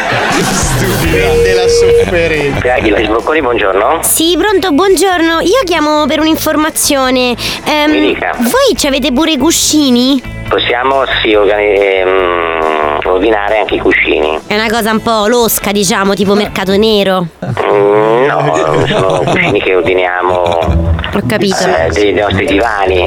Vende 1.12 1.54
la 1.54 1.68
sofferenza. 1.68 2.74
Agila 2.76 3.02
Sbrocconi, 3.04 3.42
buongiorno. 3.42 4.00
Sì, 4.02 4.38
pronto, 4.38 4.72
buongiorno. 4.72 5.42
Io 5.42 5.60
chiamo 5.66 6.06
per 6.06 6.20
un'informazione. 6.22 7.36
Ehm, 7.66 7.92
Mi 7.92 8.00
dica. 8.14 8.32
voi 8.38 8.76
ci 8.78 8.88
avete 8.88 9.12
pure 9.12 9.34
i 9.34 9.38
cuscini? 9.38 10.22
Possiamo 10.48 11.04
sì, 11.22 11.34
organi- 11.34 11.78
ehm, 11.80 12.61
ordinare 13.10 13.60
anche 13.60 13.76
i 13.76 13.80
cuscini. 13.80 14.40
È 14.48 14.54
una 14.54 14.70
cosa 14.70 14.92
un 14.92 15.02
po' 15.02 15.28
losca, 15.28 15.72
diciamo, 15.72 16.14
tipo 16.14 16.34
mercato 16.34 16.76
nero. 16.78 17.26
Mm, 17.46 18.26
no, 18.26 18.86
sono 18.88 19.20
cuscini 19.26 19.62
che 19.62 19.76
ordiniamo 19.76 20.32
Ho 20.34 21.22
capito. 21.28 21.56
eh, 21.66 21.90
dei 21.92 22.14
nostri 22.14 22.46
divani, 22.46 23.06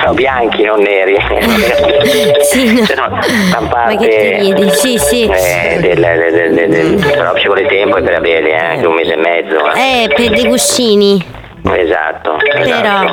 sono 0.00 0.12
bianchi, 0.14 0.62
non 0.64 0.80
neri. 0.80 1.16
Sì, 2.50 2.72
no. 2.80 2.84
Sono 2.84 3.08
Ma 3.10 3.22
stampate. 3.22 3.96
che 3.96 4.08
ti 4.40 4.52
ridi? 4.52 4.70
Sì, 4.70 4.98
sì. 4.98 5.22
eh, 5.24 5.78
del, 5.80 6.00
del- 6.00 6.32
del- 6.32 6.54
del- 6.54 6.70
del- 6.96 7.10
però 7.16 7.36
ci 7.36 7.46
vuole 7.46 7.66
tempo 7.66 8.00
per 8.00 8.14
averli, 8.14 8.50
eh, 8.50 8.56
anche 8.56 8.86
un 8.86 8.94
mese 8.94 9.12
e 9.14 9.16
mezzo. 9.16 9.72
eh. 9.74 10.02
Eh, 10.04 10.08
per 10.14 10.30
dei 10.30 10.44
cuscini. 10.46 11.24
Esatto, 11.62 12.36
Però. 12.38 12.62
esatto. 12.62 13.12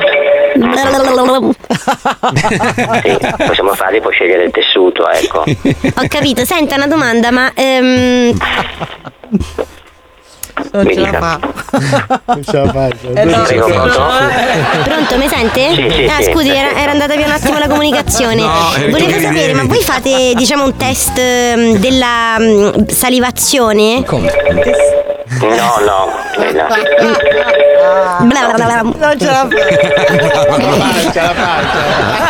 Sì, 3.02 3.16
possiamo 3.46 3.74
farli, 3.74 4.00
puoi 4.00 4.12
scegliere 4.12 4.44
il 4.44 4.50
tessuto, 4.50 5.08
ecco. 5.08 5.40
Ho 5.40 6.06
capito. 6.08 6.44
Senta 6.44 6.74
una 6.76 6.86
domanda, 6.86 7.30
ma. 7.30 7.52
ehm, 7.54 8.36
Non 10.72 10.84
Mi 10.84 10.94
ce 10.94 11.00
la 11.00 11.06
dica. 11.06 11.18
fa. 11.18 11.38
Non 12.26 12.42
ce 12.44 12.52
la 12.52 12.66
faccio. 12.72 13.14
Eh, 13.14 13.24
no. 13.24 13.42
Prego, 13.42 13.66
pronto? 13.66 14.02
Pronto, 14.84 15.16
mi 15.16 15.28
sente? 15.28 15.74
Sì, 15.74 15.90
sì, 15.90 16.04
ah, 16.04 16.22
sì. 16.22 16.30
scusi, 16.32 16.50
era, 16.50 16.70
era 16.76 16.90
andata 16.92 17.16
via 17.16 17.26
un 17.26 17.32
attimo 17.32 17.58
la 17.58 17.66
comunicazione. 17.68 18.42
No, 18.42 18.74
eh, 18.76 18.90
Volevo 18.90 19.18
sapere, 19.18 19.52
ma 19.54 19.62
voi 19.64 19.82
fate, 19.82 20.32
diciamo, 20.34 20.64
un 20.64 20.76
test 20.76 21.18
ehm, 21.18 21.76
della 21.78 22.36
mm, 22.38 22.86
salivazione? 22.86 24.04
No, 25.40 25.78
no, 25.84 26.08
quella. 26.34 26.66
Bla 28.20 28.50
bla 28.52 28.54
bla 28.54 28.64
bla. 28.64 28.82
Non 28.82 29.18
ce 29.18 29.26
la 29.26 29.46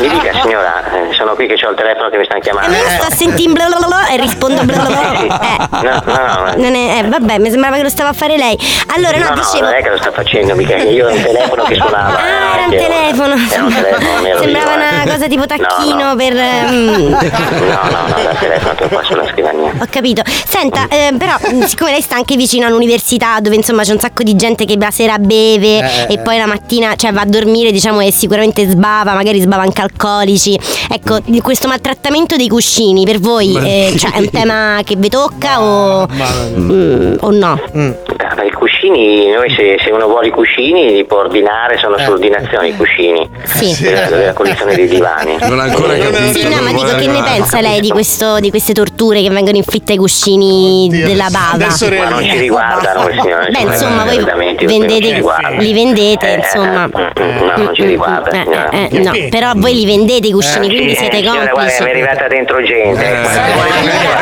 Mi 0.01 0.09
dica 0.09 0.33
signora, 0.43 0.83
eh, 0.93 1.13
sono 1.15 1.35
qui 1.35 1.47
che 1.47 1.55
ho 1.65 1.71
il 1.71 1.77
telefono 1.77 2.09
che 2.11 2.19
mi 2.19 2.25
stanno 2.25 2.41
chiamando. 2.41 2.77
Io 2.77 2.89
sto 2.89 3.07
a 3.07 3.11
sentire 3.11 3.53
bla 3.53 3.67
bla 3.67 3.79
bla 3.87 4.09
e 4.09 4.17
rispondo 4.21 4.63
bla 4.65 4.77
bla 4.77 4.89
bla. 4.89 5.07
Eh. 5.49 5.57
No, 5.83 6.03
no, 6.05 6.15
no. 6.15 6.53
Non 6.57 6.75
è, 6.75 6.99
eh, 6.99 7.09
vabbè, 7.09 7.39
mi 7.39 7.51
sembrava 7.51 7.77
che 7.77 7.83
lo 7.83 7.89
stava 7.89 8.13
fare 8.19 8.37
lei. 8.37 8.59
Allora, 8.89 9.17
no, 9.19 9.25
no, 9.29 9.31
no, 9.31 9.41
dicevo. 9.41 9.65
non 9.67 9.75
è 9.75 9.83
che 9.83 9.91
lo 9.91 9.97
sta 9.97 10.11
facendo, 10.11 10.55
mica 10.57 10.75
che 10.75 10.89
io 10.89 11.07
ho 11.09 11.13
un 11.13 11.23
telefono 11.23 11.63
che 11.63 11.75
suonava. 11.77 12.17
Ah, 12.19 12.55
era 12.57 12.65
un 12.65 12.71
telefono. 12.71 13.35
Era 13.51 13.63
un 13.65 13.73
telefono, 13.73 14.39
Sembrava 14.43 14.73
eh. 14.73 15.03
una 15.03 15.13
cosa 15.13 15.27
tipo 15.29 15.47
tacchino 15.47 15.97
No, 15.99 16.09
no. 16.09 16.17
per. 16.17 16.37
ehm, 16.37 17.09
No, 17.09 17.19
no, 17.21 18.07
no, 18.09 18.23
dal 18.23 18.39
telefono 18.39 18.75
che 18.75 18.85
ho 18.85 18.89
qua 18.89 19.03
sulla 19.05 19.27
scrivania. 19.29 19.73
Ho 19.79 19.87
capito. 19.89 20.23
Senta, 20.27 20.87
eh, 20.89 21.15
però, 21.17 21.35
mh, 21.41 21.65
siccome 21.65 21.93
lei 21.93 22.01
sta 22.03 22.17
anche 22.17 22.37
vicino 22.37 22.67
all'università, 22.67 23.39
dove 23.41 23.55
insomma 23.57 23.83
c'è 23.83 23.93
un 23.93 24.01
sacco 24.01 24.23
di 24.25 24.35
gente 24.35 24.65
che 24.65 24.77
la 24.79 24.91
sera 24.91 25.19
beve 25.19 25.79
Eh, 25.79 26.15
e 26.15 26.19
poi 26.19 26.39
la 26.39 26.47
mattina 26.47 26.95
cioè, 26.97 27.13
va 27.13 27.21
a 27.21 27.27
dormire, 27.27 27.71
diciamo, 27.71 28.01
e 28.01 28.11
sicuramente 28.11 28.69
sbava, 28.69 29.13
magari 29.15 29.41
sbava 29.41 29.63
anche 29.63 29.81
alcolici. 29.81 30.59
Ecco, 30.91 31.21
di 31.25 31.41
questo 31.41 31.69
maltrattamento 31.69 32.37
dei 32.37 32.49
cuscini 32.49 33.05
per 33.05 33.19
voi 33.21 33.55
eh, 33.57 33.95
cioè, 33.97 34.13
è 34.13 34.19
un 34.19 34.31
tema 34.33 34.81
che 34.85 34.97
vi 34.97 35.09
tocca 35.09 35.63
o, 35.63 36.07
mm, 36.09 37.15
o 37.21 37.31
no? 37.31 37.61
Ah, 37.75 37.95
Dawaj, 38.17 38.51
kuś. 38.51 38.78
Cuscini, 38.79 39.31
noi 39.33 39.51
se, 39.55 39.77
se 39.83 39.91
uno 39.91 40.07
vuole 40.07 40.29
i 40.29 40.31
cuscini 40.31 40.93
li 40.95 41.05
può 41.05 41.19
ordinare, 41.19 41.79
sono 41.79 41.99
su 41.99 42.11
ordinazione 42.11 42.69
i 42.69 42.77
cuscini. 42.77 43.29
Sì. 43.45 43.77
Della, 43.83 44.07
della 44.07 44.33
condizione 44.33 44.75
dei 44.75 44.87
divani. 44.89 45.37
Non 45.49 45.61
ha 45.61 45.65
ancora 45.65 45.97
capito. 45.97 46.39
Sì, 46.39 46.49
no, 46.49 46.61
ma 46.61 46.71
dico 46.73 46.95
che 46.97 47.07
ne 47.07 47.23
pensa 47.23 47.61
lei 47.61 47.81
di, 47.81 47.89
questo, 47.91 48.39
di 48.39 48.51
queste 48.51 48.73
torture 48.75 49.23
che 49.23 49.31
vengono 49.31 49.57
inflitte 49.57 49.93
ai 49.93 49.99
cuscini 49.99 50.89
della 50.91 51.29
bava? 51.31 51.67
Ma 51.67 52.09
non 52.09 52.23
ci 52.23 52.37
riguardano, 52.39 53.09
signore. 53.11 53.49
Beh, 53.51 53.59
sono 53.59 53.73
insomma, 53.73 54.05
voi 54.05 54.25
vendete, 54.67 55.23
li 55.59 55.73
vendete, 55.73 56.33
Eh, 56.33 56.35
insomma. 56.37 56.87
No, 56.93 57.53
non 57.57 57.71
ci 57.75 57.85
riguarda, 57.85 58.31
Eh, 58.31 58.43
signora. 58.45 58.71
eh, 58.71 58.89
no, 58.99 59.29
però 59.31 59.53
voi 59.57 59.75
li 59.75 59.87
vendete 59.87 60.27
i 60.29 60.33
cuscini, 60.33 60.69
quindi 60.69 60.91
Sì, 60.91 60.97
siete 60.97 61.17
signora, 61.19 61.47
guarda, 61.51 61.63
mi 61.63 61.69
è 61.69 61.77
complici. 61.77 61.83
arrivata 62.03 62.29
dentro 62.29 62.63
gente. 62.63 63.07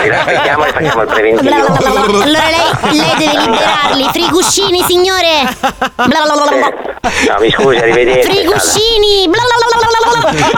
l'aspettiamo 0.09 0.65
e 0.65 0.69
facciamo 0.69 1.03
il 1.03 1.09
preventivo. 1.09 1.55
Allora 1.87 2.25
lei, 2.25 2.97
lei 2.97 3.15
deve 3.19 3.39
liberarli. 3.41 4.05
Free 4.13 4.29
cuscini, 4.31 4.45
signore! 4.51 5.57
Bla 5.95 6.07
bla 6.07 6.35
bla. 6.35 6.45
No, 7.29 7.41
mi 7.41 7.51
scusi, 7.51 7.77
arrivederci. 7.77 8.29
Free 8.31 8.45
salve. 8.45 8.55
cuscini! 8.55 9.29
Bla 9.29 9.43
bla 9.43 9.57
bla 9.59 9.79
bla 9.79 10.01
bla 10.03 10.31
bla. 10.31 10.57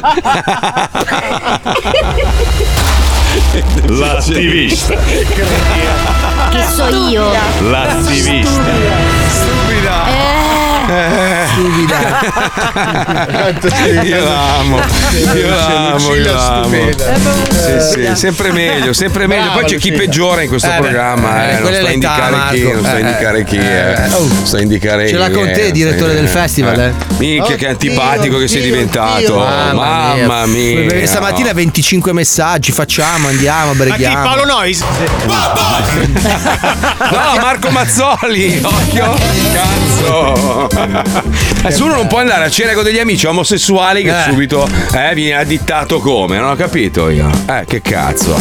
L'attivista. 3.86 4.94
Che 6.50 6.62
so 6.74 6.86
io? 6.86 7.30
L'attivista. 7.60 9.27
Eh, 10.88 11.46
Io 14.04 14.24
l'amo, 14.24 14.80
io 15.34 15.48
l'amo, 15.50 16.14
io 16.14 16.32
l'amo. 16.32 16.68
Sì, 17.50 17.80
sì, 17.92 18.10
sempre 18.14 18.52
meglio, 18.52 18.92
sempre 18.94 19.26
meglio. 19.26 19.50
Poi 19.52 19.64
c'è 19.64 19.76
chi 19.76 19.92
peggiora 19.92 20.40
in 20.42 20.48
questo 20.48 20.68
Eh, 20.72 20.78
programma, 20.78 21.50
eh, 21.50 21.56
eh, 21.56 21.58
non 21.60 21.72
è 21.74 21.78
a 21.84 21.90
indicare 21.90 22.30
l'età, 22.30 22.48
chi, 22.52 22.62
non 22.72 22.84
sto 22.84 22.94
a 22.94 22.98
indicare 22.98 23.44
chi, 23.44 23.56
eh. 23.58 23.92
Eh, 23.92 24.12
oh. 24.14 24.28
Sto 24.44 24.56
a 24.56 24.60
indicare 24.60 25.08
Ce 25.08 25.16
l'ha 25.16 25.26
chi, 25.28 25.32
con 25.34 25.44
te, 25.44 25.66
eh, 25.66 25.72
direttore 25.72 26.14
del 26.14 26.28
festival, 26.28 26.78
eh. 26.80 26.92
Minchia, 27.18 27.44
che 27.56 27.66
Oddio, 27.66 27.68
antipatico 27.68 28.38
che 28.38 28.48
sei 28.48 28.62
diventato. 28.62 29.40
oddio. 29.40 29.74
Mamma 29.74 30.46
mia. 30.46 30.86
Perché 30.86 31.06
Stamattina 31.06 31.52
25 31.52 32.12
messaggi, 32.14 32.72
facciamo, 32.72 33.28
andiamo, 33.28 33.74
breghiamo. 33.74 34.22
Paolo 34.22 34.44
Nois? 34.46 34.82
No, 37.10 37.36
Marco 37.40 37.70
Mazzoli, 37.70 38.60
occhio. 38.62 39.16
Cazzo. 39.52 40.77
Adesso 40.82 41.84
uno 41.84 41.94
non 41.94 42.06
può 42.06 42.18
andare 42.18 42.44
a 42.44 42.50
cena 42.50 42.72
con 42.72 42.84
degli 42.84 42.98
amici 42.98 43.26
omosessuali 43.26 44.02
che 44.02 44.10
Eh. 44.18 44.22
subito 44.30 44.68
eh, 44.92 45.14
viene 45.14 45.40
addittato 45.40 45.98
come, 46.00 46.38
non 46.38 46.50
ho 46.50 46.56
capito 46.56 47.08
io. 47.08 47.28
Eh, 47.46 47.64
che 47.66 47.80
cazzo. 47.82 48.36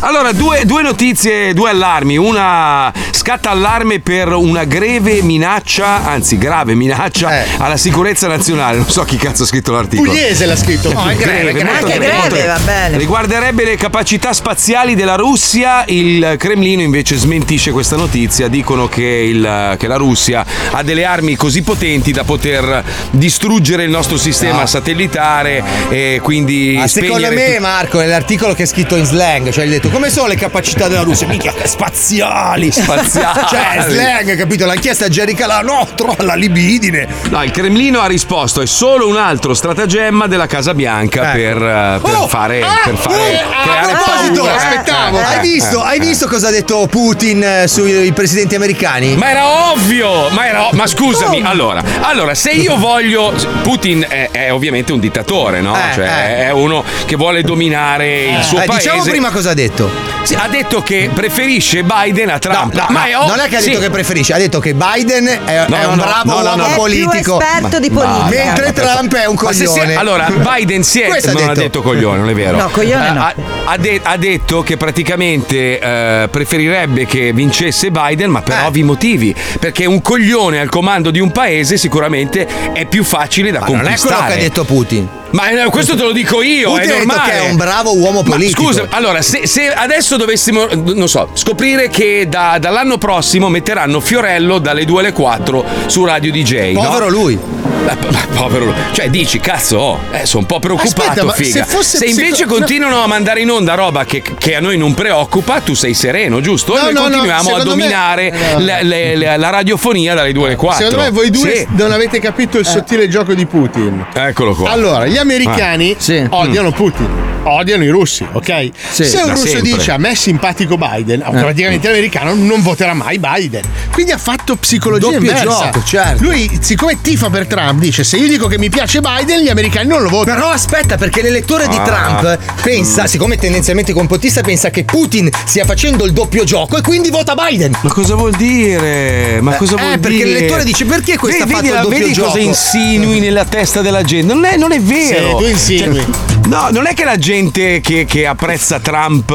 Allora, 0.00 0.32
due, 0.32 0.62
due 0.64 0.82
notizie, 0.82 1.52
due 1.54 1.70
allarmi. 1.70 2.16
Una 2.16 2.92
scatta 3.10 3.50
allarme 3.50 3.98
per 4.00 4.28
una 4.32 4.64
greve 4.64 5.22
minaccia, 5.22 6.04
anzi 6.06 6.38
grave 6.38 6.74
minaccia 6.74 7.44
alla 7.58 7.76
sicurezza 7.76 8.28
nazionale. 8.28 8.76
Non 8.76 8.88
so 8.88 9.02
chi 9.04 9.16
cazzo 9.16 9.42
ha 9.42 9.46
scritto 9.46 9.72
l'articolo. 9.72 10.10
Pugliese 10.10 10.46
l'ha 10.46 10.56
scritto. 10.56 10.92
No, 10.92 11.08
è 11.08 11.16
greve, 11.16 11.52
greve, 11.52 11.64
molto 11.64 11.84
Anche 11.86 11.98
greve, 11.98 12.12
molto 12.12 12.28
greve, 12.34 12.46
va 12.46 12.58
bene. 12.64 12.96
Riguarderebbe 12.98 13.64
le 13.64 13.76
capacità 13.76 14.32
spaziali 14.32 14.94
della 14.94 15.16
Russia, 15.16 15.84
il 15.88 16.34
Cremlino 16.38 16.82
invece 16.82 17.16
smentisce 17.16 17.70
questa 17.72 17.96
notizia, 17.96 18.46
dicono 18.48 18.88
che, 18.88 19.02
il- 19.02 19.74
che 19.78 19.86
la 19.88 19.96
Russia 19.96 20.44
ha 20.70 20.82
delle 20.82 21.04
armi 21.04 21.34
così 21.34 21.62
potenti 21.62 21.76
da 21.78 22.24
poter 22.24 22.82
distruggere 23.10 23.84
il 23.84 23.90
nostro 23.90 24.16
sistema 24.16 24.60
No. 24.60 24.66
satellitare 24.66 25.62
e 25.90 26.18
quindi 26.22 26.74
Ma 26.76 26.88
secondo 26.88 27.28
me, 27.30 27.50
tut- 27.52 27.58
Marco, 27.60 28.00
è 28.00 28.06
l'articolo 28.06 28.52
che 28.54 28.64
è 28.64 28.66
scritto 28.66 28.96
in 28.96 29.04
slang, 29.04 29.50
cioè 29.50 29.62
hai 29.62 29.70
detto 29.70 29.88
come 29.88 30.10
sono 30.10 30.26
le 30.26 30.34
capacità 30.34 30.88
della 30.88 31.02
Russia? 31.02 31.26
Che 31.28 31.52
spaziali! 31.66 32.72
Spaziali. 32.72 33.40
cioè, 33.48 33.84
slang, 33.88 34.36
capito? 34.36 34.66
L'ha 34.66 34.74
chiesta 34.74 35.04
a 35.04 35.08
Jerry 35.08 35.34
Calà, 35.34 35.60
no, 35.60 35.86
trova 35.94 36.24
la 36.24 36.34
libidine. 36.34 37.06
No, 37.30 37.44
il 37.44 37.52
Cremlino 37.52 38.00
ha 38.00 38.06
risposto: 38.06 38.60
è 38.60 38.66
solo 38.66 39.06
un 39.06 39.16
altro 39.16 39.54
stratagemma 39.54 40.26
della 40.26 40.46
Casa 40.46 40.74
Bianca 40.74 41.30
per, 41.30 41.56
eh, 41.56 42.00
per 42.02 42.14
Oh! 42.14 42.26
fare. 42.26 42.58
per 42.84 42.96
fare 42.96 43.40
a 43.40 43.62
creare 43.62 43.92
proposito, 43.92 44.42
paura. 44.42 44.56
aspettavo. 44.56 45.18
Eh, 45.18 45.22
Hai 45.22 45.40
visto, 45.40 45.84
eh, 45.84 45.86
hai 45.88 45.96
eh. 45.98 46.00
visto 46.00 46.26
cosa 46.26 46.48
ha 46.48 46.50
detto 46.50 46.86
Putin 46.88 47.42
eh, 47.42 47.68
sui 47.68 48.10
presidenti 48.12 48.54
americani? 48.56 49.14
Ma 49.16 49.30
era 49.30 49.70
ovvio! 49.72 50.28
Ma, 50.30 50.46
era, 50.48 50.68
ma 50.72 50.86
scusami, 50.86 51.42
allora, 51.44 51.66
allora, 52.00 52.34
se 52.34 52.50
io 52.50 52.76
voglio. 52.76 53.32
Putin 53.62 54.04
è, 54.08 54.28
è 54.30 54.52
ovviamente 54.52 54.92
un 54.92 55.00
dittatore, 55.00 55.60
no? 55.60 55.74
Eh, 55.76 55.94
cioè, 55.94 56.04
eh. 56.06 56.44
è 56.46 56.50
uno 56.50 56.82
che 57.06 57.16
vuole 57.16 57.42
dominare 57.42 58.24
il 58.26 58.42
suo 58.42 58.60
Eh, 58.60 58.66
paese. 58.66 58.88
diciamo 58.90 59.02
prima 59.04 59.30
cosa 59.30 59.50
ha 59.50 59.54
detto. 59.54 59.90
Sì, 60.22 60.34
ha 60.34 60.48
detto 60.48 60.82
che 60.82 61.10
preferisce 61.12 61.82
Biden 61.84 62.30
a 62.30 62.38
Trump. 62.38 62.74
No, 62.74 62.86
ma 62.90 63.00
no, 63.00 63.06
è 63.06 63.16
ov- 63.16 63.28
non 63.28 63.40
è 63.40 63.48
che 63.48 63.56
ha 63.56 63.60
sì. 63.60 63.68
detto 63.70 63.80
che 63.80 63.90
preferisce, 63.90 64.32
ha 64.34 64.38
detto 64.38 64.58
che 64.60 64.74
Biden 64.74 65.26
è, 65.44 65.64
No, 65.68 65.76
è 65.76 65.82
no, 65.82 65.90
un 65.90 65.96
no, 65.96 66.02
bravo 66.02 66.30
no, 66.32 66.40
no, 66.40 66.48
uomo 66.50 66.56
no. 66.56 66.62
È 66.64 66.66
più 66.68 66.76
politico. 66.76 67.40
esperto 67.40 67.78
di 67.78 67.90
politica. 67.90 68.44
Mentre 68.44 68.72
Trump 68.72 69.14
è 69.14 69.26
un 69.26 69.36
Ma 69.40 69.52
se 69.52 69.64
coglione. 69.64 69.90
si- 69.92 69.96
allora, 69.98 70.28
Biden 70.30 70.82
si 70.82 71.00
è. 71.00 71.06
Questo 71.08 71.30
ha 71.30 71.32
non 71.32 71.42
ha 71.42 71.46
detto. 71.48 71.60
detto 71.60 71.82
coglione, 71.82 72.18
non 72.18 72.28
è 72.30 72.34
vero. 72.34 72.56
No, 72.56 72.68
coglione 72.68 73.10
no. 73.10 73.20
Ha, 73.22 73.34
ha 73.66 73.76
de- 73.76 74.00
ha 74.02 74.16
detto 74.16 74.62
che 74.62 74.76
praticamente 74.76 75.78
eh, 75.78 76.28
preferirebbe 76.30 77.06
che 77.06 77.32
vincesse 77.32 77.90
Biden, 77.90 78.30
ma 78.30 78.40
Eh. 78.40 78.42
per 78.42 78.56
ovvi 78.66 78.82
motivi. 78.82 79.34
Perché 79.58 79.86
un 79.86 80.02
coglione 80.02 80.60
al 80.60 80.68
comando 80.68 81.10
di 81.10 81.20
un 81.20 81.30
paese 81.32 81.56
sicuramente 81.64 82.46
è 82.72 82.84
più 82.86 83.02
facile 83.04 83.50
da 83.50 83.60
Ma 83.60 83.66
non 83.66 83.74
è 83.76 83.80
quello 83.80 83.96
conquistare. 83.96 84.32
che 84.34 84.38
ha 84.38 84.42
detto 84.42 84.64
Putin. 84.64 85.08
Ma 85.30 85.50
eh, 85.50 85.64
questo 85.68 85.94
te 85.94 86.02
lo 86.04 86.12
dico 86.12 86.40
io, 86.42 86.70
Putin 86.70 86.88
è 86.90 86.96
normale. 86.96 87.30
che 87.30 87.36
è 87.38 87.50
un 87.50 87.56
bravo 87.56 87.94
uomo 87.96 88.22
Ma 88.22 88.30
politico. 88.30 88.62
scusa, 88.64 88.86
allora, 88.88 89.20
se, 89.20 89.46
se 89.46 89.70
adesso 89.70 90.16
dovessimo, 90.16 90.66
non 90.94 91.06
so, 91.08 91.28
scoprire 91.34 91.88
che 91.90 92.26
da- 92.30 92.56
dall'anno 92.58 92.96
prossimo 92.96 93.48
metteranno 93.50 94.00
Fiorello 94.00 94.58
dalle 94.58 94.84
2 94.86 95.00
alle 95.00 95.12
4 95.12 95.64
su 95.86 96.04
Radio 96.04 96.32
DJ. 96.32 96.72
no? 96.72 96.80
Povero 96.82 97.08
lui. 97.10 97.38
Ma, 97.84 97.96
ma 98.10 98.26
povero 98.34 98.64
lui. 98.66 98.74
Cioè, 98.92 99.10
dici, 99.10 99.38
cazzo, 99.38 99.76
oh, 99.78 99.98
eh, 100.12 100.24
sono 100.24 100.40
un 100.40 100.46
po' 100.46 100.58
preoccupato, 100.60 101.02
Aspetta, 101.02 101.24
ma 101.26 101.32
figa. 101.32 101.64
se 101.64 101.64
fosse 101.64 102.04
invece 102.06 102.30
psico- 102.44 102.54
continuano 102.54 103.02
a 103.02 103.06
mandare 103.06 103.40
in 103.40 103.50
onda 103.50 103.74
roba 103.74 104.04
che, 104.06 104.22
che 104.38 104.54
a 104.56 104.60
noi 104.60 104.78
non 104.78 104.94
preoccupa, 104.94 105.60
tu 105.60 105.74
sei 105.74 105.92
sereno, 105.94 106.40
giusto? 106.40 106.72
No, 106.74 106.78
e 106.80 106.82
noi 106.84 106.92
no, 106.94 106.98
no, 107.00 107.04
continuiamo 107.10 107.40
a 107.40 107.44
secondo 107.44 107.74
me- 107.76 107.82
dominare 107.82 108.30
no. 108.30 108.58
le- 108.60 108.82
le- 108.82 109.16
le- 109.16 109.36
la 109.36 109.50
radiofonia 109.50 110.14
dalle 110.14 110.32
2 110.32 110.46
alle 110.46 110.56
4. 110.56 110.84
Secondo 110.84 111.04
me 111.04 111.10
voi 111.10 111.30
due 111.30 111.47
Sì. 111.56 111.66
non 111.70 111.92
avete 111.92 112.20
capito 112.20 112.58
il 112.58 112.66
sottile 112.66 113.08
gioco 113.08 113.34
di 113.34 113.46
Putin. 113.46 114.06
Eccolo 114.12 114.54
qua. 114.54 114.70
Allora, 114.70 115.06
gli 115.06 115.16
americani 115.16 115.96
odiano 116.30 116.70
Putin, 116.72 117.08
odiano 117.44 117.84
i 117.84 117.88
russi, 117.88 118.26
ok? 118.30 118.70
Sì, 118.90 119.04
Se 119.04 119.18
un 119.18 119.26
da 119.26 119.32
russo 119.32 119.46
sempre. 119.46 119.70
dice 119.72 119.90
a 119.92 119.98
me 119.98 120.10
è 120.10 120.14
simpatico 120.14 120.76
Biden, 120.76 121.20
Eh. 121.20 121.24
automaticamente 121.24 121.88
l'americano 121.88 122.34
non 122.34 122.62
voterà 122.62 122.94
mai 122.94 123.18
Biden. 123.18 123.62
Quindi 123.92 124.12
ha 124.12 124.18
fatto 124.18 124.56
psicologia 124.56 125.06
Doppio 125.10 125.18
inversa. 125.30 125.44
gioco, 125.44 125.82
certo. 125.84 126.22
Lui, 126.22 126.58
siccome 126.60 127.00
tifa 127.00 127.30
per 127.30 127.46
Trump, 127.46 127.80
dice 127.80 128.04
se 128.04 128.16
io 128.16 128.28
dico 128.28 128.46
che 128.46 128.58
mi 128.58 128.68
piace 128.68 129.00
Biden, 129.00 129.40
gli 129.40 129.48
americani 129.48 129.88
non 129.88 130.02
lo 130.02 130.08
votano. 130.08 130.36
Però 130.36 130.50
aspetta, 130.50 130.96
perché 130.96 131.22
l'elettore 131.22 131.66
di 131.68 131.76
Ah. 131.76 131.82
Trump 131.82 132.38
pensa, 132.62 133.06
siccome 133.06 133.34
è 133.34 133.38
tendenzialmente 133.38 133.92
complottista, 133.92 134.40
pensa 134.40 134.70
che 134.70 134.84
Putin 134.84 135.28
stia 135.46 135.64
facendo 135.64 136.04
il 136.04 136.12
doppio 136.12 136.44
gioco 136.44 136.76
e 136.76 136.80
quindi 136.82 137.10
vota 137.10 137.34
Biden. 137.34 137.72
Ma 137.82 137.90
cosa 137.92 138.14
vuol 138.14 138.32
dire? 138.36 139.40
Ma 139.40 139.54
cosa 139.54 139.76
Eh, 139.76 139.80
vuol 139.80 139.98
perché 139.98 140.16
dire? 140.18 140.30
l'elettore 140.30 140.64
dice 140.64 140.84
perché 140.84 141.16
questo 141.16 141.37
vedi, 141.44 141.68
vedi 141.68 141.88
vedi 141.88 142.12
gioco? 142.12 142.28
cosa 142.28 142.40
insinui 142.40 143.20
nella 143.20 143.44
testa 143.44 143.80
della 143.80 144.02
gente? 144.02 144.32
Non 144.32 144.44
è, 144.44 144.56
non 144.56 144.72
è 144.72 144.80
vero. 144.80 145.38
Sì, 145.38 145.44
tu 145.44 145.50
insinui. 145.50 145.98
Cioè, 146.00 146.37
no, 146.48 146.68
non 146.70 146.86
è 146.86 146.94
che 146.94 147.04
la 147.04 147.16
gente 147.16 147.80
che, 147.80 148.04
che 148.04 148.26
apprezza 148.26 148.80
Trump 148.80 149.30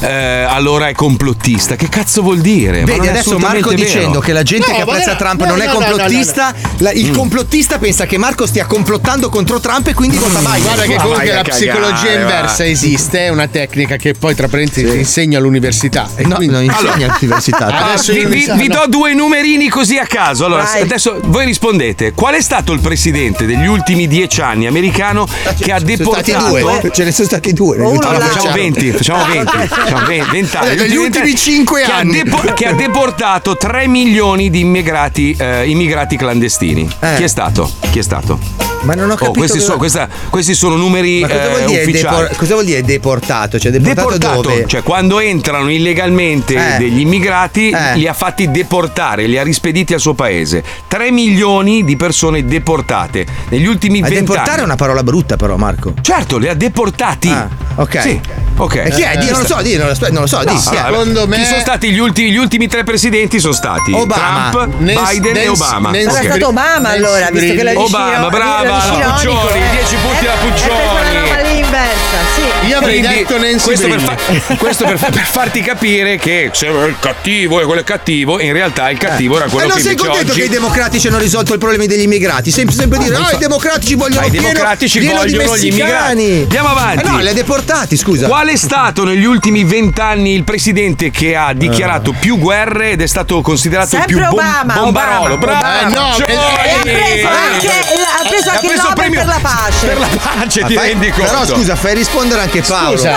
eh, 0.00 0.46
allora 0.48 0.88
è 0.88 0.92
complottista. 0.92 1.76
Che 1.76 1.88
cazzo 1.88 2.22
vuol 2.22 2.40
dire? 2.40 2.80
Ma 2.80 2.86
Vedi 2.86 3.08
adesso 3.08 3.38
Marco 3.38 3.70
vero. 3.70 3.82
dicendo 3.82 4.20
che 4.20 4.32
la 4.32 4.42
gente 4.42 4.70
No, 4.70 4.76
che 4.76 4.82
apprezza 4.82 5.12
no, 5.12 5.16
Trump 5.18 5.40
no, 5.40 5.46
non 5.46 5.60
è 5.60 5.66
no, 5.66 5.72
no, 5.72 5.78
no, 5.78 5.84
complottista, 5.86 6.54
la- 6.78 6.92
il 6.92 7.10
Mm. 7.10 7.14
complottista 7.14 7.78
pensa 7.78 8.06
che 8.06 8.16
Marco 8.18 8.46
stia 8.46 8.66
complottando 8.66 9.28
contro 9.28 9.60
Trump 9.60 9.86
e 9.88 9.94
quindi 9.94 10.16
vota 10.16 10.38
Biden. 10.38 10.62
Guarda 10.62 10.82
che 10.82 10.94
comunque 10.96 11.24
la 11.26 11.30
cagare, 11.42 11.50
psicologia 11.50 12.04
va. 12.14 12.20
inversa 12.20 12.66
esiste, 12.66 13.18
è 13.26 13.28
una 13.28 13.46
tecnica 13.48 13.96
che 13.96 14.14
poi 14.14 14.34
tra 14.34 14.48
parentesi 14.48 14.88
si 14.90 14.96
insegna 14.96 15.38
all'università. 15.38 16.08
E 16.16 16.26
No, 16.26 16.36
quindi- 16.36 16.54
non 16.54 16.64
insegna 16.64 17.06
all'università. 17.12 17.66
Adesso 17.66 18.12
vi, 18.12 18.20
io 18.20 18.28
vi- 18.28 18.50
vi 18.56 18.68
do 18.68 18.84
due 18.88 19.12
numerini 19.14 19.68
così 19.68 19.98
a 19.98 20.06
caso. 20.06 20.44
Allora, 20.46 20.62
Vai. 20.64 20.80
adesso 20.82 21.18
voi 21.24 21.44
rispondete: 21.44 22.12
qual 22.12 22.34
è 22.34 22.40
stato 22.40 22.72
il 22.72 22.80
presidente 22.80 23.44
degli 23.46 23.66
ultimi 23.66 24.06
dieci 24.08 24.40
anni 24.40 24.66
americano 24.66 25.26
che 25.58 25.72
ha 25.72 25.78
deportato? 25.80 26.53
Due, 26.60 26.90
ce 26.92 27.04
ne 27.04 27.12
sono 27.12 27.26
stati 27.26 27.52
due. 27.52 27.76
Allora, 27.76 28.18
facciamo 28.20 28.48
anni. 28.50 28.60
20, 28.72 28.90
facciamo 28.92 29.22
Ah, 29.22 29.26
20, 29.26 29.56
ok. 29.56 29.66
facciamo 29.66 30.06
20, 30.06 30.30
20 30.30 30.56
anni. 30.56 30.76
Negli 30.76 30.96
ultimi 30.96 31.34
cinque 31.36 31.82
che 31.82 31.90
ha 31.92 31.96
anni. 31.98 32.22
depo- 32.22 32.52
che 32.54 32.66
ha 32.66 32.72
deportato 32.74 33.56
3 33.56 33.86
milioni 33.86 34.50
di 34.50 34.60
immigrati, 34.60 35.34
eh, 35.38 35.68
immigrati 35.68 36.16
clandestini. 36.16 36.88
Eh. 37.00 37.14
Chi 37.16 37.22
è 37.22 37.28
stato? 37.28 37.70
Chi 37.90 37.98
è 37.98 38.02
stato? 38.02 38.63
Ma 38.84 38.94
non 38.94 39.10
ho 39.10 39.12
Oh, 39.14 39.16
capito. 39.16 39.38
questi, 39.38 39.56
cosa- 39.58 39.66
sono, 39.66 39.78
questa- 39.78 40.08
questi 40.30 40.54
sono 40.54 40.76
numeri 40.76 41.20
Ma 41.20 41.28
cosa, 41.28 41.42
eh, 41.44 41.48
vuol 41.48 41.64
dire 41.64 41.82
ufficiali. 41.82 42.16
depor- 42.16 42.36
cosa 42.36 42.52
vuol 42.54 42.64
dire 42.66 42.82
deportato? 42.82 43.58
Cioè 43.58 43.70
deportato, 43.72 44.10
Deportato, 44.10 44.40
dove? 44.42 44.64
cioè 44.66 44.82
quando 44.82 45.20
entrano 45.20 45.70
illegalmente 45.70 46.74
Eh. 46.74 46.78
degli 46.78 47.00
immigrati 47.00 47.70
Eh. 47.70 47.96
li 47.96 48.06
ha 48.06 48.12
fatti 48.12 48.50
deportare, 48.50 49.26
li 49.26 49.38
ha 49.38 49.42
rispediti 49.42 49.94
al 49.94 50.00
suo 50.00 50.14
paese. 50.14 50.62
3 50.88 51.10
milioni 51.10 51.84
di 51.84 51.96
persone 51.96 52.44
deportate 52.44 53.26
negli 53.48 53.66
ultimi 53.66 54.00
Ma 54.00 54.08
20 54.08 54.20
deportare 54.24 54.50
anni. 54.52 54.60
è 54.60 54.64
una 54.64 54.76
parola 54.76 55.02
brutta 55.02 55.36
però 55.36 55.56
Marco. 55.56 55.94
Certo, 56.00 56.38
li 56.38 56.48
ha 56.48 56.54
deportati. 56.54 57.28
Ah, 57.30 57.48
ok. 57.76 58.00
Sì, 58.00 58.20
ok. 58.56 58.74
E 58.76 58.90
chi 58.90 59.02
è? 59.02 59.16
Di, 59.18 59.30
non 59.30 59.40
lo 59.40 59.46
so, 59.46 59.62
di, 59.62 59.76
non 59.76 59.86
lo 59.88 59.94
so, 59.94 60.06
non 60.10 60.20
lo 60.22 60.26
so, 60.26 60.38
di, 60.40 60.44
No, 60.46 60.60
allora, 60.70 60.98
Secondo 61.04 61.26
me- 61.26 61.36
Chi 61.36 61.44
sono 61.44 61.60
stati 61.60 61.90
gli 61.90 61.98
ultimi, 61.98 62.30
gli 62.30 62.36
ultimi 62.36 62.68
tre 62.68 62.84
presidenti? 62.84 63.40
Sono 63.40 63.52
stati 63.54 63.92
Obama. 63.92 64.48
Trump, 64.50 64.74
Nancy- 64.78 65.14
Biden 65.20 65.36
e 65.36 65.44
Nancy- 65.46 65.62
Obama. 65.62 65.90
Nancy- 65.90 66.04
Sarà 66.10 66.18
Ok. 66.20 66.24
stato 66.26 66.48
Obama 66.48 66.88
allora, 66.90 67.28
visto 67.30 67.54
che 67.54 67.62
la 67.62 67.72
Obama, 67.80 68.28
brava, 68.28 68.73
la 68.74 69.12
Puccioni, 69.12 69.70
10 69.70 69.96
punti 69.96 70.24
per 70.24 70.38
quella 70.38 70.52
Puccioni. 70.52 71.43
Inversa, 71.74 72.18
sì. 72.60 72.66
Io 72.68 72.78
avrei 72.78 72.98
Quindi, 73.00 73.16
detto 73.16 73.38
Nancy 73.38 73.64
questo, 73.64 73.88
per, 73.88 74.00
fa- 74.00 74.54
questo 74.56 74.84
per, 74.84 74.98
per 74.98 75.24
farti 75.26 75.60
capire 75.60 76.16
che 76.16 76.50
se 76.52 76.66
il 76.66 76.96
cattivo 77.00 77.60
è 77.60 77.64
quello 77.64 77.80
è 77.80 77.84
cattivo, 77.84 78.40
in 78.40 78.52
realtà 78.52 78.88
il 78.90 78.98
cattivo 78.98 79.36
era 79.36 79.46
E 79.46 79.48
quello 79.48 79.64
Eh, 79.64 79.68
non 79.68 79.76
che 79.76 79.82
sei 79.82 79.92
invece 79.92 80.08
contento 80.08 80.32
oggi 80.32 80.40
che 80.40 80.46
i 80.46 80.50
democratici 80.50 81.06
hanno 81.08 81.18
risolto 81.18 81.54
i 81.54 81.58
problemi 81.58 81.86
degli 81.86 82.02
immigrati? 82.02 82.50
Sempre, 82.50 82.74
sempre 82.74 82.98
dire, 82.98 83.16
ah, 83.16 83.30
i 83.32 83.38
democratici 83.38 83.94
vogliono 83.94 84.20
Ma 84.20 84.26
i 84.26 84.30
pieno- 84.30 84.46
democratici 84.48 84.98
pieno 85.00 85.24
di 85.24 85.32
vogliono 85.32 85.56
gli 85.56 85.66
messicani." 85.66 86.22
immigrati. 86.24 86.40
Andiamo 86.42 86.68
avanti. 86.68 87.04
Eh 87.04 87.10
no, 87.10 87.18
li 87.18 87.28
ha 87.28 87.32
deportati, 87.32 87.96
scusa. 87.96 88.26
Qual 88.28 88.48
è 88.48 88.56
stato 88.56 89.04
negli 89.04 89.24
ultimi 89.24 89.64
vent'anni 89.64 90.34
il 90.34 90.44
presidente 90.44 91.10
che 91.10 91.34
ha 91.34 91.52
dichiarato 91.52 92.12
più 92.18 92.38
guerre 92.38 92.90
ed 92.90 93.02
è 93.02 93.06
stato 93.06 93.40
considerato 93.40 93.88
Sempre 93.90 94.06
più 94.14 94.18
bom- 94.20 94.32
Obama, 94.34 94.74
bombarolo? 94.74 95.34
Obama. 95.34 95.60
Bravo, 95.60 95.88
Eh, 95.90 95.94
no, 95.94 96.08
Puccioni! 96.16 96.32
E 96.32 96.70
ha 96.74 96.80
preso 96.82 97.28
anche, 97.28 97.68
ha 97.68 98.28
preso 98.28 98.50
anche 98.50 98.66
il 98.66 98.72
Nobel 98.76 98.92
premio 98.94 99.18
per 99.20 99.26
la 99.28 99.38
pace. 99.40 99.86
Per 99.86 99.98
la 99.98 100.06
pace, 100.22 100.64
ti 100.64 100.76
rendi 100.76 101.10
conto? 101.10 101.30
Però 101.30 101.46
scusa, 101.46 101.63
scusa, 101.64 101.76
fai 101.76 101.94
rispondere 101.94 102.42
anche 102.42 102.60
Paolo. 102.62 102.96
Scusa, 102.96 103.10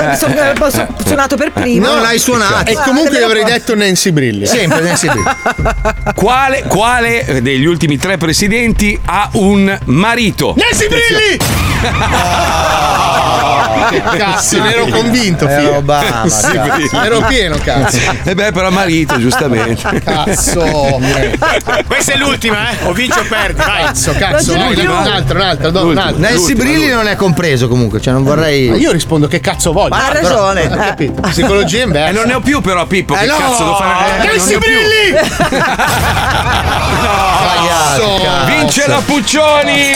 No, 0.00 0.10
eh. 0.12 0.16
so- 0.16 0.26
Eh. 0.26 0.52
ho 0.58 0.70
so- 0.70 0.86
suonato 1.06 1.36
per 1.36 1.52
primo. 1.52 1.86
Non 1.86 2.04
hai 2.04 2.18
suonato. 2.18 2.70
E 2.70 2.74
comunque 2.84 3.18
io 3.18 3.24
avrei 3.26 3.44
detto 3.44 3.74
Nancy 3.74 4.10
Brilli. 4.10 4.46
Sempre 4.46 4.80
Nancy 4.80 5.08
Brilli. 5.08 5.24
Quale, 6.14 6.64
quale 6.68 7.40
degli 7.42 7.64
ultimi 7.64 7.96
tre 7.98 8.16
presidenti 8.18 8.98
ha 9.06 9.28
un 9.32 9.76
marito? 9.86 10.54
Nancy 10.56 10.88
Brilli! 10.88 11.38
Che 13.90 14.00
cazzo, 14.16 14.62
ne 14.62 14.72
ero 14.72 14.86
convinto, 14.86 15.46
figlio. 15.46 15.76
Obama, 15.76 16.26
Sì, 16.28 16.52
cazzo. 16.52 17.02
ero 17.02 17.20
pieno, 17.26 17.58
cazzo. 17.62 17.98
E 18.24 18.34
beh, 18.34 18.50
però 18.52 18.70
marito, 18.70 19.18
giustamente. 19.18 20.00
Cazzo. 20.02 21.00
Questa 21.86 22.12
è 22.12 22.16
l'ultima, 22.16 22.70
eh? 22.70 22.76
O 22.84 22.92
vinci 22.92 23.18
o 23.18 23.24
perdi, 23.28 23.60
vai. 23.60 23.84
Cazzo, 23.84 24.12
cazzo, 24.16 24.54
vai, 24.54 24.74
un 24.86 24.86
altro, 24.90 25.34
un 25.36 25.42
altro, 25.42 25.70
do- 25.70 25.86
un 25.88 25.98
altro. 25.98 26.18
Nancy 26.20 26.54
Brilli 26.54 26.88
non 26.88 27.06
è 27.08 27.16
compreso 27.16 27.68
comunque, 27.68 27.93
cioè 28.00 28.12
non 28.12 28.22
vorrei. 28.24 28.68
Ma 28.68 28.76
io 28.76 28.92
rispondo 28.92 29.26
che 29.26 29.40
cazzo 29.40 29.72
voglio. 29.72 29.94
Ma 29.94 30.06
ha 30.06 30.10
Però- 30.10 30.28
ragione. 30.52 30.66
ho 30.66 30.76
capito. 30.76 31.20
Psicologia 31.22 31.82
inversa. 31.84 32.10
E 32.10 32.12
non 32.12 32.24
ne 32.26 32.34
ho 32.34 32.40
più 32.40 32.60
però 32.60 32.84
Pippo, 32.86 33.14
Eh 33.14 33.18
che 33.20 33.26
no! 33.26 33.36
cazzo 33.36 33.62
devo 33.64 33.76
fare? 33.76 34.06
Eh, 34.06 34.16
non 34.18 34.26
Nancy 34.26 34.48
ne 34.50 34.54
ho 34.54 34.58
più. 34.58 34.70
Brilli! 34.70 36.12
Cazzo. 37.66 38.20
Vince 38.46 38.86
la 38.86 39.00
Puccioni! 39.04 39.92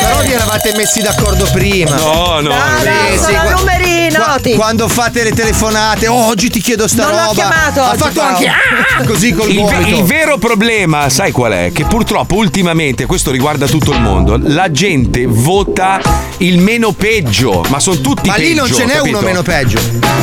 Però 0.00 0.20
vi 0.22 0.32
eravate 0.32 0.72
messi 0.76 1.00
d'accordo 1.00 1.48
prima. 1.52 1.94
No, 1.96 2.40
no. 2.40 2.50
Ah, 2.50 2.82
no, 2.82 2.90
Sì, 3.10 3.16
sono 3.18 3.28
sì, 3.28 3.34
a 3.34 3.40
qua- 3.42 3.50
numeri 3.52 4.08
qua- 4.14 4.38
quando 4.56 4.88
fate 4.88 5.22
le 5.22 5.32
telefonate, 5.32 6.08
oh, 6.08 6.26
oggi 6.26 6.50
ti 6.50 6.60
chiedo 6.60 6.88
sta 6.88 7.04
Non 7.04 7.12
l'ho 7.12 7.18
roba. 7.20 7.32
chiamato 7.34 7.82
ha 7.82 7.94
fatto 7.94 8.20
anche 8.20 8.46
ah, 8.48 9.04
così 9.06 9.32
col 9.32 9.50
Il, 9.50 9.60
gomito. 9.62 9.96
il 9.96 10.02
vero 10.04 10.38
problema, 10.38 11.08
sai 11.08 11.30
qual 11.30 11.52
è? 11.52 11.70
Che 11.72 11.84
purtroppo 11.84 12.34
ultimamente, 12.36 13.06
questo 13.06 13.30
riguarda 13.30 13.66
tutto 13.66 13.92
il 13.92 14.00
mondo, 14.00 14.38
la 14.42 14.70
gente 14.70 15.24
vota 15.26 16.00
il 16.38 16.58
meno 16.58 16.92
peggio, 16.92 17.64
ma 17.68 17.78
sono 17.80 18.00
tutti 18.00 18.28
Ma 18.28 18.36
lì 18.36 18.54
non 18.54 18.66
peggio, 18.66 18.78
ce 18.78 18.84
n'è 18.86 18.94
capito? 18.96 19.16
uno 19.18 19.26
meno 19.26 19.42
peggio. 19.42 19.78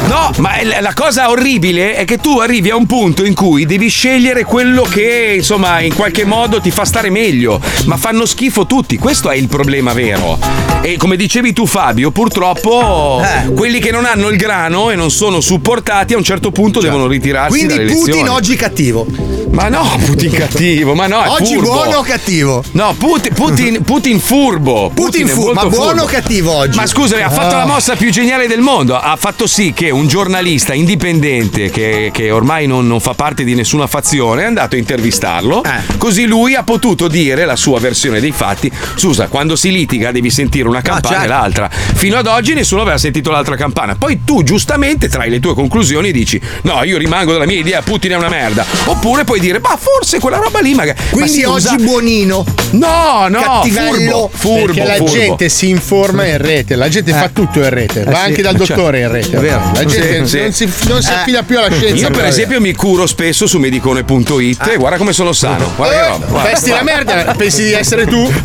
No, 0.08 0.32
ma 0.38 0.52
la 0.82 0.94
cosa 0.94 1.30
orribile 1.30 1.96
è 1.96 2.06
che 2.06 2.18
tu 2.18 2.40
arrivi 2.40 2.70
a 2.70 2.76
un 2.76 2.86
punto 2.86 3.24
in 3.24 3.34
cui 3.34 3.66
devi 3.66 3.88
scegliere 3.90 4.44
quello 4.44 4.82
che, 4.84 5.34
insomma, 5.38 5.80
in 5.82 5.94
qualche 5.94 6.26
modo 6.26 6.60
ti 6.60 6.72
fa 6.72 6.84
stare 6.86 7.10
meglio. 7.10 7.60
Ma 7.86 7.96
fanno 7.98 8.26
schifo 8.26 8.66
tutti, 8.66 8.98
questo 8.98 9.30
è 9.30 9.36
il 9.36 9.48
problema 9.48 9.94
vero. 9.94 10.38
E 10.82 10.98
come 10.98 11.16
dicevi 11.16 11.54
tu, 11.54 11.66
Fabio, 11.66 12.12
purtroppo 12.12 13.22
Eh. 13.24 13.52
quelli 13.54 13.80
che 13.80 13.92
non 13.92 14.06
hanno 14.06 14.28
il 14.30 14.38
grano 14.38 14.90
e 14.90 14.96
non 14.96 15.12
sono 15.12 15.40
supportati 15.42 16.14
a 16.14 16.18
un 16.18 16.24
certo 16.24 16.52
punto 16.52 16.80
devono 16.80 17.08
ritirarsi 17.08 17.58
Quindi 17.58 17.76
dalle 17.76 17.92
Putin 17.92 18.04
elezioni. 18.10 18.30
oggi 18.30 18.56
cattivo. 18.56 19.06
Ma 19.52 19.68
no, 19.68 19.84
Putin 20.06 20.32
cattivo, 20.32 20.94
ma 20.94 21.08
no, 21.08 21.24
Oggi 21.32 21.56
furbo. 21.56 21.72
buono 21.72 21.98
o 21.98 22.02
cattivo? 22.02 22.64
No, 22.72 22.94
Putin, 22.98 23.34
Putin, 23.34 23.82
Putin 23.84 24.20
furbo. 24.20 24.92
Putin 24.94 25.28
è 25.28 25.30
fu- 25.30 25.42
molto 25.46 25.54
ma 25.62 25.66
buono 25.70 25.99
furbo. 26.00 26.04
o 26.04 26.06
cattivo 26.06 26.52
oggi? 26.52 26.76
Ma 26.78 26.86
scusami, 26.86 27.22
ha 27.22 27.30
fatto 27.30 27.56
Ah. 27.56 27.60
la 27.60 27.66
mossa 27.66 27.96
più 27.96 28.12
geniale 28.12 28.48
del 28.48 28.62
mondo. 28.62 28.98
Ha 28.98 29.16
fatto 29.16 29.48
sì 29.48 29.74
che 29.74 29.90
un 29.90 30.08
giornalista 30.08 30.74
indipendente, 30.74 31.70
che, 31.70 32.10
che 32.14 32.32
ormai 32.32 32.68
non, 32.68 32.88
non 32.88 33.00
fa 33.00 33.14
parte 33.14 33.44
di 33.44 33.56
nessuna 33.56 33.88
fazione, 33.88 34.44
è 34.44 34.46
andato 34.46 34.76
a 34.76 34.78
intervistarlo. 34.80 35.64
Eh. 35.64 35.98
Così 35.98 36.26
lui 36.26 36.56
ha 36.56 36.64
potuto 36.64 37.08
dire 37.08 37.46
la 37.46 37.56
sua 37.56 37.80
versione 37.80 38.20
dei 38.20 38.32
fatti. 38.32 38.72
Scusa, 38.96 39.28
quando 39.28 39.56
si 39.56 39.72
litiga 39.72 40.12
devi 40.12 40.30
sentire 40.30 40.68
una 40.68 40.82
campana 40.82 41.08
certo. 41.20 41.24
e 41.26 41.28
l'altra. 41.28 41.70
Fino 41.70 42.18
ad 42.18 42.28
oggi 42.28 42.54
nessuno 42.54 42.82
aveva 42.82 42.98
sentito 42.98 43.32
l'altra 43.32 43.56
campana. 43.56 43.96
Poi 43.96 44.22
tu, 44.24 44.44
giustamente, 44.44 45.08
trai 45.10 45.30
le 45.30 45.40
tue 45.40 45.54
conclusioni, 45.54 46.12
dici: 46.12 46.40
No, 46.64 46.84
io 46.84 46.98
rimango 46.98 47.32
della 47.34 47.46
mia 47.46 47.60
idea, 47.60 47.82
Putin 47.82 48.12
è 48.12 48.16
una 48.16 48.30
merda. 48.30 48.66
Oppure 48.86 49.24
puoi 49.24 49.40
dire: 49.40 49.60
Ma 49.60 49.78
forse 49.78 50.20
quella 50.20 50.38
roba 50.38 50.60
lì 50.60 50.74
magari. 50.74 50.98
ma 51.00 51.10
Quindi 51.12 51.30
si 51.32 51.44
oggi 51.44 51.66
usa- 51.66 51.76
buonino. 51.76 52.46
No, 52.72 53.28
no, 53.30 53.64
furbo, 53.66 54.30
furbo, 54.34 54.66
Perché 54.66 54.84
la 54.86 54.96
furbo. 54.96 55.12
gente 55.12 55.50
si 55.50 55.70
informa 55.70 55.88
in 55.96 56.38
rete, 56.38 56.76
la 56.76 56.88
gente 56.90 57.12
fa 57.12 57.30
tutto 57.30 57.60
in 57.60 57.70
rete, 57.70 58.04
va 58.04 58.12
Eh 58.12 58.16
sì, 58.16 58.22
anche 58.22 58.42
dal 58.42 58.58
certo. 58.58 58.74
dottore 58.74 59.00
in 59.02 59.12
rete. 59.12 59.38
Vero. 59.38 59.72
La 59.74 59.86
gente 59.86 60.26
Sì, 60.28 60.40
non, 60.40 60.52
sì. 60.54 60.68
si, 60.68 60.88
non 60.88 61.02
si 61.02 61.12
Eh. 61.12 61.16
affida 61.16 61.44
più 61.44 61.58
alla 61.58 61.72
scienza. 61.72 62.06
Io 62.08 62.12
per 62.12 62.26
esempio 62.26 62.62
mi 62.62 62.74
curo 62.74 63.06
spesso 63.08 63.48
su 63.48 63.58
medicone.it 63.60 64.68
e 64.68 64.78
guarda 64.78 64.98
come 64.98 65.14
sono 65.14 65.34
sano. 65.34 65.72
Guarda 65.76 65.96
che 65.96 66.08
roba. 66.08 66.26
guarda, 66.28 66.50
Vesti 66.50 66.70
la 66.70 66.82
guarda. 66.82 67.14
merda, 67.14 67.34
pensi 67.36 67.64
di 67.64 67.74
essere 67.74 68.06
tu? 68.06 68.32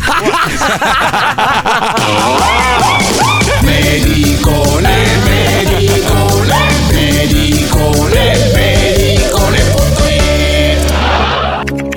Medicone, 3.61 4.89
medicone, 5.23 6.57
medicone, 6.91 8.51
medicone.it 8.53 10.93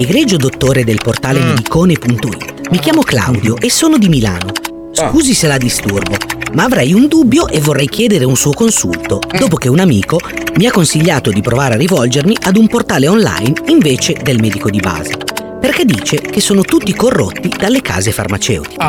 Egregio 0.01 0.37
dottore 0.37 0.85
del 0.85 1.01
portale 1.03 1.41
medicone.it. 1.41 2.69
Mi 2.71 2.79
chiamo 2.79 3.03
Claudio 3.03 3.57
e 3.59 3.69
sono 3.71 3.99
di 3.99 4.09
Milano. 4.09 4.53
Scusi 4.99 5.33
se 5.33 5.47
la 5.47 5.59
disturbo, 5.59 6.17
ma 6.55 6.65
avrei 6.65 6.93
un 6.93 7.07
dubbio 7.07 7.47
e 7.47 7.61
vorrei 7.61 7.89
chiedere 7.89 8.25
un 8.25 8.35
suo 8.35 8.53
consulto, 8.53 9.21
dopo 9.39 9.55
che 9.55 9.69
un 9.69 9.79
amico 9.79 10.19
mi 10.57 10.67
ha 10.67 10.73
consigliato 10.73 11.31
di 11.31 11.41
provare 11.41 11.75
a 11.75 11.77
rivolgermi 11.77 12.37
ad 12.43 12.57
un 12.57 12.67
portale 12.67 13.07
online 13.07 13.53
invece 13.67 14.15
del 14.21 14.41
medico 14.41 14.69
di 14.69 14.81
base, 14.81 15.17
perché 15.61 15.85
dice 15.85 16.17
che 16.17 16.41
sono 16.41 16.63
tutti 16.63 16.93
corrotti 16.95 17.49
dalle 17.49 17.81
case 17.81 18.11
farmaceutiche. 18.11 18.85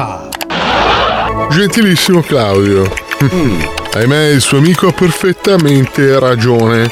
Gentilissimo 1.51 2.21
Claudio. 2.21 3.77
Ahimè, 3.91 4.27
il 4.27 4.41
suo 4.41 4.59
amico 4.59 4.87
ha 4.87 4.93
perfettamente 4.93 6.19
ragione. 6.19 6.89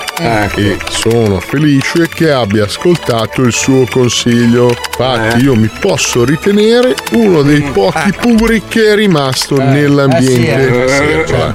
E 0.55 0.77
sono 0.89 1.39
felice 1.39 2.09
che 2.09 2.31
abbia 2.31 2.65
ascoltato 2.65 3.43
il 3.43 3.53
suo 3.53 3.85
consiglio. 3.89 4.69
Infatti, 4.69 5.43
io 5.43 5.55
mi 5.55 5.69
posso 5.79 6.25
ritenere 6.25 6.95
uno 7.11 7.43
dei 7.43 7.61
pochi 7.61 8.11
puri 8.19 8.63
che 8.67 8.91
è 8.91 8.95
rimasto 8.95 9.57
nell'ambiente. 9.57 10.83
Eh 10.83 10.87
sì, 10.87 11.03
eh. 11.03 11.25
Cioè, 11.27 11.51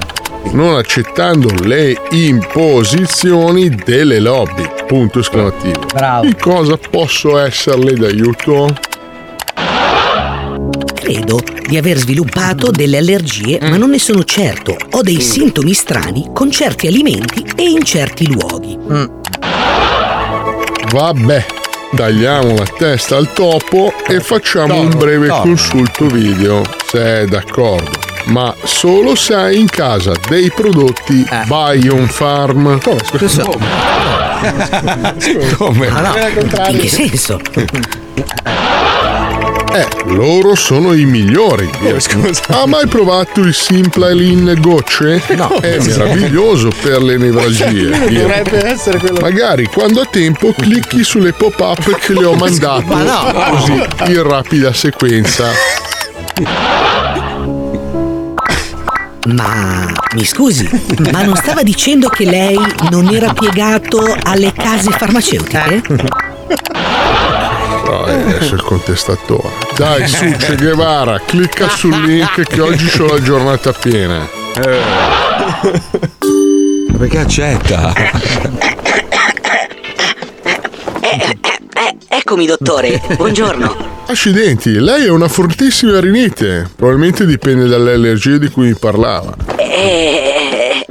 non 0.51 0.75
accettando 0.77 1.49
le 1.63 1.99
imposizioni 2.11 3.69
delle 3.69 4.19
lobby. 4.19 4.63
Punto 4.87 5.19
esclamativo. 5.19 5.81
Bravo. 5.93 6.25
In 6.25 6.37
cosa 6.37 6.77
posso 6.89 7.37
esserle 7.37 7.93
d'aiuto? 7.93 8.73
Credo 11.13 11.43
di 11.67 11.77
aver 11.77 11.99
sviluppato 11.99 12.71
delle 12.71 12.97
allergie, 12.97 13.59
ma 13.61 13.77
non 13.77 13.91
ne 13.91 13.99
sono 13.99 14.23
certo. 14.23 14.75
Ho 14.93 15.03
dei 15.03 15.21
sintomi 15.21 15.71
strani 15.73 16.31
con 16.33 16.49
certi 16.49 16.87
alimenti 16.87 17.45
e 17.55 17.69
in 17.69 17.83
certi 17.83 18.31
luoghi. 18.31 18.75
Vabbè, 20.89 21.45
tagliamo 21.95 22.55
la 22.55 22.65
testa 22.65 23.17
al 23.17 23.31
topo 23.31 23.93
e 24.07 24.21
facciamo 24.21 24.79
un 24.79 24.89
breve 24.97 25.27
consulto 25.27 26.07
video, 26.07 26.63
se 26.87 27.21
è 27.21 27.25
d'accordo. 27.25 27.91
Ma 28.25 28.51
solo 28.63 29.13
se 29.13 29.35
hai 29.35 29.59
in 29.59 29.67
casa 29.67 30.13
dei 30.27 30.49
prodotti 30.49 31.23
Bion 31.45 32.07
Farm. 32.07 32.81
Come 32.81 33.03
scusa? 33.03 33.43
Come? 35.57 35.87
Ah, 35.89 36.01
no. 36.01 36.67
In 36.69 36.79
che 36.79 36.89
senso? 36.89 37.39
Eh, 39.73 39.87
loro 40.05 40.55
sono 40.55 40.93
i 40.93 41.05
migliori. 41.05 41.69
Ha 42.47 42.65
mai 42.67 42.87
provato 42.87 43.41
il 43.41 43.53
Simplalin 43.53 44.55
gocce? 44.59 45.21
No. 45.35 45.59
È 45.59 45.79
meraviglioso 45.79 46.69
per 46.81 47.01
le 47.01 47.17
nevralgie. 47.17 47.89
Dovrebbe 48.07 48.65
essere 48.65 48.99
quello. 48.99 49.19
Magari 49.19 49.65
quando 49.65 50.01
ha 50.01 50.05
tempo 50.05 50.53
clicchi 50.53 51.03
sulle 51.03 51.33
pop-up 51.33 51.95
che 51.99 52.13
le 52.13 52.25
ho 52.25 52.35
mandato. 52.35 52.85
Ma 52.85 53.03
no. 53.03 53.55
Così 53.57 54.11
in 54.11 54.23
rapida 54.23 54.73
sequenza. 54.73 55.51
Ma 59.27 59.85
mi 60.15 60.25
scusi, 60.25 60.69
ma 61.11 61.23
non 61.23 61.35
stava 61.35 61.63
dicendo 61.63 62.09
che 62.09 62.25
lei 62.25 62.57
non 62.91 63.07
era 63.13 63.33
piegato 63.33 64.15
alle 64.23 64.51
case 64.53 64.91
farmaceutiche? 64.91 65.81
No, 67.83 68.05
è 68.05 68.13
adesso 68.13 68.55
il 68.55 68.63
contestatore. 68.63 69.49
Dai, 69.75 70.07
su 70.07 70.25
Che 70.37 70.55
Guevara, 70.55 71.19
clicca 71.25 71.67
sul 71.69 72.01
link 72.01 72.43
che 72.43 72.61
oggi 72.61 72.85
c'ho 72.87 73.07
la 73.07 73.21
giornata 73.21 73.71
piena. 73.73 74.27
Perché 76.97 77.19
accetta? 77.19 77.93
eccomi, 82.07 82.45
dottore. 82.45 83.01
Buongiorno. 83.17 83.91
Accidenti, 84.05 84.79
lei 84.79 85.07
ha 85.07 85.13
una 85.13 85.27
fortissima 85.27 85.99
rinite. 85.99 86.69
Probabilmente 86.75 87.25
dipende 87.25 87.67
dalle 87.67 87.93
allergie 87.93 88.39
di 88.39 88.49
cui 88.49 88.67
mi 88.67 88.75
parlava. 88.75 89.35
Eh, 89.57 90.85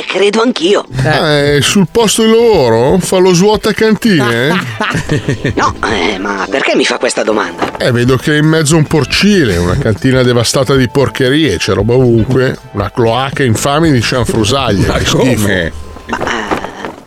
eh, 0.00 0.04
credo 0.06 0.42
anch'io. 0.42 0.84
Ah, 1.04 1.54
è 1.54 1.58
sul 1.60 1.86
posto 1.90 2.22
di 2.22 2.30
lavoro? 2.30 2.98
Fa 2.98 3.18
lo 3.18 3.32
svuota 3.32 3.72
cantine? 3.72 4.78
No, 5.54 5.74
eh, 5.84 6.18
ma 6.18 6.46
perché 6.48 6.74
mi 6.76 6.84
fa 6.84 6.98
questa 6.98 7.22
domanda? 7.22 7.76
Eh, 7.76 7.90
vedo 7.90 8.16
che 8.16 8.34
è 8.34 8.38
in 8.38 8.46
mezzo 8.46 8.74
a 8.74 8.78
un 8.78 8.86
porcile, 8.86 9.56
una 9.56 9.76
cantina 9.76 10.22
devastata 10.22 10.74
di 10.76 10.88
porcherie, 10.88 11.56
c'è 11.56 11.74
roba 11.74 11.94
ovunque. 11.94 12.56
Una 12.72 12.90
cloaca 12.90 13.42
infame 13.42 13.90
di 13.90 14.00
cianfrusaglie. 14.00 14.86
Ma 14.86 15.00
come? 15.08 15.34
schifo. 15.34 16.49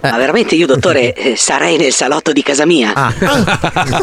Ma 0.04 0.18
veramente 0.18 0.56
io, 0.56 0.68
dottore, 0.68 1.14
eh, 1.16 1.36
sarei 1.38 1.78
nel 1.78 1.94
salotto 1.94 2.32
di 2.34 2.44
casa 2.44 2.66
mia. 2.66 2.94
Ah. 2.94 3.14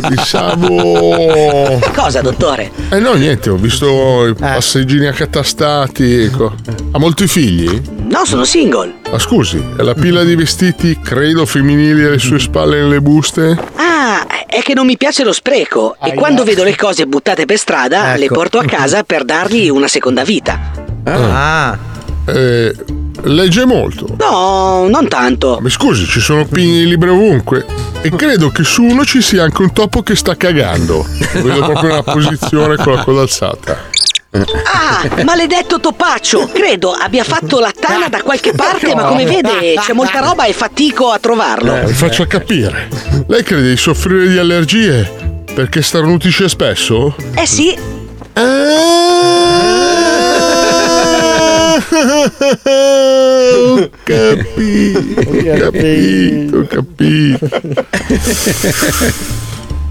Pensavo. 0.01 1.79
Cosa, 1.95 2.21
dottore? 2.23 2.71
Eh 2.91 2.99
no, 2.99 3.15
niente, 3.15 3.51
ho 3.51 3.57
visto 3.57 4.27
i 4.27 4.35
passeggini 4.35 5.07
accatastati. 5.07 6.23
Ecco. 6.23 6.55
Ha 6.93 6.99
molti 6.99 7.27
figli? 7.27 7.81
No, 8.09 8.25
sono 8.25 8.45
single. 8.45 8.95
Ma 9.11 9.19
scusi, 9.19 9.63
è 9.77 9.83
la 9.83 9.95
pila 9.95 10.25
di 10.25 10.35
vestiti, 10.35 10.99
credo, 11.01 11.45
femminili 11.45 12.05
alle 12.05 12.19
sue 12.19 12.39
spalle 12.39 12.79
e 12.79 12.81
nelle 12.83 13.01
buste? 13.01 13.59
Ah, 13.77 14.27
è 14.47 14.63
che 14.63 14.75
non 14.75 14.87
mi 14.87 14.97
piace 14.97 15.23
lo 15.23 15.33
spreco 15.33 15.97
e 16.03 16.15
quando 16.15 16.45
vedo 16.45 16.65
le 16.65 16.77
cose 16.77 17.07
buttate 17.07 17.45
per 17.45 17.59
strada 17.59 18.17
le 18.17 18.25
Ecco. 18.25 18.35
porto 18.35 18.59
a 18.59 18.65
casa 18.65 19.05
per 19.05 19.25
dargli 19.25 19.69
una 19.69 19.89
seconda 19.89 20.25
vita. 20.25 20.59
Ah. 21.05 21.79
Eh, 22.27 22.75
legge 23.23 23.65
molto. 23.65 24.07
No, 24.19 24.89
non 24.89 25.09
tanto. 25.09 25.59
Ma 25.61 25.69
scusi, 25.69 26.07
ci 26.07 26.21
sono 26.21 26.45
pini 26.47 26.81
di 26.81 26.89
libri 26.89 27.11
ovunque. 27.11 27.65
E 28.03 28.11
credo 28.11 28.51
che 28.51 28.65
su 28.65 28.83
uno 28.83 29.05
ci 29.05 29.21
sia 29.21 29.43
anche 29.43 29.63
un 29.63 29.73
topo 29.73 30.03
che 30.03 30.15
sta 30.17 30.37
cagando. 30.37 31.07
Vedo 31.35 31.65
proprio 31.65 31.89
nella 31.89 32.03
posizione 32.03 32.77
con 32.77 32.95
la 32.95 33.05
coda 33.05 33.23
alzata. 33.23 33.89
Ah, 34.33 35.25
maledetto 35.25 35.81
topaccio! 35.81 36.49
Credo 36.53 36.93
abbia 36.93 37.25
fatto 37.25 37.59
la 37.59 37.73
tana 37.79 38.09
da 38.09 38.23
qualche 38.23 38.53
parte, 38.53 38.95
ma 38.95 39.03
come 39.05 39.25
vede 39.25 39.75
c'è 39.81 39.93
molta 39.93 40.21
roba 40.21 40.45
e 40.45 40.53
fatico 40.53 41.11
a 41.11 41.19
trovarlo. 41.19 41.75
Eh, 41.75 41.87
vi 41.87 41.93
faccio 41.93 42.25
capire. 42.27 42.89
Lei 43.27 43.43
crede 43.43 43.71
di 43.71 43.77
soffrire 43.77 44.29
di 44.29 44.39
allergie 44.39 45.45
perché 45.53 45.83
starnutisce 45.83 46.49
spesso? 46.49 47.17
Eh 47.35 47.47
sì, 47.47 47.77
Ho 51.93 53.91
capito, 54.05 55.01
ho 55.21 55.59
capito, 55.59 56.57
ho 56.59 56.67
capito. 56.67 57.49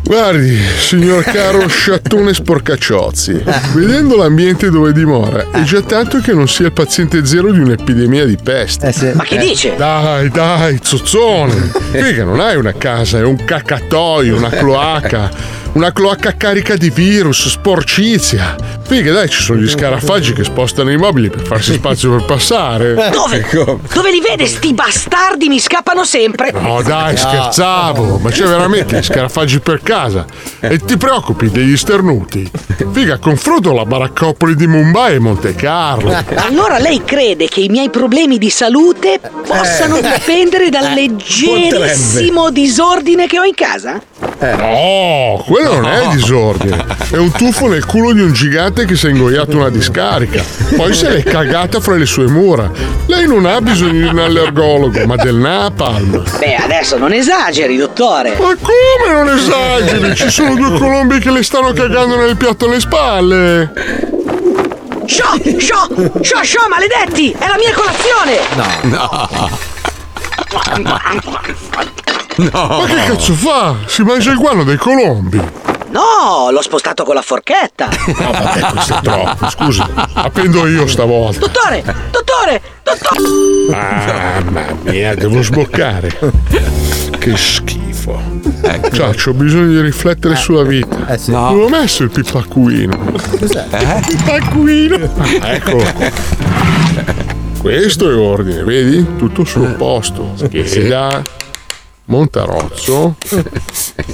Guardi, 0.02 0.58
signor 0.80 1.24
caro 1.24 1.68
sciattone 1.68 2.34
sporcacciozzi, 2.34 3.44
vedendo 3.74 4.16
l'ambiente 4.16 4.72
dove 4.72 4.92
dimora, 4.92 5.52
è 5.52 5.62
già 5.62 5.82
tanto 5.82 6.20
che 6.20 6.34
non 6.34 6.48
sia 6.48 6.66
il 6.68 6.72
paziente 6.72 7.24
zero 7.26 7.52
di 7.52 7.60
un'epidemia 7.60 8.26
di 8.26 8.38
peste. 8.42 9.14
Ma 9.14 9.24
chi 9.24 9.38
dice? 9.38 9.76
Dai, 9.76 10.30
dai, 10.30 10.80
zozzone! 10.82 11.54
Figa, 11.92 12.24
non 12.24 12.40
hai 12.40 12.56
una 12.56 12.74
casa, 12.74 13.20
è 13.20 13.24
un 13.24 13.44
cacatoio, 13.44 14.36
una 14.36 14.50
cloaca, 14.50 15.30
una 15.74 15.92
cloaca 15.94 16.36
carica 16.36 16.76
di 16.76 16.90
virus, 16.90 17.48
sporcizia. 17.48 18.56
Figa, 18.82 19.12
dai, 19.14 19.30
ci 19.30 19.42
sono 19.42 19.60
gli 19.60 19.70
scarafaggi 19.70 20.34
che 20.34 20.44
spostano 20.44 20.92
i 20.92 20.98
mobili 20.98 21.30
per 21.30 21.46
farsi 21.46 21.74
spazio 21.74 22.10
per 22.16 22.26
passare. 22.26 22.96
Dove? 23.12 23.36
Ecco. 23.38 23.80
Dove 23.94 24.12
li 24.12 24.20
vede 24.20 24.48
sti 24.48 24.74
bastardi? 24.74 25.48
Mi 25.48 25.60
scappano 25.60 26.04
sempre. 26.04 26.52
No 26.52 26.82
dai, 26.82 27.16
scherzavo, 27.16 28.18
ma 28.18 28.32
c'è 28.32 28.46
veramente 28.46 28.98
gli 28.98 29.04
scarafaggi 29.04 29.60
per 29.60 29.82
casa. 29.84 30.26
E 30.60 30.80
ti 30.80 30.98
preoccupi 30.98 31.52
degli 31.52 31.78
sternuti? 31.78 32.50
Figa, 32.92 33.20
confronto 33.20 33.72
la 33.74 33.86
baraccopoli 33.86 34.56
di 34.56 34.66
Mumbai 34.66 35.16
e 35.16 35.20
Monte 35.20 35.54
Carlo. 35.54 36.12
Allora 36.36 36.80
lei 36.80 37.04
crede 37.06 37.48
che 37.48 37.62
i 37.62 37.70
miei 37.70 37.92
problemi 37.92 38.40
di 38.40 38.50
salute 38.50 39.20
possano 39.46 39.98
Eh. 40.00 40.14
dipendere 40.14 40.70
dal 40.70 40.94
leggerissimo 40.94 42.50
disordine 42.50 43.28
che 43.28 43.38
ho 43.40 43.44
in 43.44 43.54
casa? 43.54 44.02
No, 44.40 45.44
quello 45.60 45.82
non 45.82 45.92
è 45.92 46.08
disordine. 46.08 46.86
È 47.10 47.18
un 47.18 47.32
tuffo 47.32 47.68
nel 47.68 47.86
culo 47.86 48.14
di 48.14 48.22
un 48.22 48.32
gigante 48.32 48.86
che 48.86 48.96
si 48.96 49.08
è 49.08 49.10
ingoiato 49.10 49.58
una 49.58 49.70
discarica. 49.70 50.42
Poi 50.76 50.94
se 50.94 51.10
l'è 51.10 51.24
cagata 51.24 51.82
fra 51.82 51.96
le 51.96 52.06
sue 52.06 52.28
mura. 52.28 52.72
Lei 53.08 53.28
non 53.28 53.46
ha 53.46 53.60
bisogno 53.60 54.00
di 54.00 54.08
un 54.08 54.20
allergologo, 54.20 55.06
ma 55.06 55.16
del 55.18 55.36
napalm. 55.36 56.24
Beh, 56.40 56.56
adesso 56.56 56.98
non 56.98 57.12
esageri, 57.12 57.76
dottore. 57.76 58.38
Ma 58.40 58.56
come 58.56 59.12
non 59.12 59.30
esageri? 59.30 60.16
Ci 60.16 60.30
sono 60.30 60.56
due 60.56 60.78
colombi 60.78 61.20
che 61.20 61.32
le 61.32 61.44
stanno 61.44 61.74
cagando 61.74 62.16
nel 62.16 62.38
piatto 62.38 62.66
alle 62.66 62.80
spalle. 62.80 63.74
Sciò, 65.06 65.34
sciò, 65.58 65.88
sciò, 66.22 66.42
sciò, 66.44 66.68
maledetti! 66.70 67.32
È 67.32 67.48
la 67.48 67.58
mia 67.58 67.74
colazione! 67.74 68.38
Ma 72.52 72.86
che 72.86 72.96
cazzo 73.06 73.34
fa? 73.34 73.76
Si 73.86 74.04
mangia 74.04 74.32
il 74.32 74.38
guano 74.38 74.64
dei 74.64 74.78
colombi. 74.78 75.42
No, 75.92 76.50
l'ho 76.52 76.62
spostato 76.62 77.04
con 77.04 77.16
la 77.16 77.22
forchetta. 77.22 77.90
No, 78.20 78.32
vabbè, 78.32 78.60
questo 78.72 78.98
è 78.98 79.02
troppo. 79.02 79.50
Scusi, 79.50 79.84
appendo 80.14 80.68
io 80.68 80.88
stavolta. 80.88 81.40
Dottore, 81.40 81.84
dottore, 82.12 82.62
dottore! 82.84 83.70
Mamma 83.70 84.66
mia, 84.84 85.16
devo 85.16 85.42
sboccare. 85.42 86.18
Che 87.18 87.38
schifo. 87.38 88.22
Cioè, 88.92 89.16
ho 89.28 89.34
bisogno 89.34 89.68
di 89.68 89.82
riflettere 89.82 90.36
sulla 90.36 90.64
vita. 90.64 91.08
Eh 91.08 91.18
sì. 91.18 91.32
Non 91.32 91.62
ho 91.62 91.70
messo 91.70 92.04
il 92.04 92.10
pipaccuino. 92.10 92.98
Cos'è? 93.40 93.66
Il 93.72 94.06
pipaccuino. 94.08 95.10
Ah, 95.42 95.54
ecco. 95.54 95.84
Questo 97.60 98.10
è 98.10 98.16
ordine, 98.16 98.64
vedi? 98.64 99.18
Tutto 99.18 99.42
al 99.42 99.48
suo 99.48 99.74
posto. 99.76 100.34
Scheda, 100.36 101.22
montarozzo, 102.10 103.16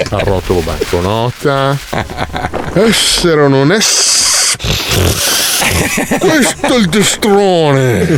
arrotolo 0.09 0.59
banconota, 0.67 1.77
essere 2.73 3.41
o 3.41 3.47
non 3.47 3.71
essere. 3.71 4.23
Questo 6.19 6.67
è 6.67 6.77
il 6.77 6.87
destrone. 6.87 8.17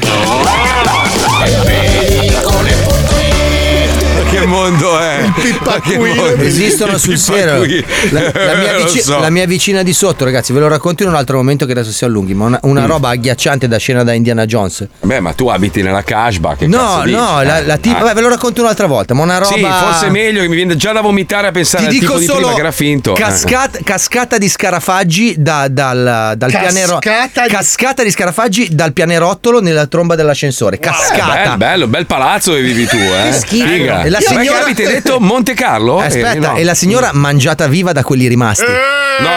Che 4.39 4.45
mondo 4.45 4.99
è? 4.99 5.29
Ma 5.63 5.79
che 5.81 5.97
mondo- 5.97 6.35
Esistono 6.37 6.93
il 6.93 6.99
sul 6.99 7.17
serio. 7.17 7.65
La, 8.11 8.21
la 8.21 8.53
mia 8.55 8.75
Eh, 8.77 8.83
vici- 8.83 9.01
so. 9.01 9.19
la 9.19 9.29
mia 9.29 9.45
vicina 9.45 9.83
di 9.83 9.93
sotto, 9.93 10.23
ragazzi, 10.25 10.53
ve 10.53 10.59
lo 10.59 10.67
racconto 10.67 11.03
in 11.03 11.09
un 11.09 11.15
altro 11.15 11.37
momento 11.37 11.65
che 11.65 11.71
adesso 11.71 11.91
si 11.91 12.05
allunghi. 12.05 12.33
Ma 12.33 12.45
una, 12.45 12.59
una 12.63 12.81
Mm. 12.81 12.85
roba 12.85 13.09
agghiacciante 13.09 13.67
da 13.67 13.77
scena 13.77 14.03
da 14.03 14.13
Indiana 14.13 14.45
Jones. 14.45 14.85
Beh, 15.01 15.19
ma 15.19 15.33
tu 15.33 15.47
abiti 15.47 15.81
nella 15.81 16.03
cashba, 16.03 16.55
che 16.55 16.67
no, 16.67 16.77
cazzo 16.77 17.01
dici? 17.03 17.15
no, 17.15 17.41
la, 17.43 17.61
la 17.61 17.77
tipa- 17.77 17.97
Ah. 17.97 18.01
vabbè, 18.03 18.13
ve 18.13 18.21
lo 18.21 18.29
racconto 18.29 18.61
un'altra 18.61 18.87
volta. 18.87 19.13
Ma 19.13 19.23
una 19.23 19.37
roba. 19.39 19.53
Sì, 19.55 19.61
forse 19.61 20.07
è 20.07 20.09
meglio 20.09 20.41
che 20.41 20.47
mi 20.47 20.55
viene 20.55 20.75
già 20.75 20.91
da 20.91 21.01
vomitare 21.01 21.47
a 21.47 21.51
pensare 21.51 21.83
Ti 21.87 21.89
al 21.89 21.99
dico 21.99 22.05
tipo 22.05 22.19
di 22.19 22.25
solo 22.25 22.37
prima 22.39 22.53
che 22.53 22.59
era 22.59 22.71
finto. 22.71 23.15
Eh. 23.15 23.19
cascata, 23.19 23.79
cascata 23.83 24.37
di 24.37 24.49
scarafaggi 24.49 25.35
da- 25.37 25.67
dal, 25.69 26.33
dal 26.37 26.51
Cascata 26.51 26.71
pianero- 26.73 26.99
di- 26.99 27.49
cascata 27.51 28.03
di 28.03 28.11
scarafaggi 28.11 28.67
dal 28.75 28.93
pianerottolo 28.93 29.61
nella 29.61 29.87
tromba 29.87 30.15
dell'ascensore. 30.15 30.77
Cascata. 30.79 31.41
Eh, 31.41 31.43
bello, 31.45 31.57
bello, 31.57 31.87
bel 31.87 32.05
palazzo 32.05 32.51
dove 32.51 32.61
vivi 32.61 32.85
tu, 32.85 32.97
eh. 32.97 33.29
Che 33.29 33.33
schifo. 33.33 33.65
Figa. 33.67 34.03
E 34.03 34.09
la 34.09 34.19
che 34.19 34.25
signora- 34.27 34.61
avete 34.61 34.85
detto 34.85 35.19
Monte 35.19 35.53
Carlo? 35.53 36.01
Eh, 36.01 36.05
Aspetta, 36.05 36.31
Eh, 36.31 36.39
no. 36.39 36.55
e 36.55 36.63
la 36.63 36.75
signora 36.75 37.09
mangiata 37.13 37.67
viva 37.67 37.91
da 37.91 38.03
quelli 38.03 38.27
rimasti. 38.27 38.63
No, 38.65 39.29
eh, 39.29 39.35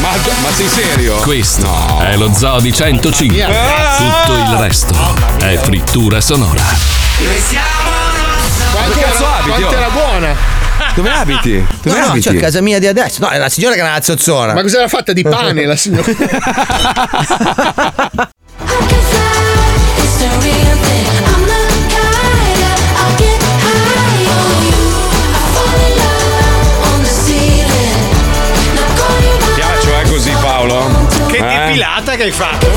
Ma, 0.00 0.08
ma 0.40 0.50
sei 0.54 0.68
serio? 0.68 1.16
Questo 1.16 1.68
è 2.00 2.16
lo 2.16 2.32
Zoo 2.34 2.60
di 2.60 2.72
105. 2.72 3.44
Tutto 3.44 4.32
il 4.32 4.56
resto 4.58 4.94
è 5.38 5.58
frittura 5.58 6.20
sonora. 6.20 6.62
Quanto 8.72 8.90
Dove 8.90 9.02
cazzo 9.02 9.22
era, 9.24 9.34
abiti, 9.36 9.50
quanto 9.50 9.66
oh? 9.66 9.72
era 9.78 9.88
buona? 9.90 10.34
Dove 10.94 11.10
abiti? 11.10 11.66
Dove 11.82 11.98
no, 11.98 12.04
no, 12.06 12.10
abiti? 12.12 12.22
cioè 12.22 12.36
a 12.36 12.40
casa 12.40 12.60
mia 12.62 12.78
di 12.78 12.86
adesso. 12.86 13.20
No, 13.20 13.28
è 13.28 13.38
la 13.38 13.48
signora 13.48 13.74
che 13.74 13.80
era 13.80 13.90
una 13.90 14.00
zozzona. 14.00 14.54
Ma 14.54 14.62
cos'era 14.62 14.88
fatta 14.88 15.12
di 15.12 15.22
pane 15.22 15.66
la 15.66 15.76
signora? 15.76 16.04
che 32.20 32.26
hai 32.26 32.32
fatto? 32.32 32.68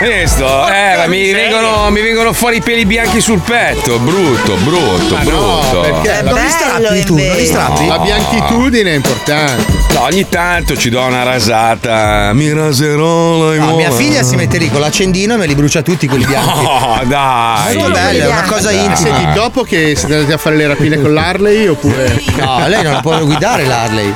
Hai 0.00 0.22
visto? 0.22 0.66
Eh, 0.66 1.06
mi 1.06 1.30
vengono, 1.32 1.88
mi 1.90 2.00
vengono 2.00 2.32
fuori 2.32 2.56
i 2.56 2.60
peli 2.60 2.84
bianchi 2.84 3.20
sul 3.20 3.38
petto. 3.38 3.96
Brutto, 4.00 4.56
brutto, 4.56 5.14
Ma 5.14 5.22
no, 5.22 5.30
brutto. 5.30 5.80
perché? 5.82 6.22
non 6.22 6.34
li 6.34 6.48
strappi 6.48 7.04
tu, 7.04 7.16
non 7.16 7.36
li 7.36 7.46
strappi? 7.46 7.86
La 7.86 7.98
bianchitudine 8.00 8.90
è 8.90 8.94
importante. 8.94 9.66
No, 9.92 10.00
ogni 10.02 10.28
tanto 10.28 10.76
ci 10.76 10.90
do 10.90 11.00
una 11.00 11.22
rasata. 11.22 12.32
Mi 12.32 12.52
raserò 12.52 13.54
la 13.54 13.54
No, 13.54 13.76
mia 13.76 13.92
figlia 13.92 14.24
si 14.24 14.34
mette 14.34 14.58
lì 14.58 14.68
con 14.68 14.80
l'accendino 14.80 15.34
e 15.34 15.36
me 15.36 15.46
li 15.46 15.54
brucia 15.54 15.80
tutti 15.82 16.08
quelli 16.08 16.24
bianchi. 16.26 16.62
No, 16.62 17.00
dai. 17.04 17.76
Molto 17.76 17.92
bello, 17.92 18.24
è 18.24 18.26
una 18.26 18.42
cosa 18.42 18.72
Dai. 18.72 18.84
intima. 18.84 18.96
Senti, 18.96 19.32
dopo 19.32 19.62
che 19.62 19.94
siete 19.94 20.14
andati 20.14 20.32
a 20.32 20.38
fare 20.38 20.56
le 20.56 20.66
rapine 20.66 21.00
con 21.00 21.12
l'Harley 21.14 21.68
oppure. 21.68 22.20
No, 22.38 22.66
lei 22.66 22.82
non 22.82 23.00
può 23.00 23.16
guidare 23.20 23.64
l'Harley. 23.64 24.12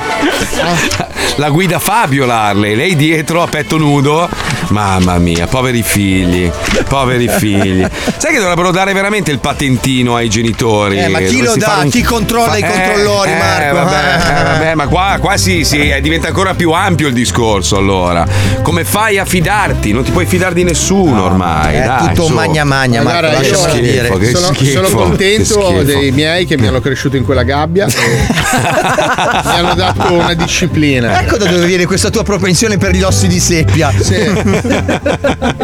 La 1.37 1.49
guida 1.49 1.79
Fabio 1.79 2.25
l'Harley, 2.25 2.75
lei 2.75 2.95
dietro 2.95 3.41
a 3.41 3.47
petto 3.47 3.77
nudo 3.77 4.29
Mamma 4.77 5.19
mia, 5.19 5.45
poveri 5.45 5.83
figli, 5.83 6.51
poveri 6.89 7.27
figli. 7.29 7.85
Sai 8.17 8.33
che 8.33 8.39
dovrebbero 8.39 8.71
dare 8.71 8.91
veramente 8.93 9.29
il 9.29 9.37
patentino 9.37 10.15
ai 10.15 10.29
genitori? 10.29 10.97
Eh, 10.97 11.09
ma 11.09 11.19
chi 11.19 11.37
lo 11.37 11.53
Dovresti 11.53 11.59
dà? 11.59 11.65
fare 11.67 11.89
Chi 11.89 12.01
controlla 12.01 12.57
i 12.57 12.61
Eh, 12.63 12.67
controllori, 12.67 13.29
eh, 13.29 13.35
Marco? 13.37 13.75
Vabbè, 13.75 13.95
Ah. 13.95 14.39
eh, 14.39 14.43
vabbè, 14.57 14.73
ma 14.73 14.87
qua, 14.87 15.17
qua 15.21 15.37
si, 15.37 15.63
si- 15.63 15.91
eh, 15.91 16.01
diventa 16.01 16.27
ancora 16.29 16.55
più 16.55 16.71
ampio 16.71 17.07
il 17.07 17.13
discorso 17.13 17.77
allora. 17.77 18.25
Come 18.63 18.83
fai 18.83 19.19
a 19.19 19.25
fidarti? 19.25 19.91
Non 19.91 20.03
ti 20.03 20.09
puoi 20.09 20.25
fidare 20.25 20.55
di 20.55 20.63
nessuno 20.63 21.23
ormai. 21.23 21.75
È 21.75 21.83
dai, 21.83 22.07
tutto 22.07 22.25
su. 22.25 22.33
magna 22.33 22.63
magna, 22.63 23.03
Ma 23.03 23.11
Marco, 23.11 23.27
guarda, 23.29 23.37
lasciamelo 23.47 23.79
dire. 23.79 23.97
schifo, 24.05 24.17
che 24.17 24.25
sono, 24.31 24.53
schifo, 24.55 24.85
sono 24.85 24.89
contento 25.03 25.81
dei 25.83 26.11
miei 26.11 26.45
che 26.47 26.57
mi 26.57 26.65
hanno 26.65 26.79
cresciuto 26.81 27.15
in 27.15 27.23
quella 27.25 27.43
gabbia 27.43 27.85
e 27.85 27.91
mi 29.45 29.51
hanno 29.51 29.75
dato 29.75 30.13
una 30.13 30.33
disciplina. 30.33 31.21
Ecco 31.21 31.37
da 31.37 31.45
dove 31.45 31.67
viene 31.67 31.85
questa 31.85 32.09
tua 32.09 32.23
propensione 32.23 32.79
per 32.79 32.95
gli 32.95 33.03
ossi 33.03 33.27
di 33.27 33.39
seppia. 33.39 33.91
Il 33.93 34.52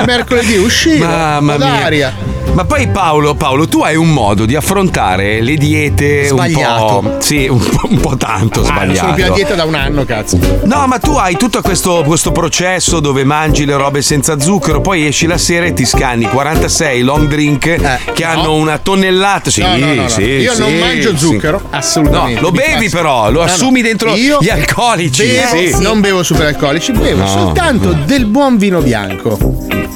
mercoledì 0.06 0.58
uscivo, 0.58 1.06
Mamma 1.06 1.58
mia. 1.58 2.14
Ma 2.54 2.66
poi 2.66 2.88
Paolo, 2.90 3.36
Paolo, 3.36 3.68
tu 3.68 3.82
hai 3.84 3.96
un 3.96 4.10
modo 4.12 4.46
di 4.46 4.56
affrontare 4.56 5.40
le 5.42 5.56
diete 5.56 6.26
Sbagliato. 6.26 7.00
un 7.00 7.12
po'. 7.16 7.22
Sì, 7.22 7.48
un 7.48 7.58
po', 7.60 7.88
un 7.90 8.00
po' 8.00 8.18
tanto 8.18 8.62
Ah, 8.62 8.64
non 8.64 8.72
sbagliato. 8.74 9.00
sono 9.00 9.14
più 9.14 9.26
a 9.26 9.30
dieta 9.30 9.56
da 9.56 9.64
un 9.64 9.76
anno, 9.76 10.04
cazzo. 10.04 10.38
No, 10.64 10.86
ma 10.88 10.98
tu 11.00 11.12
hai 11.16 11.38
tutto 11.38 11.62
questo, 11.62 12.04
questo 12.06 12.32
processo 12.34 13.00
dove 13.00 13.24
mangi 13.24 13.64
le 13.66 13.78
robe 13.78 14.02
senza 14.02 14.40
zucchero, 14.40 14.82
poi 14.82 15.06
esci 15.08 15.26
la 15.26 15.38
sera 15.38 15.66
e 15.68 15.74
ti 15.74 15.86
scanni 15.86 16.26
46 16.28 17.02
long 17.02 17.28
drink 17.28 18.12
che 18.14 18.26
hanno 18.26 18.56
una 18.56 18.78
tonnellata. 18.78 19.50
Sì, 19.50 19.62
No, 19.62 19.78
no, 19.78 19.86
no, 19.86 20.02
no. 20.02 20.08
sì. 20.10 20.22
Io 20.24 20.58
non 20.58 20.70
sì, 20.70 20.76
mangio 20.80 21.10
sì. 21.12 21.18
zucchero, 21.18 21.62
assolutamente. 21.70 22.42
No, 22.42 22.48
lo 22.48 22.52
bevi 22.52 22.86
passa. 22.86 22.98
però, 22.98 23.26
lo 23.32 23.40
No, 23.40 23.46
no. 23.46 23.52
assumi 23.52 23.82
dentro 23.82 24.16
Io 24.16 24.40
gli 24.42 24.50
alcolici. 24.50 25.24
bevo-. 25.26 25.80
Non 25.82 26.02
bevo 26.02 26.24
superalcolici, 26.24 26.92
bevo 26.92 27.22
No. 27.22 27.28
soltanto 27.28 27.94
del 28.06 28.26
buon 28.26 28.58
vino 28.58 28.82
bianco. 28.82 29.38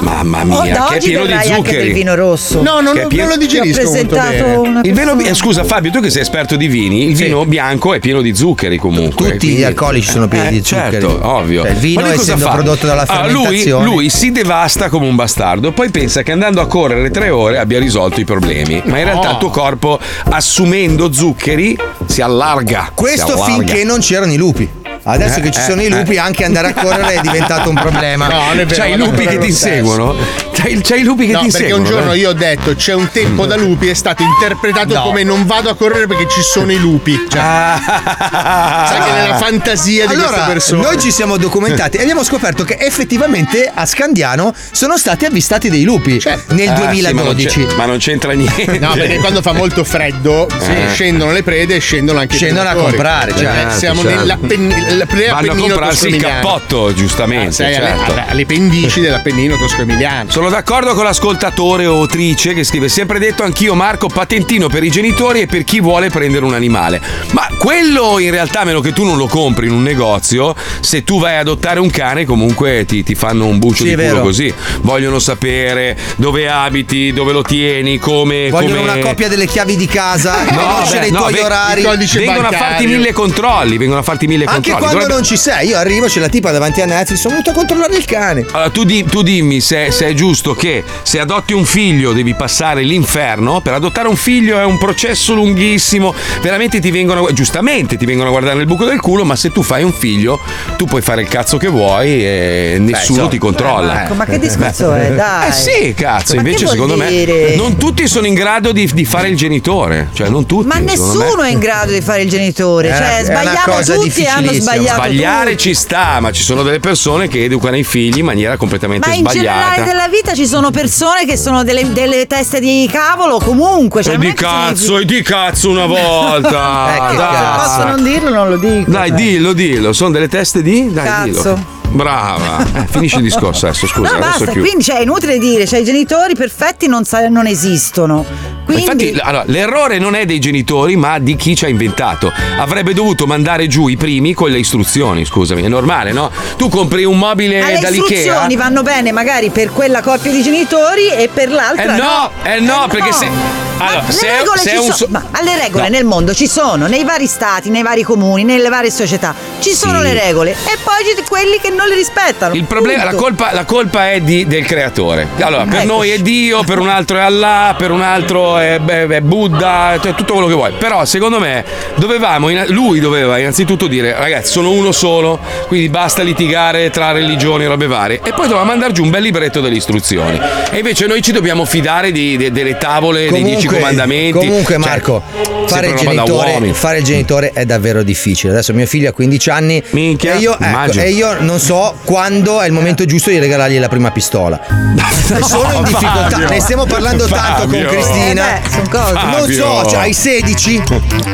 Mamma 0.04 0.42
Oh, 0.42 0.62
mia, 0.64 0.74
da 0.74 0.88
che 0.90 0.96
è 0.98 1.00
pieno 1.00 1.22
di 1.22 1.28
berrai 1.30 1.50
anche 1.52 1.56
zuccheri. 1.56 1.84
del 1.86 1.94
vino 1.94 2.16
rosso. 2.16 2.62
No, 2.62 2.82
non, 2.82 2.94
Che 2.94 3.00
è 3.00 3.02
lo- 3.04 3.08
pieno- 3.08 3.24
non 3.30 3.38
lo 3.38 3.38
digerisco 3.46 3.84
molto 3.84 4.08
presentato 4.08 4.44
bene. 4.44 4.56
una 4.56 4.82
Il 4.84 4.94
vino, 4.94 5.20
eh, 5.20 5.34
scusa 5.34 5.64
Fabio, 5.64 5.92
tu 5.92 6.00
che 6.02 6.10
sei 6.10 6.22
esperto 6.22 6.56
di 6.58 6.68
vini, 6.68 7.08
il 7.08 7.16
vino 7.16 7.46
bianco 7.46 7.94
è 7.94 8.00
pieno 8.00 8.22
di 8.22 8.36
zuccheri 8.36 8.78
comunque. 8.78 9.32
Tutti 9.32 9.48
gli 9.50 9.64
alcolici 9.64 10.10
sono 10.12 10.28
pieni 10.28 10.50
di 10.50 10.64
zuccheri. 10.64 10.92
Certo, 10.92 11.20
ovvio. 11.22 11.62
Cioè, 11.64 11.72
il 11.72 11.78
vino 11.78 12.02
cosa 12.02 12.14
essendo 12.14 12.46
fa? 12.46 12.52
prodotto 12.52 12.86
dalla 12.86 13.06
Ah, 13.08 13.22
lui, 13.28 13.32
fermentazione. 13.44 13.86
lui 13.86 14.10
si 14.10 14.32
devasta 14.32 14.90
come 14.90 15.08
un 15.08 15.16
bastardo, 15.16 15.72
poi 15.72 15.90
pensa 15.90 16.22
che 16.22 16.32
andando 16.34 16.60
a 16.62 16.68
correre 16.68 17.10
tre 17.10 17.30
ore 17.30 17.58
abbia 17.58 17.80
risolto 17.80 18.20
i 18.20 18.26
problemi. 18.26 18.82
Ma 18.86 18.98
in 19.00 19.06
realtà 19.06 19.32
il 19.32 19.38
tuo 19.38 19.50
corpo, 19.50 20.00
assumendo 20.30 21.12
zuccheri, 21.14 21.78
si 22.06 22.22
allarga. 22.22 22.92
Questo 22.94 23.28
si 23.28 23.32
allarga. 23.34 23.54
finché 23.54 23.84
non 23.86 24.00
c'erano 24.00 24.32
i 24.34 24.38
lupi. 24.38 24.70
Adesso 25.06 25.40
Eh, 25.40 25.42
che 25.42 25.52
ci 25.52 25.60
eh, 25.60 25.64
sono 25.64 25.82
i 25.82 25.90
lupi, 25.90 26.14
eh. 26.14 26.20
anche 26.20 26.46
andare 26.46 26.70
a 26.70 26.74
correre 26.74 27.16
è 27.16 27.22
diventato 27.22 27.70
un 27.70 27.76
problema. 27.76 28.28
No, 28.34 28.40
non 28.48 28.60
è 28.60 28.66
vero, 28.66 28.82
C'hai 28.82 28.90
i 28.92 28.94
a 28.94 28.98
lupi 28.98 29.26
che 29.26 29.38
ti 29.38 29.48
inseguono? 29.48 30.16
C'hai, 30.54 30.80
c'hai 30.82 31.02
i 31.02 31.04
lupi 31.04 31.26
che 31.28 31.34
no, 31.34 31.40
ti 31.42 31.52
perché 31.52 31.66
inseguono? 31.68 31.84
un 31.84 31.90
giorno 31.90 32.14
eh? 32.14 32.18
io 32.18 32.30
ho 32.30 32.34
detto 32.34 32.76
c'è 32.76 32.94
un 32.94 33.10
tempo 33.12 33.46
da 33.46 33.56
lupi 33.56 33.88
è 33.88 33.94
stato 33.94 34.24
interpretato 34.24 34.94
No. 34.94 35.02
come 35.04 35.24
non 35.24 35.46
vado 35.46 35.70
a 35.70 35.76
correre 35.76 36.08
perché 36.08 36.28
ci 36.30 36.42
sono 36.42 36.72
i 36.72 36.78
lupi. 36.80 37.20
Cioè, 37.30 37.42
sai 37.42 39.02
che 39.04 39.12
nella 39.12 39.36
fantasia 39.38 40.06
di 40.08 40.14
allora, 40.14 40.30
queste 40.30 40.52
persone. 40.52 40.82
noi 40.84 41.00
ci 41.00 41.12
siamo 41.12 41.38
documentati 41.38 41.98
e 41.98 42.02
abbiamo 42.02 42.24
scoperto 42.24 42.64
che 42.64 42.78
effettivamente 42.80 43.70
a 43.74 43.86
Scandiano 43.86 44.54
sono 44.72 44.98
stati 44.98 45.26
avvistati 45.26 45.70
dei 45.70 45.84
lupi 45.84 46.22
nel 46.50 46.70
Ah, 46.70 46.76
sì, 46.76 47.02
2012. 47.02 47.60
ma 47.60 47.66
non 47.68 47.76
ma 47.78 47.86
non 47.86 47.98
c'entra 47.98 48.32
niente. 48.34 48.80
No, 48.80 48.92
perché 48.94 49.18
quando 49.18 49.42
fa 49.42 49.52
molto 49.54 49.84
freddo 49.84 50.48
sì, 50.60 50.72
Eh. 50.72 50.90
scendono 50.94 51.32
le 51.32 51.44
prede 51.44 51.76
e 51.76 51.80
scendono 51.80 52.20
anche 52.20 52.36
Scendono 52.36 52.64
i 52.64 52.68
a 52.68 52.72
predatori. 52.72 52.96
comprare, 52.98 53.32
Perché 53.34 53.46
certo, 53.46 53.78
Siamo 53.78 54.02
certo. 54.02 54.18
nell'Appennino 54.20 54.76
Vanno 54.98 55.52
a 55.52 55.56
comprarsi 55.56 56.08
il 56.08 56.18
cappotto, 56.22 56.94
giustamente. 56.94 57.48
Ah, 57.48 57.52
sei 57.52 57.76
alle- 57.76 57.86
certo. 57.88 58.12
alle, 58.12 58.26
alle 58.30 58.46
pendici 58.46 59.00
dell'Appennino 59.02 59.56
tosco-emiliano. 59.58 60.30
Sono 60.30 60.50
d'accordo 60.50 60.94
con 60.94 61.04
l'ascoltatore 61.04 61.86
o 61.86 61.96
autrice 62.00 62.54
che 62.54 62.64
scrive 62.64 62.90
sempre 62.90 63.20
detto 63.20 63.44
anch'io 63.44 63.74
Marco 63.76 64.08
patentino 64.08 64.68
per 64.70 64.84
i 64.84 64.90
genitori 64.92 65.42
e 65.42 65.48
per 65.48 65.64
chi 65.64 65.80
vuole 65.80 66.10
prendere 66.10 66.46
un 66.46 66.54
animale. 66.54 67.02
Ma 67.32 67.48
quello 67.58 68.20
in 68.20 68.32
realtà 68.32 68.62
a 68.62 68.64
meno 68.66 68.80
che 68.82 68.94
tu 68.94 69.04
non 69.04 69.18
lo 69.18 69.28
compri 69.28 69.68
in 69.68 69.74
un 69.74 69.82
negozio, 69.84 70.56
se 70.82 71.04
tu 71.04 71.20
vai 71.20 71.34
ad 71.36 71.42
adottare 71.42 71.80
un 71.80 71.90
cane 71.90 72.26
comunque 72.26 72.86
ti, 72.86 73.04
ti 73.04 73.16
fanno 73.16 73.46
un 73.46 73.58
buccio 73.60 73.84
Sì, 73.84 73.90
di 73.90 73.96
culo 73.96 74.08
vero. 74.08 74.22
così. 74.22 74.54
Vogliono 74.82 75.20
sapere 75.20 75.98
dove 76.18 76.50
abiti, 76.50 77.12
dove 77.14 77.32
lo 77.34 77.42
tieni, 77.42 77.98
come... 77.98 78.50
Vogliono 78.50 78.82
come- 78.82 78.92
una 78.92 79.00
copia 79.02 79.28
delle 79.28 79.46
chiavi 79.48 79.76
di 79.76 79.88
casa, 79.88 80.44
No, 80.54 80.58
conoscere 80.74 81.00
beh, 81.02 81.08
i 81.08 81.12
no, 81.12 81.18
tuoi 81.20 81.34
ve- 81.34 81.42
orari. 81.42 81.82
Vengono 82.14 82.48
a 82.48 82.52
farti 82.52 82.86
mille 82.86 83.12
controlli, 83.14 83.78
vengono 83.78 84.00
a 84.00 84.04
farti 84.04 84.28
mille 84.28 84.46
Anche 84.46 84.72
controlli. 84.72 84.83
Quando 84.84 85.00
Dovrebbe- 85.00 85.14
non 85.14 85.24
ci 85.24 85.38
sei, 85.38 85.68
io 85.70 85.78
arrivo, 85.78 86.08
c'è 86.08 86.20
la 86.20 86.28
tipa 86.28 86.52
davanti 86.52 86.82
a 86.82 86.86
Netflix, 86.86 87.20
sono 87.20 87.36
venuto 87.36 87.52
a 87.52 87.54
controllare 87.54 87.96
il 87.96 88.06
cane. 88.06 88.46
Allora, 88.52 88.70
tu, 88.70 88.84
di- 88.84 89.04
tu 89.04 89.22
dimmi 89.22 89.62
se, 89.62 89.92
se 89.92 90.08
è 90.08 90.14
giusto 90.14 90.54
che 90.54 90.84
se 91.04 91.20
adotti 91.20 91.54
un 91.54 91.66
figlio 91.66 92.14
devi 92.14 92.34
passare 92.36 92.82
l'inferno. 92.84 93.62
Per 93.62 93.74
adottare 93.74 94.08
un 94.08 94.16
figlio 94.16 94.60
è 94.60 94.64
un 94.64 94.78
processo 94.78 95.34
lunghissimo. 95.34 96.14
Veramente 96.42 96.80
ti 96.80 96.92
vengono, 96.92 97.32
giustamente 97.34 97.98
ti 97.98 98.06
vengono 98.06 98.28
a 98.30 98.32
guardare 98.32 98.58
nel 98.58 98.66
buco 98.66 98.86
del 98.86 99.00
culo, 99.00 99.24
ma 99.24 99.36
se 99.36 99.52
tu 99.52 99.64
fai 99.64 99.84
un 99.84 99.94
figlio, 99.94 100.40
tu 100.78 100.86
puoi 100.86 101.02
fare 101.02 101.22
il 101.22 101.28
cazzo 101.28 101.58
che 101.58 101.68
vuoi 101.68 102.24
e 102.26 102.76
nessuno 102.80 103.12
insomma, 103.12 103.30
ti 103.30 103.38
controlla. 103.38 103.94
Marco, 103.94 104.14
ma 104.16 104.26
che 104.26 104.40
discorso 104.40 104.94
è? 104.94 105.12
Dai. 105.14 105.50
Eh 105.50 105.52
sì, 105.52 105.94
cazzo, 105.96 106.36
Ma 106.36 106.42
invece 106.42 106.68
secondo 106.68 106.96
dire? 106.96 107.50
me 107.50 107.56
non 107.56 107.78
tutti 107.78 108.08
sono 108.08 108.28
in 108.28 108.34
grado 108.34 108.72
di, 108.72 108.90
di 108.94 109.06
fare 109.06 109.30
il 109.30 109.38
genitore. 109.38 110.10
Cioè, 110.14 110.30
non 110.30 110.46
tutti. 110.46 110.68
Ma 110.68 110.76
secondo 110.76 110.92
me. 110.92 111.24
nessuno 111.24 111.42
è 111.44 111.52
in 111.52 111.60
grado 111.60 111.92
di 111.92 112.02
fare 112.02 112.22
il 112.24 112.30
genitore. 112.30 112.90
Cioè, 112.90 112.98
una 112.98 113.24
sbagliamo 113.24 113.82
tutti 113.84 114.22
e 114.22 114.28
hanno 114.28 114.42
difficilissima. 114.42 114.72
Sbagliato 114.76 115.02
Sbagliare 115.02 115.50
tutti. 115.52 115.62
ci 115.64 115.74
sta, 115.74 116.20
ma 116.20 116.32
ci 116.32 116.44
sono 116.44 116.64
delle 116.64 116.80
persone 116.80 117.28
che 117.28 117.44
educano 117.44 117.78
i 117.78 117.84
figli 117.84 118.18
in 118.20 118.26
maniera 118.26 118.58
completamente 118.58 119.08
Ma 119.08 119.14
in 119.16 119.22
sbagliata. 119.28 119.60
generale 119.74 119.84
della 119.84 120.08
vita 120.08 120.34
ci 120.34 120.46
sono 120.48 120.72
persone 120.72 121.26
che 121.26 121.38
sono 121.38 121.64
delle, 121.64 121.92
delle 121.92 122.26
teste 122.28 122.60
di 122.60 122.88
cavolo 122.92 123.38
comunque. 123.40 124.04
Cioè, 124.04 124.16
E 124.16 124.18
di 124.18 124.34
cazzo, 124.34 124.98
e 125.00 125.06
di 125.06 125.22
cazzo 125.22 125.70
una 125.70 125.86
volta. 125.88 126.88
Eh, 126.96 127.10
che 127.12 127.16
dai. 127.18 127.34
cazzo. 127.36 127.76
Posso 127.82 127.88
non 127.88 128.04
dirlo, 128.04 128.30
non 128.30 128.50
lo 128.50 128.58
dico. 128.58 128.90
Dai, 128.92 129.14
dillo, 129.14 129.54
dillo. 129.54 129.94
Sono 129.94 130.12
delle 130.12 130.28
teste 130.28 130.62
di? 130.62 130.92
Dai, 130.92 131.06
Cazzo. 131.06 131.54
dillo. 131.54 131.82
Brava. 131.94 132.66
Eh, 132.74 132.88
finisci 132.90 133.18
il 133.18 133.24
discorso 133.24 133.68
adesso, 133.68 133.86
scusa. 133.86 134.10
no, 134.10 134.16
adesso 134.18 134.30
basta, 134.40 134.52
più. 134.52 134.62
quindi 134.62 134.84
cioè, 134.84 134.98
è 134.98 135.02
inutile 135.02 135.38
dire, 135.38 135.68
cioè, 135.68 135.80
i 135.80 135.84
genitori 135.84 136.34
perfetti 136.36 136.88
non, 136.88 137.04
sa- 137.04 137.28
non 137.30 137.46
esistono. 137.46 138.26
Ma 138.66 138.74
Quindi, 138.74 139.10
Infatti, 139.10 139.20
allora, 139.22 139.44
l'errore 139.48 140.00
non 140.00 140.16
è 140.16 140.26
dei 140.26 140.40
genitori, 140.40 140.96
ma 140.96 141.20
di 141.20 141.36
chi 141.36 141.56
ci 141.56 141.66
ha 141.66 141.68
inventato. 141.68 142.32
Avrebbe 142.58 142.94
dovuto 142.94 143.26
mandare 143.26 143.68
giù 143.68 143.88
i 143.90 143.98
primi 143.98 144.34
con 144.34 144.50
le 144.50 144.60
istruzioni, 144.60 145.26
scusami, 145.26 145.64
è 145.64 145.68
normale, 145.68 146.12
no? 146.14 146.32
Tu 146.58 146.70
compri 146.70 147.04
un 147.04 147.18
mobile 147.18 147.62
alle 147.62 147.80
dall'Ikea. 147.80 148.18
istruzioni 148.18 148.56
vanno 148.56 148.82
bene 148.82 149.12
magari 149.12 149.50
per 149.50 149.70
quella 149.72 150.02
coppia 150.02 150.32
di 150.32 150.42
genitori 150.42 151.10
e 151.10 151.30
per 151.34 151.50
l'altra 151.50 151.96
Eh 151.96 151.98
no, 151.98 152.32
eh 152.44 152.60
no, 152.60 152.88
perché 152.90 153.12
se- 153.12 153.30
allora, 153.78 154.04
le 154.06 154.14
se 154.14 154.28
è- 154.28 154.38
regole 154.40 154.60
se 154.60 154.72
è 154.72 154.76
sono, 154.78 154.94
so- 154.94 155.08
ma 155.10 155.24
alle 155.32 155.58
regole 155.58 155.84
No. 155.84 155.90
nel 155.90 156.06
mondo 156.06 156.34
ci 156.34 156.48
sono, 156.48 156.88
nei 156.88 157.04
vari 157.04 157.28
stati, 157.28 157.70
nei 157.70 157.82
vari 157.84 158.04
comuni, 158.04 158.44
nelle 158.44 158.70
varie 158.70 158.92
società, 158.92 159.34
ci 159.60 159.74
sono 159.74 160.00
Sì. 160.00 160.04
le 160.06 160.14
regole 160.14 160.52
e 160.52 160.78
poi 160.84 161.04
ci 161.16 161.22
quelli 161.28 161.60
che 161.62 161.70
non 161.70 161.88
le 161.88 161.96
rispettano. 161.96 162.54
Il 162.54 162.66
problema, 162.66 163.04
la 163.06 163.14
colpa, 163.16 163.52
la 163.54 163.66
colpa 163.66 164.12
è 164.12 164.20
di- 164.22 164.46
del 164.46 164.66
creatore. 164.66 165.28
Allora, 165.40 165.64
per 165.64 165.74
Eccoci. 165.74 165.88
noi 165.88 166.10
è 166.10 166.18
Dio, 166.20 166.64
per 166.64 166.80
un 166.80 166.90
altro 166.90 167.18
è 167.18 167.22
Allah, 167.22 167.74
per 167.78 167.92
un 167.92 168.02
altro 168.02 168.58
è, 168.58 168.80
beh, 168.80 169.08
è 169.08 169.22
Buddha, 169.22 169.98
tutto 170.00 170.34
quello 170.34 170.48
che 170.48 170.54
vuoi. 170.54 170.74
Però, 170.78 171.04
secondo 171.06 171.40
me, 171.40 171.64
dovevamo, 171.96 172.50
lui 172.68 173.00
doveva 173.00 173.38
innanzitutto 173.38 173.88
dire, 173.88 174.14
ragazzi, 174.18 174.52
sono 174.52 174.72
uno 174.72 174.92
solo, 174.92 175.40
quindi 175.68 175.90
basta 175.90 176.22
litigare 176.24 176.90
tra 176.90 177.12
religioni 177.12 177.64
e 177.64 177.68
robe 177.68 177.88
varie. 177.88 178.20
E 178.24 178.32
poi 178.34 178.48
doveva 178.48 178.64
mandare 178.64 178.92
giù 178.94 179.04
un 179.04 179.10
bel 179.10 179.22
libretto 179.24 179.62
delle 179.62 179.76
istruzioni. 179.76 180.40
E 180.72 180.78
invece 180.78 181.08
noi 181.08 181.22
ci 181.22 181.32
dobbiamo 181.32 181.66
fidare 181.66 182.12
di- 182.12 182.38
de- 182.38 182.52
delle 182.52 182.78
tavole, 182.78 183.30
dei 183.30 183.44
dieci 183.44 183.63
comandamenti. 183.68 184.32
Comunque, 184.38 184.76
Cioè, 184.76 184.78
Marco, 184.78 185.22
fare 185.68 185.88
il, 185.88 185.96
genitore, 185.96 186.74
fare 186.74 186.98
il 187.00 187.04
genitore 187.04 187.52
è 187.54 187.66
davvero 187.66 188.04
difficile. 188.04 188.54
Adesso 188.54 188.74
mio 188.74 188.86
figlio 188.86 189.10
ha 189.10 189.14
15 189.14 189.50
anni 189.50 189.84
Minchia, 189.92 190.34
e, 190.34 190.38
io, 190.40 190.58
ecco, 190.60 191.00
e 191.00 191.10
io 191.12 191.42
non 191.42 191.60
so 191.60 191.96
quando 192.04 192.62
è 192.62 192.66
il 192.68 192.74
momento 192.74 193.06
giusto 193.06 193.30
di 193.30 193.40
regalargli 193.40 193.80
la 193.80 193.88
prima 193.88 194.12
pistola. 194.12 194.60
Sono 195.42 195.78
in 195.78 195.84
difficoltà. 195.84 196.30
Fabio. 196.30 196.50
Ne 196.50 196.60
stiamo 196.60 196.86
parlando 196.86 197.26
tanto 197.26 197.68
con 197.68 197.82
Fabio. 197.82 197.88
Cristina. 197.90 198.58
Eh 198.58 198.62
beh. 198.62 198.82
Non 198.92 199.52
so, 199.52 199.64
Fabio. 199.64 199.90
cioè 199.90 200.00
hai 200.00 200.14
16? 200.14 200.84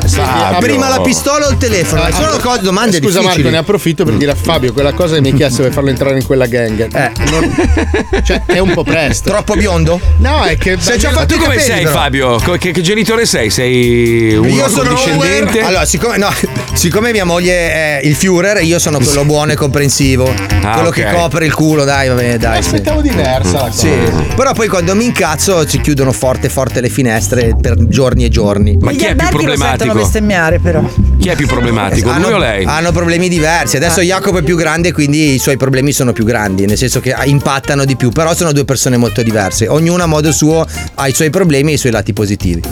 Fabio. 0.06 0.58
Prima 0.58 0.88
la 0.88 1.00
pistola 1.00 1.46
o 1.46 1.50
il 1.50 1.56
telefono? 1.56 2.06
Eh, 2.06 2.12
Sono 2.12 2.36
cose, 2.38 2.60
domande 2.62 2.96
Scusa 2.98 3.18
difficili. 3.20 3.42
Marco, 3.42 3.50
ne 3.50 3.56
approfitto 3.58 4.04
per 4.04 4.14
dire 4.14 4.32
a 4.32 4.34
Fabio 4.34 4.72
quella 4.72 4.92
cosa 4.92 5.14
che 5.14 5.20
mi 5.20 5.28
hai 5.28 5.34
chiesto 5.34 5.62
per 5.62 5.72
farlo 5.72 5.90
entrare 5.90 6.16
in 6.18 6.24
quella 6.24 6.46
gang. 6.46 6.88
Eh. 6.94 7.12
Non- 7.30 8.22
cioè, 8.22 8.42
è 8.46 8.58
un 8.58 8.72
po' 8.72 8.84
presto. 8.84 9.30
Troppo 9.30 9.54
biondo? 9.54 10.00
No, 10.18 10.44
è 10.44 10.56
che. 10.56 10.76
Sei 10.78 10.98
già 10.98 11.10
fatto 11.10 11.34
tu 11.34 11.40
come 11.40 11.56
capelli, 11.56 11.62
sei, 11.62 11.82
però. 11.84 11.94
Fabio? 11.96 12.19
Fabio, 12.20 12.58
che, 12.58 12.70
che 12.72 12.80
genitore 12.82 13.24
sei? 13.24 13.48
Sei 13.48 14.34
un 14.34 14.48
Io 14.48 14.68
sono 14.68 14.88
condiscendente? 14.88 15.60
Allora, 15.62 15.84
siccome, 15.86 16.18
no, 16.18 16.28
siccome 16.74 17.12
mia 17.12 17.24
moglie 17.24 17.72
è 17.72 18.00
il 18.02 18.14
Führer, 18.14 18.62
io 18.62 18.78
sono 18.78 18.98
quello 18.98 19.24
buono 19.24 19.52
e 19.52 19.56
comprensivo. 19.56 20.28
Ah, 20.62 20.72
quello 20.74 20.88
ok. 20.88 20.94
che 20.94 21.10
copre 21.12 21.46
il 21.46 21.54
culo, 21.54 21.84
dai, 21.84 22.08
vabbè, 22.08 22.36
dai. 22.36 22.62
sì. 22.62 22.68
Aspettavo 22.74 23.00
diversa 23.00 23.52
la 23.52 23.58
cosa. 23.60 23.72
Sì, 23.72 23.90
però 24.34 24.52
poi 24.52 24.68
quando 24.68 24.94
mi 24.94 25.04
incazzo 25.04 25.64
ci 25.66 25.80
chiudono 25.80 26.12
forte 26.12 26.48
forte 26.48 26.80
le 26.80 26.90
finestre 26.90 27.56
per 27.58 27.76
giorni 27.86 28.24
e 28.24 28.28
giorni. 28.28 28.76
Ma 28.78 28.90
chi 28.90 28.98
è 28.98 29.14
più 29.14 29.26
Alberti 29.26 29.32
lo 29.32 29.40
sentono 29.40 29.56
problematico? 29.56 29.94
bestemmiare 29.94 30.58
però. 30.58 31.09
Chi 31.20 31.28
è 31.28 31.36
più 31.36 31.46
problematico, 31.46 32.08
lui 32.12 32.24
hanno, 32.24 32.34
o 32.36 32.38
lei? 32.38 32.64
hanno 32.64 32.92
problemi 32.92 33.28
diversi. 33.28 33.76
Adesso 33.76 34.00
Jacopo 34.00 34.38
è 34.38 34.42
più 34.42 34.56
grande, 34.56 34.90
quindi 34.92 35.34
i 35.34 35.38
suoi 35.38 35.58
problemi 35.58 35.92
sono 35.92 36.12
più 36.14 36.24
grandi, 36.24 36.64
nel 36.64 36.78
senso 36.78 37.00
che 37.00 37.14
impattano 37.24 37.84
di 37.84 37.94
più. 37.94 38.10
Però 38.10 38.34
sono 38.34 38.52
due 38.52 38.64
persone 38.64 38.96
molto 38.96 39.22
diverse. 39.22 39.68
Ognuno 39.68 40.02
a 40.02 40.06
modo 40.06 40.32
suo 40.32 40.66
ha 40.94 41.08
i 41.08 41.12
suoi 41.14 41.28
problemi 41.28 41.72
e 41.72 41.74
i 41.74 41.78
suoi 41.78 41.92
lati 41.92 42.14
positivi. 42.14 42.62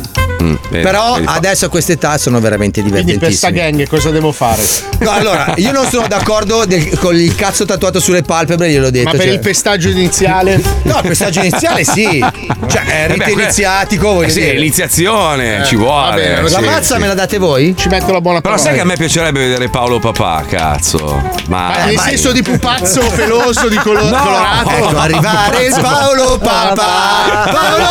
Mm, 0.40 0.54
vedi, 0.70 0.84
Però 0.84 1.14
vedi. 1.14 1.26
adesso 1.28 1.66
a 1.66 1.68
questa 1.68 1.92
età 1.92 2.16
sono 2.16 2.38
veramente 2.38 2.80
Quindi 2.80 3.18
per 3.18 3.32
sta 3.34 3.50
gang 3.50 3.88
cosa 3.88 4.10
devo 4.10 4.30
fare? 4.30 4.62
No, 5.00 5.10
allora, 5.10 5.52
io 5.56 5.72
non 5.72 5.84
sono 5.90 6.06
d'accordo 6.06 6.64
del- 6.64 6.96
con 6.98 7.16
il 7.16 7.34
cazzo 7.34 7.64
tatuato 7.64 7.98
sulle 7.98 8.22
palpebre, 8.22 8.70
gliel'ho 8.70 8.90
detto. 8.90 9.04
Ma 9.06 9.10
per 9.10 9.22
cioè- 9.22 9.32
il 9.32 9.40
pestaggio 9.40 9.88
iniziale? 9.88 10.62
No, 10.84 10.96
il 11.02 11.08
pestaggio 11.08 11.40
iniziale 11.40 11.82
sì. 11.84 12.24
Cioè, 12.68 12.82
è 12.84 13.02
Eh 13.10 13.12
rito 13.14 13.24
beh, 13.24 13.30
iniziatico, 13.32 14.12
voglio 14.14 14.28
eh 14.28 14.30
sì, 14.30 14.40
dire. 14.40 14.52
l'iniziazione, 14.54 15.60
Eh, 15.62 15.64
ci 15.64 15.74
vuole. 15.74 16.14
bene, 16.22 16.42
La 16.42 16.48
sì, 16.48 16.64
mazza 16.64 16.94
sì. 16.94 17.00
me 17.00 17.06
la 17.08 17.14
date 17.14 17.38
voi? 17.38 17.74
Ci 17.76 17.88
metto 17.88 18.12
la 18.12 18.20
buona 18.20 18.37
Però 18.40 18.54
parola. 18.54 18.58
sai 18.62 18.74
che 18.74 18.80
a 18.80 18.84
me 18.84 18.96
piacerebbe 18.96 19.40
vedere 19.40 19.68
Paolo 19.68 19.98
Papà, 19.98 20.44
cazzo. 20.48 21.22
Ma, 21.48 21.68
Ma 21.68 21.84
nel 21.86 21.98
senso 21.98 22.32
di 22.32 22.42
pupazzo 22.42 23.00
peloso 23.14 23.68
di 23.68 23.76
colo- 23.76 24.08
No. 24.08 24.16
colorato? 24.16 24.70
Ecco, 24.70 24.98
arrivare 24.98 25.64
il 25.64 25.76
Paolo 25.80 26.38
Papà. 26.38 27.50
Paolo 27.50 27.86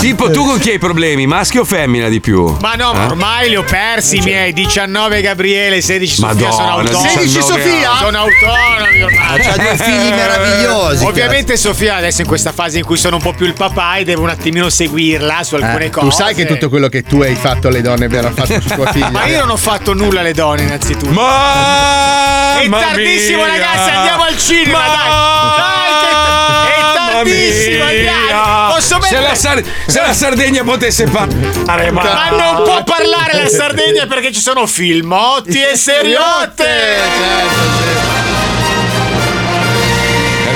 Tipo, 0.00 0.30
tu 0.30 0.44
con 0.44 0.58
chi 0.58 0.70
hai 0.70 0.78
problemi? 0.78 1.26
Maschio 1.26 1.62
o 1.62 1.64
femmina 1.64 2.08
di 2.08 2.20
più? 2.20 2.56
Ma 2.60 2.74
no, 2.74 2.92
ma 2.92 3.02
Eh? 3.02 3.06
ormai 3.06 3.48
li 3.48 3.56
ho 3.56 3.62
persi 3.62 4.18
i 4.18 4.20
miei 4.20 4.52
19 4.52 5.20
Gabriele, 5.20 5.80
16 5.80 6.14
Sofia, 6.16 6.50
sono 6.50 6.66
Madonna, 6.66 6.80
autonomi. 6.90 7.08
16 7.08 7.42
Sofia? 7.42 7.90
Sono 7.98 8.18
autonomi 8.18 9.02
ormai. 9.02 9.40
C'ha 9.42 9.56
due 9.56 9.76
figli 9.76 10.10
meravigliosi. 10.10 11.04
Ovviamente 11.04 11.56
Sofia 11.56 11.96
adesso 11.96 12.20
in 12.22 12.26
questa 12.26 12.52
fase 12.52 12.78
in 12.78 12.84
cui 12.84 12.96
sono 12.96 13.16
un 13.16 13.22
po' 13.22 13.32
più 13.32 13.46
il 13.46 13.54
papà 13.54 13.96
e 13.96 14.04
devo 14.04 14.22
un 14.22 14.28
attimino 14.30 14.68
seguirla 14.68 15.42
su 15.44 15.54
alcune 15.62 15.84
Eh, 15.86 15.90
cose. 15.90 16.06
tu 16.06 16.12
sai 16.12 16.34
che 16.34 16.44
tutto 16.46 16.68
quello 16.68 16.88
che 16.88 17.02
tu 17.02 17.20
hai 17.22 17.34
fatto 17.34 17.68
alle 17.68 17.80
donne 17.80 18.08
verrà 18.08 18.30
fatto 18.32 18.60
su 18.60 18.68
tua 18.68 18.90
figlia. 18.92 19.10
Ma 19.10 19.26
io 19.26 19.40
non 19.40 19.50
ho 19.50 19.56
fatto 19.56 19.94
nulla 19.94 20.20
alle 20.20 20.32
donne 20.32 20.62
innanzitutto. 20.62 21.10
Ma 21.12 22.60
È 22.60 22.68
tardissimo 22.68 23.42
mia! 23.44 23.46
ragazzi, 23.52 23.90
andiamo 23.90 24.22
al 24.24 24.36
cinema, 24.38 24.78
dai! 24.78 25.10
Dai 25.56 26.66
che 26.66 26.74
è 26.74 27.12
tardissimo, 27.12 27.84
andiamo! 27.84 28.74
Posso 28.74 28.86
se 28.88 28.98
mettere 29.00 29.22
la, 29.22 29.34
Sar- 29.34 29.64
se 29.86 30.00
la 30.00 30.12
Sardegna 30.12 30.62
potesse 30.64 31.04
parlare, 31.04 31.90
ma... 31.90 32.02
Ma 32.02 32.30
non 32.30 32.62
può 32.64 32.82
parlare 32.84 33.42
la 33.42 33.48
Sardegna 33.48 34.06
perché 34.06 34.32
ci 34.32 34.40
sono 34.40 34.66
filmotti 34.66 35.60
e 35.62 35.76
seriotte! 35.76 36.64
È 36.64 37.00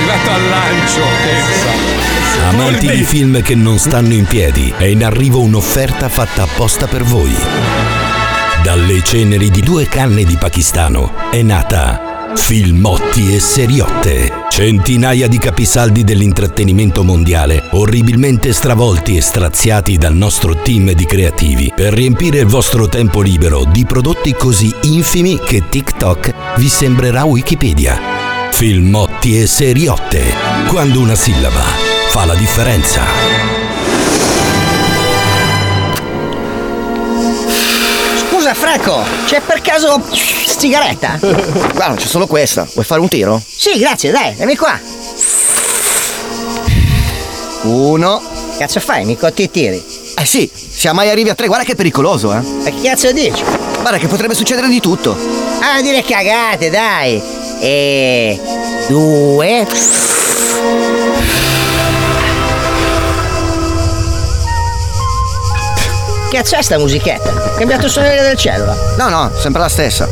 arrivato 0.06 0.30
al 0.30 0.48
lancio, 0.48 1.00
pensa. 1.22 2.48
Amanti 2.48 2.88
di 2.88 3.04
film 3.04 3.42
che 3.42 3.54
non 3.54 3.78
stanno 3.78 4.12
in 4.12 4.24
piedi, 4.24 4.72
è 4.76 4.84
in 4.84 5.04
arrivo 5.04 5.40
un'offerta 5.40 6.08
fatta 6.08 6.42
apposta 6.42 6.86
per 6.86 7.02
voi. 7.02 7.34
Dalle 8.62 9.02
ceneri 9.02 9.50
di 9.50 9.60
due 9.60 9.86
canne 9.88 10.24
di 10.24 10.36
pakistano 10.36 11.12
è 11.30 11.42
nata 11.42 12.30
Filmotti 12.36 13.34
e 13.34 13.40
Seriotte. 13.40 14.44
Centinaia 14.48 15.26
di 15.28 15.38
capisaldi 15.38 16.04
dell'intrattenimento 16.04 17.02
mondiale, 17.02 17.68
orribilmente 17.72 18.52
stravolti 18.52 19.16
e 19.16 19.20
straziati 19.20 19.96
dal 19.96 20.14
nostro 20.14 20.54
team 20.56 20.92
di 20.92 21.04
creativi, 21.04 21.72
per 21.74 21.92
riempire 21.92 22.38
il 22.38 22.46
vostro 22.46 22.88
tempo 22.88 23.22
libero 23.22 23.64
di 23.64 23.84
prodotti 23.84 24.34
così 24.34 24.72
infimi 24.82 25.38
che 25.38 25.68
TikTok 25.68 26.56
vi 26.56 26.68
sembrerà 26.68 27.24
Wikipedia. 27.24 28.15
Filmotti 28.56 29.38
e 29.38 29.46
Seriotte. 29.46 30.32
Quando 30.68 31.00
una 31.00 31.14
sillaba 31.14 31.60
fa 32.08 32.24
la 32.24 32.34
differenza. 32.34 33.02
Scusa 38.16 38.54
Franco, 38.54 39.04
c'è 39.26 39.42
per 39.42 39.60
caso 39.60 40.02
sigaretta? 40.10 41.18
Guarda, 41.20 41.96
c'è 42.00 42.06
solo 42.06 42.26
questa. 42.26 42.66
Vuoi 42.72 42.86
fare 42.86 43.02
un 43.02 43.08
tiro? 43.08 43.42
Sì, 43.46 43.78
grazie, 43.78 44.10
dai, 44.10 44.32
vieni 44.32 44.56
qua. 44.56 44.80
Uno. 47.64 48.22
Cazzo 48.56 48.80
fai, 48.80 49.04
mi 49.04 49.18
cotti 49.18 49.42
i 49.42 49.50
tiri? 49.50 49.84
Eh 50.16 50.24
sì, 50.24 50.50
se 50.50 50.90
mai 50.94 51.10
arrivi 51.10 51.28
a 51.28 51.34
tre, 51.34 51.46
guarda 51.46 51.66
che 51.66 51.72
è 51.72 51.76
pericoloso, 51.76 52.32
eh. 52.32 52.40
Ma 52.40 52.70
che 52.70 52.80
cazzo 52.82 53.12
dici? 53.12 53.44
Guarda 53.82 53.98
che 53.98 54.06
potrebbe 54.06 54.32
succedere 54.32 54.68
di 54.68 54.80
tutto. 54.80 55.14
Ah, 55.60 55.82
dire 55.82 56.02
cagate, 56.02 56.70
dai. 56.70 57.35
E. 57.68 58.40
Due. 58.86 59.66
Che 66.30 66.36
cazzo 66.36 66.54
è 66.54 66.62
sta 66.62 66.78
musichetta? 66.78 67.28
Cambiato 67.58 67.86
il 67.86 67.90
suono 67.90 68.06
del 68.06 68.36
cellula? 68.36 68.76
No, 68.98 69.08
no, 69.08 69.32
sempre 69.36 69.62
la 69.62 69.68
stessa. 69.68 70.08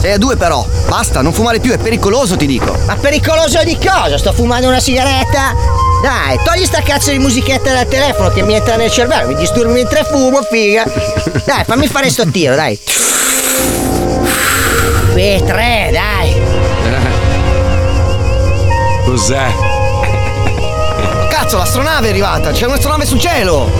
Sei 0.00 0.12
a 0.12 0.18
due 0.18 0.36
però. 0.36 0.64
Basta, 0.86 1.20
non 1.20 1.32
fumare 1.32 1.58
più, 1.58 1.72
è 1.72 1.78
pericoloso 1.78 2.36
ti 2.36 2.46
dico. 2.46 2.78
Ma 2.86 2.94
pericoloso 2.94 3.60
di 3.64 3.76
cosa? 3.76 4.16
Sto 4.16 4.32
fumando 4.32 4.68
una 4.68 4.78
sigaretta? 4.78 5.52
Dai, 6.00 6.38
togli 6.44 6.64
sta 6.64 6.80
cazzo 6.80 7.10
di 7.10 7.18
musichetta 7.18 7.72
dal 7.72 7.88
telefono 7.88 8.28
che 8.28 8.42
mi 8.42 8.54
entra 8.54 8.76
nel 8.76 8.92
cervello, 8.92 9.26
mi 9.26 9.34
disturbi 9.34 9.72
mentre 9.72 10.04
fumo, 10.04 10.42
figa. 10.48 10.84
Dai, 11.44 11.64
fammi 11.64 11.88
fare 11.88 12.08
sto 12.08 12.24
tiro, 12.30 12.54
dai. 12.54 12.78
Qui, 15.10 15.42
tre, 15.44 15.90
dai. 15.92 16.23
Cos'è? 19.04 19.46
Cazzo, 21.28 21.58
l'astronave 21.58 22.06
è 22.06 22.10
arrivata, 22.10 22.50
c'è 22.52 22.66
un'astronave 22.66 23.04
sul 23.04 23.18
cielo! 23.20 23.70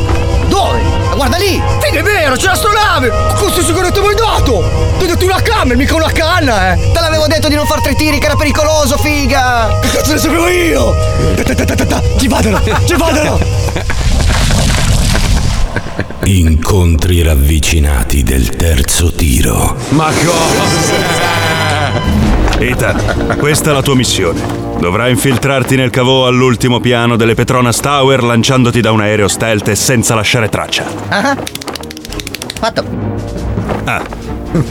Dove? 0.48 0.82
Ma 1.08 1.14
guarda 1.14 1.38
lì! 1.38 1.60
Figa, 1.80 2.00
è 2.00 2.02
vero, 2.02 2.36
c'è 2.36 2.46
l'astronave! 2.46 3.10
Questo 3.38 3.62
sigaretto 3.62 4.02
mi 4.02 4.08
hai 4.08 4.14
dato! 4.14 4.62
Ti 4.98 5.04
ho 5.04 5.06
detto 5.06 5.24
una 5.24 5.40
camera, 5.40 5.76
mica 5.76 5.94
una 5.94 6.12
canna, 6.12 6.72
eh! 6.72 6.90
Te 6.92 7.00
l'avevo 7.00 7.26
detto 7.26 7.48
di 7.48 7.54
non 7.54 7.64
far 7.66 7.80
tre 7.80 7.94
tiri, 7.94 8.18
che 8.18 8.26
era 8.26 8.36
pericoloso, 8.36 8.98
figa! 8.98 9.78
Che 9.80 9.88
cazzo 9.88 10.12
ne 10.12 10.18
sapevo 10.18 10.46
io? 10.48 10.94
Ci 12.18 12.28
vadano, 12.28 12.60
ci 12.84 12.94
vadano! 12.96 13.38
Incontri 16.24 17.22
ravvicinati 17.22 18.22
del 18.22 18.50
terzo 18.50 19.12
tiro. 19.12 19.76
Ma 19.90 20.10
cosa? 20.10 20.72
Ethan, 22.58 23.36
questa 23.38 23.70
è 23.70 23.72
la 23.74 23.82
tua 23.82 23.94
missione. 23.94 24.63
Dovrai 24.78 25.10
infiltrarti 25.10 25.76
nel 25.76 25.90
cavò 25.90 26.26
all'ultimo 26.26 26.80
piano 26.80 27.16
delle 27.16 27.34
Petronas 27.34 27.80
Tower 27.80 28.22
lanciandoti 28.22 28.80
da 28.80 28.92
un 28.92 29.00
aereo 29.00 29.28
stealth 29.28 29.68
e 29.68 29.74
senza 29.74 30.14
lasciare 30.14 30.48
traccia. 30.48 30.84
Ah, 31.08 31.36
Fatto. 32.58 32.84
Ah, 33.84 34.02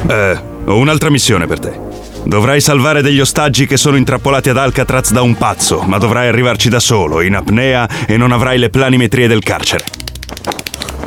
eh, 0.08 0.40
ho 0.66 0.78
un'altra 0.78 1.10
missione 1.10 1.46
per 1.46 1.60
te. 1.60 1.80
Dovrai 2.24 2.62
salvare 2.62 3.02
degli 3.02 3.20
ostaggi 3.20 3.68
che 3.68 3.78
sono 3.78 3.98
intrappolati 3.98 4.50
ad 4.50 4.58
Alcatraz 4.58 5.12
da 5.12 5.22
un 5.22 5.36
pazzo, 5.36 5.82
ma 5.86 5.98
dovrai 5.98 6.28
arrivarci 6.28 6.70
da 6.70 6.80
solo, 6.80 7.22
in 7.22 7.36
apnea 7.36 7.88
e 8.08 8.18
non 8.18 8.32
avrai 8.32 8.58
le 8.58 8.70
planimetrie 8.70 9.28
del 9.28 9.44
carcere. 9.44 9.86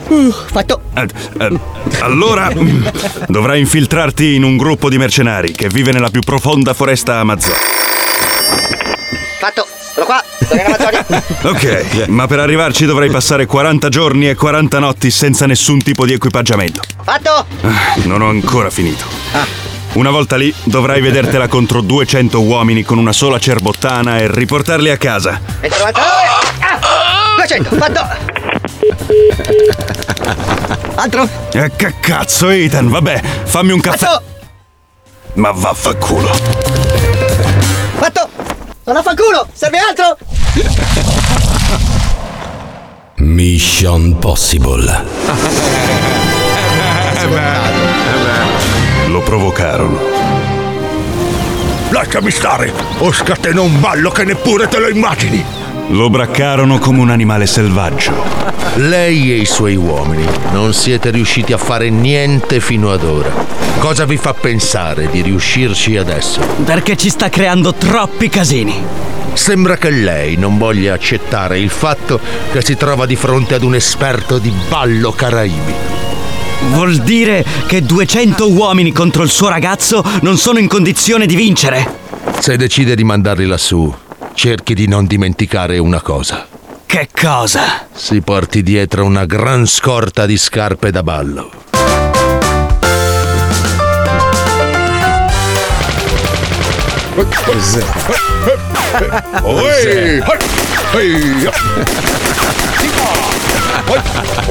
Uh, 0.09 0.31
fatto. 0.31 0.82
Eh, 0.94 1.09
eh, 1.39 1.59
allora 2.01 2.52
dovrai 3.27 3.59
infiltrarti 3.59 4.35
in 4.35 4.44
un 4.44 4.56
gruppo 4.56 4.89
di 4.89 4.98
mercenari 4.98 5.52
che 5.52 5.68
vive 5.68 5.90
nella 5.90 6.10
più 6.10 6.20
profonda 6.20 6.74
foresta 6.74 7.18
amazzonica. 7.18 7.85
Fatto. 9.47 9.64
Sono 9.94 10.06
qua. 10.06 10.20
Sono 10.44 10.60
in 10.60 10.66
Amazzonia. 10.66 11.05
Ok, 11.47 12.06
ma 12.09 12.27
per 12.27 12.40
arrivarci 12.40 12.85
dovrai 12.85 13.09
passare 13.10 13.47
40 13.47 13.89
giorni 13.89 14.28
e 14.28 14.35
40 14.35 14.81
notti 14.81 15.09
senza 15.12 15.47
nessun 15.47 15.81
tipo 15.81 16.05
di 16.05 16.14
equipaggiamento. 16.14 16.81
Fatto. 17.05 17.47
Ah, 17.62 17.94
Non 18.06 18.23
ho 18.23 18.28
ancora 18.28 18.70
finito. 18.70 19.05
Una 19.93 20.10
volta 20.10 20.35
lì 20.36 20.52
dovrai 20.64 21.01
vedertela 21.01 21.47
contro 21.47 21.81
200 21.81 22.43
uomini 22.43 22.82
con 22.82 22.98
una 22.98 23.12
sola 23.12 23.39
cerbottana 23.39 24.18
e 24.18 24.28
riportarli 24.28 24.90
a 24.90 24.97
casa. 24.97 25.40
199. 25.60 26.05
Ah, 26.59 27.36
200. 27.36 27.77
Fatto. 27.77 28.06
Altro? 30.97 31.28
E 31.52 31.70
che 31.77 31.94
cazzo, 32.01 32.48
Ethan? 32.48 32.89
Vabbè, 32.89 33.23
fammi 33.44 33.70
un 33.70 33.81
caffè. 33.81 33.98
Fatto. 34.06 34.23
Ma 35.35 35.52
vaffanculo. 35.52 36.95
Fatto. 38.86 38.92
Non 38.92 39.02
fanculo. 39.02 39.46
Serve 39.52 39.78
altro? 39.78 40.16
Mission 43.16 44.18
Possible. 44.18 45.04
Lo 49.08 49.20
provocarono. 49.22 49.98
Lasciami 51.90 52.30
stare, 52.30 52.72
o 52.98 53.12
scateno 53.12 53.62
un 53.62 53.80
ballo 53.80 54.10
che 54.10 54.24
neppure 54.24 54.68
te 54.68 54.78
lo 54.78 54.88
immagini. 54.88 55.44
Lo 55.88 56.10
braccarono 56.10 56.78
come 56.78 57.00
un 57.00 57.10
animale 57.10 57.46
selvaggio. 57.46 58.12
Lei 58.76 59.32
e 59.32 59.36
i 59.36 59.46
suoi 59.46 59.76
uomini 59.76 60.26
non 60.52 60.72
siete 60.74 61.10
riusciti 61.10 61.52
a 61.52 61.58
fare 61.58 61.90
niente 61.90 62.60
fino 62.60 62.92
ad 62.92 63.04
ora. 63.04 63.65
Cosa 63.78 64.04
vi 64.04 64.16
fa 64.16 64.34
pensare 64.34 65.08
di 65.10 65.20
riuscirci 65.20 65.96
adesso? 65.96 66.40
Perché 66.64 66.96
ci 66.96 67.10
sta 67.10 67.28
creando 67.28 67.74
troppi 67.74 68.28
casini. 68.28 68.82
Sembra 69.34 69.76
che 69.76 69.90
lei 69.90 70.36
non 70.36 70.56
voglia 70.58 70.94
accettare 70.94 71.58
il 71.60 71.68
fatto 71.68 72.18
che 72.50 72.64
si 72.64 72.74
trova 72.76 73.06
di 73.06 73.16
fronte 73.16 73.54
ad 73.54 73.62
un 73.62 73.74
esperto 73.74 74.38
di 74.38 74.52
ballo 74.68 75.12
caraibico. 75.12 75.94
Vuol 76.70 76.96
dire 76.96 77.44
che 77.66 77.82
200 77.82 78.50
uomini 78.50 78.92
contro 78.92 79.22
il 79.22 79.30
suo 79.30 79.48
ragazzo 79.48 80.02
non 80.22 80.38
sono 80.38 80.58
in 80.58 80.68
condizione 80.68 81.26
di 81.26 81.36
vincere. 81.36 81.86
Se 82.40 82.56
decide 82.56 82.96
di 82.96 83.04
mandarli 83.04 83.46
lassù, 83.46 83.94
cerchi 84.34 84.74
di 84.74 84.88
non 84.88 85.06
dimenticare 85.06 85.78
una 85.78 86.00
cosa. 86.00 86.48
Che 86.86 87.08
cosa? 87.12 87.86
Si 87.92 88.20
porti 88.22 88.62
dietro 88.62 89.04
una 89.04 89.26
gran 89.26 89.66
scorta 89.66 90.24
di 90.24 90.38
scarpe 90.38 90.90
da 90.90 91.02
ballo. 91.02 91.64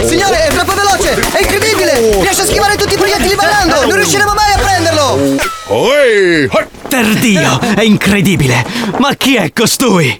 Signore, 0.06 0.48
è 0.48 0.54
troppo 0.54 0.74
veloce! 0.74 1.14
È 1.32 1.42
incredibile! 1.42 2.22
Riesce 2.22 2.42
a 2.42 2.46
schivare 2.46 2.76
tutti 2.76 2.96
i 2.96 2.98
proiettili 2.98 3.36
ballando! 3.36 3.86
Non 3.86 3.96
riusciremo 3.98 4.34
mai 4.34 4.54
a 4.54 4.58
prenderlo! 4.58 5.38
Per 6.88 7.06
Dio, 7.20 7.60
è 7.60 7.82
incredibile! 7.82 8.66
Ma 8.98 9.14
chi 9.14 9.36
è 9.36 9.52
costui? 9.54 10.20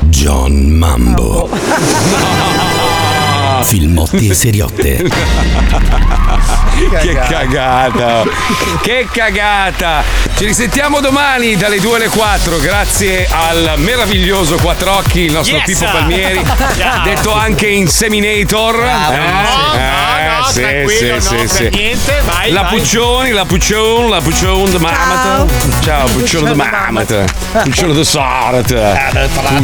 John 0.00 0.54
Mambo. 0.54 1.50
Filmotti 3.62 4.28
e 4.30 4.34
seriotte. 4.34 5.04
Che 6.88 7.14
cagata! 7.28 8.22
Che 8.82 9.08
cagata! 9.10 10.02
Ci 10.36 10.44
risentiamo 10.44 11.00
domani 11.00 11.56
dalle 11.56 11.80
2 11.80 11.96
alle 11.96 12.08
4 12.08 12.58
grazie 12.58 13.26
al 13.30 13.74
meraviglioso 13.76 14.56
Quattrocchi, 14.56 15.20
il 15.20 15.32
nostro 15.32 15.56
Yes! 15.56 15.64
Pippo 15.64 15.90
Palmieri, 15.90 16.42
Ciao. 16.76 17.02
detto 17.04 17.32
anche 17.32 17.66
Inseminator. 17.68 18.76
Bravo. 18.76 19.12
Eh, 19.12 19.16
No, 19.16 19.74
eh, 19.74 20.24
no, 20.24 20.38
no, 20.38 20.44
sì, 20.46 20.60
tranquillo, 20.60 20.98
sì, 20.98 21.08
no, 21.10 21.20
sì, 21.20 21.36
per 21.36 21.48
sì. 21.48 21.68
niente, 21.70 22.22
vai, 22.24 22.50
La 22.52 22.62
vai. 22.62 22.78
Puccioni, 22.78 23.30
la 23.30 23.44
Puccione, 23.44 24.08
la 24.08 24.20
Puccione 24.20 24.70
de 24.70 24.78
Mamata. 24.78 25.46
Ciao, 25.82 26.06
Puccione 26.06 26.48
de 26.50 26.54
Mamata. 26.54 27.24
Puccione 27.62 27.92
de 27.94 28.04
Sorata. 28.04 29.10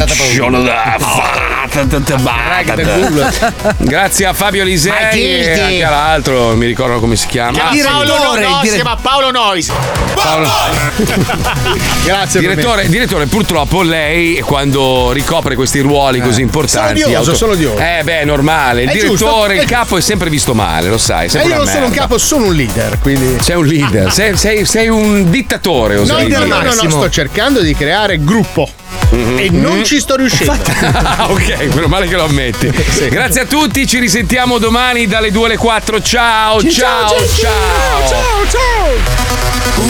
Puccione 0.07 0.63
da 0.63 0.95
Fata 0.99 1.87
de 1.87 2.17
Mamata. 2.17 3.53
Grazie 3.77 4.25
a 4.25 4.33
Fabio 4.33 4.63
Lisei 4.63 4.93
e 5.13 5.59
anche 5.61 5.83
all'altro, 5.83 6.55
mi 6.55 6.65
ricordo 6.65 6.99
come 6.99 7.10
si 7.15 7.27
chiama. 7.27 7.69
Ah, 7.69 7.71
Paolo 7.83 8.17
no, 8.17 8.35
no, 8.35 8.59
si 8.63 8.71
chiama 8.73 8.95
Paolo 8.95 9.31
Nois. 9.31 9.71
Paolo- 10.13 10.49
Grazie 12.03 12.39
direttore, 12.39 12.87
direttore, 12.89 13.25
purtroppo 13.27 13.81
lei 13.81 14.39
quando 14.41 15.11
ricopre 15.11 15.55
questi 15.55 15.79
ruoli 15.79 16.19
così 16.21 16.41
importanti. 16.41 16.99
Sono 17.01 17.13
odioso, 17.13 17.35
sono 17.35 17.51
odioso. 17.53 17.77
Eh, 17.81 18.01
beh, 18.03 18.21
è 18.21 18.25
normale. 18.25 18.83
Il 18.83 18.89
È 18.89 18.93
direttore, 18.93 19.55
giusto. 19.55 19.61
il 19.61 19.65
capo 19.77 19.97
è 19.97 20.01
sempre 20.01 20.29
visto 20.29 20.53
male, 20.53 20.89
lo 20.89 20.97
sai. 20.97 21.25
E 21.25 21.29
sempre 21.29 21.49
io 21.49 21.55
non 21.55 21.63
una 21.63 21.71
sono 21.71 21.85
un 21.85 21.89
merda. 21.91 22.03
capo, 22.07 22.17
sono 22.17 22.45
un 22.45 22.53
leader, 22.55 22.97
quindi. 23.01 23.37
Sei 23.41 23.55
un 23.55 23.65
leader, 23.65 24.11
sei, 24.11 24.35
sei- 24.37 24.65
sei 24.65 24.87
un 24.89 25.29
dittatore, 25.29 25.95
No, 25.95 26.01
oserei 26.01 26.27
no, 26.29 26.43
dire. 26.43 26.47
no, 26.47 26.61
no, 26.63 26.71
sto 26.89 27.09
cercando 27.09 27.61
di 27.61 27.75
creare 27.75 28.19
gruppo. 28.23 28.69
E 29.11 29.49
non 29.49 29.83
ci 29.83 29.99
sto 29.99 30.15
riuscendo. 30.15 30.51
Ah, 30.51 31.27
ok, 31.31 31.73
meno 31.73 31.87
male 31.87 32.07
che 32.07 32.15
lo 32.15 32.25
ammetti. 32.25 32.67
Grazie 33.09 33.41
a 33.41 33.45
tutti, 33.45 33.85
ci 33.87 33.99
risentiamo 33.99 34.57
domani 34.57 35.07
dalle 35.07 35.31
2 35.31 35.45
alle 35.45 35.57
4. 35.57 36.01
Ciao, 36.01 36.61
ciao, 36.61 37.09
ciao. 37.09 38.07
ciao, 38.07 38.47
ciao. 38.49 39.29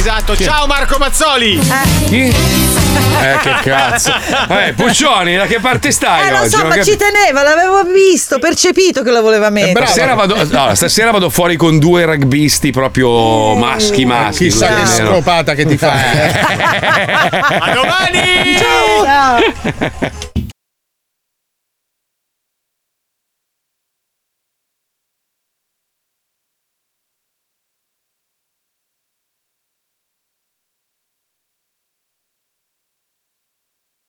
Esatto, 0.08 0.34
ciao 0.38 0.66
Marco 0.66 0.96
Mazzoli. 0.96 1.60
Chi? 2.06 2.22
Eh, 2.22 3.38
che 3.42 3.54
cazzo. 3.68 4.10
Eh, 4.48 4.72
Puccioni, 4.72 5.36
da 5.36 5.44
che 5.44 5.60
parte 5.60 5.90
stai 5.90 6.28
Eh, 6.28 6.30
lo 6.30 6.38
oggi? 6.38 6.48
so, 6.48 6.64
ma 6.64 6.76
cap- 6.76 6.82
ci 6.84 6.96
tenevo, 6.96 7.42
l'avevo 7.42 7.82
visto, 7.84 8.38
percepito 8.38 9.02
che 9.02 9.10
lo 9.10 9.20
voleva 9.20 9.50
mettere. 9.50 9.84
Stasera 9.84 10.14
vado, 10.14 10.34
no, 10.50 10.74
stasera 10.74 11.10
vado 11.10 11.28
fuori 11.28 11.56
con 11.56 11.78
due 11.78 12.06
rugbisti 12.06 12.70
proprio 12.70 13.54
maschi 13.56 14.06
maschi. 14.06 14.44
Chissà 14.44 14.68
che 14.76 14.86
scopata 14.86 15.52
che 15.52 15.66
ti 15.66 15.76
fai. 15.76 15.90
A 17.60 17.70
domani! 17.74 18.56
Ciao. 19.04 20.46